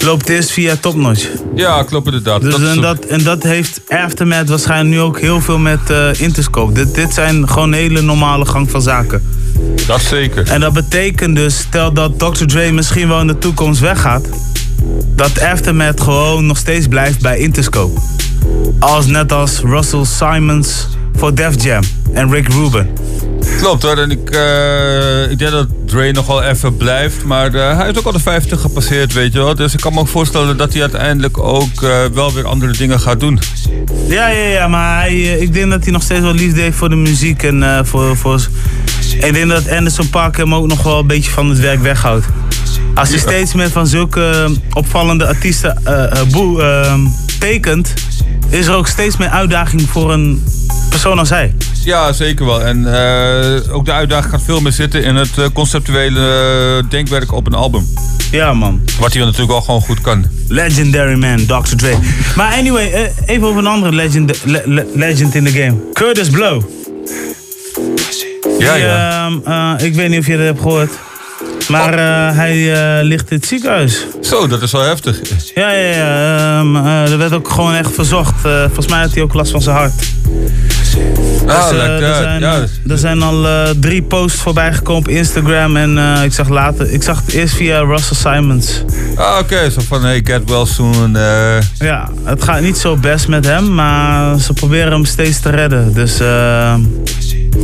loopt 0.03 0.29
eerst 0.29 0.51
via 0.51 0.75
Top 0.79 0.95
Notch. 0.95 1.27
Ja, 1.55 1.83
klopt 1.83 2.05
inderdaad. 2.05 2.41
Dus 2.41 2.51
Dat 2.51 2.61
en, 2.61 2.81
dat, 2.81 3.05
en 3.05 3.23
dat 3.23 3.43
heeft 3.43 3.81
Aftermath 3.87 4.49
waarschijnlijk 4.49 4.89
nu 4.89 4.99
ook 4.99 5.19
heel 5.19 5.41
veel 5.41 5.57
met 5.57 5.89
eh, 5.89 6.21
Interscope. 6.21 6.73
Dit, 6.73 6.95
dit 6.95 7.13
zijn 7.13 7.49
gewoon 7.49 7.73
hele 7.73 8.01
normale 8.01 8.45
gang 8.45 8.71
van 8.71 8.81
zaken. 8.81 9.23
Dat 9.87 10.01
zeker. 10.01 10.47
En 10.47 10.59
dat 10.59 10.73
betekent 10.73 11.35
dus, 11.35 11.57
stel 11.57 11.93
dat 11.93 12.19
Dr. 12.19 12.45
Dre 12.45 12.71
misschien 12.71 13.07
wel 13.07 13.19
in 13.19 13.27
de 13.27 13.37
toekomst 13.37 13.79
weggaat, 13.79 14.25
dat 15.15 15.41
Aftermath 15.41 16.01
gewoon 16.01 16.45
nog 16.45 16.57
steeds 16.57 16.87
blijft 16.87 17.21
bij 17.21 17.37
Interscope. 17.37 17.99
Als 18.79 19.05
net 19.05 19.31
als 19.31 19.59
Russell 19.59 20.05
Simons 20.05 20.87
voor 21.15 21.35
Def 21.35 21.63
Jam 21.63 21.83
en 22.13 22.31
Rick 22.31 22.47
Rubin. 22.47 22.87
Klopt 23.57 23.83
hoor, 23.83 23.97
en 23.97 24.11
ik, 24.11 24.29
eh, 24.29 25.31
ik 25.31 25.39
denk 25.39 25.51
dat 25.51 25.67
Dre 25.85 26.11
nog 26.11 26.27
wel 26.27 26.43
even 26.43 26.77
blijft. 26.77 27.23
Maar 27.23 27.53
eh, 27.53 27.77
hij 27.77 27.89
is 27.89 27.97
ook 27.97 28.05
al 28.05 28.11
de 28.11 28.19
50 28.19 28.61
gepasseerd, 28.61 29.13
weet 29.13 29.33
je 29.33 29.39
wel. 29.39 29.55
Dus 29.55 29.73
ik 29.73 29.79
kan 29.79 29.93
me 29.93 29.99
ook 29.99 30.07
voorstellen 30.07 30.57
dat 30.57 30.71
hij 30.73 30.81
uiteindelijk 30.81 31.37
ook 31.37 31.83
eh, 31.83 32.05
wel 32.13 32.33
weer 32.33 32.47
andere 32.47 32.71
dingen 32.71 32.99
gaat 32.99 33.19
doen. 33.19 33.39
Ja, 34.07 34.27
ja, 34.27 34.47
ja, 34.47 34.67
maar 34.67 34.99
hij, 35.01 35.19
ik 35.21 35.53
denk 35.53 35.69
dat 35.69 35.83
hij 35.83 35.91
nog 35.91 36.03
steeds 36.03 36.21
wel 36.21 36.33
liefde 36.33 36.61
heeft 36.61 36.77
voor 36.77 36.89
de 36.89 36.95
muziek 36.95 37.43
en 37.43 37.85
voor, 37.85 38.17
voor... 38.17 38.47
Ik 39.19 39.33
denk 39.33 39.49
dat 39.49 39.69
Anderson 39.69 40.09
Park 40.09 40.37
hem 40.37 40.55
ook 40.55 40.67
nog 40.67 40.83
wel 40.83 40.99
een 40.99 41.07
beetje 41.07 41.31
van 41.31 41.49
het 41.49 41.59
werk 41.59 41.81
weghoudt. 41.81 42.25
Als 42.95 43.09
hij 43.09 43.17
Ja. 43.17 43.23
steeds 43.23 43.53
meer 43.53 43.69
van 43.69 43.87
zulke 43.87 44.49
opvallende 44.73 45.27
artiesten 45.27 45.81
boe, 46.31 46.63
tekent, 47.39 47.93
is 48.49 48.67
er 48.67 48.73
ook 48.75 48.87
steeds 48.87 49.17
meer 49.17 49.29
uitdaging 49.29 49.81
voor 49.89 50.13
een 50.13 50.43
persoon 50.91 51.19
als 51.19 51.29
hij. 51.29 51.53
Ja, 51.83 52.13
zeker 52.13 52.45
wel. 52.45 52.61
En 52.63 52.93
eh, 52.93 53.73
ook 53.75 53.85
de 53.85 53.91
uitdaging 53.91 54.31
gaat 54.33 54.41
veel 54.43 54.61
meer 54.61 54.71
zitten 54.71 55.03
in 55.03 55.15
het 55.15 55.37
eh, 55.37 55.45
conceptuele 55.53 56.19
eh, 56.83 56.89
denkwerk 56.89 57.31
op 57.31 57.47
een 57.47 57.53
album. 57.53 57.87
Ja, 58.31 58.53
man. 58.53 58.81
Wat 58.99 59.13
hij 59.13 59.21
natuurlijk 59.21 59.51
wel 59.51 59.61
gewoon 59.61 59.81
goed 59.81 60.01
kan. 60.01 60.25
Legendary 60.47 61.13
man, 61.19 61.45
Dr. 61.45 61.75
Dre. 61.75 61.95
Maar 62.35 62.53
anyway, 62.53 63.11
even 63.25 63.47
over 63.47 63.59
een 63.59 63.67
andere 63.67 63.95
legend, 63.95 64.41
le- 64.45 64.61
le- 64.65 64.85
legend 64.93 65.35
in 65.35 65.43
the 65.45 65.51
game. 65.51 65.75
Curtis 65.93 66.29
Blow. 66.29 66.61
Ja, 68.59 68.73
Die, 68.73 68.83
ja. 68.83 69.25
ehm, 69.25 69.77
eh, 69.79 69.85
ik 69.85 69.93
weet 69.95 70.09
niet 70.09 70.19
of 70.19 70.27
je 70.27 70.37
dat 70.37 70.45
hebt 70.45 70.61
gehoord. 70.61 70.91
Maar 71.67 71.93
hij 72.35 72.55
ligt 73.03 73.31
in 73.31 73.37
het 73.37 73.45
ziekenhuis. 73.45 74.05
Zo, 74.21 74.47
dat 74.47 74.61
is 74.61 74.71
wel 74.71 74.81
heftig. 74.81 75.19
Ja, 75.55 75.71
ja, 75.71 75.93
ja. 75.95 76.59
ehm, 76.59 76.75
eh, 76.75 77.11
er 77.11 77.17
werd 77.17 77.33
ook 77.33 77.49
gewoon 77.49 77.73
echt 77.73 77.91
verzocht. 77.93 78.33
Volgens 78.41 78.87
mij 78.87 78.99
had 78.99 79.13
hij 79.13 79.23
ook 79.23 79.33
last 79.33 79.51
van 79.51 79.61
zijn 79.61 79.75
hart. 79.75 79.93
Ah, 81.47 81.69
Dus, 81.69 81.71
eh, 81.71 81.77
lijkt, 81.77 82.03
er, 82.03 82.15
zijn, 82.15 82.39
ja. 82.39 82.65
er 82.87 82.97
zijn 82.97 83.21
al 83.21 83.47
eh, 83.47 83.69
drie 83.79 84.01
posts 84.01 84.41
voorbij 84.41 84.73
gekomen 84.73 85.01
op 85.01 85.07
Instagram. 85.07 85.77
En 85.77 85.97
eh, 85.97 86.23
ik, 86.23 86.33
zag 86.33 86.49
later, 86.49 86.91
ik 86.91 87.03
zag 87.03 87.21
het 87.25 87.33
eerst 87.33 87.55
via 87.55 87.79
Russell 87.79 88.33
Simons. 88.33 88.83
Ah, 89.15 89.37
oké. 89.39 89.69
Zo 89.69 89.81
van, 89.87 90.03
hey, 90.03 90.21
get 90.23 90.41
well 90.49 90.65
soon. 90.65 91.17
Ja, 91.77 92.09
het 92.23 92.43
gaat 92.43 92.61
niet 92.61 92.77
zo 92.77 92.97
best 92.97 93.27
met 93.27 93.45
hem, 93.45 93.73
maar 93.73 94.39
ze 94.39 94.53
proberen 94.53 94.91
hem 94.91 95.05
steeds 95.05 95.39
te 95.39 95.49
redden. 95.49 95.93
Dus 95.93 96.19
eh, 96.19 96.73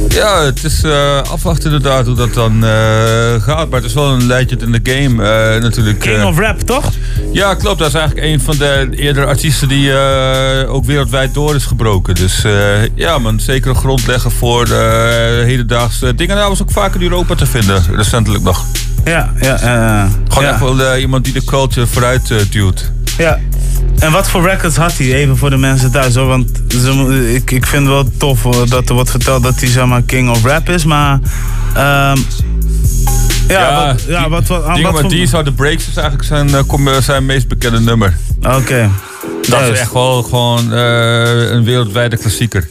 Ja, 0.09 0.43
het 0.43 0.63
is 0.63 0.83
eh, 0.83 1.21
afwachten 1.21 1.63
inderdaad 1.63 2.05
hoe 2.05 2.15
dat 2.15 2.33
dan 2.33 2.65
eh, 2.65 3.41
gaat. 3.41 3.69
Maar 3.69 3.79
het 3.79 3.89
is 3.89 3.93
wel 3.93 4.09
een 4.09 4.25
legend 4.25 4.61
in 4.61 4.71
de 4.71 4.79
game 4.83 5.23
eh, 5.23 5.61
natuurlijk. 5.61 5.99
King 5.99 6.23
of 6.23 6.39
Rap, 6.39 6.59
toch? 6.59 6.91
Ja, 7.31 7.53
klopt. 7.53 7.79
Dat 7.79 7.87
is 7.87 7.93
eigenlijk 7.93 8.27
een 8.27 8.41
van 8.41 8.57
de 8.57 8.87
eerdere 8.91 9.25
artiesten 9.25 9.67
die 9.67 9.93
ook 10.67 10.85
wereldwijd 10.85 11.33
door 11.33 11.55
is 11.55 11.65
gebroken. 11.65 12.15
Dus 12.15 12.43
ja, 12.95 13.17
man, 13.17 13.39
zeker 13.39 13.69
een 13.69 13.75
grond 13.75 14.07
leggen 14.07 14.31
voor 14.31 14.65
de 14.65 15.43
hedendaagse 15.45 16.15
dingen. 16.15 16.35
En 16.35 16.41
hij 16.41 16.49
was 16.49 16.61
ook 16.61 16.71
vaak 16.71 16.95
in 16.95 17.01
Europa 17.01 17.35
te 17.35 17.45
vinden, 17.45 17.83
recentelijk 17.95 18.43
nog. 18.43 18.65
Ja, 19.05 19.33
ja. 19.41 19.55
eh, 19.59 20.11
Gewoon 20.27 20.43
ja. 20.43 20.49
echt 20.51 20.59
wel 20.59 20.81
eh, 20.83 21.01
iemand 21.01 21.23
die 21.23 21.33
de 21.33 21.43
culture 21.43 21.87
vooruit 21.87 22.31
eh, 22.31 22.37
duwt. 22.49 22.91
Ja. 23.17 23.39
En 23.99 24.11
wat 24.11 24.29
voor 24.29 24.43
records 24.43 24.75
had 24.75 24.93
hij? 24.97 25.13
Even 25.13 25.37
voor 25.37 25.49
de 25.49 25.57
mensen 25.57 25.91
thuis 25.91 26.15
hoor. 26.15 26.27
Want 26.27 26.49
ze, 26.67 27.33
ik, 27.33 27.51
ik 27.51 27.65
vind 27.65 27.83
het 27.83 27.91
wel 27.93 28.09
tof 28.17 28.43
hoor, 28.43 28.69
dat 28.69 28.89
er 28.89 28.95
wordt 28.95 29.09
verteld 29.11 29.43
dat 29.43 29.59
hij 29.59 29.69
zeg 29.69 29.85
maar 29.85 30.01
king 30.01 30.29
of 30.29 30.43
rap 30.43 30.69
is. 30.69 30.85
Maar 30.85 31.19
ehm, 31.73 32.17
Ja, 33.47 33.87
wat, 33.87 34.03
ja, 34.07 34.29
wat, 34.29 34.47
wat, 34.47 34.63
aan 34.65 34.75
Dingen 34.75 34.91
wat 34.91 35.01
met 35.01 35.11
voor- 35.11 35.19
These 35.19 35.35
Are 35.35 35.45
The 35.45 35.51
Breaks 35.51 35.87
is 35.87 35.95
eigenlijk 35.95 36.27
zijn, 36.27 37.03
zijn 37.03 37.25
meest 37.25 37.47
bekende 37.47 37.79
nummer. 37.79 38.17
Oké. 38.41 38.89
Dat 39.49 39.61
is 39.61 39.79
echt 39.79 39.93
wel 39.93 40.23
gewoon 40.23 40.71
een 40.71 41.63
wereldwijde 41.63 42.17
klassieker. 42.17 42.67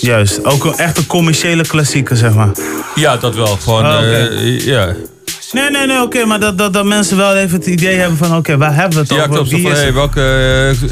Juist, 0.00 0.44
ook 0.44 0.66
echt 0.66 0.98
een 0.98 1.06
commerciële 1.06 1.66
klassieker, 1.66 2.16
zeg 2.16 2.34
maar. 2.34 2.50
Ja, 2.94 3.16
dat 3.16 3.34
wel. 3.34 3.56
Gewoon, 3.62 3.86
Oh, 3.86 4.02
eh, 4.02 4.64
ja. 4.64 4.94
Nee, 5.52 5.70
nee, 5.70 5.86
nee, 5.86 6.02
oké, 6.02 6.24
maar 6.24 6.40
dat, 6.40 6.58
dat, 6.58 6.72
dat 6.72 6.84
mensen 6.84 7.16
wel 7.16 7.34
even 7.36 7.58
het 7.58 7.66
idee 7.66 7.96
hebben 7.96 8.18
van, 8.18 8.36
oké, 8.36 8.56
waar 8.56 8.74
hebben 8.74 8.92
we 8.92 8.98
het 9.00 9.08
Ja, 9.10 9.16
over? 9.16 9.28
klopt. 9.30 9.48
Zo 9.48 9.56
Wie 9.56 9.64
van, 9.66 9.72
hey, 9.74 9.92
welke, 9.92 10.20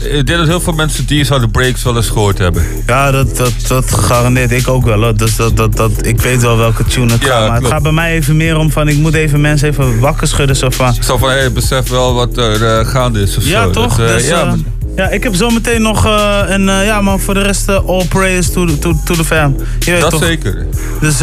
eh, 0.08 0.18
ik 0.18 0.26
denk 0.26 0.38
dat 0.38 0.46
heel 0.48 0.60
veel 0.60 0.72
mensen 0.72 1.04
Are 1.30 1.40
The 1.40 1.48
Breaks 1.48 1.82
wel 1.82 1.96
eens 1.96 2.08
gehoord 2.08 2.38
hebben. 2.38 2.62
Ja, 2.86 3.10
dat, 3.10 3.36
dat, 3.36 3.52
dat 3.68 3.90
garandeert 3.94 4.50
ik 4.52 4.68
ook 4.68 4.84
wel. 4.84 5.02
Hoor. 5.02 5.16
Dus 5.16 5.36
dat, 5.36 5.56
dat, 5.56 5.76
dat, 5.76 6.06
ik 6.06 6.20
weet 6.20 6.42
wel 6.42 6.56
welke 6.56 6.84
tune 6.84 7.12
het 7.12 7.22
Ja, 7.22 7.26
gaat. 7.28 7.40
Maar 7.40 7.48
het 7.50 7.58
klopt. 7.58 7.72
gaat 7.74 7.82
bij 7.82 7.92
mij 7.92 8.12
even 8.12 8.36
meer 8.36 8.56
om 8.56 8.70
van, 8.70 8.88
ik 8.88 8.96
moet 8.96 9.14
even 9.14 9.40
mensen 9.40 9.68
even 9.68 9.98
wakker 9.98 10.26
schudden. 10.28 10.56
Zo 10.56 10.70
van, 10.70 10.94
Zo 10.94 11.16
van, 11.18 11.28
hey, 11.30 11.52
besef 11.52 11.88
wel 11.88 12.14
wat 12.14 12.36
er 12.36 12.64
eh, 12.78 12.86
gaande 12.86 13.20
is 13.20 13.36
of 13.36 13.44
ja, 13.44 13.62
zo. 13.62 13.70
toch? 13.70 13.96
Dat, 13.96 14.06
eh, 14.08 14.14
dus, 14.14 14.26
ja, 14.28 14.44
maar- 14.44 14.56
ja, 15.00 15.08
ik 15.08 15.22
heb 15.22 15.34
zometeen 15.34 15.82
nog 15.82 16.06
eh, 16.06 16.40
een, 16.46 16.68
eh, 16.68 16.84
ja, 16.84 17.00
maar 17.00 17.18
voor 17.18 17.34
de 17.34 17.42
rest 17.42 17.68
eh, 17.68 17.86
all 17.86 18.04
prayers 18.04 18.50
to, 18.50 18.66
to, 18.78 18.94
to 19.04 19.14
the 19.14 19.24
fam. 19.24 19.56
Je 19.78 19.90
weet 19.90 20.00
dat 20.00 20.10
toch? 20.10 20.22
zeker. 20.22 20.66
Dus, 21.00 21.18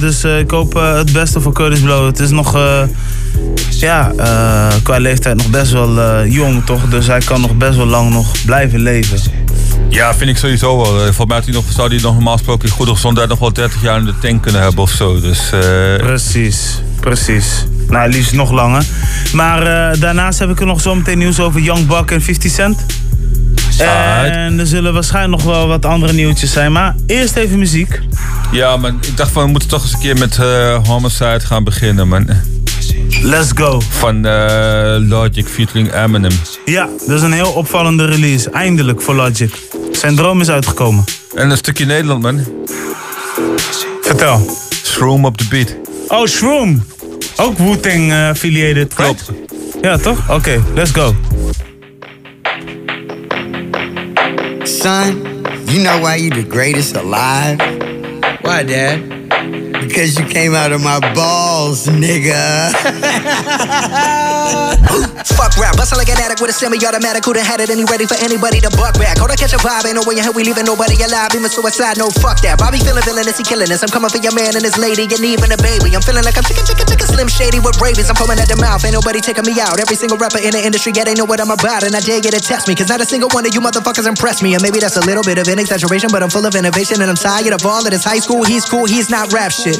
dus 0.00 0.24
ik 0.24 0.50
hoop 0.50 0.74
het 0.74 1.12
beste 1.12 1.40
voor 1.40 1.52
Curtis 1.52 1.80
Blow. 1.80 2.06
Het 2.06 2.18
is 2.20 2.30
nog, 2.30 2.58
ja, 3.70 4.12
qua 4.82 4.98
leeftijd 4.98 5.36
nog 5.36 5.50
best 5.50 5.72
wel 5.72 6.24
jong, 6.26 6.66
toch? 6.66 6.88
Dus 6.88 7.06
hij 7.06 7.20
kan 7.20 7.40
nog 7.40 7.56
best 7.56 7.76
wel 7.76 7.86
lang 7.86 8.10
nog 8.10 8.44
blijven 8.44 8.80
leven. 8.80 9.18
Ja, 9.88 10.14
vind 10.14 10.30
ik 10.30 10.36
sowieso 10.36 10.76
wel. 10.76 10.86
Volgens 10.86 11.26
mij 11.26 11.40
hij 11.44 11.52
nog, 11.54 11.64
zou 11.68 11.88
hij 11.88 11.98
nog 12.02 12.14
normaal 12.14 12.36
gesproken 12.36 12.68
in 12.68 12.74
goede 12.74 12.92
gezondheid 12.92 13.28
nog 13.28 13.38
wel 13.38 13.52
30 13.52 13.82
jaar 13.82 13.98
in 13.98 14.04
de 14.04 14.18
tank 14.20 14.42
kunnen 14.42 14.62
hebben 14.62 14.82
of 14.82 14.90
zo. 14.90 15.20
Dus, 15.20 15.50
Precies, 15.98 16.82
precies. 17.00 17.66
Nou, 17.88 18.10
liefst 18.10 18.32
nog 18.32 18.50
langer. 18.50 18.84
Maar 19.32 19.98
daarnaast 19.98 20.38
heb 20.38 20.50
ik 20.50 20.60
er 20.60 20.66
nog 20.66 20.80
zometeen 20.80 21.18
nieuws 21.18 21.40
over 21.40 21.60
Young 21.60 21.86
Buck 21.86 22.10
en 22.10 22.22
50 22.22 22.50
Cent. 22.50 22.84
En 23.80 24.58
er 24.58 24.66
zullen 24.66 24.92
waarschijnlijk 24.92 25.42
nog 25.42 25.52
wel 25.52 25.66
wat 25.66 25.84
andere 25.84 26.12
nieuwtjes 26.12 26.52
zijn. 26.52 26.72
Maar 26.72 26.94
eerst 27.06 27.36
even 27.36 27.58
muziek. 27.58 28.00
ja, 28.52 28.76
maar 28.76 28.90
ik 28.90 29.16
dacht 29.16 29.30
van 29.32 29.44
we 29.44 29.50
moeten 29.50 29.68
toch 29.68 29.82
eens 29.82 29.92
een 29.92 30.00
keer 30.00 30.18
met 30.18 30.38
eh, 30.38 30.78
Homicide 30.84 31.40
gaan 31.40 31.64
beginnen, 31.64 32.08
man. 32.08 32.28
Let's 33.22 33.50
go. 33.54 33.80
Van 33.88 34.26
eh, 34.26 34.96
Logic 34.98 35.46
featuring 35.46 35.94
Eminem. 35.94 36.32
Ja, 36.64 36.88
dat 37.06 37.16
is 37.16 37.22
een 37.22 37.32
heel 37.32 37.50
opvallende 37.50 38.04
release. 38.04 38.50
Eindelijk 38.50 39.02
voor 39.02 39.14
Logic. 39.14 39.54
Zijn 39.92 40.16
droom 40.16 40.40
is 40.40 40.48
uitgekomen. 40.50 41.04
En 41.34 41.50
een 41.50 41.56
stukje 41.56 41.84
Nederland, 41.84 42.22
man. 42.22 42.44
Vertel. 44.02 44.56
Shroom 44.84 45.24
op 45.24 45.38
de 45.38 45.44
beat. 45.50 45.74
Oh, 46.08 46.26
Shroom. 46.26 46.84
Ook 47.36 47.58
Wu-Tang 47.58 48.12
eh, 48.12 48.28
affiliated. 48.28 48.94
Klopt. 48.94 49.30
Ja, 49.82 49.96
toch? 49.96 50.30
Oké, 50.30 50.62
let's 50.74 50.90
go. 50.90 51.14
Son, 54.80 55.14
you 55.68 55.82
know 55.82 56.00
why 56.00 56.16
you 56.16 56.30
the 56.30 56.42
greatest 56.42 56.96
alive? 56.96 57.58
Why, 58.40 58.62
Dad? 58.62 59.28
Because 59.78 60.18
you 60.18 60.24
came 60.24 60.54
out 60.54 60.72
of 60.72 60.82
my 60.82 61.00
balls, 61.12 61.86
nigga. 61.86 62.72
Fuck 65.26 65.56
rap, 65.60 65.76
bustle 65.76 66.00
like 66.00 66.08
an 66.08 66.16
addict 66.20 66.40
with 66.40 66.48
a 66.48 66.56
semi-automatic. 66.56 67.24
Who 67.24 67.36
done 67.36 67.44
had 67.44 67.60
it 67.60 67.68
and 67.68 67.76
he 67.76 67.84
ready 67.84 68.06
for 68.08 68.16
anybody 68.24 68.60
to 68.64 68.70
buck 68.72 68.96
back? 68.96 69.20
Hold 69.20 69.30
on, 69.30 69.36
catch 69.36 69.52
a 69.52 69.60
vibe, 69.60 69.84
ain't 69.84 69.96
no 69.96 70.04
way 70.08 70.16
in 70.16 70.24
hell 70.24 70.32
we 70.32 70.44
leaving 70.44 70.64
nobody 70.64 70.96
alive. 71.02 71.32
Even 71.36 71.50
suicide, 71.52 72.00
no 72.00 72.08
fuck 72.24 72.40
that. 72.40 72.56
Bobby 72.56 72.80
feeling 72.80 73.04
villainous, 73.04 73.36
he 73.36 73.44
killing 73.44 73.68
us. 73.68 73.84
I'm 73.84 73.92
coming 73.92 74.08
for 74.08 74.20
your 74.22 74.32
man 74.32 74.56
and 74.56 74.64
his 74.64 74.80
lady, 74.80 75.04
and 75.04 75.24
even 75.24 75.52
a 75.52 75.60
baby. 75.60 75.92
I'm 75.92 76.00
feeling 76.00 76.24
like 76.24 76.40
I'm 76.40 76.46
chicken, 76.46 76.64
chicken, 76.64 76.88
chicken, 76.88 77.08
slim 77.08 77.28
shady 77.28 77.60
with 77.60 77.76
rabies. 77.80 78.08
I'm 78.08 78.16
foaming 78.16 78.40
at 78.40 78.48
the 78.48 78.56
mouth, 78.56 78.80
ain't 78.84 78.96
nobody 78.96 79.20
taking 79.20 79.44
me 79.44 79.56
out. 79.60 79.76
Every 79.76 79.96
single 79.96 80.16
rapper 80.16 80.40
in 80.40 80.56
the 80.56 80.62
industry, 80.62 80.96
yeah, 80.96 81.04
they 81.04 81.14
know 81.14 81.28
what 81.28 81.40
I'm 81.40 81.52
about, 81.52 81.84
and 81.84 81.92
I 81.92 82.00
dare 82.00 82.24
you 82.24 82.32
to 82.32 82.40
test 82.40 82.64
me, 82.64 82.72
cause 82.72 82.88
not 82.88 83.04
a 83.04 83.06
single 83.08 83.28
one 83.36 83.44
of 83.44 83.52
you 83.52 83.60
motherfuckers 83.60 84.08
impressed 84.08 84.40
me. 84.40 84.56
And 84.56 84.62
maybe 84.64 84.80
that's 84.80 84.96
a 84.96 85.04
little 85.04 85.22
bit 85.22 85.36
of 85.36 85.46
an 85.52 85.60
exaggeration, 85.60 86.08
but 86.08 86.24
I'm 86.24 86.32
full 86.32 86.46
of 86.48 86.56
innovation, 86.56 87.04
and 87.04 87.12
I'm 87.12 87.20
tired 87.20 87.52
of 87.52 87.60
all 87.68 87.84
of 87.84 87.92
this 87.92 88.04
high 88.04 88.22
school. 88.22 88.44
He's 88.44 88.64
cool, 88.64 88.88
he's 88.88 89.10
not 89.10 89.32
rap 89.32 89.52
shit. 89.52 89.76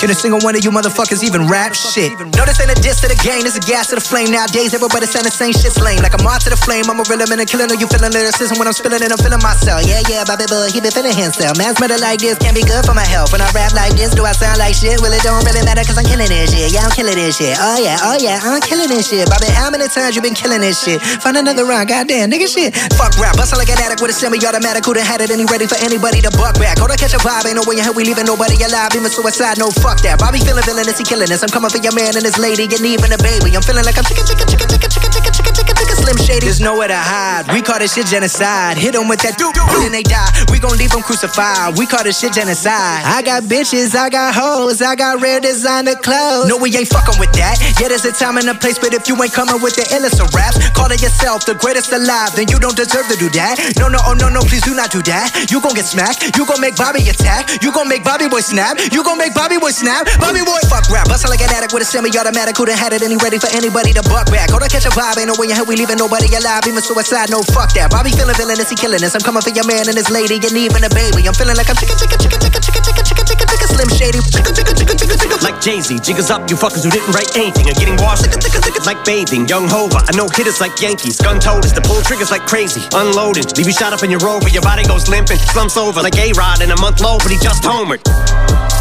Can 0.00 0.08
a 0.08 0.16
single 0.16 0.40
one 0.40 0.56
of 0.56 0.64
you 0.64 0.70
motherfuckers 0.70 1.20
even 1.20 1.44
rap 1.48 1.74
shit? 1.74 2.16
No, 2.38 2.48
this 2.48 2.56
ain't 2.62 2.72
a 2.72 2.78
diss 2.80 3.00
to 3.04 3.08
the 3.08 3.18
game, 3.20 3.44
this 3.44 3.56
a 3.56 3.64
gas 3.64 3.92
to 3.92 3.96
the 3.96 4.00
flame. 4.00 4.30
Nowadays, 4.30 4.69
everybody 4.74 5.06
saying 5.06 5.26
the 5.26 5.34
same 5.34 5.52
shit's 5.52 5.78
lame. 5.80 6.02
Like 6.02 6.14
I'm 6.14 6.22
on 6.26 6.38
to 6.46 6.50
the 6.50 6.58
flame, 6.58 6.86
I'm 6.86 7.00
a 7.00 7.06
real 7.08 7.22
man 7.26 7.42
and 7.42 7.48
killing. 7.48 7.70
Are 7.70 7.78
you 7.78 7.88
feeling 7.90 8.12
lyricism 8.12 8.58
when 8.58 8.66
I'm 8.70 8.76
spilling 8.76 9.02
it? 9.02 9.10
I'm 9.10 9.18
feeling 9.18 9.42
myself. 9.42 9.82
Yeah, 9.86 10.02
yeah, 10.06 10.22
Bobby 10.22 10.46
Bull, 10.46 10.66
he 10.70 10.78
been 10.78 10.94
feeling 10.94 11.16
himself. 11.16 11.58
Man's 11.58 11.78
better 11.80 11.98
like 11.98 12.22
this, 12.22 12.38
can't 12.38 12.54
be 12.54 12.62
good 12.62 12.84
for 12.86 12.94
my 12.94 13.06
health. 13.06 13.34
When 13.34 13.42
I 13.42 13.48
rap 13.56 13.72
like 13.74 13.96
this, 13.98 14.14
do 14.14 14.22
I 14.22 14.32
sound 14.36 14.60
like 14.60 14.74
shit? 14.76 15.00
Well, 15.00 15.10
it 15.10 15.22
don't 15.26 15.42
really 15.42 15.62
matter 15.64 15.82
cause 15.82 15.98
I'm 15.98 16.06
killing 16.06 16.28
this 16.28 16.52
shit. 16.52 16.70
Yeah, 16.70 16.86
I'm 16.86 16.92
killing 16.92 17.16
this 17.16 17.38
shit. 17.38 17.56
Oh, 17.58 17.78
yeah, 17.80 17.98
oh, 18.04 18.16
yeah, 18.20 18.38
I'm 18.42 18.60
killing 18.60 18.90
this 18.92 19.08
shit. 19.08 19.24
Bobby, 19.26 19.48
how 19.50 19.72
many 19.72 19.88
times 19.88 20.14
you 20.14 20.22
been 20.22 20.36
killing 20.36 20.60
this 20.60 20.82
shit? 20.82 21.00
Find 21.24 21.36
another 21.36 21.64
round, 21.64 21.88
goddamn, 21.88 22.30
nigga 22.30 22.46
shit. 22.46 22.76
Fuck 22.98 23.16
rap, 23.16 23.34
bustle 23.40 23.56
like 23.56 23.70
an 23.72 23.80
addict 23.80 24.04
with 24.04 24.10
a 24.10 24.16
semi 24.16 24.36
automatic. 24.44 24.84
Who 24.84 24.92
done 24.92 25.08
had 25.08 25.24
it 25.24 25.30
and 25.30 25.40
he 25.40 25.46
ready 25.48 25.64
for 25.64 25.80
anybody 25.80 26.20
to 26.20 26.30
buck 26.36 26.60
back? 26.60 26.76
Hold 26.76 26.92
on, 26.92 26.98
catch 27.00 27.16
a 27.16 27.20
vibe, 27.22 27.48
ain't 27.48 27.56
no 27.56 27.64
way 27.64 27.80
in 27.80 27.84
hell 27.84 27.96
we 27.96 28.04
leaving 28.04 28.26
nobody 28.28 28.60
alive. 28.60 28.92
Even 28.92 29.08
suicide, 29.08 29.56
no 29.56 29.72
fuck 29.80 30.02
that. 30.04 30.20
Bobby 30.20 30.38
feeling 30.44 30.64
villainous, 30.68 30.98
he 31.00 31.04
killing 31.04 31.32
this. 31.32 31.40
I'm 31.40 31.48
coming 31.48 31.72
for 31.72 31.80
your 31.80 31.96
man 31.96 32.12
and 32.12 32.24
his 32.24 32.36
lady, 32.36 32.68
and 32.68 32.84
even 32.84 33.08
a 33.12 33.20
baby. 33.24 33.56
I'm 33.56 33.64
feeling 33.64 33.84
like 33.84 33.96
I'm 33.96 34.04
chicken, 34.04 34.26
chicken, 34.28 34.44
chicken, 34.44 34.59
chicka 34.68 34.88
chicka 34.88 35.08
chicka 35.08 35.19
slim 36.00 36.16
nowhere 36.60 36.88
to 36.88 36.96
hide. 36.96 37.48
We 37.52 37.62
call 37.64 37.80
this 37.80 37.96
shit 37.96 38.06
genocide. 38.06 38.76
Hit 38.76 38.92
them 38.92 39.08
with 39.08 39.24
that 39.24 39.40
doo 39.40 39.48
doo, 39.56 39.64
then 39.80 39.92
they 39.92 40.04
die. 40.04 40.28
We 40.52 40.60
gon' 40.60 40.76
leave 40.76 40.92
them 40.92 41.00
crucified. 41.00 41.76
We 41.80 41.88
call 41.88 42.04
this 42.04 42.20
shit 42.20 42.36
genocide. 42.36 43.02
I 43.04 43.24
got 43.24 43.48
bitches, 43.48 43.96
I 43.96 44.12
got 44.12 44.36
hoes, 44.36 44.84
I 44.84 44.94
got 44.94 45.20
rare 45.20 45.40
designer 45.40 45.96
clothes. 45.96 46.46
No, 46.46 46.60
we 46.60 46.68
ain't 46.76 46.88
fucking 46.88 47.16
with 47.16 47.32
that. 47.40 47.56
Yeah, 47.80 47.88
there's 47.88 48.04
a 48.04 48.12
time 48.12 48.36
and 48.36 48.48
a 48.48 48.54
place, 48.54 48.78
but 48.78 48.92
if 48.92 49.08
you 49.08 49.16
ain't 49.16 49.32
coming 49.32 49.58
with 49.64 49.74
the 49.76 49.84
illest 49.88 50.20
of 50.20 50.28
raps, 50.36 50.60
calling 50.76 51.00
yourself 51.00 51.48
the 51.48 51.56
greatest 51.56 51.92
alive, 51.92 52.36
then 52.36 52.46
you 52.52 52.60
don't 52.60 52.76
deserve 52.76 53.08
to 53.08 53.16
do 53.16 53.32
that. 53.40 53.56
No, 53.80 53.88
no, 53.88 53.98
oh 54.04 54.12
no, 54.12 54.28
no, 54.28 54.44
please 54.44 54.62
do 54.62 54.76
not 54.76 54.92
do 54.92 55.00
that. 55.08 55.32
You 55.48 55.60
gon' 55.64 55.74
get 55.74 55.88
smacked. 55.88 56.36
You 56.36 56.44
gon' 56.44 56.60
make 56.60 56.76
Bobby 56.76 57.08
attack. 57.08 57.48
You 57.64 57.72
gon' 57.72 57.88
make 57.88 58.04
Bobby 58.04 58.28
boy 58.28 58.44
snap. 58.44 58.76
You 58.92 59.00
gon' 59.02 59.16
make 59.16 59.32
Bobby 59.32 59.56
boy 59.56 59.72
snap. 59.72 60.06
Bobby 60.20 60.44
boy 60.44 60.60
fuck 60.68 60.84
rap. 60.92 61.08
Bustle 61.08 61.32
like 61.32 61.40
an 61.40 61.50
addict 61.56 61.72
with 61.72 61.82
a 61.82 61.88
semi-automatic. 61.88 62.56
Who 62.56 62.68
done 62.68 62.76
had 62.76 62.92
it 62.92 63.00
and 63.00 63.10
he 63.10 63.18
ready 63.24 63.40
for 63.40 63.48
anybody 63.56 63.96
to 63.96 64.02
buck 64.04 64.28
back. 64.28 64.52
Hold 64.52 64.62
on, 64.62 64.68
catch 64.68 64.84
a 64.84 64.92
vibe. 64.92 65.16
Ain't 65.16 65.32
no 65.32 65.36
way 65.40 65.48
in 65.48 65.56
hell 65.56 65.64
we 65.64 65.76
leaving 65.90 65.98
nobody 65.98 66.30
alive. 66.38 66.62
Even 66.66 66.82
suicide, 66.82 67.30
no 67.30 67.42
fuck 67.50 67.74
that. 67.74 67.90
Bobby 67.90 68.14
feeling 68.14 68.38
villainous, 68.38 68.70
he 68.70 68.76
killing 68.78 69.02
us. 69.02 69.14
I'm 69.18 69.24
coming 69.26 69.42
for 69.42 69.50
your 69.50 69.66
man 69.66 69.90
and 69.90 69.98
his 69.98 70.06
lady, 70.06 70.38
and 70.38 70.54
even 70.54 70.86
a 70.86 70.90
baby. 70.94 71.26
I'm 71.26 71.34
feeling 71.34 71.58
like 71.58 71.66
I'm 71.66 71.74
chicken, 71.74 71.98
chicken, 71.98 72.18
chicken, 72.22 72.38
chicken, 72.38 72.62
chicken, 72.62 72.82
chicken, 72.86 73.02
chicken, 73.02 73.26
chicken, 73.26 73.46
chicken, 73.50 73.68
slim 73.74 73.90
shady. 73.90 74.20
Chicken, 74.30 74.54
chicken, 74.54 74.74
chicken, 74.78 74.96
chicken, 74.96 75.18
chicken. 75.18 75.38
Like 75.42 75.58
Jay-Z, 75.58 75.98
jiggers 76.06 76.30
up, 76.30 76.46
you 76.46 76.54
fuckers 76.54 76.86
who 76.86 76.94
didn't 76.94 77.10
write 77.10 77.34
anything 77.34 77.66
are 77.66 77.78
getting 77.78 77.98
washed. 77.98 78.30
Like 78.86 79.02
bathing, 79.02 79.50
young 79.50 79.66
Hova, 79.66 80.06
I 80.06 80.14
know 80.14 80.30
hitters 80.30 80.62
like 80.62 80.78
Yankees. 80.78 81.18
Gun 81.18 81.42
toters, 81.42 81.74
the 81.74 81.82
pull 81.82 82.00
triggers 82.06 82.30
like 82.30 82.46
crazy. 82.46 82.86
Unloaded, 82.94 83.56
leave 83.58 83.66
you 83.66 83.74
shot 83.74 83.92
up 83.92 84.06
in 84.06 84.10
your 84.10 84.22
rover, 84.22 84.48
your 84.48 84.62
body 84.62 84.86
goes 84.86 85.08
limping. 85.10 85.38
Slumps 85.50 85.76
over 85.76 86.00
like 86.00 86.16
A-Rod 86.16 86.62
in 86.62 86.70
a 86.70 86.78
month 86.78 87.00
low, 87.00 87.18
but 87.18 87.30
he 87.34 87.38
just 87.42 87.62
homered. 87.62 88.00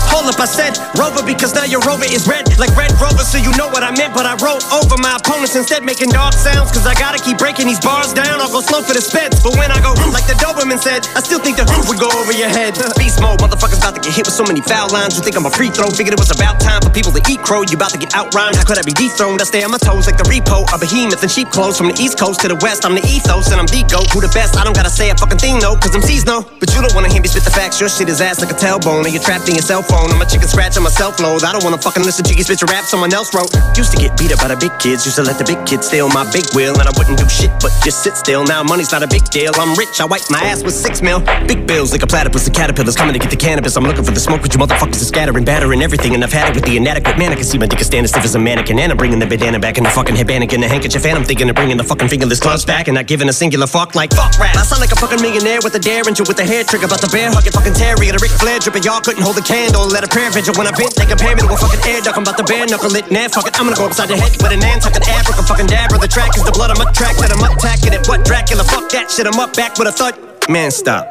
Hold 0.10 0.26
up, 0.26 0.42
I 0.42 0.50
said 0.50 0.74
Rover 0.98 1.22
because 1.22 1.54
now 1.54 1.64
your 1.64 1.82
Rover 1.86 2.06
is 2.06 2.28
red 2.28 2.50
like 2.58 2.74
Red 2.76 2.92
Rover, 3.00 3.24
so 3.24 3.38
you 3.38 3.54
know 3.56 3.70
what 3.70 3.86
I 3.86 3.94
meant. 3.96 4.14
But 4.14 4.26
I 4.26 4.34
wrote 4.42 4.66
over 4.74 4.98
my 4.98 5.16
opponents 5.16 5.56
instead, 5.56 5.86
making 5.86 6.10
dog 6.10 6.34
sounds. 6.34 6.74
Cause 6.74 6.86
I 6.86 6.94
gotta 6.94 7.22
keep 7.22 7.38
breaking 7.38 7.68
these 7.68 7.80
bars 7.80 8.12
down. 8.12 8.42
I'll 8.42 8.52
go 8.52 8.60
slow 8.60 8.82
for 8.82 8.94
the 8.98 9.02
speds. 9.02 9.40
But 9.40 9.56
when 9.56 9.72
I 9.72 9.80
go, 9.80 9.94
like 10.10 10.26
the 10.26 10.36
Doberman 10.42 10.82
said, 10.82 11.06
I 11.14 11.22
still 11.22 11.40
think 11.40 11.62
the 11.62 11.66
would 11.88 12.02
go 12.02 12.10
over 12.18 12.34
your 12.34 12.50
head. 12.50 12.74
Beast 12.98 13.22
mode, 13.22 13.40
motherfuckers 13.40 13.80
about 13.80 13.96
to 13.96 14.02
get 14.02 14.12
hit 14.12 14.26
with 14.26 14.36
so 14.36 14.44
many 14.44 14.60
foul 14.60 14.90
lines. 14.90 15.16
You 15.16 15.22
think 15.22 15.38
I'm 15.38 15.46
a 15.46 15.54
free 15.54 15.70
throw? 15.70 15.94
Figured 15.94 16.18
it 16.18 16.22
was 16.22 16.34
about 16.34 16.60
time 16.60 16.82
for 16.82 16.90
people 16.90 17.14
to 17.14 17.22
eat 17.30 17.40
crow. 17.46 17.62
You 17.62 17.78
about 17.78 17.94
to 17.94 18.02
get 18.02 18.12
outrhymed. 18.18 18.58
How 18.58 18.66
could 18.66 18.82
I 18.82 18.84
be 18.84 18.96
dethroned? 18.98 19.40
I 19.40 19.46
stay 19.46 19.62
on 19.62 19.72
my 19.72 19.80
toes 19.80 20.10
like 20.10 20.18
the 20.18 20.26
repo. 20.26 20.66
A 20.74 20.78
behemoth 20.82 21.22
in 21.22 21.30
sheep 21.30 21.54
clothes 21.54 21.78
from 21.78 21.94
the 21.94 21.98
east 22.02 22.18
coast 22.18 22.42
to 22.42 22.48
the 22.50 22.60
west. 22.66 22.84
I'm 22.84 22.96
the 22.96 23.06
ethos 23.06 23.52
and 23.54 23.62
I'm 23.62 23.70
the 23.70 23.86
goat. 23.86 24.10
Who 24.12 24.20
the 24.20 24.32
best? 24.34 24.58
I 24.58 24.64
don't 24.66 24.76
gotta 24.76 24.92
say 24.92 25.10
a 25.12 25.16
fucking 25.16 25.40
thing, 25.40 25.60
no. 25.60 25.76
Cause 25.76 25.94
I'm 25.94 26.04
no. 26.26 26.42
But 26.60 26.74
you 26.74 26.82
don't 26.82 26.94
wanna 26.96 27.12
hear 27.12 27.22
me 27.22 27.30
spit 27.30 27.44
the 27.44 27.54
facts. 27.54 27.80
Your 27.80 27.90
shit 27.90 28.10
is 28.10 28.20
ass 28.20 28.42
like 28.42 28.52
a 28.52 28.58
tailbone. 28.58 29.06
And 29.06 29.14
you're 29.14 29.24
trapped 29.24 29.48
in 29.48 29.56
your 29.56 29.66
cell 29.66 29.84
phone. 29.84 29.99
I'm 30.08 30.22
a 30.22 30.26
chicken 30.26 30.48
scratch 30.48 30.78
on 30.78 30.84
my 30.84 30.94
self 30.94 31.20
load. 31.20 31.44
I 31.44 31.52
don't 31.52 31.64
wanna 31.64 31.82
fucking 31.82 32.04
listen 32.04 32.24
to 32.26 32.34
you 32.34 32.44
your 32.44 32.68
rap 32.68 32.86
someone 32.86 33.14
else 33.14 33.34
wrote. 33.36 33.52
Used 33.78 33.92
to 33.92 34.00
get 34.00 34.18
beat 34.18 34.32
up 34.32 34.40
by 34.40 34.48
the 34.48 34.58
big 34.58 34.72
kids. 34.80 35.06
Used 35.06 35.18
to 35.18 35.24
let 35.24 35.38
the 35.38 35.46
big 35.46 35.60
kids 35.66 35.88
steal 35.88 36.10
my 36.10 36.26
big 36.32 36.46
wheel. 36.56 36.74
And 36.80 36.88
I 36.88 36.94
wouldn't 36.98 37.20
do 37.20 37.28
shit 37.30 37.52
but 37.62 37.72
just 37.84 38.04
sit 38.04 38.18
still. 38.18 38.44
Now 38.44 38.64
money's 38.64 38.92
not 38.92 39.04
a 39.04 39.08
big 39.08 39.24
deal. 39.30 39.52
I'm 39.56 39.76
rich. 39.76 40.02
I 40.02 40.06
wipe 40.06 40.26
my 40.30 40.40
ass 40.40 40.64
with 40.64 40.74
six 40.74 41.02
mil. 41.02 41.22
Big 41.46 41.68
bills 41.68 41.92
like 41.92 42.04
a 42.04 42.08
platypus 42.08 42.48
and 42.48 42.56
caterpillars 42.56 42.96
coming 42.96 43.14
to 43.14 43.20
get 43.20 43.30
the 43.30 43.38
cannabis. 43.38 43.76
I'm 43.78 43.84
looking 43.84 44.04
for 44.04 44.12
the 44.12 44.20
smoke, 44.20 44.42
but 44.42 44.54
you 44.54 44.60
motherfuckers 44.60 45.02
are 45.02 45.12
scattering, 45.12 45.46
battering 45.46 45.82
everything. 45.82 46.16
And 46.16 46.24
I've 46.24 46.34
had 46.34 46.50
it 46.50 46.56
with 46.56 46.66
the 46.66 46.78
inadequate 46.78 47.18
man. 47.18 47.32
I 47.32 47.36
can 47.36 47.44
see 47.44 47.58
my 47.58 47.68
dick 47.68 47.80
is 47.80 47.88
standing 47.88 48.08
stiff 48.08 48.24
as 48.24 48.36
a 48.36 48.40
mannequin. 48.40 48.80
And 48.80 48.92
I'm 48.92 48.98
bringing 48.98 49.20
the 49.20 49.28
bandana 49.28 49.60
back 49.60 49.78
and 49.78 49.86
the 49.86 49.92
fucking 49.92 50.16
and 50.18 50.64
the 50.64 50.68
handkerchief. 50.68 51.06
And 51.06 51.18
I'm 51.18 51.26
thinking 51.26 51.50
of 51.50 51.56
bringing 51.56 51.78
the 51.78 51.84
fucking 51.84 52.08
fingerless 52.08 52.40
gloves 52.40 52.66
back 52.66 52.88
and 52.88 52.96
not 52.96 53.08
giving 53.08 53.30
a 53.30 53.34
singular 53.34 53.68
fuck 53.68 53.96
like 53.96 54.14
fuck 54.14 54.38
rap. 54.40 54.56
I 54.56 54.64
sound 54.64 54.82
like 54.82 54.92
a 54.92 54.96
fucking 54.96 55.22
millionaire 55.22 55.60
with 55.64 55.76
a 55.76 55.80
derringer 55.80 56.24
with 56.24 56.40
a 56.40 56.46
hair 56.46 56.64
trigger. 56.64 56.86
About 56.86 57.02
the 57.02 57.10
bear 57.10 57.30
hugging 57.32 57.52
fucking 57.52 57.74
terrier. 57.74 58.12
The 58.12 58.20
Ric 58.22 58.32
Flair 58.32 58.60
dripping. 58.60 58.84
Y'all 58.84 59.02
couldn't 59.02 59.24
hold 59.24 59.38
a 59.38 59.42
candle. 59.42 59.89
Let 59.90 60.04
a 60.04 60.08
prayer 60.08 60.30
vigil 60.30 60.54
when 60.54 60.68
I 60.68 60.72
bent. 60.72 60.94
They 60.96 61.06
compare 61.06 61.36
me 61.36 61.42
to 61.42 61.50
a 61.50 61.58
fucking 61.58 61.82
air 61.90 62.02
duck. 62.02 62.16
I'm 62.16 62.24
about 62.24 62.38
to 62.38 62.44
bare 62.44 62.66
knuckle 62.68 62.96
it. 62.96 63.10
Nah, 63.12 63.28
fuck 63.28 63.48
it. 63.48 63.60
I'm 63.60 63.66
gonna 63.66 63.76
go 63.76 63.88
upside 63.88 64.10
the 64.10 64.18
head 64.18 64.32
with 64.38 64.54
an 64.54 64.60
Nantucket 64.60 65.08
Africa 65.10 65.42
fucking 65.44 65.68
dabber. 65.68 65.98
The 65.98 66.08
track 66.08 66.38
is 66.38 66.44
the 66.44 66.52
blood. 66.52 66.70
I'm 66.70 66.80
a 66.80 66.92
track 66.94 67.18
that 67.18 67.34
I'm 67.34 67.42
attacking 67.42 67.94
it. 67.94 68.08
What 68.08 68.24
Dracula? 68.24 68.64
Fuck 68.64 68.90
that 68.92 69.10
shit. 69.10 69.26
I'm 69.26 69.40
up 69.40 69.56
back 69.56 69.78
with 69.78 69.88
a 69.88 69.92
thud. 69.92 70.14
Man, 70.48 70.72
stop. 70.72 71.06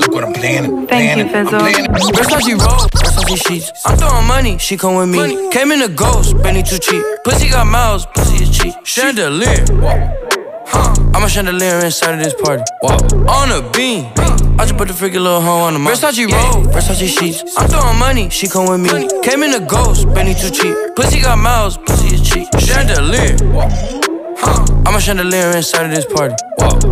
Look 0.00 0.12
what 0.12 0.24
I'm 0.24 0.32
playing. 0.32 0.86
Thank 0.86 1.18
you, 1.18 1.28
Fizzle. 1.28 1.58
Versace 1.58 2.54
roll, 2.58 2.86
Versace 2.94 3.48
sheets. 3.48 3.72
I'm 3.84 3.96
throwing 3.96 4.26
money, 4.26 4.58
she 4.58 4.76
come 4.76 4.96
with 4.96 5.08
me. 5.08 5.50
Came 5.50 5.72
in 5.72 5.82
a 5.82 5.88
ghost, 5.88 6.40
Benny 6.42 6.62
too 6.62 6.78
cheap. 6.78 7.02
Pussy 7.24 7.50
got 7.50 7.66
miles, 7.66 8.06
pussy 8.06 8.44
is 8.44 8.50
cheap. 8.56 8.74
Chandelier. 8.84 10.27
Huh. 10.70 10.94
I'm 11.14 11.24
a 11.24 11.28
chandelier 11.28 11.84
inside 11.84 12.14
of 12.14 12.24
this 12.24 12.34
party. 12.34 12.62
Wow. 12.82 12.98
On 13.28 13.50
a 13.52 13.68
beam. 13.72 14.12
I 14.58 14.64
just 14.64 14.76
put 14.76 14.88
the 14.88 14.94
freaky 14.94 15.18
little 15.18 15.40
hoe 15.40 15.58
on 15.58 15.72
the 15.74 15.78
mouth. 15.78 16.00
Versace 16.00 16.26
roll, 16.30 16.64
Versace 16.64 17.08
sheets. 17.08 17.44
I'm 17.56 17.68
throwing 17.68 17.98
money, 17.98 18.28
she 18.28 18.48
come 18.48 18.68
with 18.68 18.80
me. 18.80 19.08
Came 19.22 19.42
in 19.42 19.54
a 19.54 19.60
ghost, 19.64 20.12
Benny 20.14 20.34
too 20.34 20.50
cheap. 20.50 20.74
Pussy 20.96 21.20
got 21.20 21.38
miles, 21.38 21.76
pussy 21.76 22.14
is 22.16 22.28
cheap. 22.28 22.48
Chandelier. 22.58 23.97
Huh. 24.40 24.64
I'm 24.86 24.94
a 24.94 25.00
chandelier 25.00 25.56
inside 25.56 25.86
of 25.86 25.94
this 25.94 26.06
party. 26.06 26.34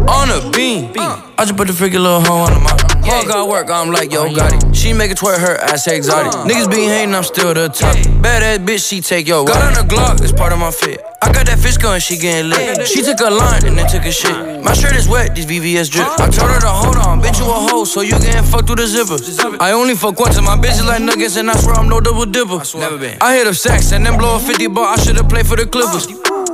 On 0.09 0.31
a 0.31 0.51
beam. 0.51 0.93
I 0.97 1.44
just 1.44 1.56
put 1.56 1.66
the 1.66 1.73
freaky 1.73 1.98
little 1.98 2.20
hoe 2.20 2.47
on 2.47 2.52
the 2.52 2.60
mouth. 2.60 2.82
All 3.06 3.24
got 3.24 3.48
work, 3.48 3.70
I'm 3.70 3.93
like, 3.93 4.10
yo, 4.10 4.35
got 4.35 4.52
it. 4.52 4.74
She 4.74 4.93
make 4.93 5.10
it 5.12 5.18
twerk, 5.18 5.39
her 5.39 5.56
ass 5.56 5.86
exotic. 5.86 6.32
Niggas 6.51 6.68
be 6.68 6.86
hating, 6.86 7.14
I'm 7.14 7.23
still 7.23 7.55
the 7.55 7.68
top. 7.68 7.94
Bad 8.20 8.43
ass 8.43 8.59
bitch, 8.59 8.89
she 8.89 9.01
take 9.01 9.28
yo. 9.28 9.44
Got 9.44 9.62
on 9.62 9.74
the 9.74 9.94
Glock, 9.94 10.20
it's 10.23 10.32
part 10.32 10.52
of 10.52 10.59
my 10.59 10.70
fit. 10.70 11.01
I 11.23 11.32
got 11.32 11.47
that 11.47 11.59
fish 11.59 11.77
gun, 11.77 12.01
she 12.01 12.16
getting 12.18 12.51
lit. 12.51 12.86
She 12.86 13.02
took 13.02 13.20
a 13.20 13.31
line 13.31 13.64
and 13.64 13.78
then 13.78 13.86
took 13.89 14.05
a 14.05 14.10
shit. 14.10 14.35
My 14.62 14.73
shirt 14.73 14.97
is 14.97 15.09
wet, 15.09 15.35
these 15.36 15.47
VVS 15.47 15.90
drip. 15.90 16.06
I 16.18 16.28
told 16.31 16.51
her 16.51 16.60
to 16.60 16.68
hold 16.68 16.97
on, 16.97 17.23
bitch, 17.23 17.39
you 17.39 17.47
a 17.47 17.55
hoe, 17.55 17.85
so 17.85 18.01
you 18.01 18.18
getting 18.18 18.43
fucked 18.43 18.66
through 18.66 18.77
the 18.77 18.86
zipper. 18.86 19.18
I 19.62 19.73
only 19.73 19.94
fuck 19.94 20.18
once, 20.18 20.36
and 20.36 20.47
my 20.47 20.56
bitch 20.56 20.82
is 20.82 20.86
like 20.86 21.02
nuggets, 21.02 21.36
and 21.36 21.51
I 21.51 21.56
swear 21.56 21.77
I'm 21.77 21.89
no 21.89 22.01
double 22.01 22.27
dipper. 22.27 22.62
Never 22.78 22.98
been. 22.98 23.18
I 23.20 23.36
hit 23.36 23.47
up 23.47 23.55
sex 23.55 23.93
and 23.93 24.05
then 24.05 24.18
blow 24.18 24.36
a 24.36 24.40
50 24.40 24.66
but 24.68 24.82
I 24.82 24.97
should've 24.97 25.28
played 25.28 25.47
for 25.47 25.56
the 25.56 25.66
Clippers. 25.66 26.06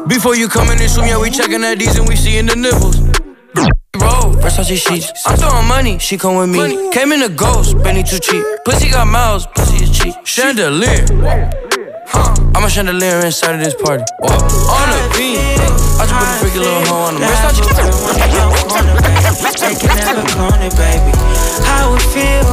Before 0.08 0.34
you 0.34 0.48
come 0.48 0.70
in 0.70 0.78
this 0.78 0.96
room, 0.96 1.06
yeah, 1.06 1.20
we 1.20 1.30
checking 1.30 1.62
at 1.64 1.78
these 1.78 1.96
and 1.98 2.08
we 2.08 2.16
seeing 2.16 2.46
the 2.46 2.56
nipples. 2.56 3.00
Roll, 3.96 4.34
Versace 4.34 4.76
sheets. 4.76 5.12
I'm 5.26 5.36
throwing 5.36 5.68
money, 5.68 5.98
she 5.98 6.18
come 6.18 6.36
with 6.36 6.50
me. 6.50 6.90
Came 6.92 7.12
in 7.12 7.22
a 7.22 7.28
ghost, 7.28 7.76
Benny 7.82 8.02
too 8.02 8.18
cheap. 8.18 8.44
Pussy 8.64 8.90
got 8.90 9.06
miles, 9.06 9.46
pussy 9.46 9.84
is 9.84 9.90
cheap. 9.96 10.14
Chandelier. 10.24 11.71
I'm 12.14 12.64
a 12.64 12.70
chandelier 12.70 13.24
inside 13.24 13.54
of 13.56 13.64
this 13.64 13.74
party. 13.74 14.04
On 14.20 14.88
a 14.92 15.00
beam. 15.16 15.40
I 15.96 16.04
just 16.04 16.12
put 16.12 16.28
a 16.28 16.36
freaky 16.40 16.58
little 16.60 16.84
hoe 16.84 17.08
on 17.08 17.14
the 17.16 17.24
Versace. 17.24 17.56
They 19.62 19.74
can 19.78 19.96
never 19.96 20.24
clone 20.34 20.60
it, 20.60 20.74
baby. 20.76 21.12
How 21.64 21.94
it 21.94 22.04
feel, 22.12 22.44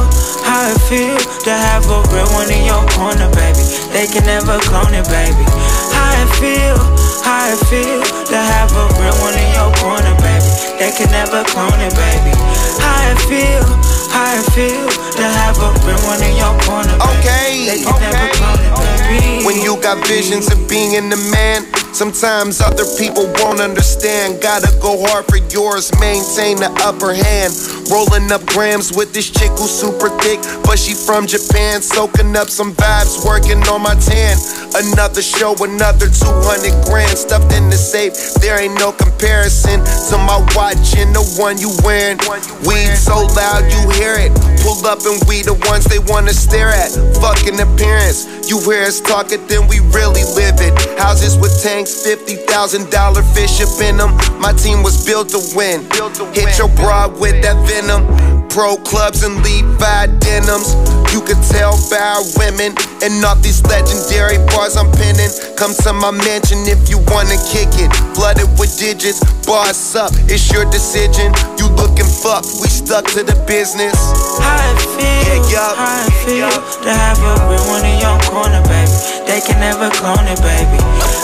how 0.46 0.64
it 0.70 0.80
feel 0.88 1.18
to 1.44 1.52
have 1.52 1.84
a 1.92 2.00
real 2.08 2.28
one 2.32 2.48
in 2.48 2.64
your 2.64 2.80
corner, 2.96 3.28
baby. 3.36 3.60
They 3.92 4.06
can 4.08 4.24
never 4.24 4.56
clone 4.64 4.94
it, 4.96 5.04
baby. 5.12 5.44
How 5.92 6.14
it 6.16 6.30
feel, 6.40 6.78
how 7.20 7.52
it 7.52 7.60
feel 7.68 8.00
to 8.00 8.38
have 8.38 8.72
a 8.72 8.84
real 8.96 9.16
one 9.20 9.36
in 9.36 9.48
your 9.52 9.68
corner, 9.82 10.14
baby. 10.24 10.50
They 10.80 10.92
can 10.96 11.10
never 11.12 11.44
clone 11.52 11.80
it, 11.84 11.92
baby. 11.98 12.32
How 12.80 13.12
it 13.12 13.20
feel, 13.28 13.66
how 14.10 14.34
it 14.36 14.46
feel 14.52 14.86
to 15.16 15.24
have 15.24 15.56
a 15.58 15.70
real 15.86 15.98
one 16.06 16.22
in 16.22 16.36
your 16.36 16.54
corner, 16.66 16.94
baby. 16.98 17.18
Okay, 17.22 17.50
They 17.66 17.78
can 17.82 17.96
never 18.00 18.28
clone 18.34 18.60
it, 18.60 18.74
baby. 19.08 19.44
When 19.46 19.56
you 19.62 19.80
got 19.80 20.04
visions 20.06 20.50
of 20.52 20.68
being 20.68 20.92
the 21.10 21.16
man, 21.30 21.66
sometimes 21.92 22.60
other 22.60 22.84
people 22.98 23.30
won't 23.38 23.60
understand. 23.60 24.42
Gotta 24.42 24.70
go 24.80 25.00
hard 25.06 25.26
for 25.26 25.38
yours, 25.50 25.90
maintain 26.00 26.58
the 26.58 26.70
upper 26.84 27.14
hand. 27.14 27.54
Rolling 27.90 28.30
up 28.30 28.44
grams 28.46 28.92
with 28.94 29.12
this 29.12 29.30
chick 29.30 29.50
who's 29.58 29.72
super 29.72 30.10
thick, 30.20 30.38
but 30.62 30.78
she 30.78 30.94
from 30.94 31.26
Japan. 31.26 31.80
Soaking 31.80 32.36
up 32.36 32.48
some 32.48 32.72
vibes, 32.74 33.24
working 33.24 33.62
on 33.70 33.82
my 33.82 33.94
tan. 33.96 34.36
Another 34.74 35.22
show, 35.22 35.54
another 35.64 36.06
200 36.06 36.86
grand 36.86 37.16
stuffed 37.16 37.52
in 37.54 37.70
the 37.70 37.78
safe. 37.78 38.14
There 38.38 38.60
ain't 38.60 38.78
no 38.78 38.92
comparison 38.92 39.80
to 40.10 40.16
my 40.18 40.38
watch 40.54 40.94
and 40.98 41.14
the 41.14 41.24
one 41.38 41.58
you 41.58 41.70
wearing. 41.82 42.18
Weed 42.66 42.94
so 42.94 43.26
loud 43.34 43.66
you 43.72 43.82
hear 43.96 44.14
it. 44.18 44.30
Pull 44.62 44.84
up 44.86 45.02
and 45.06 45.18
we 45.26 45.42
the 45.42 45.54
ones 45.66 45.84
they 45.86 45.98
wanna 45.98 46.34
stare 46.34 46.68
at. 46.68 46.90
Fucking 47.18 47.58
appearance. 47.58 48.28
You 48.50 48.58
hear 48.66 48.82
us 48.82 49.00
talk 49.00 49.30
it, 49.30 49.46
then 49.46 49.70
we 49.70 49.78
really 49.94 50.26
live 50.34 50.58
it. 50.58 50.74
Houses 50.98 51.38
with 51.38 51.54
tanks, 51.62 51.79
$50,000 51.84 53.34
fish 53.34 53.60
up 53.60 53.80
in 53.80 53.96
them. 53.96 54.12
My 54.40 54.52
team 54.52 54.82
was 54.82 55.04
built 55.04 55.30
to 55.30 55.40
win. 55.54 55.86
Hit 56.34 56.58
your 56.58 56.68
broad 56.76 57.18
with 57.20 57.42
that 57.42 57.56
venom. 57.66 58.04
Pro 58.48 58.76
clubs 58.76 59.22
and 59.22 59.42
Levi 59.44 60.06
denims. 60.18 60.74
You 61.14 61.20
could 61.22 61.38
tell 61.50 61.78
by 61.90 61.98
our 61.98 62.24
women 62.38 62.74
and 63.02 63.24
off 63.24 63.42
these 63.42 63.62
legendary 63.66 64.38
bars 64.50 64.76
I'm 64.76 64.90
penning. 64.92 65.30
Come 65.56 65.74
to 65.86 65.92
my 65.92 66.10
mansion 66.10 66.66
if 66.66 66.90
you 66.90 66.98
wanna 67.10 67.38
kick 67.50 67.70
it. 67.78 67.90
Flooded 68.14 68.50
with 68.58 68.76
digits, 68.78 69.22
boss 69.46 69.94
up, 69.94 70.12
it's 70.26 70.50
your 70.52 70.64
decision. 70.70 71.32
You 71.58 71.66
looking 71.78 72.06
fuck, 72.06 72.42
we 72.62 72.68
stuck 72.68 73.06
to 73.14 73.22
the 73.22 73.38
business. 73.46 73.94
How 74.38 74.58
it 74.72 74.78
feels? 74.98 75.20
feel, 75.50 75.74
how 75.74 76.06
it 76.06 76.14
feel 76.24 76.50
to 76.82 76.90
have 76.90 77.18
a 77.18 77.34
real 77.50 77.64
one 77.66 77.84
in 77.84 77.98
your 77.98 78.18
corner, 78.30 78.62
baby. 78.70 78.94
They 79.26 79.40
can 79.40 79.58
never 79.60 79.90
clone 79.90 80.26
it, 80.26 80.38
baby. 80.42 80.78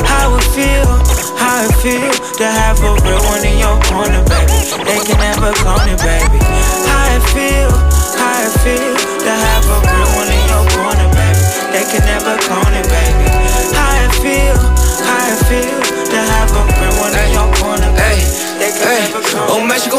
How 0.07 0.35
it 0.35 0.46
feel, 0.53 0.87
how 1.39 1.65
it 1.65 1.75
feel 1.83 2.13
to 2.39 2.47
have 2.47 2.79
a 2.83 2.93
real 3.03 3.23
one 3.27 3.45
in 3.45 3.59
your 3.59 3.77
corner, 3.89 4.23
baby. 4.29 4.59
They 4.85 5.01
can 5.03 5.19
never 5.19 5.51
clone 5.63 5.89
it, 5.89 5.99
baby. 6.03 6.39
How 6.87 7.17
it 7.17 7.25
feel, 7.33 7.73
how 8.19 8.47
it 8.47 8.55
feel 8.63 8.95
to 8.95 9.33
have 9.33 9.67
a 9.67 9.79
real 9.83 10.11
one 10.15 10.31
in 10.31 10.45
your 10.51 10.65
corner, 10.75 11.09
baby. 11.15 11.43
They 11.73 11.85
can 11.89 12.05
never 12.07 12.37
clone 12.47 12.75
it, 12.75 12.87
baby. 12.87 13.27
How 13.75 14.05
it 14.05 14.13
feel, 14.23 14.59
how 15.03 15.33
it 15.33 15.41
feel 15.49 15.79
to 16.13 16.19
have 16.19 16.51
a 16.53 16.63
real 16.79 16.95
one 17.01 17.15
in 17.17 17.29
your 17.33 17.49
corner, 17.59 17.91
baby. 17.97 18.27
They 18.61 18.71
can 18.73 18.87
never 18.87 19.23
clone 19.27 19.51
Oh 19.51 19.61
meisje, 19.61 19.91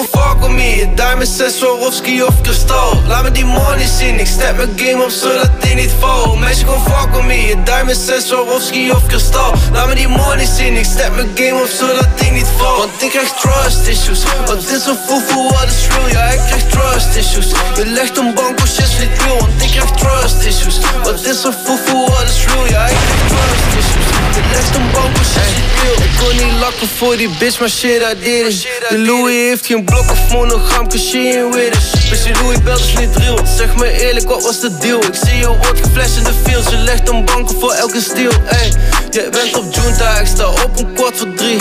me. 0.52 0.88
Diamond 0.96 1.28
6, 1.28 1.58
Swarovski 1.58 2.24
of 2.24 2.42
kristal. 2.42 3.02
Laat 3.08 3.24
me 3.24 3.32
die 3.32 3.46
money 3.46 3.88
zien, 3.98 4.20
ik 4.20 4.28
step 4.28 4.56
mijn 4.56 4.70
game 4.76 5.04
op 5.04 5.10
zodat 5.10 5.62
die 5.62 5.76
niet 5.76 5.92
val 6.00 6.36
Meisje, 6.36 6.66
kom 6.66 6.82
fuck 6.84 7.16
with 7.16 7.24
me. 7.26 7.56
Diamond 7.64 7.98
6, 7.98 8.28
Swarovski 8.28 8.92
of 8.92 9.06
kristal. 9.08 9.54
Laat 9.72 9.88
me 9.88 9.96
die 9.96 10.08
money 10.08 10.46
zien, 10.46 10.78
ik 10.78 10.86
step 10.86 11.16
mijn 11.16 11.30
game 11.36 11.62
op 11.62 11.70
zodat 11.80 12.08
die 12.20 12.32
niet 12.32 12.48
val 12.58 12.78
Want 12.78 13.02
ik 13.02 13.10
krijg 13.10 13.32
trust 13.42 13.88
issues. 13.88 14.24
Wat 14.46 14.64
is 14.64 14.86
een 14.86 14.98
foefoe, 15.08 15.52
wat 15.52 15.68
is 15.68 15.88
real? 15.88 16.08
Ja, 16.10 16.24
ik 16.24 16.40
krijg 16.48 16.64
trust 16.64 17.16
issues. 17.16 17.48
Je 17.76 17.86
legt 17.86 18.18
een 18.18 18.34
bank 18.34 18.60
als 18.60 18.76
shit 18.76 19.00
niet 19.00 19.22
real. 19.22 19.38
Want 19.38 19.64
ik 19.64 19.72
krijg 19.72 19.92
trust 19.92 20.46
issues. 20.46 20.78
Wat 21.04 21.26
is 21.26 21.44
een 21.44 21.56
foefoe, 21.66 22.10
wat 22.10 22.24
is 22.24 22.46
real? 22.46 22.66
Ja, 22.68 22.86
ik 22.86 22.98
krijg 23.06 23.22
trust 23.32 23.70
issues. 23.80 24.08
Je 24.36 24.42
legt 24.52 24.76
een 24.76 24.92
bank 24.92 25.18
als 25.18 25.32
shit 25.34 25.52
niet 25.58 25.72
real. 25.82 25.98
Ik 26.08 26.14
kon 26.20 26.48
niet 26.48 26.60
lakken 26.60 26.88
voor 26.98 27.18
die 27.18 27.30
bitch, 27.40 27.60
maar 27.60 27.70
shit, 27.70 28.02
I 28.12 28.16
did 28.24 28.48
it 28.48 28.68
De 28.90 28.98
Louis 28.98 29.36
heeft 29.50 29.66
geen 29.66 29.84
blok 29.84 30.12
of 30.12 30.20
monogram, 30.38 30.86
ain't 30.86 31.56
with 31.56 31.74
it 31.74 31.88
Bitch, 32.10 32.24
die 32.24 32.34
Louis 32.42 32.64
belt 32.64 32.80
is 32.80 32.94
niet 32.98 33.16
real. 33.16 33.40
Zeg 33.58 33.76
me 33.76 33.92
eerlijk, 34.02 34.28
wat 34.30 34.44
was 34.44 34.60
de 34.60 34.78
deal? 34.78 35.04
Ik 35.04 35.16
zie 35.26 35.38
je 35.38 35.48
wordt 35.48 35.80
geflasht 35.84 36.18
in 36.18 36.24
de 36.24 36.34
field 36.44 36.70
Je 36.70 36.78
legt 36.78 37.10
een 37.10 37.26
bank 37.26 37.50
voor 37.60 37.72
elke 37.72 38.02
steal 38.02 38.32
Ey, 38.46 38.72
jij 39.10 39.30
bent 39.30 39.58
op 39.58 39.66
Junta, 39.74 40.20
ik 40.20 40.28
sta 40.28 40.48
op 40.48 40.72
een 40.78 40.94
kwart 40.94 41.18
voor 41.18 41.34
drie. 41.34 41.58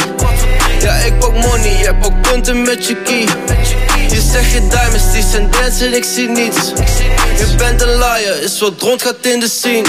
Ja, 0.81 0.95
ik 0.95 1.19
pak 1.19 1.33
money, 1.33 1.79
jij 1.81 1.95
pakt 1.95 2.21
punten 2.21 2.63
met 2.63 2.87
je 2.87 3.03
key. 3.03 3.27
Je 4.11 4.21
zegt 4.33 4.53
je 4.53 4.67
diamonds, 4.69 5.13
die 5.13 5.23
zijn 5.31 5.51
dancing, 5.51 5.95
ik 5.95 6.05
zie 6.05 6.29
niets. 6.29 6.73
Je 7.39 7.55
bent 7.57 7.83
een 7.83 7.99
liar, 7.99 8.39
is 8.43 8.61
wat 8.61 8.73
rond 8.81 9.03
gaat 9.03 9.17
in 9.21 9.41
de 9.41 9.49
scene. 9.49 9.89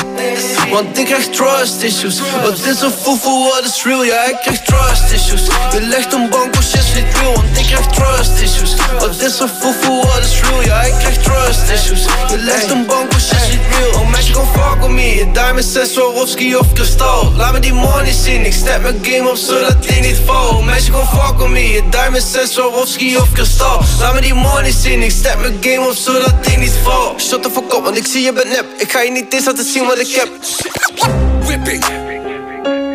Want 0.71 0.97
ik 0.97 1.05
krijg 1.05 1.27
trust 1.27 1.81
issues. 1.81 2.19
Wat 2.43 2.65
is 2.65 2.81
een 2.81 2.91
foefoe, 3.01 3.43
wat 3.43 3.65
is 3.65 3.83
real? 3.83 4.03
Ja, 4.03 4.23
ik 4.23 4.37
krijg 4.41 4.61
trust 4.61 5.11
issues. 5.11 5.41
Je 5.71 5.81
legt 5.81 6.13
een 6.13 6.29
bank 6.29 6.55
shit 6.55 6.86
Want 7.23 7.57
ik 7.57 7.65
krijg 7.65 7.85
trust 7.85 8.41
issues. 8.41 8.75
Wat 8.99 9.21
is 9.21 9.39
een 9.39 9.49
foefoe, 9.61 10.05
wat 10.05 10.23
is 10.23 10.41
real? 10.41 10.63
Ja, 10.63 10.81
ik 10.81 10.93
krijg 10.99 11.17
trust 11.17 11.69
issues. 11.69 12.05
Je 12.29 12.37
legt 12.37 12.71
een 12.71 12.85
bank 12.85 13.13
op 13.13 13.19
shit 13.19 13.49
niet 13.49 13.59
real. 13.79 14.01
Oh 14.01 14.09
meisje, 14.09 14.31
kom 14.31 14.45
fuck 14.45 14.81
with 14.81 14.89
me. 14.89 15.15
Je 15.15 15.31
diamond 15.31 15.65
6, 15.65 15.93
Swarovski 15.93 16.55
of 16.55 16.73
kristal. 16.73 17.31
Laat 17.35 17.53
me 17.53 17.59
die 17.59 17.73
money 17.73 18.11
zien, 18.11 18.45
ik 18.45 18.53
step 18.53 18.81
mijn 18.81 18.99
game 19.01 19.29
op 19.29 19.35
zodat 19.35 19.83
die 19.83 20.01
niet 20.01 20.17
val. 20.25 20.49
Oh 20.49 20.65
meisje, 20.65 20.91
kom 20.91 21.07
fuck 21.07 21.37
with 21.37 21.49
me. 21.49 21.69
Je 21.69 21.83
diamond 21.89 22.23
6, 22.23 22.53
Swarovski 22.53 23.17
of 23.17 23.31
kristal. 23.31 23.81
Laat 23.99 24.13
me 24.13 24.21
die 24.21 24.33
money 24.33 24.71
zien, 24.71 25.01
ik 25.01 25.11
step 25.11 25.39
mijn 25.39 25.57
game 25.61 25.87
op 25.89 25.95
zodat 25.95 26.43
die 26.43 26.57
niet 26.57 26.73
val. 26.83 27.15
Shut 27.19 27.43
the 27.43 27.49
fuck 27.49 27.73
up, 27.73 27.83
want 27.83 27.97
ik 27.97 28.05
zie 28.05 28.21
je 28.21 28.33
bent 28.33 28.49
nep. 28.49 28.65
Ik 28.77 28.91
ga 28.91 29.01
je 29.01 29.11
niet 29.11 29.33
eens 29.33 29.45
laten 29.45 29.65
zien 29.65 29.85
wat 29.85 29.99
ik 29.99 30.11
heb. 30.15 30.29
Whipping, 31.43 31.85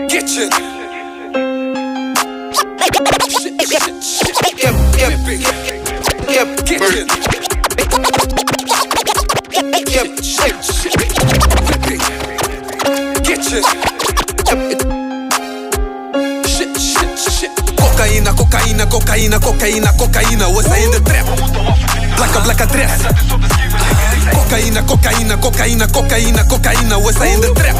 kitchen. 0.06 0.71
Yep, 6.32 6.48
kitchen. 6.64 7.06
Yep, 9.92 10.08
Whipping, 11.68 12.02
kitchen. 13.22 13.62
Shit, 16.46 16.72
shit, 16.80 17.12
shit. 17.18 17.52
Cocaïna, 17.76 18.32
cocaïna, 18.32 18.86
cocaïna, 18.86 19.38
cocaïna, 19.38 19.92
cocaïna. 19.96 20.46
We 20.48 20.62
zijn 20.62 20.82
in 20.82 20.90
de 20.90 21.02
trap. 21.02 21.26
Blakka, 22.16 22.40
blakka 22.40 22.66
dress. 22.66 23.00
Cocaïna, 24.32 24.82
cocaïna, 24.82 25.36
cocaïna, 25.36 25.86
cocaïna, 25.86 26.44
cocaïna. 26.46 26.98
We 26.98 27.12
zijn 27.12 27.32
in 27.32 27.40
de 27.40 27.52
trap. 27.52 27.76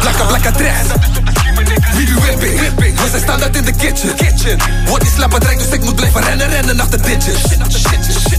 Blakka, 0.00 0.24
blakka 0.24 0.52
dress. 0.52 1.27
We 1.92 2.04
be 2.04 2.20
whipping, 2.20 2.58
whipping. 2.58 3.00
We 3.00 3.08
zijn 3.08 3.22
standaard 3.22 3.56
in 3.56 3.64
de 3.64 3.72
kitchen. 3.72 4.14
kitchen. 4.14 4.58
Wordt 4.86 5.04
die 5.04 5.12
slapper 5.12 5.40
dreigt, 5.40 5.58
dus 5.58 5.70
ik 5.70 5.82
moet 5.84 5.94
blijven 5.96 6.22
rennen, 6.22 6.48
rennen 6.48 6.80
achter 6.80 7.02
ditches. 7.02 7.42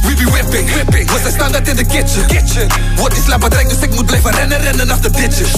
We 0.02 0.14
be 0.16 0.32
whipping, 0.32 0.72
whipping. 0.72 1.12
We 1.12 1.20
zijn 1.22 1.34
standaard 1.34 1.68
in 1.68 1.76
de 1.76 1.86
kitchen. 1.86 2.26
kitchen. 2.26 2.68
Wordt 2.96 3.14
die 3.14 3.24
slapper 3.24 3.50
dreigt, 3.50 3.70
dus 3.70 3.80
ik 3.80 3.96
moet 3.96 4.06
blijven 4.06 4.32
rennen, 4.32 4.62
rennen 4.62 4.92
achter 4.92 5.12
ditches. 5.12 5.52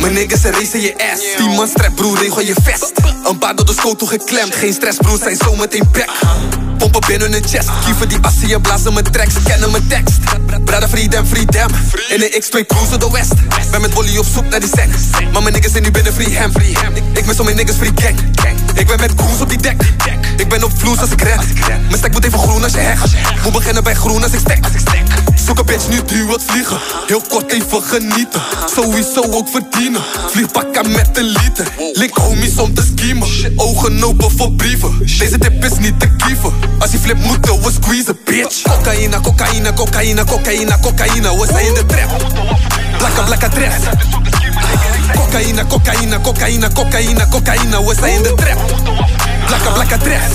Mijn 0.00 0.12
niggas 0.12 0.44
en 0.44 0.52
racen 0.52 0.80
je 0.80 0.94
ass. 1.12 1.36
Die 1.36 1.48
man 1.48 1.68
strap, 1.68 1.94
broer, 1.94 2.18
regel 2.18 2.40
je 2.40 2.54
vest. 2.62 2.92
Een 3.24 3.38
paar 3.38 3.56
door 3.56 3.66
de 3.66 3.72
schotel 3.72 4.06
geklemd. 4.06 4.54
Geen 4.54 4.72
stress, 4.72 4.96
broer, 4.96 5.18
zijn 5.18 5.36
zo 5.36 5.54
meteen 5.56 5.88
back. 5.92 6.10
Pompen 6.78 7.00
binnen 7.06 7.32
hun 7.32 7.42
chest. 7.48 7.68
Kieven 7.84 8.08
die 8.08 8.18
assie 8.20 8.54
en 8.54 8.60
blazen 8.60 8.92
mijn 8.92 9.04
tracks. 9.10 9.34
Kennen 9.44 9.70
mijn 9.70 9.86
tekst. 9.88 10.18
Brada 10.64 10.88
freedom, 10.88 11.26
freedom. 11.26 11.70
In 12.08 12.18
de 12.18 12.42
X2 12.42 12.66
cruisen 12.66 13.00
de 13.00 13.10
West. 13.10 13.32
Ben 13.70 13.80
met 13.80 13.94
Bolly 13.94 14.16
op 14.16 14.26
zoek 14.34 14.48
naar 14.48 14.60
die 14.60 14.70
sec. 14.74 14.88
Maar 15.32 15.42
mijn 15.42 15.54
niggas 15.54 15.72
zijn 15.72 15.82
nu 15.82 15.90
binnen 15.90 16.12
free 16.12 16.38
ham. 16.38 16.50
Ik, 16.94 17.02
ik 17.12 17.26
mis 17.26 17.38
om 17.38 17.44
mijn 17.44 17.56
niggas 17.56 17.76
free 17.76 17.92
gang. 17.94 18.18
Ik 18.74 18.86
ben 18.86 19.00
met 19.00 19.12
goons 19.16 19.40
op 19.40 19.48
die 19.48 19.58
deck. 19.58 19.82
Ik 20.36 20.48
ben 20.48 20.64
op 20.64 20.72
vloes 20.78 20.98
als 20.98 21.10
ik 21.10 21.20
red. 21.22 21.40
Mijn 21.66 21.98
stek 21.98 22.12
moet 22.12 22.24
even 22.24 22.38
groen 22.38 22.62
als 22.62 22.72
je 22.72 22.78
heg. 22.78 23.04
Moet 23.42 23.52
beginnen 23.52 23.84
bij 23.84 23.94
groen 23.94 24.22
als 24.22 24.32
ik 24.32 24.40
stek. 24.40 24.64
Zoek 25.46 25.58
een 25.58 25.64
bitch 25.64 25.88
nu 25.88 26.02
duur 26.06 26.26
wat 26.26 26.42
vliegen. 26.46 26.78
Heel 27.06 27.22
kort 27.28 27.52
even 27.52 27.82
genieten. 27.82 28.40
Sowieso 28.74 29.20
ook 29.30 29.48
verdienen. 29.48 30.02
Vlieg 30.30 30.50
pakken 30.52 30.90
met 30.90 31.08
een 31.12 31.24
liter. 31.24 31.66
Link 31.92 32.16
homies 32.16 32.56
om 32.56 32.74
te 32.74 32.82
schiemen. 32.96 33.28
Ogen 33.56 34.04
open 34.04 34.30
voor 34.30 34.52
brieven. 34.52 34.98
Deze 34.98 35.38
tip 35.38 35.64
is 35.64 35.78
niet 35.78 36.00
te 36.00 36.08
kieven. 36.16 36.52
Als 36.78 36.90
je 36.90 36.98
flip 36.98 37.18
moeten 37.18 37.62
we 37.62 37.72
squeezen, 37.72 38.18
bitch. 38.24 38.62
Cocaïne, 38.62 39.20
cocaïne, 39.20 39.74
cocaïne, 39.74 40.24
cocaïne, 40.24 40.78
cocaïne. 40.80 41.38
We 41.38 41.46
zijn 41.50 41.66
in 41.66 41.74
de 41.74 41.86
trap. 41.86 42.10
Blakka, 42.98 43.22
blakka 43.22 43.48
dress. 43.48 43.76
Cocaïne, 45.14 45.66
cocaïne, 45.66 46.20
cocaïne, 46.20 46.72
cocaïne, 46.72 47.28
cocaïne. 47.28 47.84
We 47.86 47.94
zijn 48.00 48.14
in 48.14 48.22
de 48.22 48.34
trap. 48.34 48.58
Blakka, 49.46 49.70
blakka 49.70 49.98
dress. 49.98 50.34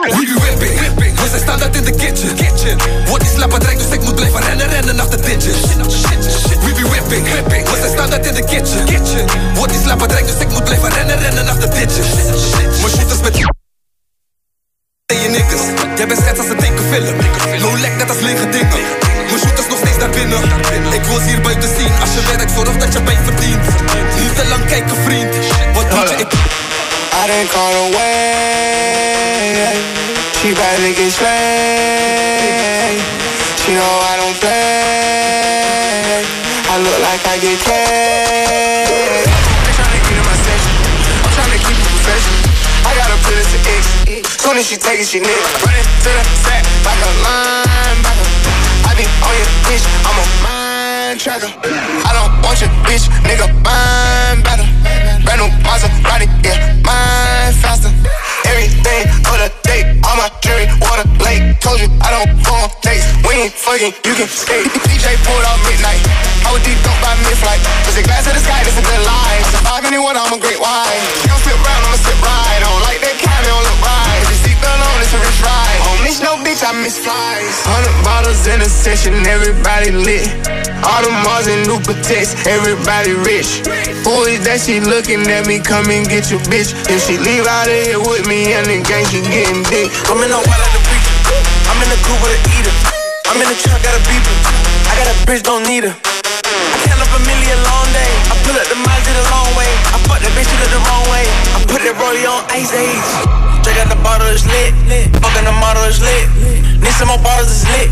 We 0.00 0.08
be 0.08 0.34
whipping, 0.40 0.78
whipping. 0.78 1.20
We 1.20 1.28
zijn 1.28 1.40
standaard 1.40 1.76
in 1.76 1.84
de 1.84 1.90
kitchen. 1.90 2.34
kitchen. 2.34 2.78
Wordt 3.06 3.24
die 3.24 3.32
slapper 3.32 3.58
dreigt, 3.58 3.78
dus 3.82 3.92
ik 3.92 4.02
moet 4.02 4.14
blijven 4.14 4.40
rennen, 4.40 4.68
rennen 4.68 5.00
achter 5.00 5.22
ditches. 5.22 5.60
We 6.64 6.72
be 6.74 6.88
whipping, 6.88 7.28
whipping. 7.28 7.68
We 7.68 7.76
zijn 7.78 7.92
standaard 7.92 8.26
in 8.26 8.34
de 8.34 8.44
kitchen. 8.44 8.84
kitchen. 8.84 9.24
Wordt 9.54 9.72
die 9.72 9.82
slapper 9.82 10.08
dreigt, 10.08 10.26
dus 10.26 10.40
ik 10.40 10.48
moet 10.52 10.64
blijven 10.64 10.90
rennen, 10.90 11.18
rennen 11.18 11.48
achter 11.48 11.70
ditches. 11.70 12.06
Mijn 12.80 12.90
shooters 12.96 13.20
met 13.20 13.36
je 13.36 13.48
niggas. 15.28 15.60
Jij 15.96 16.06
bent 16.06 16.20
schets 16.20 16.38
als 16.38 16.48
een 16.48 16.56
dikke 16.56 16.82
film. 16.92 17.16
No 17.60 17.76
lek 17.76 17.96
net 17.96 18.08
als 18.08 18.20
lege 18.20 18.48
dingen. 18.48 18.80
Mijn 19.28 19.38
shooters 19.38 19.68
nog 19.68 19.78
steeds 19.78 19.98
naar 19.98 20.10
binnen. 20.10 20.42
Ik 20.92 21.04
wil 21.04 21.18
ze 21.18 21.28
hier 21.28 21.40
buiten 21.40 21.68
zien. 21.78 21.92
Als 22.00 22.10
je 22.14 22.36
werkt, 22.36 22.52
zorg 22.52 22.76
dat 22.76 22.92
je 22.92 23.02
bij 23.02 23.18
verdient. 23.24 23.64
Niet 24.20 24.34
te 24.36 24.46
lang 24.48 24.64
kijken, 24.66 24.96
vriend. 25.04 25.34
Wat 25.74 25.90
doe 25.90 25.98
je? 25.98 26.14
Ik... 26.24 26.32
I 27.12 27.26
didn't 27.26 27.50
call 27.50 27.74
away. 27.74 29.89
She 30.40 30.56
bad 30.56 30.80
to 30.80 30.88
get 30.96 31.12
slayed. 31.12 32.96
She 33.60 33.76
know 33.76 33.84
I 33.84 34.16
don't 34.16 34.32
play. 34.40 36.24
I 36.64 36.80
look 36.80 36.96
like 37.04 37.20
I 37.28 37.36
get 37.44 37.60
paid. 37.60 39.28
I'm 39.28 39.68
tryna 39.76 40.00
get 40.00 40.16
in 40.16 40.24
my 40.24 40.32
section. 40.40 40.72
I'm 41.20 41.28
tryna 41.36 41.60
keep 41.60 41.76
it 41.76 41.84
professional. 41.92 42.40
I 42.88 42.96
gotta 42.96 43.20
put 43.20 43.36
it 43.36 43.44
to 43.52 43.60
X. 43.68 43.84
Soon 44.40 44.56
as 44.56 44.64
she 44.64 44.80
take 44.80 45.04
it, 45.04 45.12
she 45.12 45.20
nigga. 45.20 45.44
Running 45.60 45.84
to 45.84 46.08
the 46.08 46.24
sack 46.40 46.64
like 46.88 47.04
a 47.04 47.12
linebacker. 47.20 48.24
I 48.88 48.96
be 48.96 49.04
on 49.20 49.36
your 49.36 49.44
bitch. 49.68 49.84
I'm 50.08 50.16
a 50.16 50.24
mind 50.40 51.20
tracker. 51.20 51.52
I 51.52 52.16
don't 52.16 52.32
want 52.40 52.56
your 52.64 52.72
bitch, 52.88 53.12
nigga. 53.28 53.44
Mine 53.60 54.40
better. 54.40 54.64
Brand 55.20 55.44
new 55.44 55.52
Maserati, 55.68 56.32
yeah, 56.40 56.72
mine 56.80 57.52
faster. 57.60 57.92
Everything 58.48 59.04
for 59.20 59.36
the 59.36 59.52
date, 59.68 59.84
jewelry, 60.40 60.66
water 60.80 61.06
lake. 61.24 61.56
Told 61.60 61.80
you 61.80 61.88
I 62.00 62.08
don't 62.12 62.32
go 62.44 62.52
on 62.56 62.70
dates. 62.82 63.06
We 63.24 63.48
ain't 63.48 63.54
fucking, 63.54 63.94
you 64.04 64.14
can 64.16 64.28
skate. 64.28 64.66
DJ 64.88 65.16
pulled 65.24 65.44
out 65.44 65.60
midnight. 65.68 66.00
I 66.44 66.52
would 66.52 66.64
deep 66.64 66.80
don't 66.82 66.96
buy 67.04 67.14
mid 67.22 67.36
flight. 67.38 67.60
Push 67.84 68.00
a 68.00 68.02
glass 68.02 68.26
to 68.26 68.32
the 68.32 68.42
sky, 68.42 68.64
this 68.64 68.76
a 68.76 68.84
good 68.84 69.04
life. 69.04 69.46
Five 69.62 69.84
anyone, 69.84 70.16
I'm 70.16 70.32
a 70.32 70.38
great. 70.40 70.58
She 70.58 71.26
don't 71.28 71.42
sit 71.44 71.54
round, 71.54 71.82
I'ma 71.86 71.98
sit 72.00 72.18
right. 72.24 72.58
Don't 72.60 72.82
like 72.84 73.00
that 73.04 73.16
kind, 73.20 73.42
don't 73.46 73.64
look 73.64 73.80
right. 73.84 74.20
She 74.28 74.36
seat 74.50 74.58
belt 74.58 74.80
on, 74.80 74.98
it's 75.00 75.14
a 75.14 75.20
rich 75.20 75.40
ride. 75.44 75.78
Don't 75.86 76.00
no 76.20 76.32
bitch, 76.44 76.62
I 76.64 76.72
miss 76.82 76.98
flies. 76.98 77.56
Hundred 77.64 77.96
bottles 78.04 78.46
in 78.46 78.60
a 78.60 78.68
session, 78.68 79.14
everybody 79.26 79.90
lit. 79.92 80.59
All 80.80 81.04
the 81.04 81.12
Mars 81.24 81.44
and 81.46 81.68
protects, 81.84 82.32
everybody 82.48 83.12
rich. 83.12 83.60
Who 84.04 84.24
is 84.24 84.40
that? 84.48 84.64
She 84.64 84.80
looking 84.80 85.20
at 85.28 85.44
me, 85.44 85.60
come 85.60 85.92
and 85.92 86.08
get 86.08 86.32
your 86.32 86.40
bitch. 86.48 86.72
If 86.88 87.04
she 87.04 87.20
leave 87.20 87.44
out 87.44 87.68
of 87.68 87.76
here 87.76 88.00
with 88.00 88.24
me 88.24 88.56
and 88.56 88.64
the 88.64 88.80
gang, 88.80 89.04
she 89.12 89.20
getting 89.20 89.60
dick. 89.68 89.92
I'm 90.08 90.16
in 90.24 90.32
the 90.32 90.40
wild 90.40 90.60
like 90.60 90.72
the 90.72 90.82
preacher. 90.88 91.14
I'm 91.68 91.78
in 91.84 91.88
the 91.92 92.00
coupe 92.00 92.20
with 92.24 92.32
a 92.32 92.40
eater. 92.56 92.74
I'm 93.28 93.36
in 93.44 93.48
the 93.52 93.56
truck, 93.60 93.76
got 93.84 93.92
a 93.92 94.02
beeper. 94.08 94.34
I 94.88 94.92
got 94.96 95.08
a 95.12 95.16
bitch, 95.28 95.42
don't 95.44 95.68
need 95.68 95.84
her. 95.84 95.92
I 95.92 96.76
count 96.88 97.00
up 97.04 97.12
a 97.12 97.20
million 97.28 97.60
long 97.60 97.88
day. 97.92 98.12
I 98.32 98.34
pull 98.48 98.56
up 98.56 98.64
the 98.72 98.78
miles 98.80 99.04
the 99.04 99.24
long 99.28 99.52
way. 99.60 99.68
I 99.92 100.00
fuck 100.08 100.20
that 100.24 100.32
bitch, 100.32 100.48
she 100.48 100.56
the 100.64 100.80
wrong 100.88 101.04
way. 101.12 101.28
I 101.56 101.60
put 101.68 101.84
that 101.84 101.92
rollie 102.00 102.24
on 102.24 102.40
ice 102.56 102.72
age. 102.72 103.08
Drink 103.60 103.76
out 103.76 103.92
the 103.92 104.00
bottle, 104.00 104.32
it's 104.32 104.48
lit. 104.48 104.72
Fucking 105.20 105.44
the 105.44 105.52
model, 105.60 105.84
it's 105.84 106.00
lit. 106.00 106.24
Need 106.80 106.96
some 106.96 107.12
more 107.12 107.20
bottles, 107.20 107.52
it's 107.52 107.68
lit. 107.68 107.88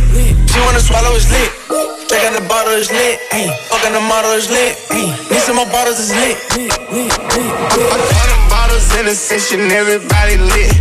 She 0.49 0.57
wanna 0.65 0.81
swallow, 0.81 1.13
it's 1.13 1.29
lit. 1.29 1.98
Out 2.09 2.33
the 2.33 2.41
bottle, 2.49 2.73
it's 2.73 2.89
lit. 2.89 3.21
Fucking 3.69 3.93
the 3.93 4.01
model, 4.01 4.33
it's 4.33 4.49
lit. 4.49 4.81
Need 5.29 5.45
some 5.45 5.57
more 5.61 5.69
bottles, 5.69 6.01
it's 6.01 6.17
lit. 6.17 6.41
Hundred 6.57 8.43
bottles 8.49 8.89
in 8.97 9.09
a 9.09 9.15
session, 9.15 9.69
everybody 9.69 10.41
lit. 10.41 10.73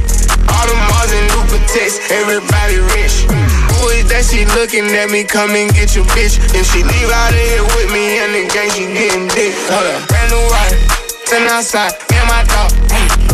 All 0.48 0.66
the 0.68 0.76
Mars 0.88 1.12
and 1.12 1.28
new 1.28 1.44
protects, 1.52 2.00
everybody 2.16 2.80
rich. 2.96 3.28
Who 3.28 3.92
is 3.92 4.08
that? 4.08 4.24
She 4.24 4.48
looking 4.56 4.88
at 4.96 5.12
me, 5.12 5.28
come 5.28 5.52
and 5.52 5.68
get 5.76 6.00
your 6.00 6.08
bitch. 6.16 6.40
If 6.56 6.64
she 6.72 6.88
leave 6.88 7.12
out 7.12 7.36
of 7.36 7.44
here 7.44 7.64
with 7.76 7.92
me 7.92 8.24
and 8.24 8.32
the 8.32 8.44
gang, 8.48 8.72
she 8.72 8.88
getting 8.88 9.28
dick. 9.28 9.52
Hold 9.68 9.84
up, 9.84 10.08
brand 10.08 10.32
new 10.32 10.44
ride, 10.48 10.76
ten 11.28 11.44
outside, 11.52 11.92
me 12.08 12.24
and 12.24 12.28
my 12.32 12.44
dog. 12.48 12.72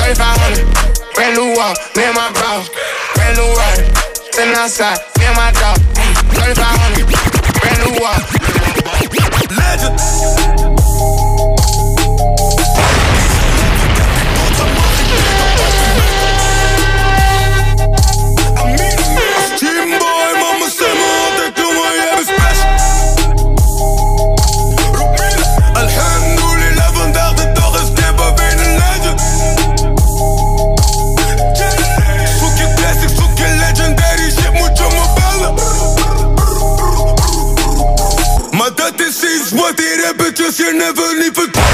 3500, 0.01 0.65
brand 1.13 1.33
new 1.37 1.53
wall, 1.53 1.77
me 1.93 2.09
and 2.09 2.17
my 2.17 2.29
bro. 2.33 2.65
Brand 3.13 3.37
new 3.37 3.49
ride, 3.53 3.85
ten 4.33 4.49
outside, 4.57 4.97
me 5.21 5.29
and 5.29 5.37
my 5.37 5.53
dog. 5.53 5.77
3500, 6.41 7.32
brand 7.63 7.79
new 7.79 7.99
wall. 8.01 8.19
Legend. 9.57 10.52
Die 40.43 40.51
rappertjes 40.51 40.57
je 40.57 40.73
never 40.73 41.15
niet 41.19 41.31
vertellen. 41.33 41.69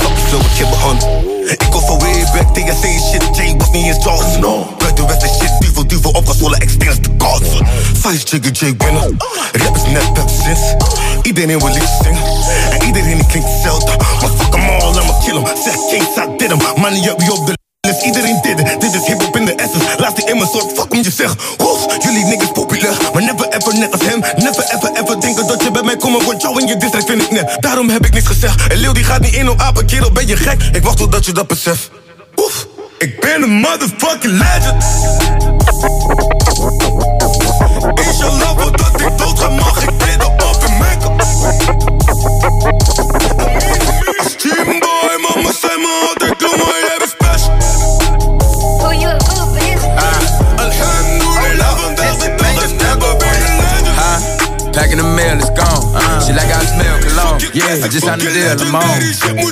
Fuck 0.00 0.28
zo, 0.30 0.38
ik 0.38 0.58
heb 0.58 0.68
mijn 0.68 0.80
hand. 0.80 1.06
Ik 1.50 1.66
kom 1.70 1.80
van 1.80 1.98
way 1.98 2.24
back, 2.32 2.54
TSC 2.54 2.84
shit, 2.84 3.36
J 3.36 3.56
was 3.56 3.70
niet 3.70 3.86
eens 3.86 4.04
Jaws. 4.04 4.38
No. 4.38 4.74
Buiten 4.78 5.06
de 5.06 5.12
rest 5.12 5.24
is 5.24 5.30
shit, 5.30 5.60
duvel, 5.60 5.86
duvel, 5.86 6.10
opgezwollen, 6.10 6.60
experience 6.60 7.00
de 7.00 7.10
gods. 7.18 7.48
Vice 7.92 8.26
Jigger 8.26 8.52
J 8.52 8.74
winnen. 8.78 9.16
Rap 9.52 9.76
is 9.76 9.82
net 9.92 10.12
pep 10.12 10.28
sinds. 10.44 10.60
Iedereen 11.22 11.58
wil 11.58 11.72
liefst 11.72 12.02
zingen. 12.02 12.22
En 12.70 12.86
iedereen 12.86 13.16
die 13.16 13.26
klinkt 13.26 13.48
hetzelfde. 13.48 13.90
Maar 14.20 14.30
fuck 14.36 14.54
hem 14.54 14.68
all, 14.68 14.94
laat 14.94 15.04
me 15.04 15.12
kill 15.24 15.34
hem. 15.34 15.46
Zeg 15.64 15.74
Kings, 15.90 16.16
I 16.16 16.36
did 16.36 16.48
hem. 16.48 16.80
Money 16.80 17.08
up, 17.08 17.18
wie 17.18 17.32
op 17.32 17.46
de 17.46 17.65
is 17.88 18.02
iedereen 18.02 18.38
dit. 18.42 18.80
Dit 18.80 18.94
is 18.94 19.06
hip-hop 19.06 19.36
in 19.36 19.44
de 19.44 19.54
essence. 19.54 19.86
Laat 19.98 20.16
die 20.16 20.24
in 20.24 20.36
mijn 20.36 20.48
soort 20.48 20.78
fuck 20.78 20.92
om 20.92 21.02
je 21.02 21.10
zeg. 21.10 21.34
Jullie 21.98 22.24
niggas 22.24 22.52
populair. 22.52 22.96
Maar 23.12 23.22
never 23.22 23.48
ever 23.48 23.78
net 23.78 23.92
als 23.92 24.02
hem. 24.04 24.20
Never 24.36 24.64
ever 24.64 24.90
ever 24.92 25.20
denken 25.20 25.46
dat 25.46 25.62
je 25.62 25.70
bij 25.70 25.82
mij 25.82 25.96
komt. 25.96 26.24
Want 26.24 26.42
jou 26.42 26.60
in 26.60 26.66
je 26.66 26.76
district 26.76 27.06
vind 27.06 27.22
ik 27.22 27.30
net. 27.30 27.56
Daarom 27.60 27.88
heb 27.88 28.04
ik 28.06 28.12
niks 28.12 28.26
gezegd. 28.26 28.66
En 28.66 28.76
leeuw 28.76 28.92
die 28.92 29.04
gaat 29.04 29.20
niet 29.20 29.34
in 29.34 29.48
op 29.48 29.60
apen. 29.60 29.86
Kerel, 29.86 30.12
ben 30.12 30.26
je 30.26 30.36
gek? 30.36 30.62
Ik 30.72 30.82
wacht 30.82 30.96
totdat 30.96 31.26
je 31.26 31.32
dat 31.32 31.46
beseft. 31.46 31.90
Oef, 32.36 32.66
ik 32.98 33.20
ben 33.20 33.42
een 33.42 33.50
motherfucking 33.50 34.38
legend. 34.38 34.84
Inshallah, 37.94 38.58
voordat 38.58 39.00
ik 39.00 39.18
dood 39.18 39.38
ga, 39.38 39.48
mag 39.48 39.82
ik 39.82 39.98
bidden 39.98 40.26
op 40.26 40.64
in 40.66 40.78
Mekka. 40.78 41.08
Als 44.22 44.34
Teamboy, 44.36 45.16
mama 45.20 45.52
zei 45.60 45.76
me 45.78 46.08
altijd, 46.08 46.38
doe 46.38 46.56
maar, 46.56 46.80
jij 46.88 47.25
dag 54.86 54.98
is 54.98 55.02
never 55.02 55.16
been 55.16 55.16
a 55.16 55.16
legend. 55.16 55.16
Packing 55.16 55.16
the 55.16 55.16
mail, 55.16 55.36
it's 55.38 55.50
gone. 55.50 55.94
Uh-huh. 55.94 56.20
She 56.20 56.32
like 56.32 56.50
I 56.50 56.64
smell 56.64 56.98
cologne. 57.02 57.40
Yeah, 57.54 57.84
I 57.84 57.88
just 57.88 58.06
signed 58.06 58.20
the 58.20 58.30
deal, 58.30 58.54
I'm 58.58 58.74
on. 58.74 58.84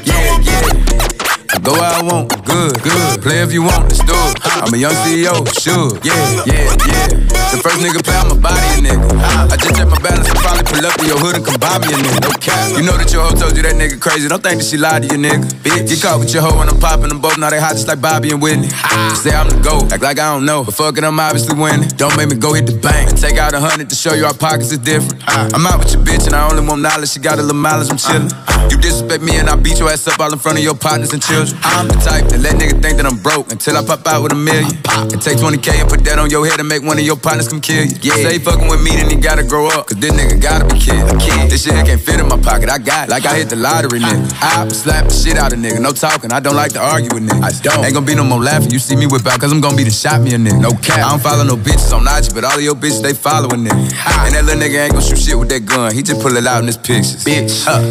Yeah, 0.04 0.38
yeah. 0.42 1.33
I 1.54 1.58
go 1.62 1.72
where 1.72 1.86
I 1.86 2.02
want, 2.02 2.28
good, 2.44 2.82
good. 2.82 3.22
Play 3.22 3.40
if 3.42 3.52
you 3.52 3.62
want, 3.62 3.86
let's 3.86 4.02
do 4.02 4.12
it. 4.12 4.34
I'm 4.58 4.74
a 4.74 4.76
young 4.76 4.94
CEO, 5.06 5.38
sure. 5.62 5.94
Yeah, 6.02 6.18
yeah, 6.50 6.74
yeah. 6.90 7.06
The 7.54 7.62
first 7.62 7.78
nigga 7.78 8.02
play, 8.02 8.18
I'ma 8.18 8.34
body 8.34 8.58
a 8.74 8.90
nigga. 8.90 9.06
I 9.46 9.54
just 9.56 9.76
check 9.78 9.86
my 9.86 9.98
balance 10.02 10.26
and 10.26 10.38
probably 10.42 10.66
pull 10.66 10.82
up 10.82 10.98
to 10.98 11.06
your 11.06 11.18
hood 11.22 11.36
and 11.38 11.44
come 11.46 11.54
buy 11.62 11.78
me 11.78 11.94
a 11.94 11.98
nigga. 12.02 12.20
No 12.26 12.30
cap. 12.42 12.74
You 12.74 12.82
know 12.82 12.98
that 12.98 13.12
your 13.14 13.22
hoe 13.22 13.38
told 13.38 13.54
you 13.54 13.62
that 13.62 13.78
nigga 13.78 14.00
crazy. 14.02 14.26
Don't 14.26 14.42
think 14.42 14.58
that 14.58 14.66
she 14.66 14.76
lied 14.76 15.06
to 15.06 15.14
you, 15.14 15.20
nigga. 15.22 15.46
Bitch, 15.62 15.86
get 15.86 16.02
caught 16.02 16.18
with 16.18 16.34
your 16.34 16.42
hoe 16.42 16.58
when 16.58 16.66
I'm 16.68 16.80
popping 16.82 17.14
them 17.14 17.20
both. 17.22 17.38
Now 17.38 17.50
they 17.54 17.60
hot 17.62 17.78
just 17.78 17.86
like 17.86 18.02
Bobby 18.02 18.34
and 18.34 18.42
Whitney. 18.42 18.66
Ah. 18.74 19.14
Say 19.14 19.30
I'm 19.30 19.46
the 19.46 19.62
GOAT, 19.62 19.92
act 19.94 20.02
like 20.02 20.18
I 20.18 20.34
don't 20.34 20.44
know. 20.44 20.64
But 20.66 20.74
fuck 20.74 20.98
it, 20.98 21.04
I'm 21.06 21.20
obviously 21.20 21.54
winning. 21.54 21.86
Don't 21.94 22.16
make 22.18 22.26
me 22.28 22.34
go 22.34 22.52
hit 22.58 22.66
the 22.66 22.74
bank 22.74 23.14
and 23.14 23.18
take 23.18 23.38
out 23.38 23.54
a 23.54 23.60
hundred 23.62 23.88
to 23.90 23.94
show 23.94 24.12
you 24.18 24.26
our 24.26 24.34
pockets 24.34 24.72
is 24.74 24.82
different. 24.82 25.22
Ah. 25.30 25.46
I'm 25.54 25.62
out 25.70 25.78
with 25.78 25.94
your 25.94 26.02
bitch 26.02 26.26
and 26.26 26.34
I 26.34 26.42
only 26.50 26.66
want 26.66 26.82
knowledge. 26.82 27.14
She 27.14 27.20
got 27.22 27.38
a 27.38 27.42
little 27.46 27.54
mileage, 27.54 27.90
I'm 27.94 27.96
chillin'. 28.02 28.34
Ah. 28.50 28.66
You 28.66 28.76
disrespect 28.82 29.22
me 29.22 29.36
and 29.38 29.48
I 29.48 29.54
beat 29.54 29.78
your 29.78 29.90
ass 29.90 30.08
up 30.10 30.18
all 30.18 30.32
in 30.32 30.38
front 30.42 30.58
of 30.58 30.64
your 30.64 30.74
partners 30.74 31.12
and 31.14 31.22
children. 31.22 31.43
I'm 31.64 31.88
the 31.88 31.94
type 32.00 32.28
to 32.32 32.38
let 32.38 32.56
nigga 32.56 32.80
think 32.80 32.96
that 32.96 33.06
I'm 33.06 33.18
broke 33.18 33.52
until 33.52 33.76
I 33.76 33.84
pop 33.84 34.06
out 34.06 34.22
with 34.22 34.32
a 34.32 34.38
million. 34.38 34.72
And 35.12 35.20
take 35.20 35.38
20k 35.38 35.82
and 35.82 35.88
put 35.88 36.04
that 36.04 36.18
on 36.18 36.30
your 36.30 36.46
head 36.46 36.60
and 36.60 36.68
make 36.68 36.82
one 36.82 36.98
of 36.98 37.04
your 37.04 37.16
partners 37.16 37.48
come 37.48 37.60
kill 37.60 37.84
you. 37.84 37.96
Yeah. 38.00 38.14
Say 38.14 38.38
fucking 38.38 38.68
with 38.68 38.82
me, 38.82 38.96
then 38.96 39.10
he 39.10 39.16
gotta 39.16 39.42
grow 39.44 39.68
up. 39.68 39.88
Cause 39.88 39.98
this 39.98 40.12
nigga 40.12 40.40
gotta 40.40 40.64
be 40.66 40.78
kid. 40.80 41.02
This 41.50 41.64
shit 41.64 41.74
can't 41.84 42.00
fit 42.00 42.20
in 42.20 42.28
my 42.28 42.38
pocket. 42.40 42.70
I 42.70 42.78
got 42.78 43.08
it. 43.08 43.10
Like 43.10 43.26
I 43.26 43.36
hit 43.36 43.50
the 43.50 43.56
lottery, 43.56 44.00
nigga. 44.00 44.30
Uh. 44.40 44.64
I 44.64 44.68
slap 44.68 45.06
the 45.08 45.14
shit 45.14 45.36
out 45.36 45.52
of 45.52 45.58
nigga. 45.58 45.80
No 45.80 45.92
talking. 45.92 46.32
I 46.32 46.40
don't 46.40 46.56
like 46.56 46.72
to 46.72 46.80
argue 46.80 47.12
with 47.12 47.28
niggas. 47.28 47.42
I 47.42 47.50
don't. 47.62 47.84
Ain't 47.84 47.94
gonna 47.94 48.06
be 48.06 48.14
no 48.14 48.24
more 48.24 48.40
laughing. 48.40 48.70
You 48.70 48.78
see 48.78 48.96
me 48.96 49.06
whip 49.06 49.26
out, 49.26 49.40
cause 49.40 49.52
I'm 49.52 49.60
gonna 49.60 49.76
be 49.76 49.84
the 49.84 49.90
shot 49.90 50.20
me 50.22 50.34
a 50.34 50.38
nigga. 50.38 50.60
No 50.60 50.70
cap. 50.78 50.98
I 51.04 51.10
don't 51.10 51.22
follow 51.22 51.44
no 51.44 51.56
bitches 51.56 51.92
on 51.92 52.06
IG, 52.06 52.32
but 52.34 52.44
all 52.44 52.56
of 52.56 52.62
your 52.62 52.74
bitches, 52.74 53.02
they 53.02 53.12
following 53.14 53.64
nigga. 53.64 53.92
And 54.24 54.34
that 54.34 54.44
little 54.44 54.60
nigga 54.62 54.84
ain't 54.84 54.92
gonna 54.92 55.04
shoot 55.04 55.18
shit 55.18 55.38
with 55.38 55.48
that 55.50 55.66
gun. 55.66 55.94
He 55.94 56.02
just 56.02 56.20
pull 56.22 56.36
it 56.36 56.46
out 56.46 56.60
in 56.60 56.66
his 56.66 56.78
pictures. 56.78 57.24
Bitch. 57.24 57.64
Huh? 57.64 57.82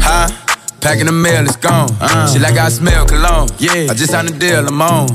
Huh? 0.00 0.41
Packing 0.82 1.06
the 1.06 1.12
mail, 1.12 1.44
it's 1.46 1.56
gone. 1.56 1.88
Uh, 2.00 2.26
shit 2.26 2.42
like 2.42 2.58
I 2.58 2.68
smell 2.68 3.06
cologne. 3.06 3.48
Yeah. 3.58 3.86
I 3.90 3.94
just 3.94 4.10
signed 4.10 4.30
a 4.30 4.32
deal, 4.38 4.66
I'm 4.66 4.82
on. 4.82 5.08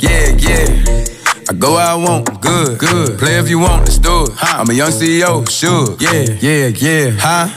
Yeah, 0.00 0.32
yeah. 0.40 1.04
I 1.48 1.52
go 1.52 1.74
where 1.74 1.86
I 1.86 1.94
want, 1.94 2.40
good, 2.40 2.78
good. 2.78 3.18
Play 3.18 3.38
if 3.38 3.48
you 3.50 3.58
want, 3.58 3.82
let's 3.84 3.98
do 3.98 4.24
it. 4.24 4.30
I'm 4.40 4.70
a 4.70 4.72
young 4.72 4.90
CEO, 4.90 5.44
sure. 5.50 5.94
Yeah, 6.00 6.24
yeah, 6.40 6.68
yeah. 6.68 7.10
Huh? 7.20 7.48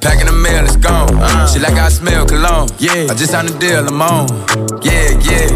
Packing 0.00 0.26
the 0.26 0.32
mail, 0.32 0.64
it's 0.64 0.76
gone. 0.76 1.14
Uh, 1.14 1.46
shit 1.46 1.62
like 1.62 1.74
I 1.74 1.88
smell 1.90 2.26
cologne. 2.26 2.68
Yeah. 2.78 3.06
I 3.08 3.14
just 3.14 3.30
signed 3.30 3.50
a 3.50 3.58
deal, 3.58 3.86
I'm 3.86 4.02
on. 4.02 4.26
Yeah, 4.82 5.14
yeah. 5.22 5.46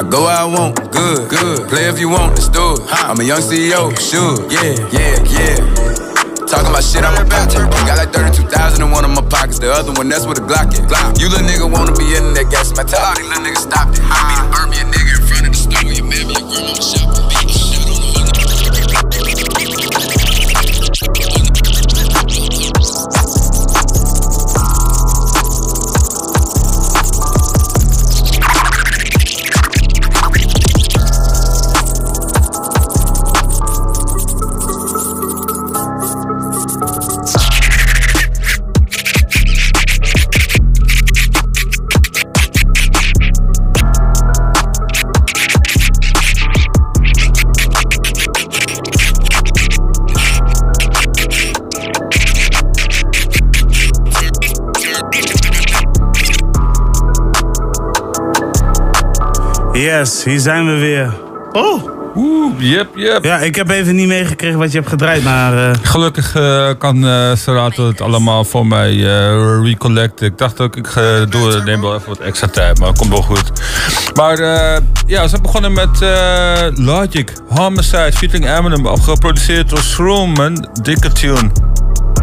I 0.00 0.02
go 0.10 0.24
where 0.26 0.36
I 0.36 0.44
want, 0.44 0.74
good, 0.90 1.30
good. 1.30 1.68
Play 1.68 1.86
if 1.88 2.00
you 2.00 2.08
want, 2.08 2.32
let's 2.34 2.48
do 2.48 2.74
it. 2.74 2.80
I'm 2.90 3.20
a 3.20 3.22
young 3.22 3.40
CEO, 3.40 3.94
sure. 3.94 4.42
Yeah, 4.50 4.74
yeah, 4.90 5.22
yeah. 5.30 5.89
Talking 6.48 6.70
about 6.70 6.84
shit, 6.84 7.04
I'm 7.04 7.14
about 7.20 7.50
to. 7.50 7.58
Got 7.84 7.98
like 7.98 8.12
32,000 8.12 8.82
in 8.82 8.90
one 8.90 9.04
of 9.04 9.10
my 9.10 9.22
pockets. 9.22 9.58
The 9.58 9.72
other 9.72 9.92
one, 9.92 10.08
that's 10.08 10.24
where 10.24 10.34
the 10.34 10.40
Glock 10.40 10.72
is. 10.72 10.80
Glock. 10.80 11.18
You 11.20 11.28
little 11.28 11.46
nigga 11.46 11.70
wanna 11.70 11.92
be 11.92 12.16
in 12.16 12.34
that 12.34 12.50
gas. 12.50 12.70
All 12.72 12.84
these 13.14 13.28
little 13.28 13.44
niggas 13.44 13.68
stop 13.68 13.88
it. 13.92 14.00
I 14.02 14.20
mean, 14.28 14.50
burn 14.52 14.70
me 14.70 14.78
a 14.80 14.84
nigga 14.88 15.20
in 15.20 15.26
front 15.26 15.46
of 15.46 15.52
the 15.52 15.58
store. 15.58 15.92
Your 15.92 16.04
man, 16.04 16.30
your 16.30 16.40
grandma 16.48 16.74
shopping. 16.80 17.19
Yes, 59.80 60.24
hier 60.24 60.40
zijn 60.40 60.66
we 60.66 60.78
weer. 60.78 61.14
Oh! 61.52 61.98
Oeh, 62.16 62.54
yep, 62.58 62.88
yep. 62.94 63.24
Ja, 63.24 63.38
ik 63.38 63.54
heb 63.54 63.70
even 63.70 63.94
niet 63.94 64.06
meegekregen 64.06 64.58
wat 64.58 64.72
je 64.72 64.78
hebt 64.78 64.90
gedraaid, 64.90 65.22
maar... 65.22 65.54
Uh... 65.54 65.70
Gelukkig 65.82 66.36
uh, 66.36 66.68
kan 66.78 67.04
uh, 67.04 67.34
Serato 67.34 67.86
het 67.86 68.00
allemaal 68.00 68.44
voor 68.44 68.66
mij 68.66 68.92
uh, 68.92 69.64
recollecten. 69.64 70.26
Ik 70.26 70.38
dacht 70.38 70.60
ook, 70.60 70.76
ik 70.76 70.88
door, 71.28 71.62
neem 71.64 71.80
wel 71.80 71.94
even 71.94 72.08
wat 72.08 72.18
extra 72.18 72.46
tijd, 72.46 72.78
maar 72.78 72.88
het 72.88 72.98
komt 72.98 73.10
wel 73.10 73.22
goed. 73.22 73.52
Maar 74.14 74.38
ja, 75.06 75.28
ze 75.28 75.40
begonnen 75.42 75.72
met 75.72 76.00
Logic, 76.78 77.32
Homicide, 77.48 78.12
featuring 78.12 78.58
Eminem, 78.58 78.86
geproduceerd 78.86 79.68
door 79.68 79.82
Shroom, 79.82 80.40
en 80.40 80.70
dikke 80.82 81.12
tune. 81.12 81.50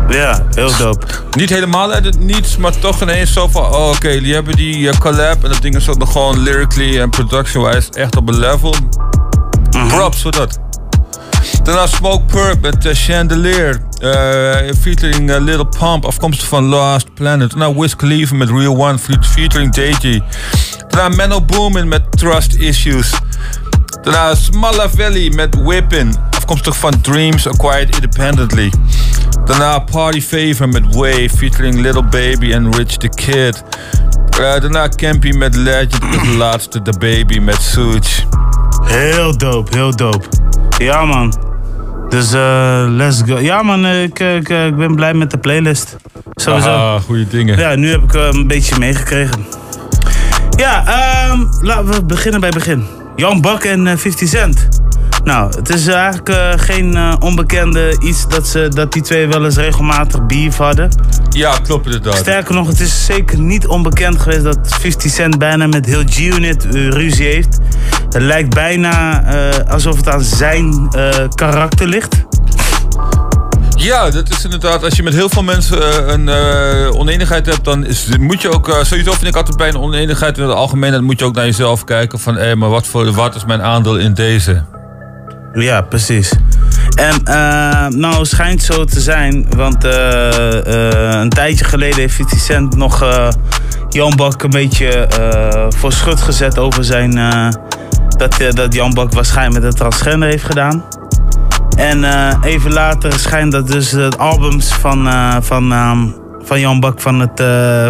Ja, 0.09 0.45
heel 0.53 0.77
dope. 0.77 1.05
Niet 1.31 1.49
helemaal 1.49 1.91
uit 1.91 2.05
het 2.05 2.19
niets, 2.19 2.57
maar 2.57 2.79
toch 2.79 3.01
ineens 3.01 3.33
zo 3.33 3.47
van... 3.47 3.61
Oh, 3.61 3.87
oké, 3.87 3.95
okay, 3.95 4.19
die 4.19 4.33
hebben 4.33 4.55
die 4.55 4.77
uh, 4.77 4.93
collab 4.99 5.43
en 5.43 5.49
dat 5.49 5.61
ding 5.61 5.75
is 5.75 5.89
ook 5.89 5.97
nog 5.97 6.11
gewoon 6.11 6.39
lyrically 6.39 6.99
en 6.99 7.09
production-wise 7.09 7.91
echt 7.91 8.15
op 8.15 8.29
een 8.29 8.39
level. 8.39 8.75
-hmm. 9.69 9.87
Props 9.87 10.21
voor 10.21 10.31
dat. 10.31 10.59
Daarna 11.63 11.87
Smoke 11.87 12.23
Purp 12.25 12.61
met 12.61 12.85
uh, 12.85 12.93
Chandelier. 12.93 13.81
Uh, 13.99 14.73
featuring 14.81 15.29
uh, 15.29 15.39
Little 15.39 15.67
Pump, 15.67 16.05
afkomstig 16.05 16.47
van 16.47 16.63
Lost 16.63 17.13
Planet. 17.13 17.49
Daarna 17.49 17.79
Wiz 17.79 17.95
Khalifa 17.95 18.35
met 18.35 18.49
Real 18.49 18.77
One, 18.77 18.97
featuring 19.21 19.73
DJ. 19.73 20.21
Daarna 20.87 21.15
Menno 21.15 21.41
Boomin 21.41 21.87
met 21.87 22.17
Trust 22.17 22.55
Issues. 22.55 23.11
Daarna 24.01 24.35
Smalla 24.35 24.89
Valley 24.89 25.31
met 25.35 25.55
Whippin', 25.55 26.15
afkomstig 26.29 26.77
van 26.77 27.01
Dreams 27.01 27.47
Acquired 27.47 27.95
Independently. 27.95 28.71
Daarna 29.45 29.79
Party 29.79 30.21
Favor 30.21 30.69
met 30.69 30.95
Way, 30.95 31.29
featuring 31.29 31.75
Little 31.75 32.03
Baby 32.03 32.51
en 32.51 32.75
Rich 32.75 32.97
the 32.97 33.09
Kid. 33.09 33.63
Uh, 34.39 34.59
daarna 34.59 34.89
Campy 34.89 35.29
met 35.29 35.55
Legend, 35.55 36.01
de 36.01 36.35
laatste 36.37 36.81
The 36.81 36.93
Baby 36.99 37.39
met 37.39 37.61
Suits. 37.61 38.25
Heel 38.83 39.37
dope, 39.37 39.77
heel 39.77 39.95
dope. 39.95 40.25
Ja 40.77 41.05
man. 41.05 41.33
Dus 42.09 42.33
uh, 42.33 42.85
let's 42.89 43.21
go. 43.25 43.37
Ja 43.39 43.61
man, 43.61 43.85
ik, 43.85 44.19
ik, 44.19 44.49
ik, 44.49 44.75
ben 44.75 44.95
blij 44.95 45.13
met 45.13 45.31
de 45.31 45.37
playlist. 45.37 45.95
Sowieso. 46.33 46.69
Ah, 46.69 47.01
goede 47.01 47.27
dingen. 47.27 47.57
Ja, 47.59 47.75
nu 47.75 47.89
heb 47.89 48.03
ik 48.03 48.13
een 48.13 48.47
beetje 48.47 48.79
meegekregen. 48.79 49.45
Ja, 50.57 50.83
um, 51.31 51.49
laten 51.61 51.91
we 51.91 52.03
beginnen 52.03 52.39
bij 52.41 52.49
begin. 52.49 52.85
Jan 53.15 53.41
Bak 53.41 53.63
en 53.63 53.85
uh, 53.85 53.95
50 53.95 54.27
Cent. 54.29 54.67
Nou, 55.27 55.55
het 55.55 55.69
is 55.69 55.87
eigenlijk 55.87 56.29
uh, 56.29 56.51
geen 56.55 56.95
uh, 56.95 57.13
onbekende 57.19 57.95
iets 57.99 58.27
dat, 58.27 58.47
ze, 58.47 58.67
dat 58.73 58.93
die 58.93 59.01
twee 59.01 59.27
wel 59.27 59.45
eens 59.45 59.55
regelmatig 59.55 60.25
beef 60.25 60.57
hadden. 60.57 60.89
Ja, 61.29 61.57
klopt 61.63 61.85
inderdaad. 61.85 62.15
Sterker 62.15 62.53
nog, 62.53 62.67
het 62.67 62.79
is 62.79 63.05
zeker 63.05 63.39
niet 63.39 63.67
onbekend 63.67 64.19
geweest 64.19 64.43
dat 64.43 64.57
50 64.61 65.11
Cent 65.11 65.37
bijna 65.37 65.67
met 65.67 65.85
heel 65.85 66.03
G-Unit 66.05 66.65
uh, 66.65 66.89
ruzie 66.89 67.25
heeft. 67.25 67.57
Het 68.09 68.21
lijkt 68.21 68.53
bijna 68.53 69.23
alsof 69.69 69.95
het 69.95 70.09
aan 70.09 70.23
zijn 70.23 70.89
karakter 71.35 71.87
ligt. 71.87 72.25
Ja, 73.75 74.09
dat 74.09 74.29
is 74.29 74.43
inderdaad. 74.43 74.83
Als 74.83 74.95
je 74.95 75.03
met 75.03 75.13
heel 75.13 75.29
veel 75.29 75.43
mensen 75.43 76.13
een 76.13 76.27
uh, 76.27 76.99
oneenigheid 76.99 77.45
hebt, 77.45 77.63
dan 77.63 77.85
is, 77.85 78.07
moet 78.19 78.41
je 78.41 78.49
ook. 78.49 78.67
Uh, 78.67 78.83
sowieso 78.83 79.11
vind 79.11 79.27
ik 79.27 79.35
altijd 79.35 79.57
bij 79.57 79.67
een 79.67 79.79
oneenigheid 79.79 80.37
in 80.37 80.43
het 80.43 80.53
algemeen. 80.53 80.91
Dan 80.91 81.03
moet 81.03 81.19
je 81.19 81.25
ook 81.25 81.35
naar 81.35 81.45
jezelf 81.45 81.83
kijken: 81.83 82.19
van 82.19 82.35
hé, 82.35 82.55
maar 82.55 82.69
wat, 82.69 82.87
voor, 82.87 83.11
wat 83.11 83.35
is 83.35 83.45
mijn 83.45 83.61
aandeel 83.61 83.97
in 83.97 84.13
deze? 84.13 84.76
Ja, 85.59 85.81
precies. 85.81 86.33
En 86.95 87.21
uh, 87.25 87.87
nou 87.87 88.25
schijnt 88.25 88.63
zo 88.63 88.85
te 88.85 88.99
zijn, 88.99 89.47
want 89.55 89.83
een 89.83 91.29
tijdje 91.29 91.65
geleden 91.65 91.99
heeft 91.99 92.15
50 92.15 92.39
Cent 92.39 92.75
nog 92.75 93.05
Jan 93.89 94.13
Bak 94.15 94.43
een 94.43 94.49
beetje 94.49 95.07
voor 95.69 95.91
schut 95.91 96.21
gezet 96.21 96.57
over 96.57 96.83
zijn. 96.83 97.11
dat, 98.17 98.37
dat 98.53 98.73
Jan 98.73 98.93
Bak 98.93 99.13
waarschijnlijk 99.13 99.63
met 99.63 99.71
een 99.71 99.77
transgender 99.77 100.29
heeft 100.29 100.45
gedaan. 100.45 100.83
En 101.77 102.03
even 102.43 102.73
later 102.73 103.19
schijnt 103.19 103.51
dat 103.51 103.67
dus 103.67 103.89
de 103.89 104.11
albums 104.17 104.73
van, 104.73 105.09
van, 105.43 105.71
um, 105.71 106.15
van 106.43 106.59
Jan 106.59 106.79
Bak 106.79 107.01
van 107.01 107.19
het, 107.19 107.43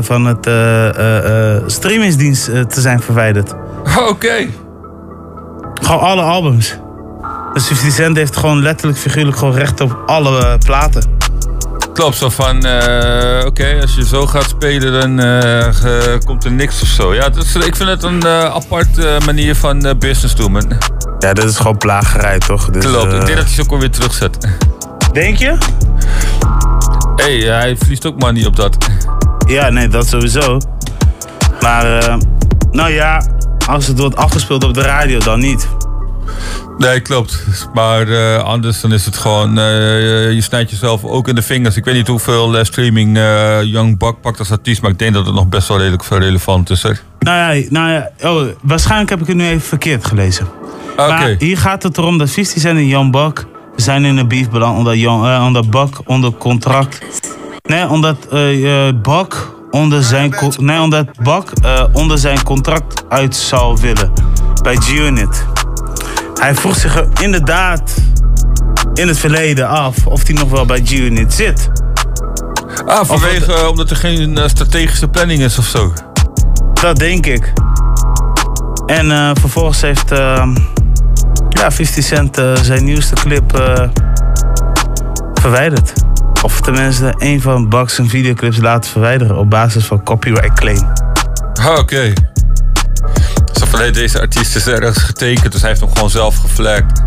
van 0.06 0.26
het 0.26 0.50
streamingsdienst 1.72 2.46
te 2.46 2.82
zijn 2.82 3.02
verwijderd. 3.02 3.54
Oké. 3.84 4.10
Okay. 4.10 4.50
Gewoon 5.82 6.02
alle 6.02 6.22
albums. 6.22 6.78
Dus 7.58 7.68
50 7.68 7.94
Cent 7.94 8.18
heeft 8.18 8.38
gewoon 8.38 8.62
letterlijk 8.62 9.00
figuurlijk 9.00 9.38
gewoon 9.38 9.54
recht 9.54 9.82
op 9.82 10.04
alle 10.06 10.58
platen. 10.66 11.04
Klopt, 11.94 12.16
zo 12.16 12.30
van, 12.30 12.58
oké, 12.58 13.44
okay, 13.46 13.82
als 13.82 13.96
je 13.96 14.06
zo 14.06 14.28
gaat 14.28 14.50
spelen, 14.50 14.92
dan 14.92 15.12
komt 16.26 16.46
er 16.46 16.52
niks 16.52 16.82
of 16.82 16.88
zo. 16.88 17.14
Ja, 17.14 17.30
dus, 17.30 17.56
ik 17.56 17.76
vind 17.76 17.90
het 17.90 18.04
een 18.04 18.28
aparte 18.28 19.20
manier 19.26 19.56
van 19.56 19.96
business 20.00 20.36
doen, 20.36 20.52
man. 20.52 20.72
Ja, 21.20 21.34
dat 21.34 21.46
is 21.46 21.58
gewoon 21.58 21.78
plagerij, 21.78 22.40
toch? 22.40 22.70
Dus, 22.70 22.86
Klopt, 22.86 23.14
ik 23.14 23.26
denk 23.26 23.28
dat 23.28 23.46
hij 23.46 23.54
ze 23.54 23.62
ook 23.62 23.72
alweer 23.72 23.92
terugzet. 23.92 24.38
Denk 25.14 25.38
je? 25.38 25.58
Hé, 27.16 27.40
hey, 27.40 27.58
hij 27.58 27.78
verliest 27.78 28.06
ook 28.06 28.20
money 28.20 28.46
op 28.46 28.56
dat. 28.56 28.78
Ja, 29.48 29.70
nee, 29.70 29.88
dat 29.88 30.08
sowieso. 30.08 30.58
Maar, 31.62 31.98
eh, 31.98 32.16
nou 32.72 32.92
ja, 32.92 33.28
als 33.68 33.88
het 33.88 34.00
wordt 34.00 34.16
afgespeeld 34.16 34.64
op 34.64 34.74
de 34.74 34.82
radio, 34.82 35.20
dan 35.20 35.40
niet. 35.40 35.68
Nee, 36.78 37.00
klopt. 37.00 37.46
Maar 37.74 38.08
eh, 38.08 38.44
anders 38.44 38.82
dan 38.82 38.94
is 38.94 39.06
het 39.06 39.18
gewoon, 39.18 39.58
eh, 39.58 40.32
je 40.32 40.42
snijdt 40.42 40.70
jezelf 40.70 41.04
ook 41.04 41.28
in 41.28 41.36
de 41.36 41.42
vingers. 41.42 41.76
Ik 41.76 41.86
weet 41.86 41.96
niet 41.96 42.08
hoeveel 42.08 42.58
eh, 42.58 42.64
streaming 42.64 43.18
Young 43.64 43.98
Buck 43.98 44.22
pakt 44.22 44.40
als 44.40 44.52
artiest, 44.52 44.82
maar 44.82 44.92
ik 44.92 45.00
denk 45.00 45.14
dat 45.14 45.26
het 45.26 45.36
nog 45.36 45.48
best 45.48 45.68
wel 45.68 45.78
redelijk 45.78 46.04
veel 46.04 46.18
relevant 46.18 46.70
is. 46.70 46.84
Hè? 46.84 46.92
Nou 47.20 47.56
ja, 47.56 47.66
nou 47.70 47.90
ja 47.90 48.30
oh, 48.30 48.48
waarschijnlijk 48.62 49.10
heb 49.10 49.22
ik 49.22 49.28
het 49.28 49.36
nu 49.36 49.48
even 49.48 49.62
verkeerd 49.62 50.06
gelezen. 50.06 50.48
Oké. 50.92 51.08
Maar 51.08 51.36
hier 51.38 51.58
gaat 51.58 51.84
het 51.84 51.98
erom 51.98 52.18
dat 52.18 52.30
50 52.30 52.62
Cent 52.62 52.78
en 52.78 52.88
Young 52.88 53.12
Buck 53.12 53.46
zijn 53.76 54.06
in 54.06 54.18
een 54.18 54.28
beef 54.28 54.50
beland 54.50 54.78
omdat, 54.78 54.96
Young, 54.96 55.46
omdat 55.46 55.70
Buck 55.70 56.02
onder 56.06 56.32
contract... 56.32 57.00
Nee, 57.62 57.90
omdat 57.90 58.28
Buck 59.02 59.48
onder 59.72 60.04
zijn, 60.04 60.34
nee, 60.58 60.80
omdat 60.80 61.06
Buck, 61.24 61.52
onder 61.94 62.18
zijn 62.18 62.44
contract 62.44 63.04
uit 63.10 63.36
zou 63.36 63.78
willen 63.82 64.12
bij 64.64 64.76
G-Unit. 64.76 65.46
Hij 66.40 66.56
vroeg 66.56 66.76
zich 66.76 66.96
er 66.96 67.08
inderdaad 67.22 67.96
in 68.94 69.08
het 69.08 69.18
verleden 69.18 69.68
af 69.68 70.06
of 70.06 70.28
hij 70.28 70.36
nog 70.36 70.50
wel 70.50 70.66
bij 70.66 70.82
G-Unit 70.84 71.34
zit. 71.34 71.70
Ah, 72.86 73.06
vanwege, 73.06 73.70
omdat 73.70 73.90
er 73.90 73.96
geen 73.96 74.38
eh, 74.38 74.48
strategische 74.48 75.08
planning 75.08 75.42
is 75.42 75.58
of 75.58 75.66
zo. 75.66 75.94
Dat 76.74 76.98
denk 76.98 77.26
ik. 77.26 77.54
En 78.86 79.12
eh, 79.12 79.32
vervolgens 79.40 79.82
heeft 79.82 80.12
eh, 80.12 80.48
ja, 81.50 81.72
50 81.72 82.04
Cent 82.04 82.42
zijn 82.62 82.84
nieuwste 82.84 83.16
clip 83.16 83.62
verwijderd. 85.34 85.94
Of 86.44 86.62
tenminste, 86.62 87.14
een 87.18 87.42
van 87.42 87.70
Bugs 87.70 87.96
zijn 87.96 88.10
videoclips 88.10 88.58
laten 88.58 88.92
verwijderen 88.92 89.38
op 89.38 89.50
basis 89.50 89.86
van 89.86 90.04
copyright 90.04 90.60
claim. 90.60 90.92
Ah, 91.54 91.78
oké. 91.78 92.14
Zo 93.58 93.92
deze 93.92 94.20
artiest 94.20 94.56
is 94.56 94.68
ergens 94.68 94.98
getekend, 94.98 95.52
dus 95.52 95.62
hij 95.62 95.70
heeft 95.70 95.82
hem 95.82 95.94
gewoon 95.94 96.10
zelf 96.10 96.38
geflagd. 96.38 97.02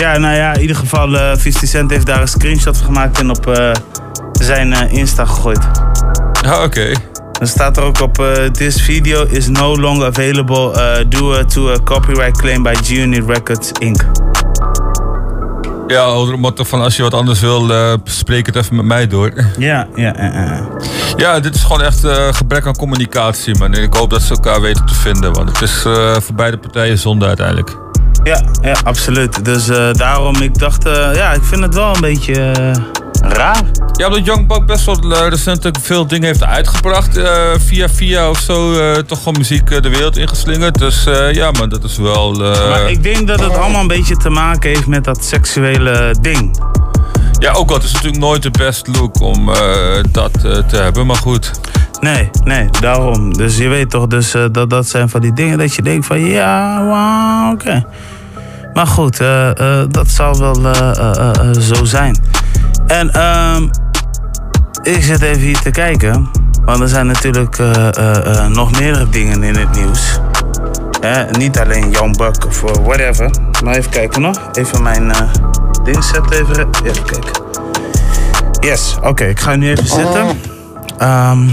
Ja, 0.00 0.18
nou 0.18 0.34
ja, 0.34 0.54
in 0.54 0.60
ieder 0.60 0.76
geval, 0.76 1.08
50 1.36 1.68
Cent 1.68 1.90
heeft 1.90 2.06
daar 2.06 2.20
een 2.20 2.28
screenshot 2.28 2.76
van 2.76 2.86
gemaakt 2.86 3.18
en 3.18 3.30
op 3.30 3.46
eh, 3.46 3.70
zijn 4.32 4.72
eh, 4.72 4.92
Insta 4.92 5.24
gegooid. 5.24 5.66
Ah, 6.46 6.62
oké. 6.62 6.92
Dan 7.32 7.48
staat 7.48 7.76
er 7.76 7.82
ook 7.82 8.00
op, 8.00 8.24
this 8.52 8.82
video 8.82 9.24
is 9.24 9.48
no 9.48 9.76
longer 9.76 10.06
available 10.06 11.04
due 11.08 11.44
to 11.44 11.70
a 11.70 11.78
copyright 11.84 12.38
claim 12.38 12.62
by 12.62 12.74
G-Unit 12.74 13.24
Records 13.26 13.70
Inc. 13.72 14.04
Ja, 15.86 16.16
onder 16.18 16.34
de 16.34 16.40
motto 16.40 16.64
van 16.64 16.80
als 16.80 16.96
je 16.96 17.02
wat 17.02 17.14
anders 17.14 17.40
wil, 17.40 17.72
eh, 17.72 17.94
spreek 18.04 18.46
het 18.46 18.56
even 18.56 18.76
met 18.76 18.84
mij 18.84 19.06
door. 19.06 19.32
Ja, 19.58 19.88
ja, 19.94 20.14
ja. 21.16 21.40
dit 21.40 21.54
is 21.54 21.62
gewoon 21.62 21.82
echt 21.82 22.04
eh, 22.04 22.28
gebrek 22.32 22.66
aan 22.66 22.76
communicatie, 22.76 23.58
man. 23.58 23.72
En 23.72 23.82
ik 23.82 23.94
hoop 23.94 24.10
dat 24.10 24.22
ze 24.22 24.34
elkaar 24.34 24.60
weten 24.60 24.86
te 24.86 24.94
vinden, 24.94 25.32
want 25.32 25.48
het 25.48 25.60
is 25.60 25.84
eh, 25.84 26.14
voor 26.14 26.34
beide 26.34 26.58
partijen 26.58 26.98
zonde 26.98 27.26
uiteindelijk. 27.26 27.85
Ja, 28.26 28.40
ja, 28.62 28.74
absoluut. 28.84 29.44
Dus 29.44 29.68
eh, 29.68 29.92
daarom, 29.92 30.36
ik 30.36 30.58
dacht, 30.58 30.86
eh, 30.86 31.14
ja, 31.14 31.32
ik 31.32 31.42
vind 31.42 31.62
het 31.62 31.74
wel 31.74 31.94
een 31.94 32.00
beetje 32.00 32.34
eh, 32.34 32.72
raar. 33.20 33.62
Ja, 33.92 34.06
omdat 34.06 34.24
Young 34.24 34.46
Buck 34.46 34.66
best 34.66 34.84
wel 34.84 35.28
recentelijk 35.28 35.78
veel 35.80 36.06
dingen 36.06 36.26
heeft 36.26 36.44
uitgebracht. 36.44 37.20
via 37.66 37.88
via 37.88 38.30
of 38.30 38.38
zo, 38.38 38.72
toch 39.02 39.18
gewoon 39.18 39.38
muziek 39.38 39.82
de 39.82 39.88
wereld 39.88 40.16
ingeslingerd. 40.16 40.78
Dus 40.78 41.06
ja, 41.32 41.50
maar 41.50 41.68
dat 41.68 41.84
is 41.84 41.96
wel... 41.96 42.32
Maar 42.34 42.90
ik 42.90 43.02
denk 43.02 43.26
dat 43.26 43.40
het 43.40 43.56
allemaal 43.56 43.80
een 43.80 43.88
beetje 43.88 44.16
te 44.16 44.28
maken 44.28 44.70
heeft 44.70 44.86
met 44.86 45.04
dat 45.04 45.24
seksuele 45.24 46.14
ding. 46.20 46.62
Ja, 47.38 47.52
ook 47.52 47.68
al. 47.68 47.74
Het 47.74 47.84
is 47.84 47.92
natuurlijk 47.92 48.22
nooit 48.22 48.42
de 48.42 48.50
best 48.50 48.86
look 48.86 49.20
om 49.20 49.50
dat 50.10 50.40
te 50.40 50.76
hebben, 50.76 51.06
maar 51.06 51.16
goed. 51.16 51.50
Nee, 52.00 52.30
nee, 52.44 52.68
daarom. 52.80 53.36
Dus 53.36 53.56
je 53.56 53.68
weet 53.68 53.90
toch, 53.90 54.06
dus, 54.06 54.34
dat, 54.52 54.70
dat 54.70 54.88
zijn 54.88 55.08
van 55.08 55.20
die 55.20 55.32
dingen 55.32 55.58
dat 55.58 55.74
je 55.74 55.82
denkt 55.82 56.06
van 56.06 56.20
ja, 56.20 56.84
wauw, 56.86 57.52
oké. 57.52 57.84
Maar 58.76 58.86
goed, 58.86 59.20
eh, 59.20 59.50
eh, 59.50 59.86
dat 59.88 60.08
zal 60.08 60.38
wel 60.38 60.72
eh, 60.72 61.50
zo 61.58 61.84
zijn. 61.84 62.16
En 62.86 63.10
ehm, 63.10 63.62
ik 64.82 65.02
zit 65.02 65.22
even 65.22 65.40
hier 65.40 65.60
te 65.60 65.70
kijken. 65.70 66.30
Want 66.64 66.80
er 66.80 66.88
zijn 66.88 67.06
natuurlijk 67.06 67.58
nog 68.48 68.78
meerdere 68.78 69.08
dingen 69.08 69.42
in 69.42 69.56
het 69.56 69.70
nieuws. 69.74 70.20
Niet 71.38 71.58
alleen 71.58 71.90
Jan 71.90 72.12
Buck 72.12 72.46
of 72.46 72.60
whatever. 72.60 73.30
Maar 73.64 73.74
even 73.74 73.90
kijken 73.90 74.22
nog. 74.22 74.38
Even 74.52 74.82
mijn 74.82 75.12
ding 75.84 76.04
zetten. 76.04 76.32
Even, 76.32 76.68
even 76.84 77.04
kijken. 77.04 77.42
Yes, 78.60 78.96
oké. 79.02 79.24
ik 79.24 79.40
ga 79.40 79.56
nu 79.56 79.70
even 79.70 79.86
zitten. 79.86 80.40
Ehm 80.98 81.48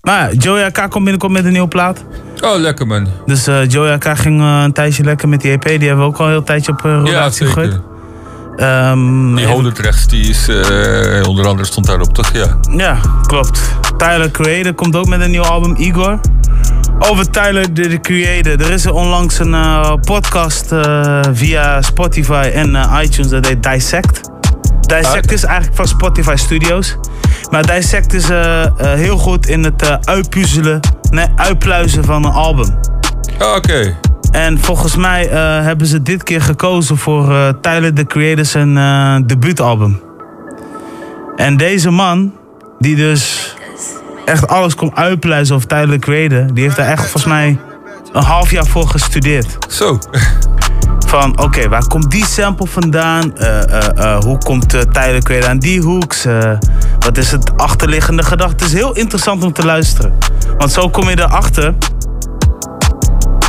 maar 0.00 0.32
ja, 0.32 0.38
Joey 0.38 0.64
AK 0.64 0.74
komt 0.90 1.02
binnenkort 1.04 1.32
met 1.32 1.44
een 1.44 1.52
nieuwe 1.52 1.68
plaat. 1.68 2.04
Oh, 2.40 2.56
lekker 2.58 2.86
man. 2.86 3.08
Dus 3.26 3.46
eh 3.46 3.68
Joey 3.68 3.92
AK 3.92 4.18
ging 4.18 4.40
eh, 4.40 4.60
een 4.64 4.72
tijdje 4.72 5.04
lekker 5.04 5.28
met 5.28 5.40
die 5.40 5.50
EP. 5.50 5.62
Die 5.64 5.88
hebben 5.88 5.98
we 5.98 6.02
ook 6.12 6.16
al 6.18 6.24
een 6.24 6.30
heel 6.30 6.42
tijdje 6.42 6.72
op 6.72 6.82
uh, 6.84 6.92
Ja, 6.92 6.98
rotatie 6.98 7.46
gegooid. 7.46 7.80
Ehm, 8.56 9.34
Die 9.34 9.38
even- 9.44 9.50
Holendrechts, 9.54 10.06
die 10.08 10.28
is 10.28 10.48
eh, 10.48 11.28
onder 11.28 11.46
andere 11.46 11.64
stond 11.68 11.86
daarop, 11.86 12.14
toch? 12.14 12.30
Ja. 12.32 12.58
Ja, 12.76 12.98
klopt. 13.26 13.60
Tyler 13.96 14.30
Creator 14.30 14.74
komt 14.74 14.96
ook 14.96 15.06
met 15.06 15.20
een 15.20 15.30
nieuw 15.30 15.42
album, 15.42 15.74
Igor. 15.78 16.20
Over 16.98 17.30
Tyler 17.30 17.72
the, 17.72 17.88
the 17.88 17.98
Creator. 18.00 18.52
Er 18.60 18.70
is 18.72 18.86
onlangs 18.86 19.38
een 19.38 19.54
eh, 19.54 19.92
podcast 20.00 20.72
eh, 20.72 21.20
via 21.32 21.82
Spotify 21.82 22.50
en 22.54 22.74
eh, 22.76 22.98
iTunes 23.02 23.30
dat 23.30 23.46
heet 23.46 23.62
Dissect. 23.62 24.20
Dissect 24.80 25.32
is 25.32 25.44
eigenlijk 25.44 25.76
van 25.76 25.86
Spotify 25.88 26.34
Studios. 26.36 26.96
Maar 27.50 27.66
Dissect 27.66 28.12
is 28.12 28.30
eh, 28.30 28.64
eh, 28.64 28.70
heel 28.78 29.16
goed 29.16 29.46
in 29.46 29.64
het 29.64 29.82
eh, 29.82 29.96
uitpuzzelen, 30.04 30.80
nee, 31.10 31.26
uitpluizen 31.36 32.04
van 32.04 32.24
een 32.24 32.32
album. 32.32 32.78
Ah, 33.38 33.56
Oké. 33.56 33.96
En 34.30 34.58
volgens 34.60 34.96
mij 34.96 35.26
hebben 35.62 35.86
ze 35.86 36.02
dit 36.02 36.22
keer 36.22 36.42
gekozen 36.42 36.96
voor 36.96 37.30
eh, 37.34 37.48
Tyler 37.60 37.94
the 37.94 38.04
Creator 38.04 38.44
zijn 38.44 39.26
debuutalbum. 39.26 40.00
En 41.36 41.56
deze 41.56 41.90
man, 41.90 42.32
die 42.78 42.96
dus 42.96 43.54
echt 44.24 44.48
alles 44.48 44.74
kon 44.74 44.96
uitpluizen 44.96 45.54
over 45.54 45.68
Tyler 45.68 45.88
the 45.88 45.98
Creator, 45.98 46.54
die 46.54 46.64
heeft 46.64 46.76
daar 46.76 46.88
echt 46.88 47.00
volgens 47.00 47.24
mij 47.24 47.58
een 48.12 48.22
half 48.22 48.50
jaar 48.50 48.66
voor 48.66 48.88
gestudeerd. 48.88 49.56
Zo. 49.68 49.98
Van 51.06 51.38
oké, 51.40 51.68
waar 51.68 51.86
komt 51.86 52.10
die 52.10 52.26
sample 52.26 52.66
vandaan? 52.66 53.32
Hoe 54.20 54.38
komt 54.38 54.74
uh, 54.74 54.80
Tyler 54.80 55.14
the 55.14 55.22
Creator 55.22 55.48
aan 55.48 55.58
die 55.58 55.80
hoeks? 55.80 56.26
Wat 57.06 57.18
is 57.18 57.30
het 57.30 57.56
achterliggende 57.56 58.22
gedachte? 58.22 58.64
Het 58.64 58.72
is 58.72 58.72
heel 58.72 58.92
interessant 58.92 59.44
om 59.44 59.52
te 59.52 59.64
luisteren. 59.64 60.18
Want 60.58 60.72
zo 60.72 60.88
kom 60.88 61.08
je 61.08 61.18
erachter 61.18 61.74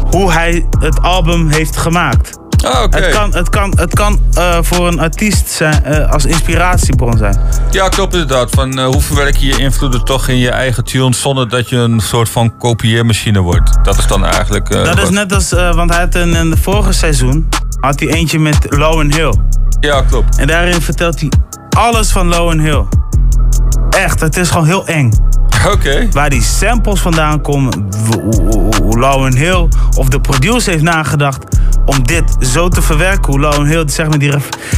hoe 0.09 0.31
hij 0.31 0.65
het 0.79 1.01
album 1.01 1.49
heeft 1.49 1.77
gemaakt. 1.77 2.39
Ah, 2.65 2.83
oké. 2.83 2.97
Het 2.97 3.09
kan, 3.09 3.33
het 3.33 3.49
kan, 3.49 3.73
het 3.77 3.93
kan 3.93 4.19
eh, 4.33 4.57
voor 4.61 4.87
een 4.87 4.99
artiest 4.99 5.49
zijn, 5.49 5.83
eh, 5.83 6.11
als 6.11 6.25
inspiratiebron 6.25 7.17
zijn. 7.17 7.39
Ja, 7.71 7.89
klopt 7.89 8.13
inderdaad. 8.13 8.49
Van, 8.49 8.79
eh, 8.79 8.85
hoe 8.85 9.01
verwerk 9.01 9.37
je 9.37 9.47
je 9.47 9.57
invloeden 9.57 10.05
toch 10.05 10.27
in 10.27 10.37
je 10.37 10.49
eigen 10.49 10.83
tune 10.83 11.13
zonder 11.13 11.49
dat 11.49 11.69
je 11.69 11.75
een 11.75 11.99
soort 11.99 12.29
van 12.29 12.57
kopieermachine 12.57 13.39
wordt? 13.39 13.77
Dat 13.83 13.97
is 13.97 14.07
dan 14.07 14.25
eigenlijk... 14.25 14.69
dat 14.69 15.01
is 15.01 15.09
net 15.09 15.33
als, 15.33 15.49
want 15.51 15.89
hij 15.89 15.99
had 15.99 16.15
in, 16.15 16.33
in 16.33 16.49
het 16.49 16.59
vorige 16.59 16.93
seizoen 16.93 17.49
had 17.79 17.99
hij 17.99 18.09
eentje 18.09 18.39
met 18.39 18.65
Low 18.69 19.13
Hill. 19.13 19.33
Ja, 19.79 20.01
klopt. 20.01 20.37
En 20.37 20.47
daarin 20.47 20.81
vertelt 20.81 21.19
hij 21.19 21.31
alles 21.69 22.11
van 22.11 22.27
Low 22.27 22.59
Hill. 22.59 22.83
Echt, 23.89 24.19
het 24.19 24.37
is 24.37 24.49
gewoon 24.49 24.65
heel 24.65 24.87
eng. 24.87 25.11
Oké. 25.71 26.07
Waar 26.11 26.29
die 26.29 26.41
samples 26.41 26.99
vandaan 26.99 27.41
komen, 27.41 27.87
hoe- 28.11 28.99
Low 28.99 29.33
Hill 29.33 29.67
of 29.97 30.09
de 30.09 30.19
producer 30.21 30.71
heeft 30.71 30.83
nagedacht 30.83 31.57
om 31.85 32.03
dit 32.03 32.35
zo 32.39 32.67
te 32.67 32.81
verwerken. 32.81 33.31
Hoe 33.31 33.39
Low 33.39 33.65
Hill, 33.67 33.83
zeg 33.89 34.07
maar, 34.09 34.19
die 34.19 34.33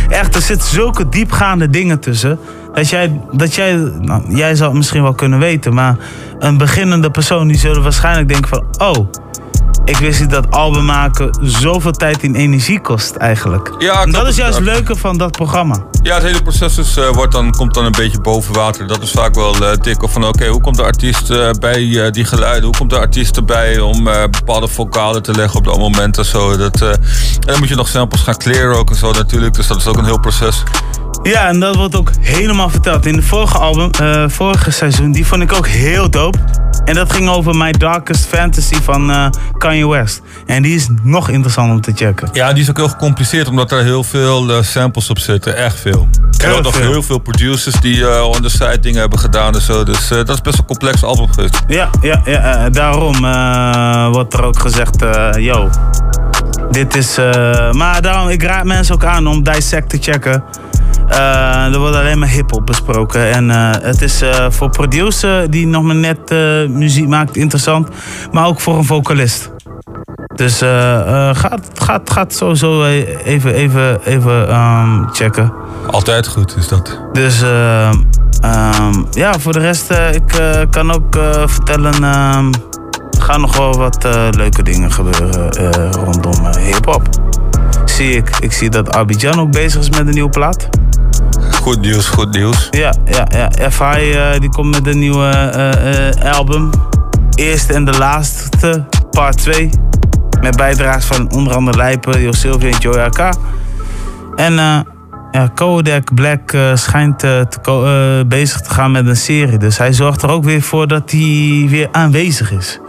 echt, 0.10 0.36
er 0.36 0.42
zitten 0.42 0.68
zulke 0.68 1.10
diepgaande 1.10 1.70
dingen 1.70 2.00
tussen. 2.00 2.40
Dat 2.74 2.90
jij, 2.90 3.22
dat 3.32 3.56
jij, 3.56 3.76
nou, 4.00 4.36
jij 4.36 4.56
zou 4.56 4.70
het 4.70 4.78
misschien 4.78 5.02
wel 5.02 5.14
kunnen 5.14 5.40
weten, 5.40 5.74
maar 5.74 5.96
een 6.40 6.58
beginnende 6.58 7.12
persoon 7.12 7.48
die 7.48 7.58
zullen 7.58 7.84
waarschijnlijk 7.84 8.28
denken 8.28 8.50
van, 8.50 8.64
oh, 8.78 9.08
ik 9.86 9.98
wist 9.98 10.20
niet 10.20 10.30
dat 10.30 10.52
album 10.52 10.86
maken 10.86 11.38
zoveel 11.42 11.92
tijd 11.92 12.24
en 12.24 12.36
energie 12.36 12.82
kost 12.82 13.16
eigenlijk. 13.16 13.72
Ja, 13.78 14.02
en 14.02 14.12
dat 14.12 14.28
is 14.28 14.36
juist 14.36 14.56
het 14.56 14.66
leuke 14.66 14.96
van 14.96 15.18
dat 15.18 15.32
programma. 15.32 15.76
Ja, 16.02 16.14
het 16.14 16.24
hele 16.24 16.42
proces 16.42 16.78
is, 16.78 16.98
eh, 16.98 17.10
wordt 17.10 17.32
dan, 17.32 17.52
komt 17.52 17.74
dan 17.74 17.86
een 17.86 17.92
beetje 17.92 18.22
boven 18.22 18.54
water. 18.54 18.88
Dat 18.88 19.02
is 19.02 19.12
vaak 19.12 19.36
wel 19.36 19.56
eh, 19.56 19.78
dik. 19.82 20.04
Of 20.04 20.12
van 20.12 20.26
oké, 20.26 20.48
hoe 20.48 20.62
komt 20.62 20.76
de 20.76 20.84
artiest 20.84 21.30
eh, 21.30 21.50
bij 21.60 22.12
die 22.12 22.26
geluiden? 22.26 22.64
Hoe 22.64 22.78
komt 22.78 22.90
de 22.90 23.00
artiest 23.00 23.38
erbij 23.38 23.80
om 23.80 24.04
bepaalde 24.32 24.68
vocalen 24.68 25.24
te 25.24 25.34
leggen 25.34 25.60
op 25.60 25.66
dat 25.66 25.78
moment 25.78 26.18
en 26.18 26.26
zo? 26.26 26.58
Dat, 26.58 26.82
en 26.82 27.00
dan 27.40 27.60
moet 27.60 27.68
je 27.68 27.76
nog 27.76 27.88
samples 27.88 28.22
gaan 28.22 28.38
clearen 28.38 28.78
ook 28.78 28.90
en 28.90 28.96
zo 28.96 29.12
natuurlijk. 29.12 29.54
Dus 29.54 29.68
dat 29.68 29.78
is 29.78 29.88
ook 29.88 29.98
een 29.98 30.06
heel 30.06 30.20
proces. 30.20 30.64
Ja, 31.24 31.48
en 31.48 31.60
dat 31.60 31.76
wordt 31.76 31.96
ook 31.96 32.12
helemaal 32.20 32.70
verteld. 32.70 33.06
In 33.06 33.16
de 33.16 33.22
vorige 33.22 33.58
album, 33.58 33.90
eh, 33.92 34.24
vorige 34.28 34.72
seizoen, 34.72 35.12
die 35.12 35.26
vond 35.26 35.42
ik 35.42 35.54
ook 35.54 35.68
heel 35.68 36.10
dope. 36.10 36.38
En 36.86 36.94
dat 36.94 37.14
ging 37.14 37.30
over 37.30 37.56
My 37.56 37.72
Darkest 37.72 38.26
Fantasy 38.26 38.76
van 38.82 39.12
eh, 39.12 39.26
Kanye 39.58 39.88
West. 39.88 40.22
En 40.46 40.64
die 40.64 40.76
is 40.76 40.88
nog 41.04 41.30
interessant 41.30 41.72
om 41.72 41.82
te 41.82 41.92
checken. 41.96 42.30
Ja, 42.34 42.54
die 42.54 42.64
is 42.64 42.70
ook 42.70 42.78
heel 42.78 42.90
gecompliceerd 42.90 43.48
omdat 43.48 43.72
er 43.72 43.84
heel 43.84 44.04
veel 44.04 44.52
eh, 44.52 44.62
samples 44.62 45.10
op 45.10 45.20
zitten. 45.20 45.56
Echt 45.56 45.80
veel. 45.80 46.08
En 46.44 46.52
ook 46.52 46.64
nog 46.64 46.78
heel 46.78 47.04
veel 47.04 47.18
producers 47.18 47.76
die 47.82 48.08
eh 48.08 48.24
on 48.24 48.42
the 48.42 48.50
side 48.50 48.80
dingen 48.80 49.00
hebben 49.00 49.20
gedaan 49.20 49.54
en 49.54 49.62
zo. 49.62 49.84
Dus 49.84 50.08
dat 50.08 50.30
is 50.30 50.42
best 50.42 50.44
wel 50.44 50.54
een 50.58 50.66
complex 50.66 51.04
album 51.04 51.34
geweest. 51.34 51.62
Ja, 51.68 51.90
ja, 52.02 52.22
ja 52.26 52.70
daarom 52.70 53.20
wordt 54.12 54.34
er 54.34 54.44
ook 54.44 54.60
gezegd, 54.60 55.06
yo, 55.40 55.70
dit 56.72 56.96
is... 56.96 57.16
maar 57.72 58.02
daarom, 58.02 58.30
ik 58.30 58.44
raad 58.44 58.64
mensen 58.64 58.96
ook 58.96 59.06
aan 59.06 59.28
om 59.28 59.44
Dissect 59.44 59.90
te 59.90 59.98
checken. 60.02 60.44
Eh, 61.10 61.74
er 61.74 61.80
wordt 61.80 61.96
alleen 61.96 62.20
maar 62.20 62.30
hip-hop 62.30 62.66
besproken. 62.66 63.32
En 63.32 63.52
eh, 63.52 63.82
het 63.82 64.02
is 64.02 64.22
eh, 64.22 64.46
voor 64.50 64.70
producer 64.70 65.50
die 65.50 65.68
nog 65.68 65.84
maar 65.84 65.96
net 65.96 66.30
muziek 66.70 67.08
maakt 67.08 67.36
interessant. 67.36 67.88
Maar 68.32 68.46
ook 68.48 68.60
voor 68.60 68.78
een 68.78 68.86
vocalist. 68.86 69.52
Dus 70.36 70.58
gaat, 71.32 71.62
gaat, 71.74 72.12
gaat 72.12 72.34
sowieso 72.34 72.86
even, 72.86 73.54
even, 73.54 74.00
even 74.06 74.50
ehm, 74.50 75.08
checken. 75.12 75.54
Altijd 75.92 76.28
goed 76.28 76.56
is 76.58 76.68
dat. 76.68 77.00
Dus 77.14 77.42
eh, 77.42 77.90
ehm, 78.42 79.04
ja, 79.12 79.40
voor 79.40 79.54
de 79.54 79.60
rest, 79.60 79.92
ik 79.92 80.42
kan 80.70 80.92
ook 80.92 81.18
vertellen, 81.46 81.94
ehm, 81.94 82.52
er 83.12 83.22
gaan 83.22 83.42
nog 83.42 83.58
wel 83.58 83.78
wat 83.78 84.08
leuke 84.32 84.64
dingen 84.64 84.92
gebeuren 84.92 85.52
rondom 85.92 86.48
hip-hop. 86.60 87.29
Zie 88.00 88.16
ik. 88.16 88.30
Ik 88.40 88.52
zie 88.52 88.70
dat 88.70 88.96
Abidjan 88.96 89.40
ook 89.40 89.52
bezig 89.52 89.82
is 89.82 89.90
met 89.90 90.00
een 90.00 90.14
nieuwe 90.14 90.30
plaat. 90.30 90.70
Goed 91.62 91.82
nieuws, 91.82 92.08
goed 92.08 92.32
nieuws. 92.32 92.68
Ja, 92.72 92.94
ja, 93.06 93.28
ja. 93.30 93.72
FI 93.72 94.12
eh, 94.12 94.40
die 94.40 94.50
komt 94.50 94.76
met 94.76 94.88
een 94.94 95.00
nieuwe 95.00 95.26
eh, 95.26 96.08
eh, 96.08 96.38
album. 96.38 96.70
Eerste 97.36 97.74
en 97.74 97.86
de 97.86 97.98
laatste, 97.98 98.86
part 99.12 99.38
2. 99.38 99.70
Met 100.42 100.58
bijdrages 100.58 101.06
van 101.06 101.32
onder 101.32 101.54
andere 101.54 101.78
Lijpen, 101.78 102.22
Jo 102.22 102.32
Sylvia 102.32 102.70
en 102.70 102.78
Joey 102.78 103.06
AK. 103.06 103.34
En 104.36 104.54
ja, 105.32 105.48
Kodak 105.56 106.14
Black 106.14 106.58
schijnt 106.74 107.20
te 107.20 108.26
bezig 108.28 108.62
te 108.62 108.70
gaan 108.70 108.92
met 108.92 109.08
een 109.08 109.16
serie. 109.16 109.58
Dus 109.58 109.78
hij 109.78 109.94
zorgt 109.94 110.22
er 110.22 110.30
ook 110.30 110.44
weer 110.44 110.62
voor 110.62 110.88
dat 110.88 111.12
hij 111.12 111.66
weer 111.70 111.88
aanwezig 111.92 112.52
is. 112.52 112.80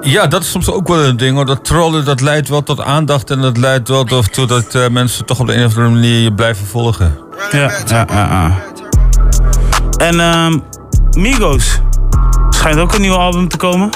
Ja, 0.00 0.26
dat 0.26 0.42
is 0.42 0.50
soms 0.50 0.70
ook 0.70 0.88
wel 0.88 1.04
een 1.04 1.16
ding 1.16 1.36
hoor. 1.36 1.46
Dat 1.46 1.64
trollen 1.64 2.04
dat 2.04 2.20
leidt 2.20 2.48
wel 2.48 2.62
tot 2.62 2.80
aandacht 2.80 3.30
en 3.30 3.40
dat 3.40 3.56
leidt 3.56 3.88
wel 3.88 4.04
toe 4.04 4.46
dat 4.46 4.74
eh, 4.74 4.88
mensen 4.88 5.24
toch 5.24 5.40
op 5.40 5.46
de 5.46 5.54
een 5.54 5.64
of 5.64 5.76
andere 5.76 5.94
manier 5.94 6.20
je 6.20 6.34
blijven 6.34 6.66
volgen. 6.66 7.18
Ja, 7.52 7.58
ja, 7.86 8.06
ja. 8.06 8.06
ja. 8.08 8.62
En 9.96 10.20
ehm 10.20 10.58
Migos 11.10 11.78
schijnt 12.50 12.78
ook 12.78 12.94
een 12.94 13.00
nieuw 13.00 13.14
album 13.14 13.48
te 13.48 13.56
komen. 13.56 13.90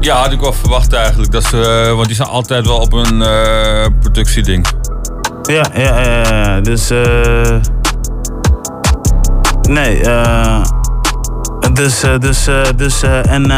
Ja, 0.00 0.16
had 0.16 0.32
ik 0.32 0.40
wel 0.40 0.52
verwacht 0.52 0.92
eigenlijk. 0.92 1.32
Dat 1.32 1.44
ze, 1.44 1.84
eh, 1.86 1.94
want 1.94 2.06
die 2.06 2.16
zijn 2.16 2.28
altijd 2.28 2.66
wel 2.66 2.78
op 2.78 2.92
een 2.92 3.22
eh, 3.22 3.86
productieding. 4.00 4.66
Ja, 5.42 5.64
ja, 5.74 6.00
ja, 6.00 6.22
ja. 6.28 6.60
Dus, 6.60 6.90
eh. 6.90 7.60
nee, 9.62 10.00
eh. 10.00 10.62
Dus, 11.72 12.02
eh, 12.02 12.18
dus, 12.18 12.46
eh, 12.46 12.60
dus, 12.76 13.02
eh, 13.02 13.26
en 13.32 13.50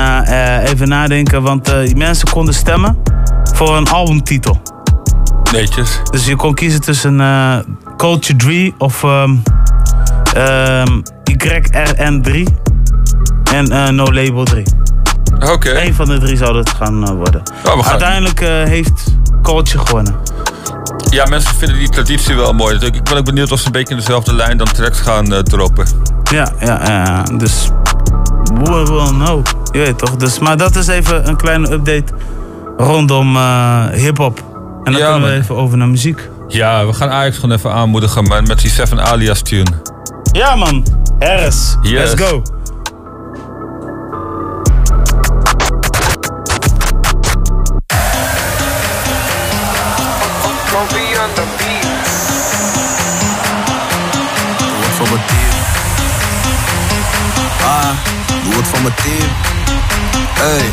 even 0.62 0.88
nadenken, 0.88 1.42
want 1.42 1.64
die 1.84 1.96
mensen 1.96 2.28
konden 2.30 2.54
stemmen 2.54 2.98
voor 3.54 3.76
een 3.76 3.88
albumtitel. 3.88 4.60
Netjes. 5.52 6.00
Dus 6.10 6.26
je 6.26 6.36
kon 6.36 6.54
kiezen 6.54 6.80
tussen 6.80 7.16
Culture 7.96 8.38
3 8.38 8.74
of 8.78 9.02
ehm 9.04 9.34
ehm, 10.34 11.00
YRN3 11.24 12.42
en 13.52 13.94
No 13.94 14.04
Label 14.12 14.44
3. 14.44 14.64
Oké. 15.52 15.70
Eén 15.70 15.94
van 15.94 16.06
de 16.06 16.18
drie 16.18 16.36
zou 16.36 16.56
het 16.56 16.68
gaan 16.68 17.16
worden. 17.16 17.42
Oh, 17.64 17.72
gaan- 17.72 17.84
Uiteindelijk 17.90 18.40
heeft 18.68 19.16
Culture 19.42 19.86
gewonnen. 19.86 20.14
Ja, 21.10 21.24
mensen 21.26 21.54
vinden 21.54 21.78
die 21.78 21.88
traditie 21.88 22.34
wel 22.34 22.52
mooi. 22.52 22.78
Dus 22.78 22.88
ik 22.88 23.02
ben 23.02 23.16
ook 23.16 23.24
benieuwd 23.24 23.52
of 23.52 23.60
ze 23.60 23.66
een 23.66 23.72
beetje 23.72 23.94
in 23.94 24.00
dezelfde 24.00 24.34
lijn 24.34 24.56
dan 24.56 24.66
tracks 24.66 25.00
gaan 25.00 25.42
droppen. 25.42 25.86
Ja, 26.30 26.52
ja, 26.60 26.80
ja. 26.88 27.22
Dus 27.22 27.68
we 28.58 28.84
will 28.92 29.08
know. 29.08 29.42
Je 29.72 29.78
weet 29.78 29.98
toch? 29.98 30.16
Dus, 30.16 30.38
maar 30.38 30.56
dat 30.56 30.76
is 30.76 30.86
even 30.86 31.28
een 31.28 31.36
kleine 31.36 31.70
update 31.72 32.12
rondom 32.76 33.36
eh 33.36 33.86
hip-hop. 33.88 34.38
En 34.84 34.92
dan 34.92 35.00
Ja, 35.02 35.10
kunnen 35.12 35.28
we 35.30 35.36
even 35.36 35.56
over 35.56 35.78
naar 35.78 35.88
muziek. 35.88 36.28
Ja, 36.48 36.86
we 36.86 36.92
gaan 36.92 37.10
Ajax 37.10 37.38
gewoon 37.38 37.56
even 37.56 37.72
aanmoedigen 37.72 38.24
man, 38.24 38.46
met 38.46 38.60
die 38.60 38.70
Seven 38.70 39.04
Alias 39.04 39.42
tune. 39.42 39.70
Ja, 40.32 40.54
man. 40.56 40.86
Harris. 41.18 41.76
Yes. 41.82 41.92
Let's 42.14 42.22
go. 42.30 42.42
Doe 58.54 58.62
het 58.62 58.72
voor 58.72 58.82
mijn 58.82 58.94
team. 59.02 59.30
Hey. 60.42 60.66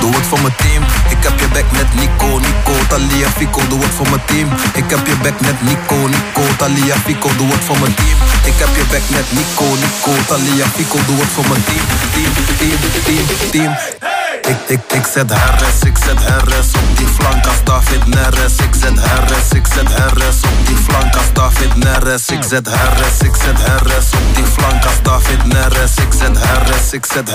Doe 0.00 0.14
het 0.14 0.26
voor 0.30 0.40
mijn 0.40 0.54
team. 0.56 0.82
Ik 1.14 1.22
heb 1.26 1.40
je 1.40 1.48
back 1.48 1.68
met 1.78 1.88
Nico, 2.00 2.28
Nico, 2.46 2.74
Talia, 2.88 3.28
Fico. 3.36 3.60
Doe 3.68 3.80
het 3.82 3.94
voor 3.98 4.08
mijn 4.08 4.24
team. 4.24 4.48
Ik 4.74 4.90
heb 4.92 5.06
je 5.06 5.16
back 5.22 5.40
met 5.40 5.58
Nico, 5.68 5.98
Nico, 6.14 6.42
Talia, 6.56 6.96
Fico. 7.04 7.28
Doe 7.36 7.50
het 7.54 7.64
voor 7.68 7.78
mijn 7.78 7.94
team. 7.94 8.18
Ik 8.50 8.56
heb 8.62 8.72
je 8.78 8.84
back 8.92 9.06
met 9.16 9.26
Nico, 9.36 9.66
Nico, 9.82 10.12
Talia, 10.26 10.66
Fico. 10.76 10.98
Doe 11.06 11.18
het 11.22 11.32
voor 11.34 11.46
mijn 11.50 11.64
team. 11.68 11.84
Team, 12.14 12.32
team, 12.58 12.80
team, 13.06 13.26
team. 13.50 14.15
Ik, 14.46 14.56
ik, 14.66 14.80
ik 14.92 15.06
zet 15.14 15.32
Harris, 15.32 15.80
ik 15.84 15.96
zet 16.04 16.24
Harris 16.28 16.66
op 16.74 16.96
die 16.96 17.06
flank 17.06 17.46
als 17.46 17.64
David 17.64 18.06
Neres. 18.06 18.56
Ik 18.56 18.74
zet 18.80 18.98
Harris, 18.98 19.48
ik 19.52 19.66
zet 19.74 19.92
Harris 19.98 20.40
op 20.42 20.66
die 20.66 20.76
flank 20.76 21.14
als 21.16 21.32
David 21.32 21.76
Neres. 21.76 22.28
Ik 22.28 22.42
zet 22.48 22.68
Harris, 22.68 23.18
ik 23.20 23.34
zet 23.34 23.60
Harris 23.66 24.10
op 24.12 24.34
die 24.34 24.44
flank 24.44 24.84
als 24.84 25.02
David 25.02 25.44
Neres. 25.44 25.94
Ik 25.96 26.12
zet 26.18 26.38
Harris, 26.46 26.92
ik 26.92 27.06
zet 27.06 27.30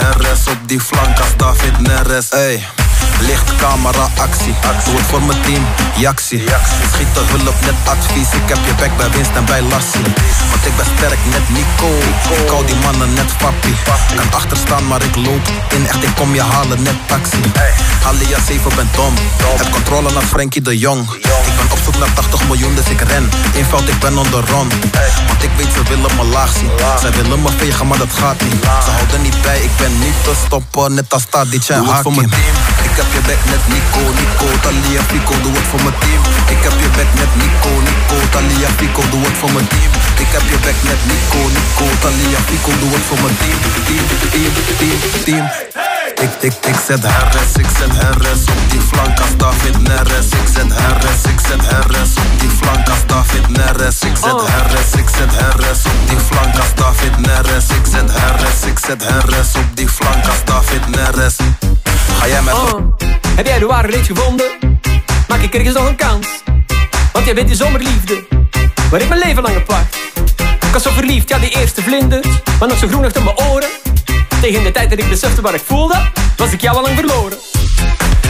op 0.48 0.58
die 0.66 0.82
flank 0.82 1.20
als 1.20 1.36
David 1.38 1.80
Neres. 1.80 2.30
Ey. 2.30 2.66
Licht, 3.20 3.56
camera, 3.58 4.08
actie. 4.18 4.56
Doe 4.86 4.96
het 4.96 5.06
voor 5.06 5.22
mijn 5.22 5.42
team, 5.42 5.66
Jaxie. 5.96 6.44
Schiet 6.94 7.14
de 7.14 7.24
hulp, 7.26 7.56
net 7.62 7.80
advies. 7.84 8.34
Ik 8.34 8.48
heb 8.50 8.58
je 8.66 8.74
back 8.80 8.98
bij 8.98 9.10
winst 9.10 9.36
en 9.36 9.46
bij 9.46 9.62
Lassie. 9.62 10.08
Want 10.50 10.66
ik 10.66 10.76
ben 10.76 10.86
sterk, 10.96 11.20
net 11.34 11.50
Nico. 11.50 11.90
Ik 12.44 12.50
hou 12.50 12.66
die 12.66 12.76
mannen 12.76 13.14
net 13.14 13.38
papi. 13.38 13.76
Kan 14.16 14.32
achterstaan, 14.34 14.88
maar 14.88 15.04
ik 15.04 15.16
loop 15.16 15.46
in. 15.76 15.88
Echt, 15.88 16.04
ik 16.04 16.16
kom 16.16 16.34
je 16.34 16.42
halen, 16.42 16.82
net 16.84 17.01
taxi. 17.06 17.42
Alia 18.06 18.40
7 18.48 18.76
ben 18.76 18.90
dom. 18.96 19.14
Heb 19.58 19.72
controle 19.72 20.12
naar 20.12 20.24
Frankie 20.24 20.62
de 20.62 20.78
Jong. 20.78 21.14
Ik 21.14 21.56
ben 21.58 21.72
op 21.72 21.80
zoek 21.84 21.98
naar 21.98 22.14
80 22.14 22.48
miljoen, 22.48 22.76
dus 22.76 22.86
ik 22.86 23.02
ren. 23.02 23.30
Eenvoud, 23.56 23.88
ik 23.88 24.00
ben 24.00 24.18
on 24.18 24.30
the 24.30 24.42
run. 24.52 24.70
Want 25.28 25.44
ik 25.44 25.50
weet, 25.58 25.72
ze 25.74 25.84
willen 25.90 26.16
me 26.16 26.24
laag 26.24 26.52
zien. 26.60 26.72
Zij 27.00 27.12
willen 27.12 27.42
me 27.42 27.50
vegen, 27.58 27.88
maar 27.88 27.98
dat 27.98 28.14
gaat 28.14 28.42
niet. 28.42 28.64
Ze 28.86 28.90
houden 28.90 29.22
niet 29.22 29.42
bij, 29.42 29.60
ik 29.60 29.76
ben 29.78 30.00
niet 30.00 30.18
te 30.24 30.34
stoppen. 30.46 30.94
Net 30.94 31.14
als 31.14 31.26
Tadic 31.30 31.68
en 31.68 31.84
Doe 31.84 31.94
het 31.94 32.02
voor 32.02 32.16
mijn 32.16 32.30
team. 32.30 32.56
Ik 32.88 32.96
heb 33.00 33.10
je 33.16 33.22
back 33.28 33.42
met 33.54 33.64
Nico, 33.74 34.04
Nico, 34.20 34.48
Talia, 34.62 35.02
Fico. 35.12 35.34
Doe 35.42 35.54
het 35.60 35.68
voor 35.72 35.82
mijn 35.86 35.98
team. 36.04 36.22
Ik 36.56 36.62
heb 36.66 36.76
je 36.84 36.90
back 36.98 37.10
met 37.22 37.32
Nico, 37.42 37.72
Nico, 37.88 38.18
Talia, 38.34 38.70
Fico. 38.78 39.02
Doe 39.12 39.24
het 39.28 39.38
voor 39.42 39.52
mijn 39.56 39.68
team. 39.74 39.92
Ik 40.24 40.30
heb 40.36 40.46
je 40.52 40.58
back 40.66 40.80
met 40.90 41.02
Nico, 41.10 41.42
Nico, 41.56 41.86
Talia, 42.04 42.40
Fico. 42.50 42.72
Doe 42.82 42.92
het 42.96 43.06
voor 43.10 43.20
mijn 43.24 43.38
team. 43.42 43.60
Team, 43.88 44.06
team, 44.34 44.54
team, 44.80 45.00
team. 45.28 45.46
Ik, 46.26 46.34
ik, 46.40 46.54
ik 46.72 46.76
zet 46.98 47.12
Harris, 47.12 47.54
ik 47.58 47.66
zet 47.78 48.04
Harris 48.04 48.42
op 48.42 48.70
die 48.70 48.82
flank 48.82 49.20
als 49.20 49.38
David 49.38 49.82
Neres. 49.82 50.26
Ik 50.26 50.48
zet 50.56 50.72
Harris, 50.82 51.24
ik 51.34 51.40
zet 51.48 51.66
Harris 51.72 52.14
op 52.18 52.40
die 52.40 52.50
flank 52.50 52.90
als 52.90 53.06
David 53.06 53.50
Neres. 53.50 54.00
Ik 54.02 54.18
zet 54.24 54.48
Harris, 54.50 54.92
ik 54.98 55.10
zet 55.18 55.42
Harris 55.42 55.86
op 55.86 56.10
die 56.10 56.20
flank 56.20 56.56
als 56.56 56.74
David 56.76 57.18
Neres. 57.18 57.68
Ik 57.70 57.86
zet 57.92 58.10
ik 58.70 58.80
zet 58.80 59.10
Harris 59.10 59.56
op 59.56 59.66
die 59.74 59.88
flank 59.88 60.26
als 60.26 60.44
David 60.46 60.88
Neres. 60.88 61.36
Ga 62.20 62.28
jij 62.28 62.42
met 62.42 62.54
Oh, 62.54 62.98
heb 63.36 63.46
jij 63.48 63.60
de 63.60 63.66
ware 63.66 63.88
reeds 63.88 64.08
gevonden? 64.08 64.50
Maak 65.28 65.42
ik 65.42 65.54
ergens 65.54 65.76
nog 65.76 65.88
een 65.88 65.96
kans? 65.96 66.28
Want 67.12 67.26
jij 67.26 67.34
bent 67.34 67.48
die 67.48 67.58
zomerliefde, 67.58 68.28
waar 68.90 69.02
ik 69.02 69.10
mijn 69.10 69.22
leven 69.26 69.44
lang 69.44 69.58
op 69.58 69.68
wacht. 69.68 69.96
Ik 70.62 70.74
was 70.74 70.84
zo 70.84 70.92
verliefd, 70.92 71.30
ja 71.30 71.38
die 71.38 71.60
eerste 71.60 71.82
vlinders, 71.82 72.28
maar 72.60 72.68
nog 72.68 72.78
zo 72.78 72.88
groen 72.88 73.06
achter 73.06 73.24
mijn 73.24 73.38
oren. 73.38 73.91
Tegen 74.42 74.64
de 74.64 74.72
tijd 74.72 74.90
dat 74.90 75.00
ik 75.00 75.10
besefte 75.10 75.42
wat 75.42 75.54
ik 75.54 75.62
voelde, 75.66 76.02
was 76.38 76.52
ik 76.52 76.62
jou 76.62 76.76
al 76.78 76.82
lang 76.82 76.96
verloren. 76.96 77.38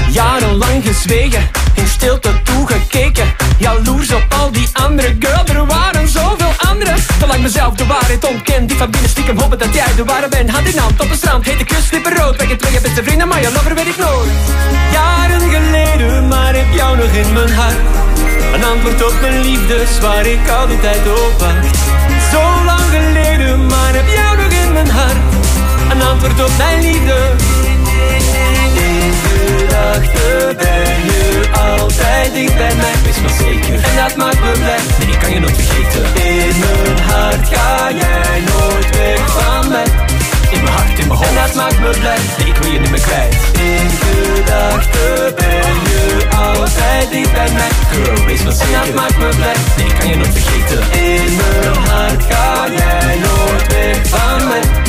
Jarenlang 0.10 0.86
gezwegen, 0.86 1.50
in 1.74 1.88
stilte 1.88 2.30
toegekeken. 2.44 3.34
Jaloers 3.58 4.12
op 4.12 4.26
al 4.30 4.52
die 4.52 4.70
andere 4.74 5.16
girls, 5.20 5.50
er 5.50 5.66
waren 5.66 6.08
zoveel 6.08 6.54
anderen. 6.58 6.96
Terwijl 7.20 7.34
ik 7.34 7.42
mezelf 7.42 7.74
de 7.74 7.86
waarheid 7.86 8.28
ontkend, 8.28 8.70
die 8.70 8.78
van 8.78 8.92
binnen 8.92 9.10
stiekem 9.10 9.40
hopen 9.40 9.58
dat 9.58 9.74
jij 9.74 9.96
de 9.96 10.04
ware 10.04 10.28
bent. 10.28 10.50
Hand 10.50 10.68
in 10.68 10.78
hand 10.78 11.02
op 11.02 11.10
een 11.10 11.16
strand, 11.16 11.46
hete 11.46 11.64
kus, 11.64 11.92
lippen 11.92 12.16
rood. 12.16 12.36
Wij 12.36 12.56
twee 12.56 12.82
beste 12.82 13.04
vrienden, 13.04 13.28
maar 13.28 13.42
je 13.42 13.52
lover 13.52 13.76
weet 13.76 13.88
ik 13.88 13.98
nooit. 13.98 14.30
Jaren 14.92 15.50
geleden, 15.50 16.28
maar 16.28 16.56
heb 16.56 16.74
jou 16.74 16.98
nog 16.98 17.12
in 17.12 17.34
mijn 17.34 17.52
hart. 17.52 17.80
Een 18.54 18.64
antwoord 18.64 19.06
op 19.06 19.22
mijn 19.22 19.42
liefdes, 19.42 20.00
waar 20.00 20.26
ik 20.26 20.50
al 20.50 20.68
die 20.68 20.80
tijd 20.80 21.02
op 21.08 21.40
wacht. 21.40 21.78
Zo 22.32 22.64
lang 22.66 22.88
geleden, 22.90 23.66
maar 23.66 23.94
heb 23.94 24.08
jou 24.16 24.38
nog 24.38 24.52
in 24.52 24.72
mijn 24.72 24.90
hart. 24.90 25.31
Een 25.92 26.02
antwoord 26.02 26.44
op 26.44 26.52
mijn 26.58 26.82
liefde. 26.82 27.16
In 28.74 29.14
gedachten 29.24 30.58
ben 30.58 30.96
je 31.06 31.50
altijd 31.52 32.34
dicht 32.34 32.58
bij 32.58 32.76
mij, 32.76 32.94
wees 33.04 33.22
maar 33.22 33.36
zeker. 33.40 33.74
En 33.74 33.96
dat 33.96 34.16
maakt 34.16 34.40
me 34.44 34.52
blij, 34.52 34.80
nee, 35.00 35.08
ik 35.12 35.20
kan 35.20 35.32
je 35.32 35.40
nooit 35.40 35.56
vergeten. 35.56 36.04
In 36.24 36.54
mijn 36.60 37.00
hart 37.00 37.48
ga 37.54 37.92
jij 37.92 38.42
nooit 38.52 38.98
weg 38.98 39.32
van 39.32 39.70
mij. 39.70 39.86
In 40.52 40.64
mijn 40.64 40.76
hart, 40.76 41.00
in 41.00 41.08
mijn 41.08 41.20
hoofd. 41.20 41.30
En 41.30 41.36
dat 41.36 41.54
maakt 41.56 41.80
me 41.80 41.90
blij, 42.00 42.18
nee, 42.38 42.48
ik 42.48 42.56
wil 42.56 42.72
je 42.72 42.80
niet 42.80 42.92
meer 42.92 43.02
kwijt. 43.02 43.36
In 43.54 43.90
gedachten 44.00 45.36
ben 45.36 45.74
je 45.90 46.28
altijd 46.48 47.12
dicht 47.12 47.34
bij 47.34 47.52
mij. 47.52 47.70
Girl, 47.92 48.26
wees 48.26 48.44
maar 48.44 48.54
zeker. 48.54 48.74
En 48.74 48.86
dat 48.86 48.96
maakt 48.96 49.18
me 49.18 49.30
blij, 49.36 49.56
nee, 49.78 49.86
ik 49.86 49.96
kan 50.00 50.10
je 50.10 50.16
nooit 50.16 50.34
vergeten. 50.34 50.80
In 51.02 51.36
mijn 51.36 51.90
hart 51.90 52.24
ga 52.30 52.68
jij 52.78 53.18
nooit 53.26 53.68
weg 53.68 53.98
van 54.10 54.48
mij. 54.48 54.81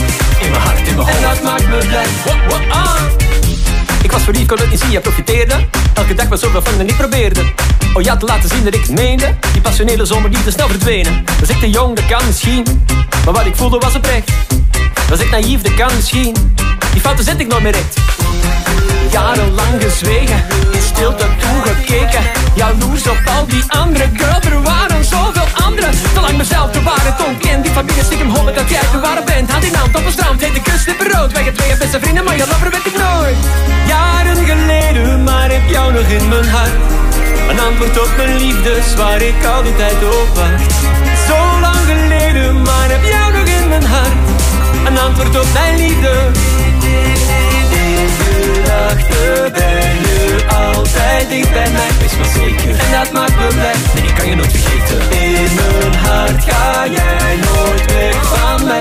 Mijn 0.53 0.65
hart, 0.65 0.79
in 0.79 0.95
mijn 0.97 1.07
hoofd. 1.07 1.17
En 1.17 1.23
dat 1.23 1.43
maakt 1.43 1.69
me 1.69 1.79
blij. 1.89 2.07
What, 2.25 2.37
what, 2.49 2.61
ah. 2.69 3.01
Ik 4.03 4.13
was 4.13 4.23
verliefd, 4.23 4.47
kon 4.47 4.59
het 4.59 4.71
niet 4.71 4.81
zien, 4.81 4.91
je 4.91 5.01
profiteerde. 5.01 5.55
Elke 5.95 6.15
dag 6.15 6.29
was 6.29 6.41
zoveel 6.41 6.63
van 6.63 6.81
en 6.81 6.89
ik 6.89 6.97
probeerde. 6.97 7.41
Oh 7.95 8.03
ja, 8.03 8.17
te 8.17 8.27
laten 8.27 8.49
zien 8.49 8.65
dat 8.65 8.75
ik 8.75 8.81
het 8.81 8.91
meende. 8.91 9.35
Die 9.53 9.61
passionele 9.61 10.05
zomerliefde 10.05 10.51
snel 10.51 10.69
verdwenen. 10.69 11.25
Was 11.41 11.49
ik 11.49 11.59
te 11.59 11.71
jong, 11.71 11.97
dat 11.97 12.07
kan 12.07 12.27
misschien. 12.27 12.65
Maar 13.25 13.35
wat 13.35 13.47
ik 13.47 13.57
voelde 13.57 13.79
was 13.79 13.95
oprecht. 13.95 14.31
Was 15.09 15.21
ik 15.21 15.31
naïef, 15.31 15.63
dat 15.63 15.75
kan 15.75 15.95
misschien. 15.95 16.37
Die 16.93 17.01
fouten 17.01 17.25
zet 17.25 17.41
ik 17.41 17.47
nooit 17.47 17.63
meer 17.63 17.73
recht. 17.73 17.97
Jarenlang 19.11 19.83
gezwegen, 19.83 20.45
in 20.73 20.83
stilte 20.83 21.27
toegekeken. 21.39 22.23
Jaloers 22.55 23.09
op 23.09 23.21
al 23.37 23.47
die 23.47 23.63
andere 23.69 24.09
girls, 24.17 24.45
er 24.45 24.63
waren 24.63 25.05
zoveel 25.05 25.32
anderen. 25.73 25.95
Zolang 26.15 26.37
mezelf 26.37 26.71
de 26.71 26.83
waarheid 26.83 27.27
ontken, 27.27 27.63
die 27.63 27.71
familie 27.71 28.05
stiekem 28.05 28.29
horen 28.29 28.55
dat 28.55 28.69
jij 28.71 28.81
de 28.93 29.01
ware 29.01 29.23
bent. 29.25 29.51
Hand 29.51 29.65
in 29.65 29.75
hand 29.75 29.97
op 29.97 30.05
een 30.07 30.13
strand, 30.13 30.41
heet 30.41 30.55
de 30.55 30.63
kust 30.63 30.89
rood. 31.13 31.33
Wij 31.33 31.53
twee 31.53 31.77
beste 31.77 32.01
vrienden, 32.01 32.25
maar 32.25 32.37
je 32.37 32.47
lover 32.47 32.71
werd 32.71 32.87
ik 32.87 32.97
nooit. 33.07 33.37
Jaren 33.87 34.45
geleden, 34.47 35.25
maar 35.25 35.51
heb 35.51 35.69
jou 35.69 35.93
nog 35.93 36.07
in 36.19 36.29
mijn 36.29 36.49
hart. 36.49 36.81
Een 37.51 37.61
antwoord 37.61 38.01
op 38.01 38.11
mijn 38.17 38.37
liefdes, 38.37 38.95
waar 38.95 39.23
ik 39.23 39.45
al 39.55 39.63
die 39.63 39.77
tijd 39.77 40.01
op 40.05 40.29
wacht. 40.35 40.73
Zo 41.29 41.39
lang 41.61 41.83
geleden, 41.93 42.63
maar 42.63 42.89
heb 42.89 43.05
jou 43.05 43.33
nog 43.33 43.47
in 43.47 43.69
mijn 43.69 43.85
hart. 43.85 44.17
Een 44.87 44.99
antwoord 44.99 45.41
op 45.41 45.47
mijn 45.53 45.77
liefde. 45.77 46.31
Gedachten 48.83 49.53
ben 49.53 49.93
je 50.07 50.45
altijd 50.49 51.29
dicht 51.29 51.53
bij 51.53 51.71
mij, 51.71 51.89
wees 52.01 52.17
maar 52.17 52.33
zeker. 52.35 52.71
En 52.71 52.91
dat 52.91 53.13
maakt 53.13 53.37
me 53.37 53.47
blij, 53.47 53.75
nee, 53.95 54.05
ik 54.05 54.15
kan 54.15 54.29
je 54.29 54.35
nooit 54.35 54.51
vergeten. 54.51 55.01
In 55.23 55.55
mijn 55.55 55.95
hart 55.95 56.45
ga 56.45 56.87
jij 56.87 57.37
nooit 57.47 57.93
weg 57.93 58.27
van 58.35 58.67
mij. 58.67 58.81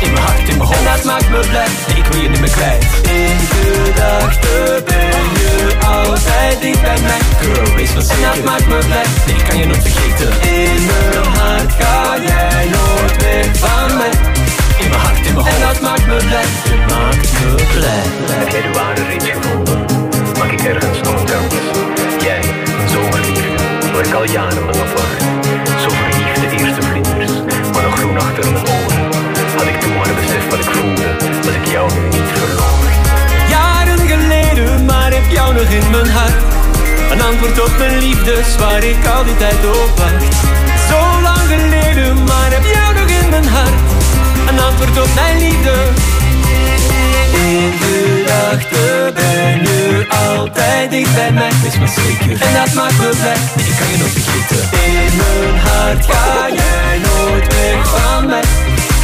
In 0.00 0.12
mijn 0.12 0.24
hart, 0.24 0.48
in 0.48 0.56
mijn 0.56 0.68
hoofd. 0.68 0.78
En 0.78 0.84
dat 0.84 1.04
maakt 1.04 1.28
me 1.30 1.40
blij, 1.50 1.68
nee, 1.88 1.96
ik 1.96 2.06
wil 2.06 2.22
je 2.22 2.28
niet 2.28 2.40
meer 2.40 2.50
kwijt. 2.50 2.84
In 3.02 3.38
gedachten 3.54 4.84
ben 4.84 5.24
je 5.40 5.76
altijd 5.86 6.60
dicht 6.60 6.82
bij 6.82 7.00
mij. 7.00 7.20
Girl, 7.40 7.74
wees 7.76 7.92
maar 7.92 8.02
zeker. 8.02 8.24
En 8.24 8.30
dat 8.34 8.44
maakt 8.44 8.66
me 8.66 8.78
blij, 8.86 9.06
nee, 9.26 9.36
ik 9.36 9.44
kan 9.48 9.58
je 9.58 9.66
nooit 9.66 9.82
vergeten. 9.82 10.30
In 10.60 10.86
mijn 10.86 11.26
hart 11.38 11.72
ga 11.78 12.16
jij 12.28 12.64
nooit 12.76 13.16
weg 13.22 13.46
van 13.64 13.96
mij. 13.96 14.14
In 14.78 14.88
mijn 14.88 15.00
hart, 15.00 15.26
in 15.26 15.34
mijn 15.34 15.46
hoofd. 15.46 15.60
En 15.60 15.66
dat 15.68 15.80
maakt 15.80 16.06
me 16.06 16.16
blij. 16.28 16.48
Je 16.70 16.76
maakt 16.92 17.32
me 17.32 17.54
blij. 17.74 18.04
Heb 18.40 18.48
jij 18.48 18.62
de 18.62 18.72
ware 18.78 19.02
reeds 19.08 19.24
gevonden? 19.24 19.78
Maak 20.38 20.50
ik 20.50 20.60
ergens 20.60 21.00
nog 21.00 21.20
een 21.20 21.26
kans? 21.26 21.54
Jij, 22.26 22.40
een 22.80 22.88
zomerliefde, 22.88 23.50
waar 23.92 24.06
ik 24.06 24.14
al 24.14 24.24
jarenlang 24.24 24.80
op 24.84 24.90
wacht. 24.96 25.20
Zo 25.82 25.88
verliefd 26.00 26.40
de 26.40 26.48
eerste 26.64 26.82
vlinders, 26.82 27.32
maar 27.72 27.82
nog 27.82 27.96
groen 27.98 28.16
achter 28.16 28.52
mijn 28.52 28.66
oren. 28.76 29.04
Had 29.56 29.66
ik 29.72 29.80
toen 29.80 29.94
maar 29.96 30.14
besef 30.20 30.44
wat 30.50 30.58
ik 30.58 30.70
voelde, 30.76 31.08
was 31.44 31.54
ik 31.60 31.66
jou 31.74 31.86
nu 31.94 32.02
niet 32.16 32.30
verloren. 32.34 32.92
Jaren 33.48 34.02
geleden, 34.14 34.84
maar 34.84 35.10
heb 35.12 35.28
jou 35.30 35.54
nog 35.54 35.68
in 35.80 35.90
mijn 35.90 36.10
hart. 36.18 36.40
Een 37.12 37.22
antwoord 37.22 37.60
op 37.60 37.72
mijn 37.78 37.98
liefdes, 37.98 38.56
waar 38.56 38.82
ik 38.84 39.06
al 39.14 39.24
die 39.24 39.36
tijd 39.36 39.62
op 39.66 39.92
wacht. 39.98 40.24
Zo 40.90 40.98
lang 41.26 41.44
geleden, 41.54 42.24
maar 42.24 42.50
heb 42.56 42.64
jou 42.74 42.94
nog 42.94 43.08
in 43.20 43.28
mijn 43.30 43.48
hart. 43.48 43.95
Een 44.56 44.62
antwoord 44.62 45.00
op 45.00 45.14
mijn 45.14 45.38
liefde. 45.38 45.74
In 47.32 47.72
gedachten 47.80 49.14
ben 49.14 49.60
je 49.62 50.06
altijd 50.08 50.90
dicht 50.90 51.14
bij 51.14 51.32
mij, 51.32 51.50
wees 51.62 51.78
maar 51.78 51.88
zeker. 51.88 52.42
En 52.46 52.54
dat 52.54 52.74
maakt 52.74 52.98
me 52.98 53.08
blij, 53.20 53.36
nee, 53.56 53.66
ik 53.66 53.76
kan 53.78 53.88
je 53.90 53.96
nooit 53.98 54.12
vergeten. 54.12 54.68
In 54.84 55.16
mijn 55.16 55.58
hart 55.66 56.06
ga 56.06 56.48
jij 56.48 56.98
nooit 56.98 57.46
weg 57.54 57.88
van 57.88 58.26
mij. 58.26 58.42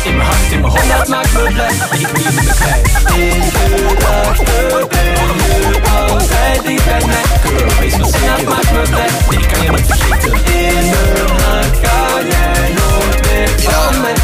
In 0.05 0.17
mijn 0.17 0.29
hart, 0.29 0.53
in 0.53 0.61
mijn 0.61 0.73
hoofd. 0.73 0.83
En 0.83 0.99
dat 0.99 1.09
maakt 1.09 1.33
me 1.33 1.51
blij, 1.53 1.73
nee, 1.91 2.01
ik 2.01 2.07
wil 2.07 2.23
je 2.23 2.31
niet 2.31 2.45
meer 2.45 2.55
kwijt. 2.55 2.87
In 3.17 3.43
gedachten 3.43 4.89
ben 4.89 5.05
je 5.05 5.81
altijd 6.01 6.63
dicht 6.67 6.85
bij 6.85 7.03
mij. 7.07 7.25
Girl, 7.43 7.81
wees 7.81 7.97
maar 7.97 8.07
zeker. 8.07 8.29
En 8.29 8.37
dat 8.37 8.55
maakt 8.55 8.73
me 8.73 8.83
blij, 8.91 9.09
nee, 9.31 9.39
ik 9.41 9.49
kan 9.53 9.63
je 9.63 9.71
nooit 9.71 9.87
vergeten. 9.87 10.33
In 10.33 10.91
mijn 10.93 11.41
hart 11.43 11.77
ga 11.83 11.99
jij 12.33 12.69
nooit 12.79 13.21
weg 13.27 13.63
van 13.63 14.01
mij. 14.01 14.15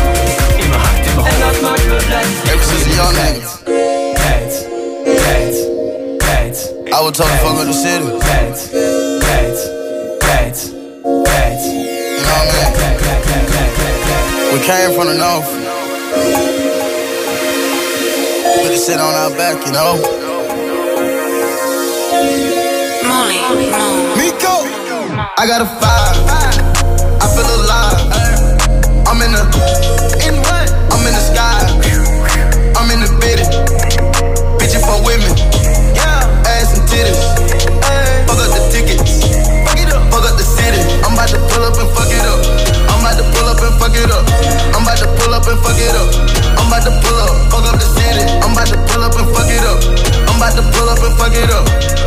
In 0.68 0.74
mijn 0.74 0.82
hart, 0.86 1.06
in 1.06 1.14
mijn 1.14 1.26
hoofd. 1.26 1.32
En 1.32 1.40
dat 1.40 1.60
maakt 1.60 1.86
me 1.86 1.96
blij. 2.06 2.24
Since 2.68 2.88
a 2.88 2.92
young 2.94 3.14
nigga. 3.16 3.50
Kwijt, 4.14 4.54
kwijt, 5.04 5.56
kwijt. 6.18 6.58
I 6.86 7.00
was 7.02 7.12
talking 7.16 7.38
fuck 7.38 7.58
up 7.58 7.66
the 7.66 7.72
city. 7.72 8.08
Kwijt, 8.18 8.58
kwijt, 9.18 9.58
kwijt, 10.18 10.58
kwijt. 11.24 11.62
You 11.64 12.22
know 12.24 12.36
what 12.36 12.48
I 12.48 12.52
mean? 12.52 12.72
We 14.52 14.58
came 14.66 14.92
from 14.92 15.06
the 15.06 15.14
north. 15.14 15.48
Put 18.62 18.70
the 18.72 18.78
shit 18.84 19.00
on 19.00 19.14
our 19.14 19.30
back, 19.36 19.56
you 19.64 19.72
know? 19.72 19.96
Molly, 23.08 23.38
Miko! 24.16 24.54
I 25.38 25.46
got 25.46 25.60
a 25.62 25.66
five. 25.80 26.16
I 27.20 27.26
feel 27.34 27.48
alive. 27.56 28.00
I'm 29.06 29.22
in 29.22 29.32
the. 29.32 29.97
Bitches 34.88 34.96
for 34.96 35.04
women. 35.04 35.32
Yeah. 35.92 36.48
Ass 36.48 36.72
and 36.72 36.88
titties. 36.88 37.20
Fuck 38.26 38.40
up 38.40 38.50
the 38.56 38.62
tickets. 38.72 39.20
Fuck 39.64 39.78
it 39.80 39.92
up. 39.92 40.00
Fuck 40.12 40.24
up 40.24 40.36
the 40.36 40.44
city. 40.44 40.80
I'm 41.04 41.12
about 41.12 41.28
to 41.28 41.38
pull 41.52 41.64
up 41.64 41.76
and 41.76 41.88
fuck 41.92 42.08
it 42.08 42.24
up. 42.24 42.40
I'm 42.88 43.00
about 43.00 43.16
to 43.20 43.24
pull 43.36 43.48
up 43.48 43.60
and 43.60 43.74
fuck 43.76 43.94
it 43.94 44.10
up. 44.10 44.24
I'm 44.72 44.82
about 44.82 44.98
to 44.98 45.06
pull 45.20 45.34
up 45.34 45.46
and 45.46 45.58
fuck 45.60 45.78
it 45.78 45.94
up. 45.94 46.08
I'm 46.56 46.66
about 46.68 46.84
to 46.84 46.92
pull 47.04 47.18
up. 47.20 47.32
Fuck 47.52 47.66
up 47.68 47.76
the 47.76 47.88
city. 47.88 48.24
I'm 48.40 48.52
about 48.52 48.68
to 48.68 48.76
pull 48.88 49.02
up 49.04 49.14
and 49.16 49.28
fuck 49.28 49.50
it 49.52 49.64
up. 49.64 49.78
I'm 50.28 50.36
about 50.40 50.56
to 50.56 50.62
pull 50.72 50.88
up 50.88 51.02
and 51.04 51.14
fuck 51.18 51.34
it 51.36 51.50
up. 51.52 51.64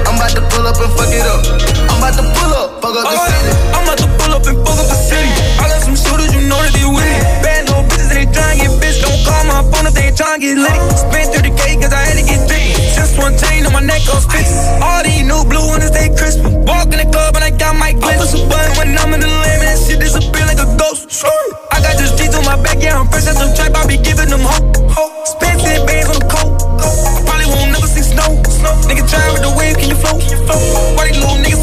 I'm 0.08 0.16
about 0.18 0.32
to 0.34 0.41
pull 0.49 0.66
up 0.66 0.78
and 0.82 0.91
fuck 0.98 1.14
it 1.14 1.26
up. 1.26 1.41
I'm 1.86 1.98
about 2.02 2.16
to 2.18 2.24
pull 2.34 2.53
up. 2.58 2.68
Fuck 2.82 2.95
up 2.98 3.06
the 3.06 3.18
city. 3.30 3.52
I'm 3.76 3.84
about 3.86 3.99
to 4.02 4.08
pull 4.18 4.32
up 4.34 4.45
and 4.48 4.58
fuck 4.66 4.78
up 4.82 4.88
the 4.90 4.98
city. 4.98 5.30
I 5.62 5.70
got 5.70 5.82
some 5.86 5.98
shooters, 5.98 6.34
you 6.34 6.41
know 6.49 6.58
that 6.58 6.74
they 6.74 6.88
with 6.88 7.06
it. 7.06 7.22
Bad 7.45 7.70
little 7.70 7.86
bitches, 7.86 8.10
they 8.10 8.26
tryna 8.26 8.58
get 8.58 8.72
bitch. 8.82 8.98
Don't 9.03 9.20
call 9.22 9.44
my 9.45 9.62
phone 9.70 9.86
if 9.86 9.94
they 9.94 10.10
tryna 10.12 10.41
get 10.41 10.58
lit. 10.58 10.80
Spent 10.98 11.30
30k 11.30 11.82
cause 11.82 11.94
I 11.94 12.02
had 12.10 12.18
to 12.18 12.26
get 12.26 12.41
thick. 12.49 12.70
Just 13.02 13.18
one 13.18 13.34
chain 13.34 13.65
on 13.65 13.73
my 13.73 13.82
neck, 13.82 14.06
goes 14.06 14.30
fit. 14.30 14.45
All 14.78 15.02
these 15.02 15.26
new 15.26 15.41
blue 15.49 15.65
ones, 15.73 15.90
they 15.90 16.14
crispy. 16.14 16.53
Walk 16.69 16.94
in 16.94 17.02
the 17.02 17.10
club 17.10 17.34
and 17.34 17.41
I 17.41 17.49
got 17.49 17.73
my 17.73 17.98
glitz. 17.98 18.30
Button 18.45 18.78
when 18.78 18.94
I'm 18.94 19.10
in 19.18 19.26
the 19.26 19.32
limit. 19.41 19.65
That 19.65 19.82
shit 19.82 19.98
disappear 19.98 20.45
like 20.45 20.61
a 20.61 20.69
ghost. 20.78 21.10
I 21.73 21.82
got 21.82 21.98
the 21.98 22.06
streets 22.14 22.38
on 22.38 22.45
my 22.45 22.61
back, 22.61 22.78
yeah, 22.78 23.02
I'm 23.02 23.10
fresh 23.10 23.26
as 23.26 23.41
some 23.41 23.57
trap. 23.57 23.73
I 23.73 23.90
be 23.90 23.98
giving 23.98 24.30
them 24.30 24.45
hope. 24.45 24.69
Spent 25.26 25.65
10 25.65 25.90
bands 25.90 26.14
on 26.14 26.22
the 26.22 26.30
coat. 26.30 26.61
I 26.61 27.26
probably 27.26 27.49
won't 27.49 27.73
never 27.73 27.90
see 27.90 28.06
snow. 28.06 28.38
Nigga 28.86 29.02
try 29.10 29.26
with 29.34 29.41
the 29.49 29.53
wave, 29.57 29.82
can 29.82 29.90
you 29.90 29.98
float? 29.98 30.22
These 30.22 31.18
little 31.18 31.41
niggas 31.41 31.60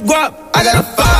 nigga 0.00 0.14
having 0.14 0.30
his 0.30 0.40
guap. 0.40 0.50
I 0.54 0.64
got 0.64 0.76
a 0.76 0.82
five. 0.96 1.15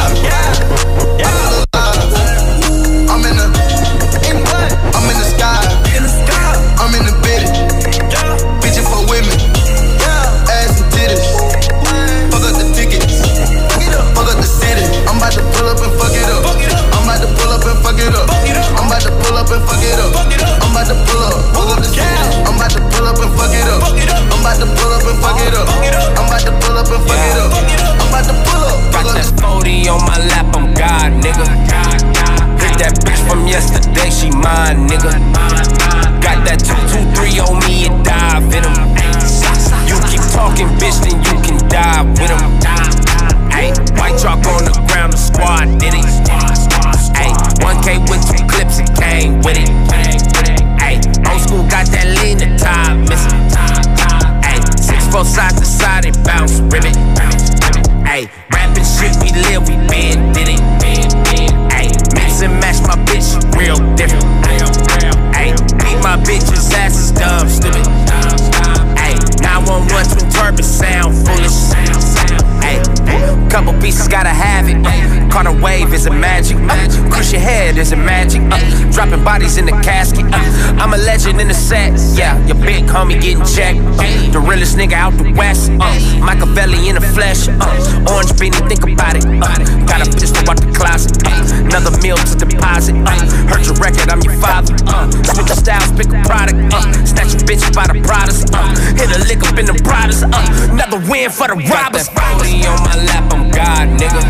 Getting 83.26 83.44
checked. 83.44 83.82
Uh, 83.98 84.06
the 84.30 84.38
realest 84.38 84.76
nigga 84.76 84.94
out 84.94 85.10
the 85.18 85.26
west. 85.34 85.70
Uh, 85.82 85.90
Machiavelli 86.22 86.88
in 86.88 86.94
the 86.94 87.00
flesh. 87.00 87.48
Uh, 87.48 88.12
orange 88.14 88.30
beanie, 88.38 88.62
think 88.70 88.86
about 88.86 89.18
it. 89.18 89.26
Uh, 89.26 89.58
got 89.86 90.06
a 90.06 90.08
pistol 90.14 90.46
out 90.46 90.58
the 90.62 90.70
closet. 90.70 91.10
Uh, 91.26 91.66
another 91.66 91.90
meal 91.98 92.14
to 92.16 92.34
deposit. 92.38 92.94
Uh, 92.94 93.18
heard 93.50 93.66
your 93.66 93.74
record, 93.82 94.06
I'm 94.10 94.22
your 94.22 94.38
father. 94.38 94.78
Uh, 94.86 95.10
switch 95.26 95.50
your 95.50 95.58
styles, 95.58 95.90
pick 95.98 96.06
a 96.06 96.22
product. 96.22 96.54
Uh, 96.70 96.86
snatch 97.02 97.34
a 97.34 97.38
bitch 97.42 97.66
by 97.74 97.90
the 97.90 97.98
Pradas. 97.98 98.46
Uh, 98.54 98.70
hit 98.94 99.10
a 99.10 99.18
lick 99.26 99.42
up 99.42 99.58
in 99.58 99.66
the 99.66 99.74
Pradas. 99.82 100.22
Uh, 100.22 100.70
another 100.70 101.02
win 101.10 101.30
for 101.30 101.50
the 101.50 101.58
robbers. 101.66 102.06
Got 102.14 102.38
that 102.38 102.62
on 102.70 102.78
my 102.86 102.94
lap, 103.10 103.26
I'm 103.34 103.50
God, 103.50 103.86
nigga. 103.98 104.22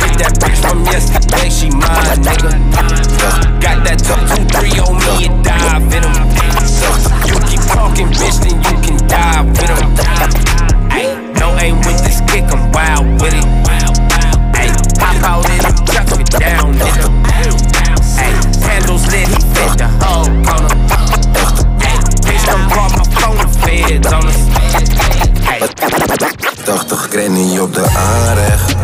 Get 0.00 0.16
that 0.16 0.32
bitch 0.40 0.58
from 0.64 0.80
yesterday, 0.88 1.52
she 1.52 1.68
mine, 1.68 2.24
nigga. 2.24 2.56
Got 3.60 3.84
that 3.84 4.00
223 4.00 4.80
on 4.80 4.96
me 4.96 5.28
and 5.28 5.44
dive 5.44 5.92
in 5.92 6.02
him. 6.08 6.31
You 7.26 7.34
keep 7.48 7.62
talking, 7.72 8.08
bitch, 8.08 8.38
then 8.42 8.56
you 8.66 8.76
can 8.84 8.96
die 9.06 9.42
with 9.42 9.70
him. 9.70 9.90
Ay, 10.90 11.06
no 11.40 11.56
aim 11.58 11.76
with 11.76 12.02
this 12.04 12.20
kick, 12.30 12.44
I'm 12.52 12.70
wild 12.72 13.06
with 13.20 13.34
it. 13.34 13.46
Ay, 14.54 14.68
pop 14.98 15.22
out 15.22 15.48
in 15.50 15.60
him, 15.64 15.76
chuck 15.86 16.08
me 16.18 16.24
down, 16.24 16.74
nigga. 16.74 17.06
Ay, 18.18 18.32
candles 18.64 19.06
lit, 19.12 19.28
he 19.28 19.40
fit 19.54 19.72
the 19.78 19.88
whole 20.00 20.26
corner. 20.46 20.74
Ay, 21.86 21.96
bitch, 22.26 22.44
don't 22.46 22.66
call 22.74 22.90
my 22.98 23.04
phone, 23.16 23.38
the 23.38 23.48
feds 23.62 24.12
on 24.12 24.26
us. 24.26 24.40
Ay. 25.46 25.60
80 26.64 27.08
granny 27.10 27.58
op 27.58 27.74
de 27.74 27.86
aanrecht. 27.96 28.74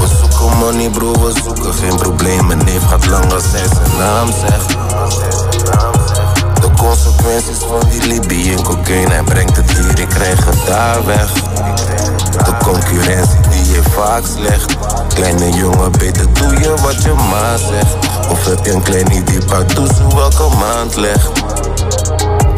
We 0.00 0.06
zoeken 0.20 0.58
money 0.58 0.90
bro, 0.90 1.12
we 1.12 1.32
zoeken 1.44 1.74
geen 1.74 1.96
probleem. 1.96 2.46
Mijn 2.46 2.64
neef 2.64 2.84
gaat 2.84 3.06
lang 3.06 3.32
als 3.32 3.44
hij 3.50 3.66
zijn 3.74 3.98
naam 3.98 4.28
zegt. 4.46 4.85
De 7.26 7.32
consequenties 7.32 7.68
van 7.68 7.90
die 7.90 8.08
Libby 8.08 8.50
en 8.50 8.62
cocaine. 8.62 9.12
Hij 9.12 9.22
brengt 9.22 9.56
het 9.56 9.70
hier, 9.70 9.98
ik 9.98 10.08
krijg 10.08 10.44
het 10.44 10.66
daar 10.66 11.06
weg. 11.06 11.32
De 12.44 12.56
concurrentie 12.64 13.40
die 13.50 13.72
je 13.72 13.82
vaak 13.82 14.22
slecht. 14.36 14.76
Kleine 15.14 15.50
jongen, 15.50 15.92
beter 15.92 16.32
doe 16.32 16.60
je 16.60 16.74
wat 16.82 17.02
je 17.02 17.12
ma 17.12 17.56
zegt. 17.56 17.94
Of 18.30 18.44
heb 18.44 18.64
je 18.64 18.72
een 18.72 18.82
kleine 18.82 19.22
die 19.22 19.44
pardoezoe 19.44 20.12
elke 20.12 20.56
maand 20.58 20.96
legt. 20.96 21.30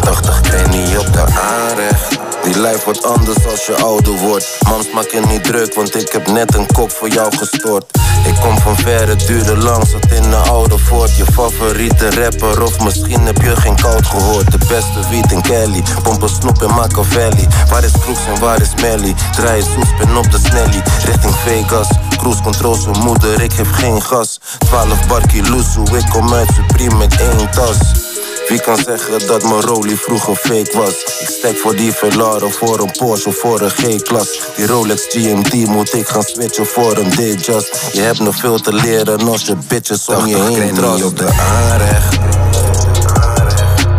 80 0.00 0.40
granny 0.42 0.96
op 0.96 1.12
de 1.12 1.24
aanrecht. 1.24 2.18
Die 2.42 2.58
lijf 2.58 2.84
wordt 2.84 3.04
anders 3.04 3.46
als 3.46 3.66
je 3.66 3.74
ouder 3.74 4.12
wordt. 4.12 4.58
Mams 4.68 4.90
maak 4.90 5.10
je 5.10 5.20
niet 5.28 5.44
druk, 5.44 5.74
want 5.74 5.94
ik 5.94 6.12
heb 6.12 6.26
net 6.26 6.54
een 6.54 6.66
kop 6.72 6.90
voor 6.90 7.08
jou 7.08 7.36
gestort. 7.36 7.98
Ik 8.24 8.34
kom 8.40 8.58
van 8.58 8.76
ver, 8.76 9.08
het 9.08 9.26
duurde 9.26 9.56
lang, 9.56 9.86
zat 9.86 10.12
in 10.12 10.24
een 10.24 10.34
oude 10.34 10.78
fort. 10.78 11.16
Je 11.16 11.24
favoriete 11.32 12.10
rapper, 12.10 12.62
of 12.62 12.80
misschien 12.80 13.26
heb 13.26 13.42
je 13.42 13.56
geen 13.56 13.76
koud 13.76 14.06
gehoord. 14.06 14.50
De 14.50 14.58
beste 14.58 15.08
wiet 15.10 15.32
in 15.32 15.42
Kelly, 15.42 15.82
pompen 16.02 16.28
snoep 16.28 16.62
in 16.62 16.74
Machiavelli. 16.74 17.46
Waar 17.70 17.84
is 17.84 17.92
Kroeks 18.00 18.26
en 18.34 18.40
waar 18.40 18.60
is 18.60 18.74
Melly? 18.80 19.14
Draai 19.36 19.62
soes, 19.62 19.96
ben 19.98 20.16
op 20.16 20.30
de 20.30 20.38
snelly, 20.38 20.82
richting 21.04 21.34
Vegas. 21.34 21.88
Cruise 22.16 22.42
control 22.42 22.74
zijn 22.74 22.98
moeder, 22.98 23.42
ik 23.42 23.52
geef 23.52 23.70
geen 23.70 24.02
gas. 24.02 24.40
12 24.58 25.06
barkie 25.06 25.50
loesoe, 25.50 25.98
ik 25.98 26.06
kom 26.10 26.34
uit 26.34 26.48
Supreme 26.54 26.94
met 26.94 27.20
één 27.20 27.50
tas. 27.50 28.07
Wie 28.48 28.60
kan 28.60 28.76
zeggen 28.76 29.26
dat 29.26 29.42
mijn 29.42 29.60
Rolly 29.60 29.96
vroeger 29.96 30.36
fake 30.36 30.70
was? 30.72 31.20
Ik 31.20 31.28
stek 31.28 31.56
voor 31.58 31.76
die 31.76 31.92
Velara, 31.92 32.48
voor 32.48 32.80
een 32.80 32.90
Porsche 32.98 33.28
of 33.28 33.36
voor 33.36 33.60
een 33.60 33.70
G-klas. 33.70 34.40
Die 34.56 34.66
Rolex 34.66 35.06
GMT 35.08 35.54
moet 35.66 35.94
ik 35.94 36.08
gaan 36.08 36.22
switchen 36.22 36.66
voor 36.66 36.96
een 36.96 37.10
D-Just. 37.10 37.90
Je 37.92 38.00
hebt 38.00 38.18
nog 38.18 38.36
veel 38.36 38.60
te 38.60 38.72
leren 38.72 39.28
als 39.28 39.42
je 39.42 39.56
bitches 39.68 40.08
om 40.08 40.26
je 40.26 40.36
heen 40.36 40.74
trust. 40.74 41.04
op 41.04 41.18
de 41.18 41.30
aanrecht. 41.30 42.16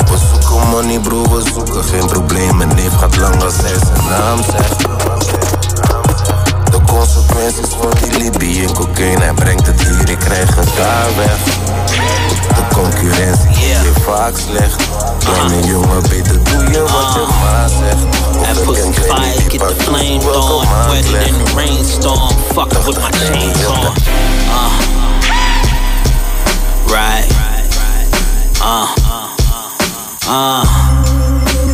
We 0.10 0.18
zoeken 0.32 0.70
money 0.70 1.00
bro, 1.00 1.22
we 1.22 1.42
zoeken 1.54 1.84
geen 1.84 2.06
probleem. 2.06 2.58
Mijn 2.58 2.76
neef 2.76 2.94
gaat 2.94 3.18
lang 3.18 3.44
als 3.44 3.56
hij 3.56 3.76
zijn 3.86 4.08
naam 4.10 4.44
zegt. 4.44 4.80
De 6.72 6.82
consequenties 6.86 7.74
van 7.80 7.92
die 8.04 8.18
Libby 8.18 8.62
en 8.68 8.74
cocaine. 8.74 9.24
Hij 9.24 9.34
brengt 9.34 9.68
het 9.68 9.82
hier, 9.82 10.10
ik 10.10 10.20
krijg 10.20 10.56
het 10.56 10.76
daar 10.76 11.16
weg. 11.18 11.59
Concurrentie 12.84 13.50
die 13.54 13.68
je 13.68 13.92
vaak 14.02 14.34
slecht. 14.48 14.84
Kleine 15.20 15.68
jongen, 15.68 16.02
beter 16.02 16.44
doe 16.44 16.72
je 16.72 16.82
wat 16.82 17.14
je 17.14 17.26
ma 17.42 17.68
zegt. 17.68 18.06
That 18.44 18.64
pussy 18.64 18.92
fire, 18.94 19.50
get 19.50 19.60
the 19.60 19.76
flame 19.78 20.22
on. 20.36 20.68
Wetter 20.90 21.20
than 21.20 21.46
the 21.46 21.54
rainstorm. 21.56 22.30
Fucking 22.54 22.86
with 22.86 23.00
my 23.02 23.12
chains 23.12 23.66
on. 23.66 23.94
Uh. 24.50 24.72
Right. 26.88 27.28
Uh. 28.62 28.88
Uh. 30.28 30.66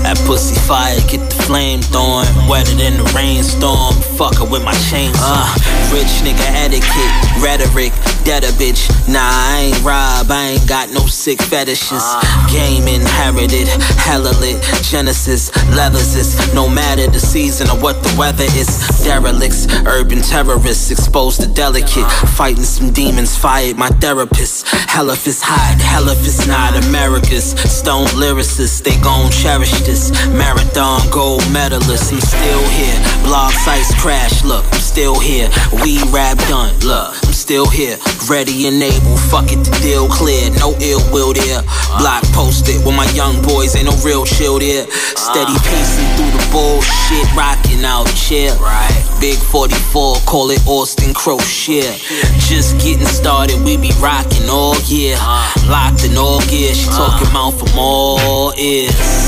That 0.01 0.21
pussy 0.25 0.55
fire, 0.55 1.01
get 1.07 1.29
the 1.29 1.43
flame 1.43 1.81
throwing. 1.81 2.47
Wetter 2.47 2.75
than 2.75 2.97
the 2.97 3.11
rainstorm. 3.15 3.93
Fucking 4.17 4.49
with 4.49 4.63
my 4.63 4.73
chains 4.89 5.21
on. 5.21 5.37
Uh. 5.37 5.93
Rich 5.93 6.23
nigga 6.23 6.45
etiquette, 6.65 7.41
rhetoric. 7.41 7.93
Dead 8.25 8.43
a 8.43 8.49
bitch. 8.57 8.89
Nah, 9.07 9.21
I 9.21 9.69
ain't 9.69 9.83
rob. 9.83 10.31
I 10.31 10.57
ain't 10.57 10.67
got 10.67 10.89
no 10.89 11.05
sick 11.05 11.39
fetishes. 11.43 12.03
Game 12.51 12.87
inherited, 12.87 13.67
hella 14.01 14.33
lit. 14.41 14.57
Genesis, 14.81 15.53
leathers 15.77 16.15
is 16.15 16.53
no 16.53 16.67
matter 16.67 17.05
the 17.05 17.19
season 17.19 17.69
or 17.69 17.77
what 17.77 18.01
the 18.01 18.15
weather 18.17 18.45
is. 18.57 18.65
Derelicts, 19.05 19.67
urban 19.85 20.21
terrorists, 20.21 20.89
exposed 20.89 21.41
to 21.41 21.47
delicate. 21.47 22.09
Fighting 22.33 22.63
some 22.63 22.91
demons, 22.91 23.37
fired 23.37 23.77
my 23.77 23.89
therapist. 24.01 24.67
Hell 24.89 25.11
if 25.11 25.27
it's 25.27 25.41
hot, 25.43 25.77
hell 25.79 26.09
if 26.09 26.25
it's 26.25 26.47
not. 26.47 26.73
America's 26.87 27.51
stone 27.69 28.07
lyricists, 28.17 28.81
they 28.81 28.97
gon' 29.01 29.29
cherish 29.29 29.71
this. 29.85 30.09
Marathon 30.29 30.99
gold 31.11 31.45
medalist, 31.51 32.11
I'm 32.11 32.19
still 32.19 32.65
here. 32.73 32.97
Blog 33.23 33.53
sites 33.53 33.93
crash, 34.01 34.43
look, 34.43 34.65
I'm 34.73 34.79
still 34.79 35.19
here. 35.19 35.47
We 35.83 36.01
rap 36.09 36.39
done, 36.49 36.73
look, 36.79 37.13
still 37.45 37.69
here. 37.69 37.95
Ready 38.27 38.65
and 38.65 38.81
able, 38.81 39.17
fuck 39.29 39.45
it, 39.53 39.61
the 39.61 39.69
deal 39.85 40.09
clear. 40.09 40.49
No 40.57 40.73
ill 40.81 41.03
will 41.13 41.31
there. 41.31 41.61
Block 42.01 42.25
posted 42.33 42.81
with 42.81 42.97
my 42.97 43.05
young 43.13 43.39
boys, 43.43 43.75
ain't 43.75 43.85
no 43.85 43.93
real 44.01 44.25
chill 44.25 44.57
there. 44.57 44.89
Steady 45.13 45.53
uh-huh. 45.53 45.69
pacing 45.69 46.09
through 46.17 46.33
the 46.33 46.41
bullshit, 46.49 47.29
rocking 47.37 47.85
out 47.85 48.09
chill. 48.17 48.57
Right. 48.57 48.89
Big 49.21 49.37
44, 49.37 50.25
call 50.25 50.49
it 50.49 50.65
Austin 50.65 51.13
Crow 51.13 51.37
shit. 51.37 52.01
Just 52.49 52.81
getting 52.81 53.05
started, 53.05 53.61
we 53.61 53.77
be 53.77 53.93
rocking 54.01 54.49
all 54.49 54.73
year. 54.89 55.13
Uh-huh. 55.13 55.69
Locked 55.69 56.03
in 56.03 56.17
all 56.17 56.41
gear, 56.49 56.73
she 56.73 56.89
uh-huh. 56.89 57.13
talking 57.13 57.29
mouth 57.31 57.53
from 57.53 57.77
all 57.77 58.53
ears. 58.57 58.89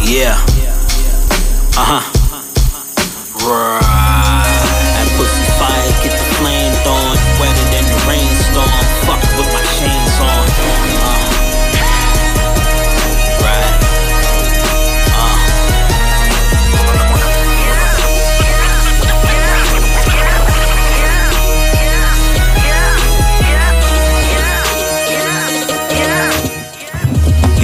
Yeah. 0.00 0.32
Uh 1.76 2.00
huh. 2.00 2.20
Right. 3.46 3.89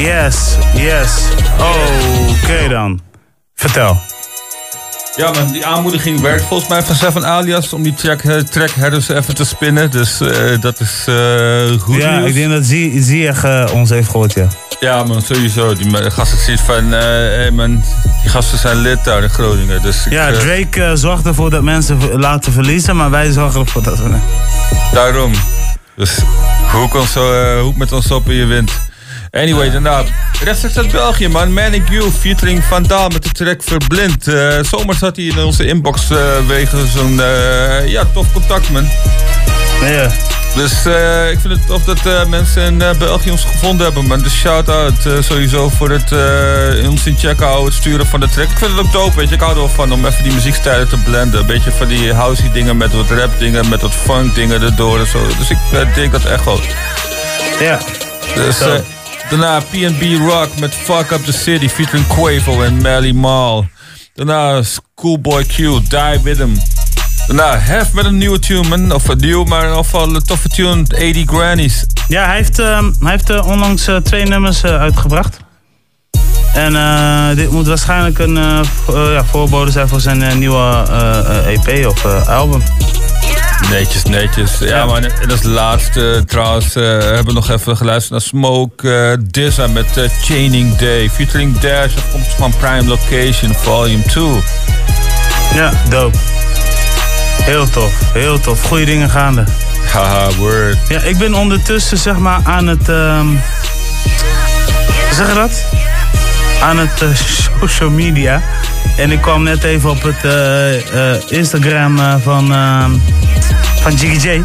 Yes, 0.06 0.56
yes. 0.74 1.10
Oké 2.42 2.68
dan. 2.68 3.00
Vertel. 3.54 4.00
Ja, 5.16 5.30
maar 5.30 5.52
die 5.52 5.66
aanmoediging 5.66 6.20
werkt 6.20 6.42
volgens 6.44 6.68
mij 6.68 6.82
van 6.82 6.94
Seven 6.94 7.26
Alias 7.26 7.72
om 7.72 7.82
die 7.82 7.94
track, 7.94 8.20
track 8.50 8.70
herders 8.70 9.08
even 9.08 9.34
te 9.34 9.44
spinnen. 9.44 9.90
Dus 9.90 10.20
eh, 10.20 10.60
dat 10.60 10.80
is 10.80 11.04
eh, 11.06 11.80
goed 11.80 11.96
Ja, 11.96 12.16
nieuws. 12.16 12.28
ik 12.28 12.34
denk 12.34 12.50
dat 12.50 12.64
Zie- 12.64 13.28
eh, 13.28 13.64
ons 13.74 13.90
heeft 13.90 14.10
gehoord, 14.10 14.32
ja. 14.32 14.46
Ja, 14.80 15.02
man, 15.04 15.22
sowieso. 15.22 15.74
Die 15.74 16.10
gasten 16.10 16.38
zoiets 16.38 16.62
van, 16.62 16.90
hey 16.92 17.50
man, 17.50 17.82
die 18.22 18.30
gasten 18.30 18.58
zijn 18.58 18.76
lid 18.76 19.04
daar 19.04 19.22
in 19.22 19.30
Groningen. 19.30 19.82
Dus 19.82 20.06
Ja, 20.10 20.32
Drake 20.32 20.90
zorgt 20.96 21.26
ervoor 21.26 21.50
dat 21.50 21.62
mensen 21.62 21.98
laten 22.18 22.52
verliezen, 22.52 22.96
maar 22.96 23.10
wij 23.10 23.30
zorgen 23.30 23.60
ervoor 23.60 23.82
dat 23.82 23.98
we... 23.98 24.10
Daarom. 24.92 25.32
Dus 25.96 26.18
hoek, 26.72 26.94
ons 26.94 27.14
hoek 27.60 27.76
met 27.76 27.92
ons 27.92 28.10
op 28.10 28.28
en 28.28 28.34
je 28.34 28.44
wint. 28.44 28.72
Anyway, 29.36 29.70
daarna. 29.70 30.02
Rechtstreeks 30.44 30.76
uit 30.76 30.92
België, 30.92 31.28
man. 31.28 31.52
Manic 31.52 31.88
You 31.88 32.10
featuring 32.10 32.64
Van 32.64 32.82
Daal 32.82 33.08
met 33.08 33.22
de 33.22 33.30
track 33.30 33.62
Verblind. 33.62 34.28
Eh 34.28 34.58
zomer 34.70 34.94
zat 34.94 35.16
hij 35.16 35.24
in 35.24 35.38
onze 35.38 35.66
inbox 35.66 36.10
eh, 36.10 36.18
wegen 36.46 36.88
zo'n 36.88 37.20
eh, 37.20 37.88
ja, 37.88 38.02
tof 38.14 38.32
contact, 38.32 38.70
man. 38.70 38.88
Ja. 39.84 40.10
Dus 40.54 40.84
eh, 40.86 41.30
ik 41.30 41.38
vind 41.40 41.52
het 41.54 41.66
tof 41.66 41.84
dat 41.84 42.06
eh, 42.06 42.24
mensen 42.24 42.62
in 42.62 42.82
eh, 42.82 42.90
België 42.98 43.30
ons 43.30 43.44
gevonden 43.44 43.86
hebben. 43.86 44.06
Man. 44.06 44.22
Dus 44.22 44.34
shout-out 44.34 45.06
eh, 45.06 45.12
sowieso 45.20 45.68
voor 45.68 45.90
het 45.90 46.12
eh, 46.12 46.88
ons 46.88 47.06
in 47.06 47.16
check 47.18 47.40
houden, 47.40 47.64
het 47.64 47.74
sturen 47.74 48.06
van 48.06 48.20
de 48.20 48.28
track. 48.28 48.50
Ik 48.50 48.58
vind 48.58 48.70
het 48.70 48.80
ook 48.80 48.92
dope, 48.92 49.16
weet 49.16 49.28
je. 49.28 49.34
Ik 49.34 49.40
hou 49.40 49.52
er 49.52 49.58
wel 49.58 49.68
van 49.68 49.92
om 49.92 50.06
even 50.06 50.22
die 50.24 50.32
muziekstijlen 50.32 50.88
te 50.88 50.96
blenden. 50.96 51.40
Een 51.40 51.46
beetje 51.46 51.70
van 51.72 51.88
die 51.88 52.12
housey 52.12 52.50
dingen 52.52 52.76
met 52.76 52.92
wat 52.92 53.10
rap 53.10 53.30
dingen, 53.38 53.68
met 53.68 53.80
wat 53.82 53.94
funk 53.94 54.34
dingen 54.34 54.62
erdoor 54.62 54.98
en 54.98 55.06
zo. 55.06 55.18
Dus 55.38 55.50
ik 55.50 55.58
eh, 55.72 55.94
denk 55.94 56.12
dat 56.12 56.24
echt 56.24 56.44
wel. 56.44 56.60
Ja. 57.60 57.78
Dus. 58.34 58.58
Daarna 59.30 59.60
P&B 59.60 60.18
Rock 60.28 60.48
met 60.60 60.74
Fuck 60.74 61.10
Up 61.10 61.24
The 61.24 61.32
City 61.32 61.68
featuring 61.68 62.06
Quavo 62.06 62.62
en 62.62 62.82
Melly 62.82 63.12
Mall. 63.12 63.68
Daarna 64.14 64.62
Schoolboy 64.62 65.44
Q, 65.44 65.56
Die 65.88 66.20
With 66.22 66.38
Him. 66.38 66.56
Daarna 67.26 67.58
Hef 67.58 67.92
met 67.92 68.04
een 68.04 68.18
nieuwe 68.18 68.38
tune. 68.38 68.94
Of 68.94 69.08
een 69.08 69.18
nieuw, 69.18 69.44
maar 69.44 69.74
geval 69.74 70.14
een 70.14 70.22
toffe 70.22 70.48
tune, 70.48 70.82
80 70.82 71.24
Grannies. 71.26 71.86
Ja, 72.08 72.26
hij 72.26 72.36
heeft, 72.36 72.58
ehm, 72.58 72.92
hij 73.00 73.10
heeft 73.10 73.30
eh, 73.30 73.46
onlangs 73.46 73.86
eh, 73.86 73.96
twee 73.96 74.24
nummers 74.24 74.62
eh, 74.62 74.80
uitgebracht. 74.80 75.38
En 76.56 76.76
eh, 76.76 77.36
dit 77.36 77.50
moet 77.50 77.66
waarschijnlijk 77.66 78.18
een 78.18 78.36
eh, 78.36 78.58
eh, 78.88 79.12
ja, 79.12 79.24
voorbode 79.24 79.70
zijn 79.70 79.88
voor 79.88 80.00
zijn 80.00 80.38
nieuwe 80.38 80.84
eh, 80.90 81.18
eh, 81.18 81.46
EP 81.66 81.86
of 81.86 82.04
eh, 82.04 82.28
album. 82.28 82.62
Netjes, 83.70 84.02
netjes. 84.02 84.58
Ja, 84.58 84.84
maar 84.84 85.02
en 85.02 85.30
als 85.30 85.42
laatste 85.42 86.22
trouwens 86.26 86.74
eh, 86.74 86.82
hebben 86.82 87.24
we 87.24 87.32
nog 87.32 87.50
even 87.50 87.76
geluisterd 87.76 88.10
naar 88.12 88.20
Smoke 88.20 89.18
Dizza 89.30 89.66
met 89.66 90.08
Chaining 90.22 90.76
Day. 90.76 91.10
Featuring 91.10 91.58
Dash, 91.58 91.96
afkomstig 91.96 92.36
van 92.36 92.52
Prime 92.60 92.84
Location 92.84 93.54
Volume 93.54 94.02
2. 94.02 94.24
Ja, 95.54 95.70
dope. 95.88 96.18
Heel 97.42 97.70
tof, 97.70 97.92
heel 98.12 98.40
tof. 98.40 98.62
Goeie 98.62 98.86
dingen 98.86 99.10
gaande. 99.10 99.44
Haha, 99.92 100.28
word. 100.38 100.76
Ja, 100.88 101.00
ik 101.00 101.18
ben 101.18 101.34
ondertussen 101.34 101.98
zeg 101.98 102.16
maar 102.16 102.40
aan 102.44 102.66
het... 102.66 102.88
ehm 102.88 103.26
hoe 105.06 105.14
zeg 105.14 105.28
je 105.28 105.34
dat? 105.34 105.64
Aan 106.62 106.78
het 106.78 107.02
eh, 107.02 107.08
social 107.14 107.90
media. 107.90 108.42
En 108.96 109.10
ik 109.10 109.20
kwam 109.20 109.42
net 109.42 109.62
even 109.62 109.90
op 109.90 110.02
het 110.02 110.24
eh, 110.24 111.12
eh, 111.12 111.22
Instagram 111.28 112.20
van, 112.20 112.46
van 113.80 113.94
Jiggy 113.94 114.28
J. 114.28 114.42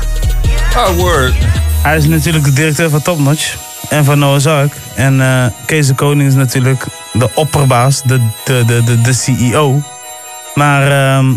Ah, 0.76 0.96
word. 0.96 1.34
Hij 1.84 1.98
is 1.98 2.06
natuurlijk 2.06 2.44
de 2.44 2.54
directeur 2.54 2.90
van 2.90 3.02
Topnotch. 3.02 3.56
En 3.90 4.06
van 4.06 4.20
Noah's 4.20 4.46
Ark. 4.46 4.74
En 4.96 5.22
Kees 5.66 5.88
de 5.88 5.94
Koning 5.94 6.30
is 6.30 6.36
natuurlijk 6.36 6.86
de 7.14 7.30
opperbaas, 7.34 8.02
de, 8.04 8.20
de, 8.44 8.64
de, 8.66 8.84
de, 8.84 9.02
de 9.02 9.14
CEO. 9.14 9.82
Maar 10.56 10.92
ehm, 10.92 11.32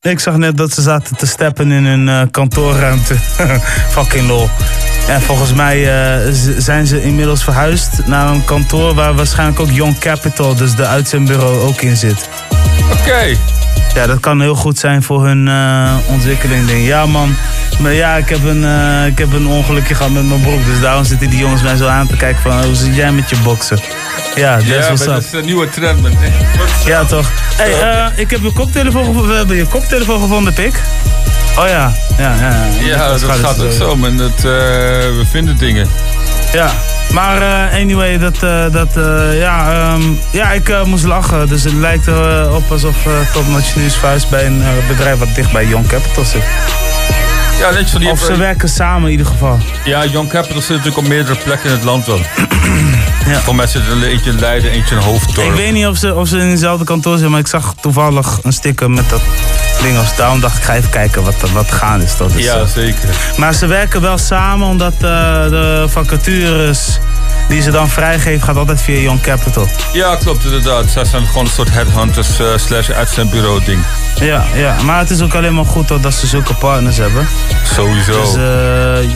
ik 0.00 0.20
zag 0.20 0.36
net 0.36 0.56
dat 0.56 0.72
ze 0.72 0.82
zaten 0.82 1.16
te 1.16 1.26
steppen 1.26 1.72
in 1.72 1.84
hun 1.84 2.30
kantoorruimte. 2.30 3.14
Fucking 3.94 4.28
lol. 4.28 4.48
En 5.10 5.22
volgens 5.22 5.52
mij 5.52 5.88
eh, 5.88 6.32
zijn 6.56 6.86
ze 6.86 7.02
inmiddels 7.02 7.44
verhuisd 7.44 8.06
naar 8.06 8.28
een 8.28 8.44
kantoor 8.44 8.94
waar 8.94 9.14
waarschijnlijk 9.14 9.60
ook 9.60 9.70
Young 9.70 9.98
Capital, 9.98 10.54
dus 10.54 10.74
de 10.74 10.86
uitzendbureau, 10.86 11.58
ook 11.58 11.80
in 11.80 11.96
zit. 11.96 12.28
Oké. 12.92 13.36
Ja, 13.94 14.06
dat 14.06 14.20
kan 14.20 14.40
heel 14.40 14.54
goed 14.54 14.78
zijn 14.78 15.02
voor 15.02 15.26
hun 15.26 15.48
eh, 15.48 15.94
ontwikkeling. 16.06 16.66
Denk. 16.66 16.84
Ja, 16.86 17.06
man. 17.06 17.36
Maar 17.78 17.92
ja, 17.92 18.16
ik 18.16 18.28
heb, 18.28 18.44
een, 18.44 18.64
eh, 18.64 19.06
ik 19.06 19.18
heb 19.18 19.32
een 19.32 19.46
ongelukje 19.46 19.94
gehad 19.94 20.12
met 20.12 20.28
mijn 20.28 20.40
broek. 20.40 20.64
Dus 20.66 20.80
daarom 20.80 21.04
zitten 21.04 21.30
die 21.30 21.38
jongens 21.38 21.62
mij 21.62 21.76
zo 21.76 21.86
aan 21.86 22.06
te 22.06 22.16
kijken 22.16 22.42
van... 22.42 22.64
Hoe 22.64 22.74
zit 22.74 22.94
jij 22.96 23.12
met 23.12 23.30
je 23.30 23.36
boksen? 23.42 23.78
Ja, 24.34 24.54
dat 24.56 24.62
is 24.64 24.68
Ja, 24.68 24.90
up. 24.90 24.98
dat 25.04 25.22
is 25.24 25.32
een 25.32 25.44
nieuwe 25.44 25.68
trend, 25.68 26.02
man. 26.02 26.10
Ja, 26.84 27.04
toch. 27.04 27.30
hey, 27.56 27.80
eh, 27.80 28.18
ik 28.18 28.30
heb 28.30 28.40
je 28.42 28.52
koptelefoon 28.52 29.04
gevonden. 29.04 29.30
We 29.30 29.36
hebben 29.36 29.56
je 29.56 29.66
koptelefoon 29.66 30.20
gevonden, 30.20 30.52
pik. 30.52 30.80
Oh 31.58 31.68
ja. 31.68 31.92
Ja, 32.18 32.34
ja, 32.34 32.66
ja. 32.80 32.86
Ja, 32.86 33.08
dat 33.08 33.22
gaat 33.22 33.62
ook 33.62 33.72
zo, 33.72 33.96
man. 33.96 34.16
Dat, 34.16 34.40
we 34.40 35.22
vinden 35.30 35.56
dingen. 35.56 35.88
Ja. 36.52 36.70
Maar 37.12 37.42
eh, 37.42 37.80
anyway, 37.80 38.18
dat, 38.18 38.42
eh, 38.42 38.64
dat 38.72 38.96
eh, 38.96 39.38
ja, 39.38 39.72
ehm, 39.72 40.02
ja, 40.30 40.52
ik 40.52 40.84
moest 40.84 41.04
lachen. 41.04 41.48
Dus 41.48 41.64
het 41.64 41.72
lijkt 41.72 42.06
erop 42.06 42.70
alsof 42.70 42.96
Topnotch 43.32 43.76
nu 43.76 43.84
is 43.84 43.96
verhuisd 43.96 44.30
bij 44.30 44.46
een 44.46 44.62
bedrijf 44.88 45.18
wat 45.18 45.34
dicht 45.34 45.52
bij 45.52 45.66
Young 45.66 45.86
Capital 45.86 46.24
zit. 46.24 46.42
Ja, 47.58 47.70
netjes 47.70 47.90
van 47.90 48.00
die... 48.00 48.10
Of 48.10 48.20
ze 48.20 48.36
werken 48.36 48.68
samen 48.68 49.04
in 49.04 49.10
ieder 49.10 49.26
geval. 49.26 49.58
Ja, 49.84 50.06
Young 50.06 50.28
Capital 50.28 50.60
zit 50.60 50.70
natuurlijk 50.70 50.96
op 50.96 51.08
meerdere 51.08 51.36
plekken 51.44 51.70
in 51.70 51.76
het 51.76 51.84
land 51.84 52.06
wel. 52.06 52.20
ja. 53.32 53.38
Voor 53.40 53.54
mij 53.54 53.66
zit 53.66 53.82
er 53.86 54.02
eentje 54.02 54.30
in 54.30 54.38
Leiden, 54.38 54.70
eentje 54.70 54.94
in 54.94 55.00
Hoofddorp. 55.00 55.48
Ik 55.48 55.54
weet 55.54 55.72
niet 55.72 55.86
of 55.86 55.96
ze, 55.96 56.14
of 56.14 56.28
ze 56.28 56.38
in 56.38 56.46
hetzelfde 56.46 56.84
kantoor 56.84 57.12
zitten, 57.12 57.30
maar 57.30 57.40
ik 57.40 57.46
zag 57.46 57.74
toevallig 57.80 58.38
een 58.42 58.52
sticker 58.52 58.90
met 58.90 59.08
dat 59.08 59.20
ding 59.82 59.98
als 59.98 60.16
daarom 60.16 60.40
dacht 60.40 60.56
ik 60.56 60.62
ga 60.62 60.74
even 60.74 60.90
kijken 60.90 61.24
wat, 61.24 61.50
wat 61.52 61.72
gaan 61.72 62.02
is. 62.02 62.16
Dat 62.16 62.34
is 62.34 62.44
Ja, 62.44 62.54
eh, 62.54 62.66
zeker. 62.66 63.08
Maar 63.36 63.54
ze 63.54 63.66
werken 63.66 64.00
wel 64.00 64.18
samen 64.18 64.66
omdat 64.66 64.92
eh, 64.94 65.00
de 65.00 65.84
vacatures 65.88 66.98
die 67.48 67.62
ze 67.62 67.70
dan 67.70 67.88
vrijgeven 67.88 68.42
gaat 68.42 68.56
altijd 68.56 68.82
via 68.82 69.00
Young 69.00 69.20
Capital. 69.20 69.66
Ja, 69.92 70.16
klopt 70.16 70.44
inderdaad. 70.44 70.90
Zij 70.90 71.04
zijn 71.04 71.26
gewoon 71.26 71.44
een 71.44 71.50
soort 71.50 71.70
headhunters 71.70 72.38
eh, 72.38 72.46
slash 72.56 72.90
uitzendbureau 72.90 73.64
ding. 73.64 73.82
Ja, 74.20 74.44
ja, 74.54 74.76
maar 74.82 74.98
het 74.98 75.10
is 75.10 75.20
ook 75.20 75.34
alleen 75.34 75.54
maar 75.54 75.64
goed 75.64 75.88
hoor, 75.88 76.00
dat 76.00 76.14
ze 76.14 76.26
zulke 76.26 76.54
partners 76.54 76.96
hebben. 76.96 77.28
Sowieso. 77.74 78.20
Dus 78.20 78.34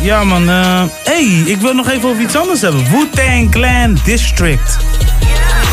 ja 0.02 0.24
man, 0.24 0.50
eh 0.50 0.82
hey, 1.04 1.42
ik 1.44 1.60
wil 1.60 1.72
nog 1.72 1.90
even 1.90 2.08
over 2.08 2.22
iets 2.22 2.36
anders 2.36 2.60
hebben. 2.60 2.90
Wu-Tang 2.90 3.50
Clan 3.50 3.98
District. 4.04 4.76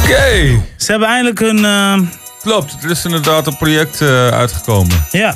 Oké. 0.03 0.61
Ze 0.77 0.91
hebben 0.91 1.07
eindelijk 1.09 1.39
hun... 1.39 1.65
eh, 2.43 2.51
Klopt, 2.51 2.75
er 2.83 2.89
is 2.89 3.05
inderdaad 3.05 3.47
een 3.47 3.57
project 3.57 4.01
eh, 4.01 4.27
uitgekomen. 4.27 5.05
Ja, 5.11 5.33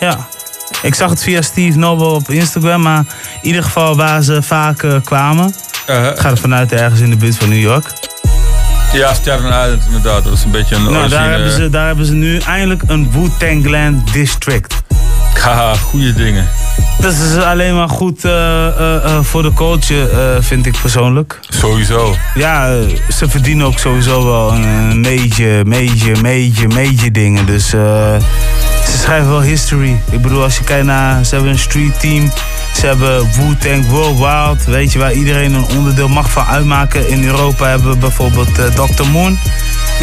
ja. 0.00 0.26
Ik 0.82 0.94
zag 0.94 1.10
het 1.10 1.22
via 1.22 1.42
Steve 1.42 1.78
Noble 1.78 2.06
op 2.06 2.30
Instagram, 2.30 2.82
maar 2.82 2.98
in 3.40 3.46
ieder 3.48 3.62
geval 3.62 3.96
waar 3.96 4.22
ze 4.22 4.42
vaak 4.42 4.82
eh, 4.82 4.94
kwamen. 5.04 5.54
Uh-huh. 5.90 6.06
Ik 6.10 6.18
ga 6.18 6.30
er 6.30 6.38
vanuit 6.38 6.72
ergens 6.72 7.00
in 7.00 7.10
de 7.10 7.16
buurt 7.16 7.36
van 7.36 7.48
New 7.48 7.60
York. 7.60 7.92
Ja, 8.92 9.14
Staten 9.14 9.44
Island 9.44 9.82
inderdaad. 9.86 10.24
Dat 10.24 10.32
is 10.32 10.44
een 10.44 10.50
beetje 10.50 10.74
een 10.74 10.82
Nou, 10.82 10.94
origine. 10.96 11.20
daar 11.20 11.30
hebben, 11.30 11.50
ze, 11.52 11.70
daar 11.70 11.86
hebben 11.86 12.06
ze 12.06 12.12
nu 12.12 12.38
eindelijk 12.38 12.82
een 12.86 13.10
Wu-Tang 13.12 13.64
Clan 13.64 14.04
District. 14.12 14.74
Haha, 15.44 15.74
goede 15.74 16.12
dingen. 16.12 16.48
Dat 17.00 17.12
is 17.12 17.36
alleen 17.36 17.74
maar 17.74 17.88
goed 17.88 18.24
eh, 18.24 18.66
eh, 18.66 19.04
eh, 19.04 19.22
voor 19.22 19.42
de 19.42 19.52
coach, 19.52 19.86
vind 20.40 20.66
ik 20.66 20.80
persoonlijk. 20.80 21.40
Sowieso. 21.48 22.14
Ja, 22.34 22.70
ze 23.08 23.28
verdienen 23.28 23.66
ook 23.66 23.78
sowieso 23.78 24.24
wel 24.24 24.52
een 24.52 25.00
major, 25.00 25.66
major, 25.66 26.22
major, 26.22 26.68
major 26.68 27.12
dingen. 27.12 27.46
Dus 27.46 27.68
ze 27.68 28.18
schrijven 28.98 29.30
wel 29.30 29.42
history. 29.42 30.00
Ik 30.10 30.22
bedoel, 30.22 30.42
als 30.42 30.58
je 30.58 30.64
kijkt 30.64 30.86
naar... 30.86 31.24
Ze 31.24 31.34
hebben 31.34 31.52
een 31.52 31.58
street 31.58 32.00
team. 32.00 32.30
Ze 32.78 32.86
hebben 32.86 33.28
Wu-Tang 33.32 33.86
World 33.86 34.18
Wild. 34.18 34.64
Weet 34.64 34.92
je, 34.92 34.98
waar 34.98 35.12
iedereen 35.12 35.54
een 35.54 35.66
onderdeel 35.76 36.08
mag 36.08 36.30
van 36.30 36.44
uitmaken. 36.44 37.08
In 37.08 37.24
Europa 37.24 37.66
hebben 37.66 37.90
we 37.90 37.96
bijvoorbeeld 37.96 38.58
eh, 38.58 38.64
Dr. 38.64 39.06
Moon. 39.12 39.38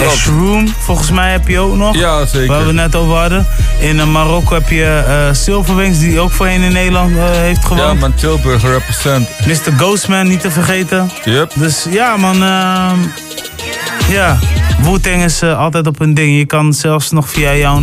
Shroom, 0.09 0.67
volgens 0.79 1.11
mij 1.11 1.31
heb 1.31 1.47
je 1.47 1.59
ook 1.59 1.75
nog. 1.75 1.95
Ja, 1.95 2.25
zeker. 2.25 2.47
Waar 2.47 2.59
we 2.59 2.65
het 2.65 2.75
net 2.75 2.95
over 2.95 3.15
hadden. 3.15 3.47
In 3.79 3.99
eh, 3.99 4.05
Marokko 4.05 4.53
heb 4.53 4.69
je 4.69 5.03
eh 5.07 5.33
Silverwings, 5.33 5.99
die 5.99 6.19
ook 6.19 6.31
voorheen 6.31 6.61
in 6.61 6.73
Nederland 6.73 7.11
heeft 7.17 7.65
gewoond. 7.65 7.81
Ja, 7.81 7.93
man, 7.93 8.13
Tilburg 8.13 8.61
represent. 8.61 9.27
Mr. 9.45 9.71
Ghostman, 9.77 10.27
niet 10.27 10.41
te 10.41 10.51
vergeten. 10.51 11.09
Yep. 11.25 11.51
Dus 11.55 11.85
ja, 11.89 12.17
man. 12.17 12.43
ehm, 12.43 12.97
ja, 14.09 14.37
Wu-Tang 14.81 15.23
is 15.23 15.43
altijd 15.43 15.87
op 15.87 15.99
een 15.99 16.13
ding. 16.13 16.37
Je 16.37 16.45
kan 16.45 16.73
zelfs 16.73 17.11
nog 17.11 17.29
via 17.29 17.55
jouw 17.55 17.81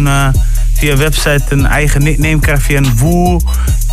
via 0.72 0.96
website 0.96 1.42
een 1.48 1.66
eigen 1.66 2.02
nickname 2.02 2.38
krijgen 2.38 2.64
via 2.64 2.76
een 2.76 2.96
Wu 2.96 3.38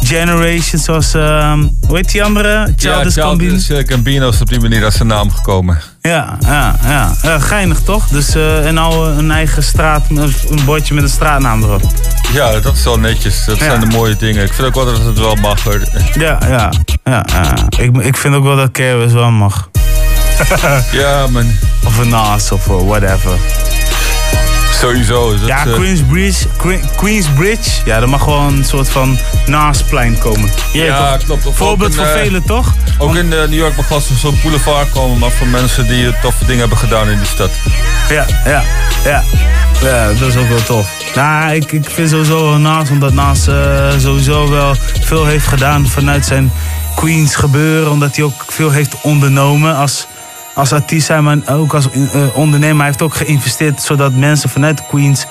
Generation. 0.03 0.79
Zoals, 0.89 1.13
ehm, 1.13 1.59
hoe 1.87 1.95
heet 1.95 2.11
die 2.11 2.23
andere? 2.23 2.73
Childish 2.77 3.15
ja, 3.15 3.23
Gambino. 3.23 3.55
Eh, 3.69 3.87
Gambino 3.87 4.29
is 4.29 4.41
op 4.41 4.47
die 4.49 4.59
manier 4.59 4.85
als 4.85 4.95
zijn 4.95 5.07
naam 5.07 5.31
gekomen. 5.31 5.79
Ja, 6.01 6.37
ja, 6.39 6.75
ja. 6.83 7.11
Ja, 7.21 7.39
geinig 7.39 7.81
toch? 7.81 8.07
Dus 8.07 8.35
eh, 8.35 8.67
en 8.67 8.73
nou 8.73 9.09
een 9.17 9.31
eigen 9.31 9.63
straat, 9.63 10.05
een 10.09 10.65
bordje 10.65 10.93
met 10.93 11.03
een 11.03 11.09
straatnaam 11.09 11.63
erop. 11.63 11.81
Ja, 12.33 12.59
dat 12.59 12.75
is 12.75 12.83
wel 12.83 12.99
netjes. 12.99 13.45
Dat 13.45 13.57
Ja. 13.57 13.65
zijn 13.65 13.79
de 13.79 13.85
mooie 13.85 14.15
dingen. 14.15 14.43
Ik 14.45 14.53
vind 14.53 14.67
ook 14.67 14.75
wel 14.75 14.85
dat 14.85 14.97
het 15.03 15.19
wel 15.19 15.35
mag. 15.35 15.63
hoor. 15.63 15.81
Ja, 16.13 16.37
ja, 16.47 16.71
ja. 17.03 17.25
Ik, 17.77 17.97
ik 17.97 18.17
vind 18.17 18.35
ook 18.35 18.43
wel 18.43 18.55
dat 18.55 18.71
Keros 18.71 19.11
wel 19.13 19.31
mag. 19.31 19.69
ja, 20.91 21.27
man. 21.27 21.51
Of 21.85 21.97
een 21.97 22.09
Nas 22.09 22.51
of 22.51 22.67
eh, 22.67 22.87
whatever. 22.87 23.31
Sowieso. 24.73 25.37
Dat, 25.37 25.47
ja, 25.47 25.65
eh, 25.65 25.73
Queensbridge, 25.73 26.47
Que- 26.57 26.79
Queensbridge. 26.97 27.69
Ja, 27.85 27.95
er 28.01 28.09
mag 28.09 28.23
gewoon 28.23 28.53
een 28.57 28.63
soort 28.65 28.89
van 28.89 29.17
Naasplein 29.45 30.17
komen. 30.17 30.49
Je 30.73 30.83
Ja, 30.83 31.11
toch? 31.11 31.25
klopt. 31.25 31.45
Of 31.45 31.57
Voorbeeld 31.57 31.95
voor 31.95 32.03
eh, 32.05 32.11
velen, 32.11 32.43
toch? 32.43 32.73
Ook 32.97 33.15
in 33.15 33.33
eh, 33.33 33.39
New 33.39 33.53
York 33.53 33.75
mag 33.75 33.87
wel 33.87 34.01
zo'n 34.01 34.39
boulevard 34.41 34.91
komen, 34.91 35.17
maar 35.17 35.31
voor 35.31 35.47
mensen 35.47 35.87
die 35.87 36.19
toffe 36.21 36.45
dingen 36.45 36.59
hebben 36.59 36.77
gedaan 36.77 37.09
in 37.09 37.17
die 37.17 37.27
stad. 37.27 37.49
Ja, 38.09 38.25
ja, 38.45 38.63
ja. 39.03 39.23
Ja, 39.81 40.07
dat 40.07 40.27
is 40.27 40.35
ook 40.35 40.49
wel 40.49 40.63
tof. 40.63 40.89
Nou, 41.15 41.53
ik, 41.53 41.71
ik 41.71 41.89
vind 41.89 42.09
sowieso 42.09 42.57
Naas, 42.57 42.89
omdat 42.89 43.13
Naas 43.13 43.43
sowieso 43.97 44.49
wel 44.49 44.75
veel 45.01 45.25
heeft 45.25 45.47
gedaan 45.47 45.87
vanuit 45.87 46.25
zijn 46.25 46.51
Queens 46.95 47.35
gebeuren. 47.35 47.91
Omdat 47.91 48.15
hij 48.15 48.25
ook 48.25 48.45
veel 48.47 48.71
heeft 48.71 48.95
ondernomen 49.01 49.75
als, 49.75 50.07
als 50.59 50.73
artiest, 50.73 51.05
zijn, 51.05 51.23
maar 51.23 51.37
ook 51.49 51.73
als 51.73 51.85
eh, 51.91 52.21
ondernemer. 52.33 52.77
Hij 52.77 52.85
heeft 52.85 53.01
ook 53.01 53.13
geïnvesteerd 53.15 53.81
zodat 53.81 54.13
mensen 54.13 54.49
vanuit 54.49 54.83
Queens 54.87 55.25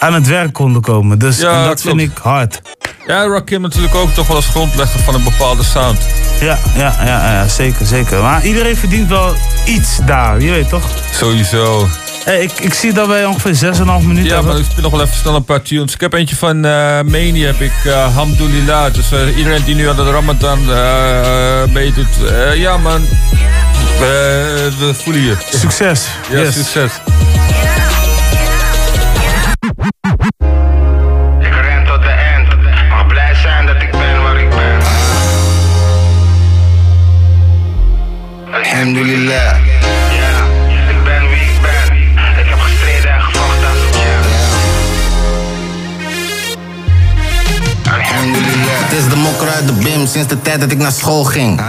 aan 0.00 0.14
het 0.14 0.26
werk 0.26 0.52
konden 0.52 0.82
komen. 0.82 1.18
Dus 1.18 1.38
Ja, 1.40 1.52
dat 1.52 1.64
klopt. 1.64 1.80
vind 1.80 2.00
ik 2.10 2.18
hard. 2.22 2.60
Ja, 3.06 3.26
Rakim 3.28 3.60
natuurlijk 3.60 3.94
ook 3.94 4.10
toch 4.10 4.26
wel 4.26 4.36
als 4.36 4.46
grondlegger 4.46 5.00
van 5.00 5.14
een 5.14 5.24
bepaalde 5.24 5.62
sound. 5.64 5.98
Ja, 6.40 6.58
ja, 6.76 6.94
ja, 7.04 7.32
ja, 7.32 7.48
zeker, 7.48 7.86
zeker. 7.86 8.22
Maar 8.22 8.44
iedereen 8.46 8.76
verdient 8.76 9.08
wel 9.08 9.34
iets 9.64 9.98
daar, 10.06 10.40
je 10.40 10.50
weet 10.50 10.68
toch? 10.68 10.82
Sowieso. 11.12 11.88
Hey, 12.24 12.42
ik, 12.42 12.52
ik 12.52 12.74
zie 12.74 12.92
dat 12.92 13.06
wij 13.06 13.24
ongeveer 13.24 13.74
6,5 13.74 13.82
minuten 14.06 14.24
Ja, 14.24 14.42
maar 14.42 14.58
ik 14.58 14.64
speel 14.70 14.82
nog 14.82 14.92
wel 14.92 15.02
even 15.02 15.14
snel 15.16 15.34
een 15.34 15.44
paar 15.44 15.62
tunes. 15.62 15.94
Ik 15.94 16.00
heb 16.00 16.12
eentje 16.12 16.36
van 16.36 16.64
eh 16.64 16.72
Mani, 17.02 17.44
heb 17.44 17.60
ik 17.60 17.72
uh, 17.86 18.14
Hamdulillah. 18.16 18.92
Dus 18.94 19.12
eh, 19.12 19.36
iedereen 19.36 19.64
die 19.64 19.74
nu 19.74 19.88
aan 19.88 19.96
de 19.96 20.10
Ramadan 20.10 20.58
eh, 20.70 21.62
eh, 21.62 21.68
meedoet. 21.70 22.06
eh, 22.30 22.54
ja 22.56 22.76
man, 22.76 23.00
Eh, 23.32 23.38
we 24.78 24.94
voelen 24.94 25.22
je. 25.22 25.36
Succes. 25.50 26.06
Ja, 26.30 26.38
Yes. 26.38 26.54
succes. 26.54 26.92
Ik 31.40 31.54
ren 31.62 31.84
tot 31.86 32.02
de 32.02 32.08
end. 32.08 32.48
Mag 32.88 33.06
blij 33.06 33.34
zijn 33.34 33.66
dat 33.66 33.82
ik 33.82 33.90
ben 33.90 34.22
waar 34.22 34.36
ik 34.40 34.48
ben. 34.50 34.80
Alhamdulillah. 38.52 39.56
Ja, 40.20 40.44
ik 40.90 41.04
ben 41.04 41.28
wie 41.28 41.40
ik 41.40 41.60
ben. 41.62 41.96
Ik 42.38 42.48
heb 42.48 42.58
gestreden 42.60 43.10
en 43.10 43.20
gevochten 43.22 43.68
als 43.68 43.78
een 43.78 43.92
champ. 43.92 44.26
Alhamdulillah. 47.94 48.57
Mokker 49.38 49.56
uit 49.56 49.66
de 49.66 49.72
bim 49.72 50.06
sinds 50.06 50.28
de 50.28 50.42
tijd 50.42 50.60
dat 50.60 50.72
ik 50.72 50.78
naar 50.78 50.92
school 50.92 51.24
ging. 51.24 51.60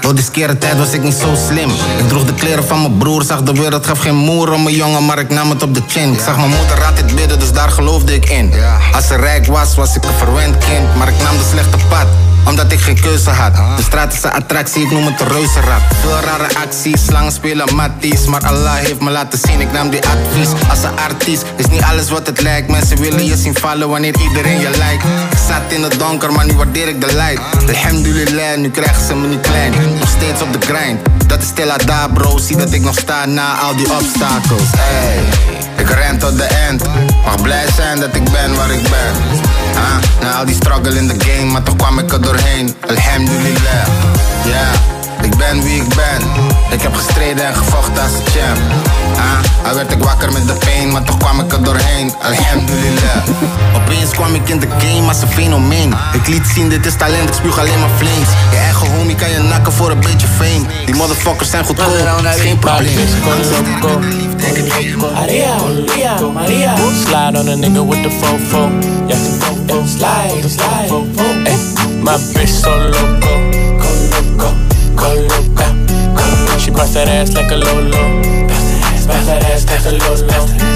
Door 0.00 0.14
die 0.14 0.24
skere 0.24 0.58
tijd 0.58 0.78
was 0.78 0.92
ik 0.92 1.02
niet 1.02 1.14
zo 1.14 1.34
slim. 1.46 1.70
Ik 1.98 2.08
droeg 2.08 2.24
de 2.24 2.34
kleren 2.34 2.64
van 2.64 2.80
mijn 2.80 2.98
broer, 2.98 3.22
zag 3.22 3.42
de 3.42 3.52
wereld, 3.52 3.86
gaf 3.86 3.98
geen 3.98 4.14
moer 4.14 4.52
om 4.52 4.62
mijn 4.62 4.76
jongen, 4.76 5.06
maar 5.06 5.18
ik 5.18 5.28
nam 5.28 5.50
het 5.50 5.62
op 5.62 5.74
de 5.74 5.82
chin. 5.86 6.12
Ik 6.12 6.20
zag 6.20 6.36
mijn 6.36 6.48
moeder 6.48 6.84
altijd 6.84 7.14
bidden, 7.14 7.38
dus 7.38 7.52
daar 7.52 7.70
geloofde 7.70 8.14
ik 8.14 8.28
in. 8.28 8.52
Als 8.94 9.06
ze 9.06 9.16
rijk 9.16 9.46
was, 9.46 9.74
was 9.74 9.96
ik 9.96 10.04
een 10.04 10.14
verwend 10.18 10.58
kind, 10.58 10.96
maar 10.96 11.08
ik 11.08 11.22
nam 11.22 11.36
de 11.36 11.44
slechte 11.50 11.76
pad 11.88 12.06
omdat 12.46 12.72
ik 12.72 12.80
geen 12.80 13.00
keuze 13.00 13.30
had. 13.30 13.54
De 13.76 13.82
straat 13.82 14.12
is 14.12 14.22
een 14.22 14.32
attractie, 14.32 14.82
ik 14.82 14.90
noem 14.90 15.06
het 15.06 15.20
een 15.20 15.28
reuzenrad. 15.28 15.80
Veel 16.00 16.20
rare 16.20 16.54
acties, 16.64 17.04
slangen 17.04 17.32
spelen 17.32 17.74
matties. 17.74 18.26
Maar 18.26 18.46
Allah 18.46 18.74
heeft 18.74 19.00
me 19.00 19.10
laten 19.10 19.38
zien, 19.38 19.60
ik 19.60 19.72
nam 19.72 19.90
die 19.90 20.00
advies. 20.06 20.48
Als 20.70 20.82
een 20.82 20.98
artiest 20.98 21.44
is 21.56 21.66
niet 21.66 21.82
alles 21.82 22.10
wat 22.10 22.26
het 22.26 22.40
lijkt. 22.40 22.68
Mensen 22.68 23.00
willen 23.00 23.24
je 23.24 23.36
zien 23.36 23.54
vallen 23.54 23.88
wanneer 23.88 24.14
iedereen 24.20 24.60
je 24.60 24.70
lijkt. 24.78 25.04
Ik 25.04 25.38
zat 25.48 25.72
in 25.72 25.82
het 25.82 25.98
donker, 25.98 26.32
maar 26.32 26.46
nu 26.46 26.52
waardeer 26.52 26.88
ik 26.88 27.00
de 27.00 27.14
light. 27.14 27.68
Alhamdulillah, 27.68 28.56
nu 28.56 28.70
krijgen 28.70 29.06
ze 29.06 29.14
me 29.14 29.26
niet 29.26 29.40
klein. 29.40 29.72
Nog 29.98 30.08
steeds 30.08 30.42
op 30.42 30.52
de 30.52 30.66
grind. 30.66 31.00
Dat 31.26 31.42
is 31.42 31.48
stil 31.48 31.72
daar, 31.86 32.10
bro. 32.10 32.38
Zie 32.38 32.56
dat 32.56 32.72
ik 32.72 32.82
nog 32.82 32.98
sta 32.98 33.26
na 33.26 33.58
al 33.58 33.76
die 33.76 33.92
obstakels. 33.92 34.68
Hey, 34.76 35.18
ik 35.76 35.90
ren 35.90 36.18
tot 36.18 36.36
de 36.36 36.44
end. 36.44 36.82
Mag 37.24 37.42
blij 37.42 37.66
zijn 37.76 38.00
dat 38.00 38.14
ik 38.14 38.24
ben 38.24 38.56
waar 38.56 38.70
ik 38.70 38.82
ben. 38.82 39.12
Na 40.20 40.38
al 40.38 40.44
die 40.44 40.54
struggle 40.54 40.96
in 40.96 41.08
the 41.08 41.24
game, 41.24 41.50
maar 41.50 41.62
toch 41.62 41.76
kwam 41.76 41.98
ik 41.98 42.12
er 42.12 42.20
doorheen. 42.20 42.74
Alhamdulillah, 42.80 43.86
ja. 44.44 44.93
Ik 45.24 45.36
ben 45.36 45.62
wie 45.62 45.82
ik 45.82 45.88
ben. 45.88 46.22
Ik 46.70 46.82
heb 46.82 46.94
gestreden 46.94 47.46
en 47.46 47.54
gevochten 47.54 48.02
als 48.02 48.12
een 48.12 48.24
champ. 48.24 48.58
Ah, 49.16 49.68
al 49.68 49.74
werd 49.74 49.92
ik 49.92 50.02
wakker 50.02 50.32
met 50.32 50.46
de 50.46 50.52
pijn, 50.52 50.92
maar 50.92 51.02
toch 51.02 51.16
kwam 51.16 51.40
ik 51.40 51.52
er 51.52 51.62
doorheen. 51.64 52.12
Alhamdulillah. 52.22 53.18
Opeens 53.76 54.10
kwam 54.10 54.34
ik 54.34 54.48
in 54.48 54.58
de 54.58 54.68
game 54.78 55.08
als 55.08 55.22
een 55.22 55.28
fenomeen. 55.28 55.94
Ik 56.12 56.26
liet 56.26 56.46
zien, 56.54 56.68
dit 56.68 56.86
is 56.86 56.96
talent, 56.96 57.28
ik 57.28 57.34
spuug 57.34 57.58
alleen 57.58 57.80
maar 57.80 57.88
flames. 57.96 58.28
Je 58.50 58.56
eigen 58.56 58.90
homie 58.96 59.16
kan 59.16 59.30
je 59.30 59.38
nakken 59.38 59.72
voor 59.72 59.90
een 59.90 60.00
beetje 60.00 60.26
fame. 60.26 60.66
Die 60.86 60.94
motherfuckers 60.94 61.50
zijn 61.50 61.64
goedkoop, 61.64 61.94
is 62.34 62.40
geen 62.40 62.58
probleem. 62.58 62.98
Maria, 65.14 65.56
Maria, 65.58 66.20
Maria. 66.20 66.76
Slide 67.06 67.38
on 67.38 67.48
a 67.48 67.56
nigga 67.56 67.84
with 67.88 68.02
the 68.02 68.10
fofo. 68.10 68.68
Yeah, 69.08 69.18
yeah, 69.66 69.86
slide, 69.86 70.50
slide. 70.50 70.90
Ay, 71.46 71.56
my 72.02 72.16
bitch 72.34 72.48
so 72.62 72.70
loco, 72.70 73.32
loca. 75.14 75.66
She 76.58 76.70
bust 76.70 76.94
that 76.94 77.08
ass 77.08 77.34
like 77.34 77.50
a 77.50 77.56
lolo. 77.56 77.90
Bust 79.06 79.26
that 79.26 79.42
ass 79.44 79.66
like 79.66 79.84
a 79.86 79.92
lolo. 79.98 80.74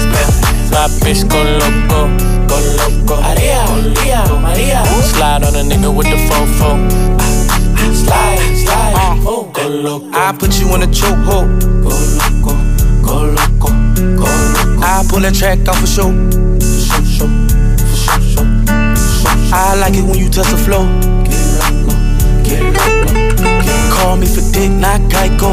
My 0.71 0.87
bitch 1.01 1.27
go 1.27 1.41
loco, 1.41 2.07
go 2.47 2.57
loco. 2.77 3.21
Maria, 3.21 3.65
Maria, 3.67 4.21
Maria. 4.39 4.85
Slide 5.03 5.43
on 5.43 5.55
a 5.55 5.63
nigga 5.63 5.89
with 5.93 6.07
the 6.07 6.17
fofo. 6.29 6.77
Slide, 7.95 8.55
slide, 8.55 9.23
oh, 9.25 9.49
go 9.53 9.67
loco. 9.67 10.09
I 10.13 10.31
put 10.37 10.59
you 10.59 10.73
in 10.75 10.83
a 10.83 10.87
chokehold. 10.87 11.59
Go 11.83 11.89
loco, 12.19 12.53
go 13.03 13.15
loco, 13.33 13.69
go 14.15 14.29
loco. 14.55 14.81
I 14.81 15.03
pull 15.09 15.21
that 15.21 15.33
track 15.33 15.67
off 15.67 15.79
for 15.79 15.87
show. 15.87 16.11
For 16.59 16.79
show, 16.79 17.03
show, 17.03 17.27
for 17.89 17.95
show, 17.97 18.19
show. 18.21 18.45
I 19.51 19.75
like 19.81 19.95
it 19.95 20.03
when 20.03 20.19
you 20.19 20.29
touch 20.29 20.49
the 20.51 20.57
flow. 20.57 21.18
Call 22.49 24.17
me 24.17 24.25
for 24.25 24.41
dick, 24.51 24.71
not 24.71 25.01
Geico. 25.11 25.51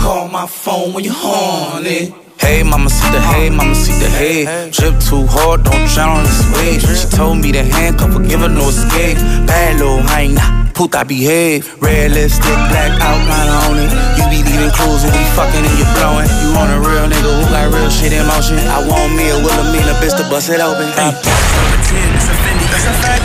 Call 0.00 0.28
my 0.28 0.46
phone 0.46 0.92
when 0.92 1.04
you're 1.04 1.14
horny. 1.14 2.25
Hey, 2.38 2.62
mama, 2.62 2.90
see 2.90 3.10
the 3.10 3.20
hey, 3.20 3.50
mama, 3.50 3.74
see 3.74 3.96
the 3.98 4.08
hey. 4.08 4.70
Drip 4.70 4.94
too 5.00 5.26
hard, 5.26 5.64
don't 5.64 5.88
drown 5.90 6.20
on 6.20 6.24
this 6.24 6.44
wave. 6.54 6.80
She 6.84 7.08
told 7.08 7.38
me 7.38 7.50
to 7.52 7.62
handcuff 7.62 8.12
her, 8.12 8.22
give 8.22 8.40
her 8.40 8.48
no 8.48 8.68
escape. 8.68 9.16
Bad 9.48 9.80
little 9.80 10.00
hyena, 10.04 10.70
puta 10.74 11.04
behave. 11.04 11.66
Red 11.82 12.12
lipstick, 12.12 12.58
black 12.70 12.92
outline 13.00 13.50
on 13.66 13.76
it. 13.80 13.90
You 14.20 14.24
be 14.30 14.44
leaving 14.46 14.70
clues 14.76 15.02
when 15.02 15.12
we 15.16 15.24
fucking 15.34 15.64
and 15.64 15.76
you 15.80 15.88
blowing. 15.96 16.28
You 16.44 16.52
want 16.54 16.70
a 16.70 16.78
real 16.78 17.08
nigga 17.08 17.30
who 17.34 17.44
got 17.50 17.72
real 17.72 17.90
shit 17.90 18.12
in 18.12 18.22
motion. 18.28 18.60
I 18.68 18.84
want 18.84 19.16
me 19.16 19.26
a 19.32 19.36
Wilhelmina 19.40 19.96
bitch 19.98 20.14
to 20.20 20.24
bust 20.28 20.52
it 20.52 20.60
open. 20.60 20.86
Hey. 20.94 21.16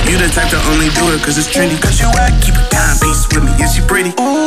You 0.08 0.18
the 0.18 0.28
type 0.34 0.50
to 0.50 0.60
only 0.72 0.90
do 0.96 1.12
it 1.14 1.22
cause 1.22 1.38
it's 1.38 1.48
trendy. 1.52 1.78
Cause 1.82 2.00
you 2.00 2.08
act, 2.18 2.42
keep 2.42 2.56
a 2.56 2.64
timepiece 2.72 3.28
with 3.30 3.44
me, 3.44 3.52
is 3.60 3.76
she 3.76 3.82
pretty? 3.86 4.12
The 4.12 4.41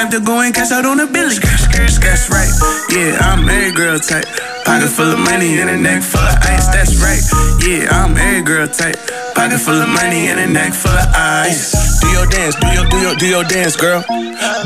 type 0.00 0.10
to 0.10 0.20
go 0.20 0.40
and 0.40 0.54
cash 0.54 0.72
out 0.72 0.86
on 0.86 1.00
a 1.00 1.06
Billy. 1.06 1.36
That's 1.36 2.30
right, 2.30 2.48
yeah, 2.90 3.18
I'm 3.20 3.48
every 3.48 3.72
girl 3.72 3.98
type. 3.98 4.24
Pocket 4.64 4.88
full 4.88 5.12
of 5.12 5.18
money 5.18 5.60
and 5.60 5.68
a 5.68 5.76
neck 5.76 6.02
full 6.02 6.20
of 6.20 6.36
ice, 6.42 6.68
that's 6.68 6.96
right. 7.02 7.20
Yeah, 7.60 7.88
I'm 7.90 8.16
every 8.16 8.42
girl 8.42 8.66
type. 8.66 8.96
Pocket 9.34 9.58
full 9.58 9.80
of 9.80 9.88
money 9.88 10.28
and 10.28 10.40
a 10.40 10.46
neck 10.46 10.72
full 10.72 10.90
of 10.90 11.08
ice. 11.14 11.72
Do 12.00 12.08
your 12.08 12.26
dance, 12.26 12.54
do 12.56 12.66
your, 12.68 12.86
do 12.88 12.98
your, 12.98 13.14
do 13.16 13.26
your 13.26 13.44
dance, 13.44 13.76
girl. 13.76 14.02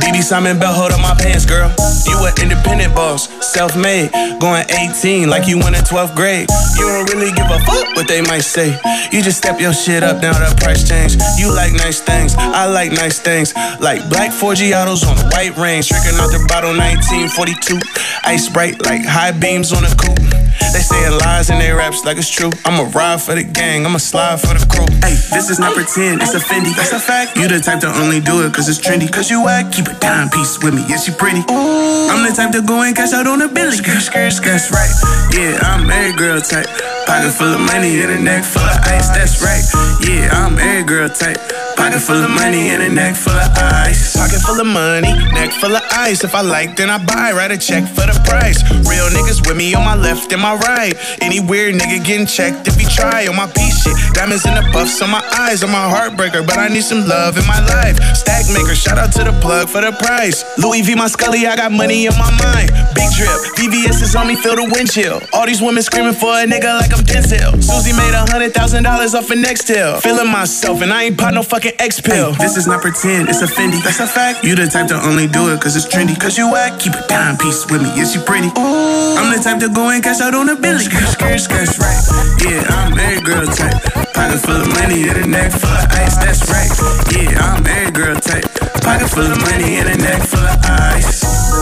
BB 0.01 0.23
Simon 0.23 0.59
belt, 0.59 0.77
hold 0.77 0.93
up 0.93 1.01
my 1.01 1.15
pants, 1.15 1.45
girl. 1.45 1.73
You 2.07 2.19
an 2.27 2.35
independent 2.43 2.95
boss, 2.95 3.29
self-made, 3.45 4.11
going 4.41 4.65
18 4.71 5.29
like 5.29 5.47
you 5.47 5.59
went 5.59 5.77
in 5.77 5.83
12th 5.83 6.15
grade. 6.15 6.49
You 6.79 6.87
don't 6.87 7.09
really 7.11 7.33
give 7.33 7.47
a 7.47 7.59
fuck 7.65 7.97
what 7.97 8.09
they 8.09 8.23
might 8.23 8.45
say. 8.45 8.79
You 9.13 9.23
just 9.23 9.39
step 9.39 9.61
your 9.61 9.73
shit 9.73 10.03
up, 10.03 10.23
now 10.23 10.33
the 10.33 10.55
price 10.61 10.89
change. 10.89 11.17
You 11.39 11.55
like 11.55 11.73
nice 11.73 12.01
things, 12.01 12.35
I 12.37 12.67
like 12.67 12.93
nice 12.93 13.19
things. 13.19 13.55
Like 13.81 14.09
black 14.09 14.31
4G 14.31 14.73
autos 14.75 15.05
on 15.05 15.17
white 15.31 15.57
range, 15.57 15.89
drinking 15.89 16.19
out 16.21 16.31
the 16.31 16.45
bottle 16.49 16.77
1942. 16.77 17.79
Ice 18.25 18.49
bright 18.49 18.85
like 18.85 19.05
high 19.05 19.33
beams 19.33 19.73
on 19.73 19.85
a 19.85 19.95
coupe. 19.97 20.44
They 20.73 20.83
saying 20.83 21.19
lies 21.23 21.51
in 21.51 21.59
their 21.59 21.77
raps 21.77 22.05
like 22.05 22.17
it's 22.19 22.31
true. 22.31 22.51
I'ma 22.65 22.91
ride 22.95 23.23
for 23.23 23.35
the 23.35 23.45
gang, 23.45 23.87
I'ma 23.87 23.99
slide 23.99 24.41
for 24.41 24.55
the 24.55 24.67
crew. 24.67 24.87
Hey, 25.03 25.15
this 25.31 25.51
is 25.51 25.59
not 25.59 25.75
pretend, 25.75 26.23
it's 26.23 26.35
a 26.35 26.41
Fendi, 26.41 26.75
that's 26.75 26.93
a 26.93 26.99
fact. 26.99 27.37
You 27.37 27.49
the 27.49 27.61
type 27.61 27.81
to 27.81 27.91
only 28.03 28.21
do 28.21 28.45
it 28.45 28.53
cause 28.53 28.69
it's 28.69 28.79
trendy. 28.79 29.11
Cause 29.11 29.31
you 29.31 29.49
act, 29.49 29.73
keep 29.73 29.87
a 29.87 29.95
timepiece 29.95 30.63
with 30.63 30.75
me, 30.75 30.83
is 30.93 31.05
she 31.05 31.13
pretty? 31.13 31.41
Ooh. 31.51 32.11
I'm 32.11 32.23
the 32.27 32.35
type 32.35 32.53
to 32.53 32.63
go 32.63 32.83
and 32.83 32.95
cash 32.95 33.13
out 33.13 33.27
on 33.27 33.43
a 33.43 33.49
Billy. 33.49 33.79
That's 33.79 34.71
right, 34.71 34.93
yeah, 35.33 35.59
I'm 35.63 35.91
every 35.91 36.13
girl 36.17 36.41
type. 36.41 36.67
Pocket 37.07 37.33
full 37.33 37.53
of 37.53 37.61
money 37.61 38.01
and 38.01 38.11
a 38.13 38.19
neck 38.21 38.45
full 38.45 38.63
of 38.63 38.79
ice, 38.85 39.09
that's 39.11 39.43
right. 39.43 39.65
Yeah, 40.09 40.29
I'm 40.33 40.59
every 40.59 40.85
girl 40.85 41.09
type. 41.09 41.39
Pocket 41.77 42.01
full 42.01 42.17
of 42.17 42.31
money 42.31 42.71
and 42.71 42.83
a 42.83 42.89
neck 42.89 43.17
full 43.17 43.35
of 43.35 43.51
ice. 43.57 44.17
Pocket 44.17 44.41
full 44.41 44.61
of 44.61 44.67
money, 44.67 45.13
neck 45.33 45.53
full 45.53 45.75
of 45.75 45.83
ice. 45.93 46.25
If 46.25 46.35
I 46.35 46.41
like, 46.41 46.77
then 46.77 46.89
I 46.89 46.99
buy. 46.99 47.33
Write 47.33 47.51
a 47.51 47.59
check 47.59 47.85
for 47.89 48.07
the 48.07 48.17
price. 48.25 48.63
Real 48.89 49.09
niggas 49.11 49.47
with 49.47 49.57
me 49.57 49.75
on 49.75 49.85
my 49.85 49.97
left 49.97 50.33
and 50.33 50.41
my 50.41 50.44
right. 50.53 50.93
Any 51.25 51.41
weird 51.41 51.75
nigga 51.77 52.05
getting 52.05 52.27
checked 52.27 52.69
if 52.69 52.77
he 52.77 52.85
try 52.85 53.27
on 53.27 53.37
my 53.37 53.49
piece 53.49 53.81
shit. 53.81 53.97
Diamonds 54.13 54.45
in 54.45 54.55
the 54.55 54.69
buffs 54.73 55.01
on 55.01 55.09
my 55.11 55.25
eyes. 55.41 55.63
I'm 55.63 55.71
a 55.71 55.89
heartbreaker, 55.89 56.45
but 56.45 56.59
I 56.59 56.69
need 56.69 56.85
some 56.85 57.09
love 57.09 57.39
in 57.39 57.47
my 57.47 57.65
life. 57.73 57.97
Stack 58.13 58.45
maker, 58.53 58.75
shout 58.75 58.99
out 58.99 59.13
to 59.17 59.25
the 59.25 59.33
plug 59.41 59.69
for 59.69 59.81
the 59.81 59.93
price. 59.93 60.45
Louis 60.59 60.83
V. 60.83 60.95
My 60.95 61.09
Scully, 61.09 61.47
I 61.47 61.57
got 61.57 61.73
money 61.73 62.07
in 62.07 62.13
my 62.19 62.31
mind. 62.39 62.71
Big 62.95 63.11
drip, 63.17 63.31
VVS 63.57 64.03
is 64.03 64.15
on 64.15 64.29
me, 64.29 64.37
feel 64.37 64.55
the 64.55 64.69
wind 64.71 64.91
chill. 64.91 65.21
All 65.33 65.47
these 65.47 65.63
women 65.63 65.83
screaming 65.83 66.15
for 66.15 66.31
a 66.31 66.45
nigga 66.45 66.79
like 66.79 66.93
I'm 66.93 67.03
Denzel. 67.03 67.63
Susie 67.63 67.97
made 67.97 68.15
a 68.15 68.27
hundred 68.31 68.53
thousand 68.55 68.85
dollars 68.85 69.15
off 69.15 69.31
of 69.31 69.39
Nextel. 69.39 70.01
Feeling 70.03 70.31
myself, 70.31 70.83
and 70.83 70.93
I 70.93 71.05
ain't 71.05 71.19
pop 71.19 71.35
no 71.35 71.43
fucking 71.43 71.73
X 71.79 72.01
pill. 72.01 72.33
Hey, 72.33 72.45
this 72.45 72.57
is 72.57 72.67
not 72.67 72.83
pretend, 72.83 73.29
it's 73.29 73.43
a 73.43 73.47
Fendi, 73.47 73.83
that's 73.83 74.01
a 74.01 74.07
fact. 74.07 74.45
You 74.45 74.55
the 74.55 74.67
type 74.67 74.89
to 74.89 74.99
only 75.07 75.27
do 75.27 75.53
it 75.53 75.61
cause 75.61 75.75
it's 75.77 75.87
trendy. 75.87 76.19
Cause 76.19 76.37
you 76.39 76.55
act, 76.55 76.81
keep 76.83 76.95
a 76.95 77.03
timepiece 77.07 77.67
with 77.71 77.83
me, 77.83 77.91
is 78.01 78.13
she 78.13 78.21
pretty? 78.23 78.51
I'm 78.55 79.31
the 79.35 79.41
type 79.43 79.59
to 79.61 79.69
go 79.69 79.91
and 79.91 80.03
cash 80.03 80.21
out 80.21 80.34
on 80.35 80.49
a 80.49 80.57
Billy. 80.57 80.85
That's 80.89 81.79
right, 81.79 82.03
yeah, 82.43 82.65
I'm 82.69 82.99
every 82.99 83.23
girl 83.23 83.47
type. 83.47 83.83
Pocket 84.15 84.41
full 84.41 84.61
of 84.61 84.69
money 84.69 85.09
and 85.09 85.19
a 85.19 85.27
neck 85.27 85.53
full 85.53 85.71
of 85.71 85.91
ice, 85.91 86.17
that's 86.17 86.51
right. 86.51 86.71
Yeah, 87.13 87.39
I'm 87.39 87.67
every 87.67 87.93
girl 87.93 88.17
type. 88.17 88.45
Pocket 88.83 89.09
full 89.09 89.31
of 89.31 89.41
money 89.41 89.77
and 89.77 89.89
a 89.89 89.97
neck 89.97 90.23
full 90.23 90.41
of 90.41 90.59
ice. 90.65 91.54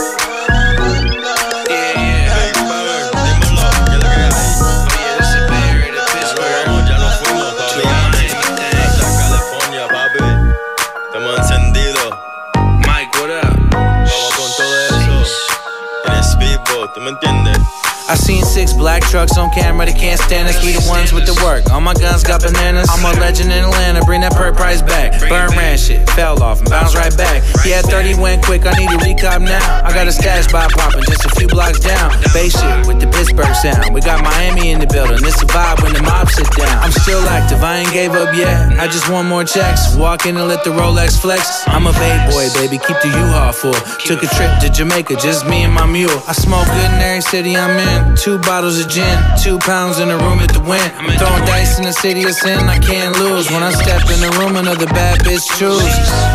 I 18.09 18.15
seen 18.15 18.45
six 18.45 18.73
black 18.73 19.03
trucks 19.03 19.39
on 19.39 19.51
camera, 19.51 19.87
they 19.87 19.93
can't 19.93 20.21
stand 20.21 20.49
us. 20.49 20.59
We 20.65 20.73
the 20.73 20.85
ones 20.89 21.13
with 21.13 21.27
the 21.27 21.39
work. 21.45 21.71
All 21.71 21.81
my 21.81 21.95
guns 21.95 22.23
got 22.23 22.43
bananas. 22.43 22.91
I'm 22.91 23.05
a 23.07 23.15
legend 23.21 23.53
in 23.53 23.65
Atlanta, 23.65 24.05
bring 24.05 24.23
that 24.23 24.35
per 24.35 24.53
price 24.53 24.83
back. 24.83 25.21
Burn 25.29 25.51
ran 25.57 25.79
shit, 25.79 26.09
fell 26.11 26.43
off 26.43 26.61
and 26.61 26.69
bounced 26.69 26.97
right 26.97 27.15
back. 27.17 27.43
Yeah, 27.65 27.83
30 27.83 28.21
went 28.21 28.45
quick, 28.45 28.67
I 28.67 28.75
need 28.75 28.91
a 28.91 28.99
recop 28.99 29.41
now. 29.41 29.63
I 29.87 29.93
got 29.95 30.09
a 30.09 30.13
stash 30.13 30.51
by 30.51 30.67
popping 30.69 31.05
just 31.07 31.25
a 31.27 31.31
few 31.39 31.47
blocks 31.47 31.81
down. 31.81 32.11
Bay 32.35 32.49
shit 32.49 32.87
with 32.87 33.01
the 33.01 33.07
Pittsburgh 33.07 33.55
sound. 33.55 33.95
We 33.95 34.01
got 34.01 34.23
Miami 34.25 34.71
in 34.73 34.81
the 34.81 34.91
building, 34.91 35.23
it's 35.23 35.41
a 35.43 35.47
vibe 35.47 35.83
when 35.83 35.95
the 35.95 36.03
mob 36.03 36.29
sit 36.29 36.51
down. 36.59 36.83
I'm 36.83 36.93
still 36.93 37.23
active, 37.31 37.63
I 37.63 37.87
ain't 37.87 37.93
gave 37.93 38.13
up 38.13 38.35
yet. 38.35 38.79
I 38.81 38.89
just 38.89 39.09
want 39.09 39.29
more 39.29 39.45
checks. 39.45 39.95
Walk 39.97 40.27
in 40.27 40.37
and 40.37 40.49
let 40.49 40.65
the 40.65 40.71
Rolex 40.71 41.21
flex. 41.21 41.63
I'm 41.69 41.87
a 41.87 41.93
Bay 41.93 42.19
boy, 42.31 42.49
baby, 42.59 42.79
keep 42.79 42.99
the 42.99 43.09
U-Haul 43.09 43.53
full. 43.53 43.79
Took 44.05 44.23
a 44.25 44.31
trip 44.35 44.51
to 44.61 44.69
Jamaica, 44.69 45.17
just 45.17 45.47
me 45.47 45.63
and 45.63 45.73
my 45.73 45.87
mule. 45.87 46.19
I 46.27 46.33
smoke 46.33 46.67
good 46.67 46.91
in 46.91 47.01
every 47.01 47.23
city 47.23 47.57
I'm 47.57 47.79
in. 47.79 47.92
Two 48.17 48.39
bottles 48.39 48.79
of 48.79 48.89
gin, 48.89 49.19
two 49.43 49.59
pounds 49.59 49.99
in 49.99 50.09
the 50.09 50.17
room 50.17 50.39
at 50.41 50.53
the 50.53 50.61
win. 50.61 50.89
Throwing 51.19 51.45
dice 51.45 51.79
in 51.79 51.85
the 51.85 51.93
city 51.93 52.23
of 52.25 52.35
sin, 52.35 52.69
I 52.69 52.79
can't 52.79 53.19
lose. 53.19 53.51
When 53.51 53.63
I 53.63 53.73
step 53.73 54.03
in 54.15 54.21
the 54.21 54.31
room, 54.39 54.57
another 54.57 54.87
bad 54.87 55.21
bitch 55.21 55.47
choose. 55.59 55.95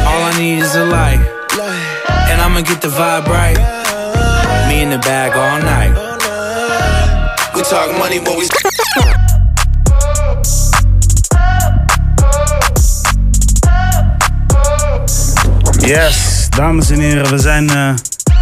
All 0.09 0.21
I 0.29 0.33
need 0.37 0.59
is 0.59 0.75
a 0.75 0.85
light, 0.85 1.21
and 2.29 2.41
I'ma 2.41 2.61
get 2.61 2.81
the 2.81 2.89
vibe 2.89 3.27
right. 3.27 3.57
Me 4.67 4.81
in 4.81 4.89
the 4.89 4.99
bag 4.99 5.31
all 5.35 5.59
night. 5.61 5.93
We 7.55 7.61
talk 7.63 7.89
money 7.97 8.19
when 8.19 8.37
we. 8.37 8.47
Yes, 15.87 16.47
dames 16.49 16.89
en 16.89 16.99
heren, 16.99 17.29
we 17.29 17.37
zijn 17.37 17.69
eh, 17.69 17.93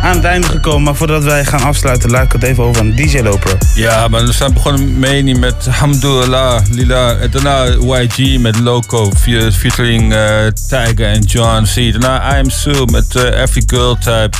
aan 0.05 0.15
het 0.15 0.23
einde 0.25 0.47
gekomen. 0.47 0.83
Maar 0.83 0.95
voordat 0.95 1.23
wij 1.23 1.45
gaan 1.45 1.61
afsluiten, 1.63 2.09
laat 2.11 2.23
ik 2.25 2.31
het 2.31 2.43
even 2.43 2.63
over 2.63 2.81
aan 2.81 2.91
DJ 2.95 3.19
Loper. 3.19 3.57
Ja, 3.75 4.07
maar 4.07 4.25
we 4.25 4.31
zijn 4.31 4.53
begonnen 4.53 4.99
met 4.99 5.23
niet 5.23 5.39
met 5.39 5.65
Hamdulillah, 5.65 6.61
Lila. 6.71 7.15
En 7.15 7.31
daarna 7.31 7.65
YG 7.65 8.39
met 8.39 8.59
Loco, 8.59 9.11
fe- 9.17 9.51
featuring 9.51 10.13
eh, 10.13 10.45
Tiger 10.67 11.07
en 11.07 11.21
John 11.21 11.63
C. 11.63 11.91
Daarna 11.91 12.35
I 12.35 12.39
Am 12.39 12.49
Sue 12.49 12.85
met 12.91 13.15
eh, 13.15 13.41
Every 13.41 13.63
Girl 13.65 13.95
Type. 13.97 14.37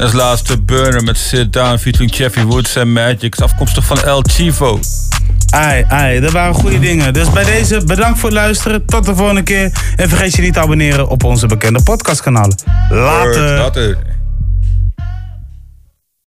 Als 0.00 0.12
laatste 0.12 0.60
Burner 0.60 1.02
met 1.02 1.18
Sit 1.18 1.52
Down, 1.52 1.76
featuring 1.78 2.16
Jeffrey 2.16 2.44
Woods 2.44 2.76
en 2.76 2.92
Magic. 2.92 3.40
Afkomstig 3.40 3.84
van 3.84 4.02
El 4.02 4.22
Chivo. 4.30 4.80
Ai, 5.50 5.84
ai, 5.88 6.20
dat 6.20 6.32
waren 6.32 6.54
goede 6.54 6.78
dingen. 6.78 7.12
Dus 7.12 7.30
bij 7.30 7.44
deze, 7.44 7.82
bedankt 7.86 8.18
voor 8.18 8.28
het 8.28 8.38
luisteren. 8.38 8.86
Tot 8.86 9.04
de 9.04 9.14
volgende 9.14 9.42
keer. 9.42 9.72
En 9.96 10.08
vergeet 10.08 10.34
je 10.34 10.42
niet 10.42 10.52
te 10.52 10.60
abonneren 10.60 11.08
op 11.08 11.24
onze 11.24 11.46
bekende 11.46 11.82
podcastkanalen. 11.82 12.56
Later. 12.90 13.56
Later. 13.58 13.96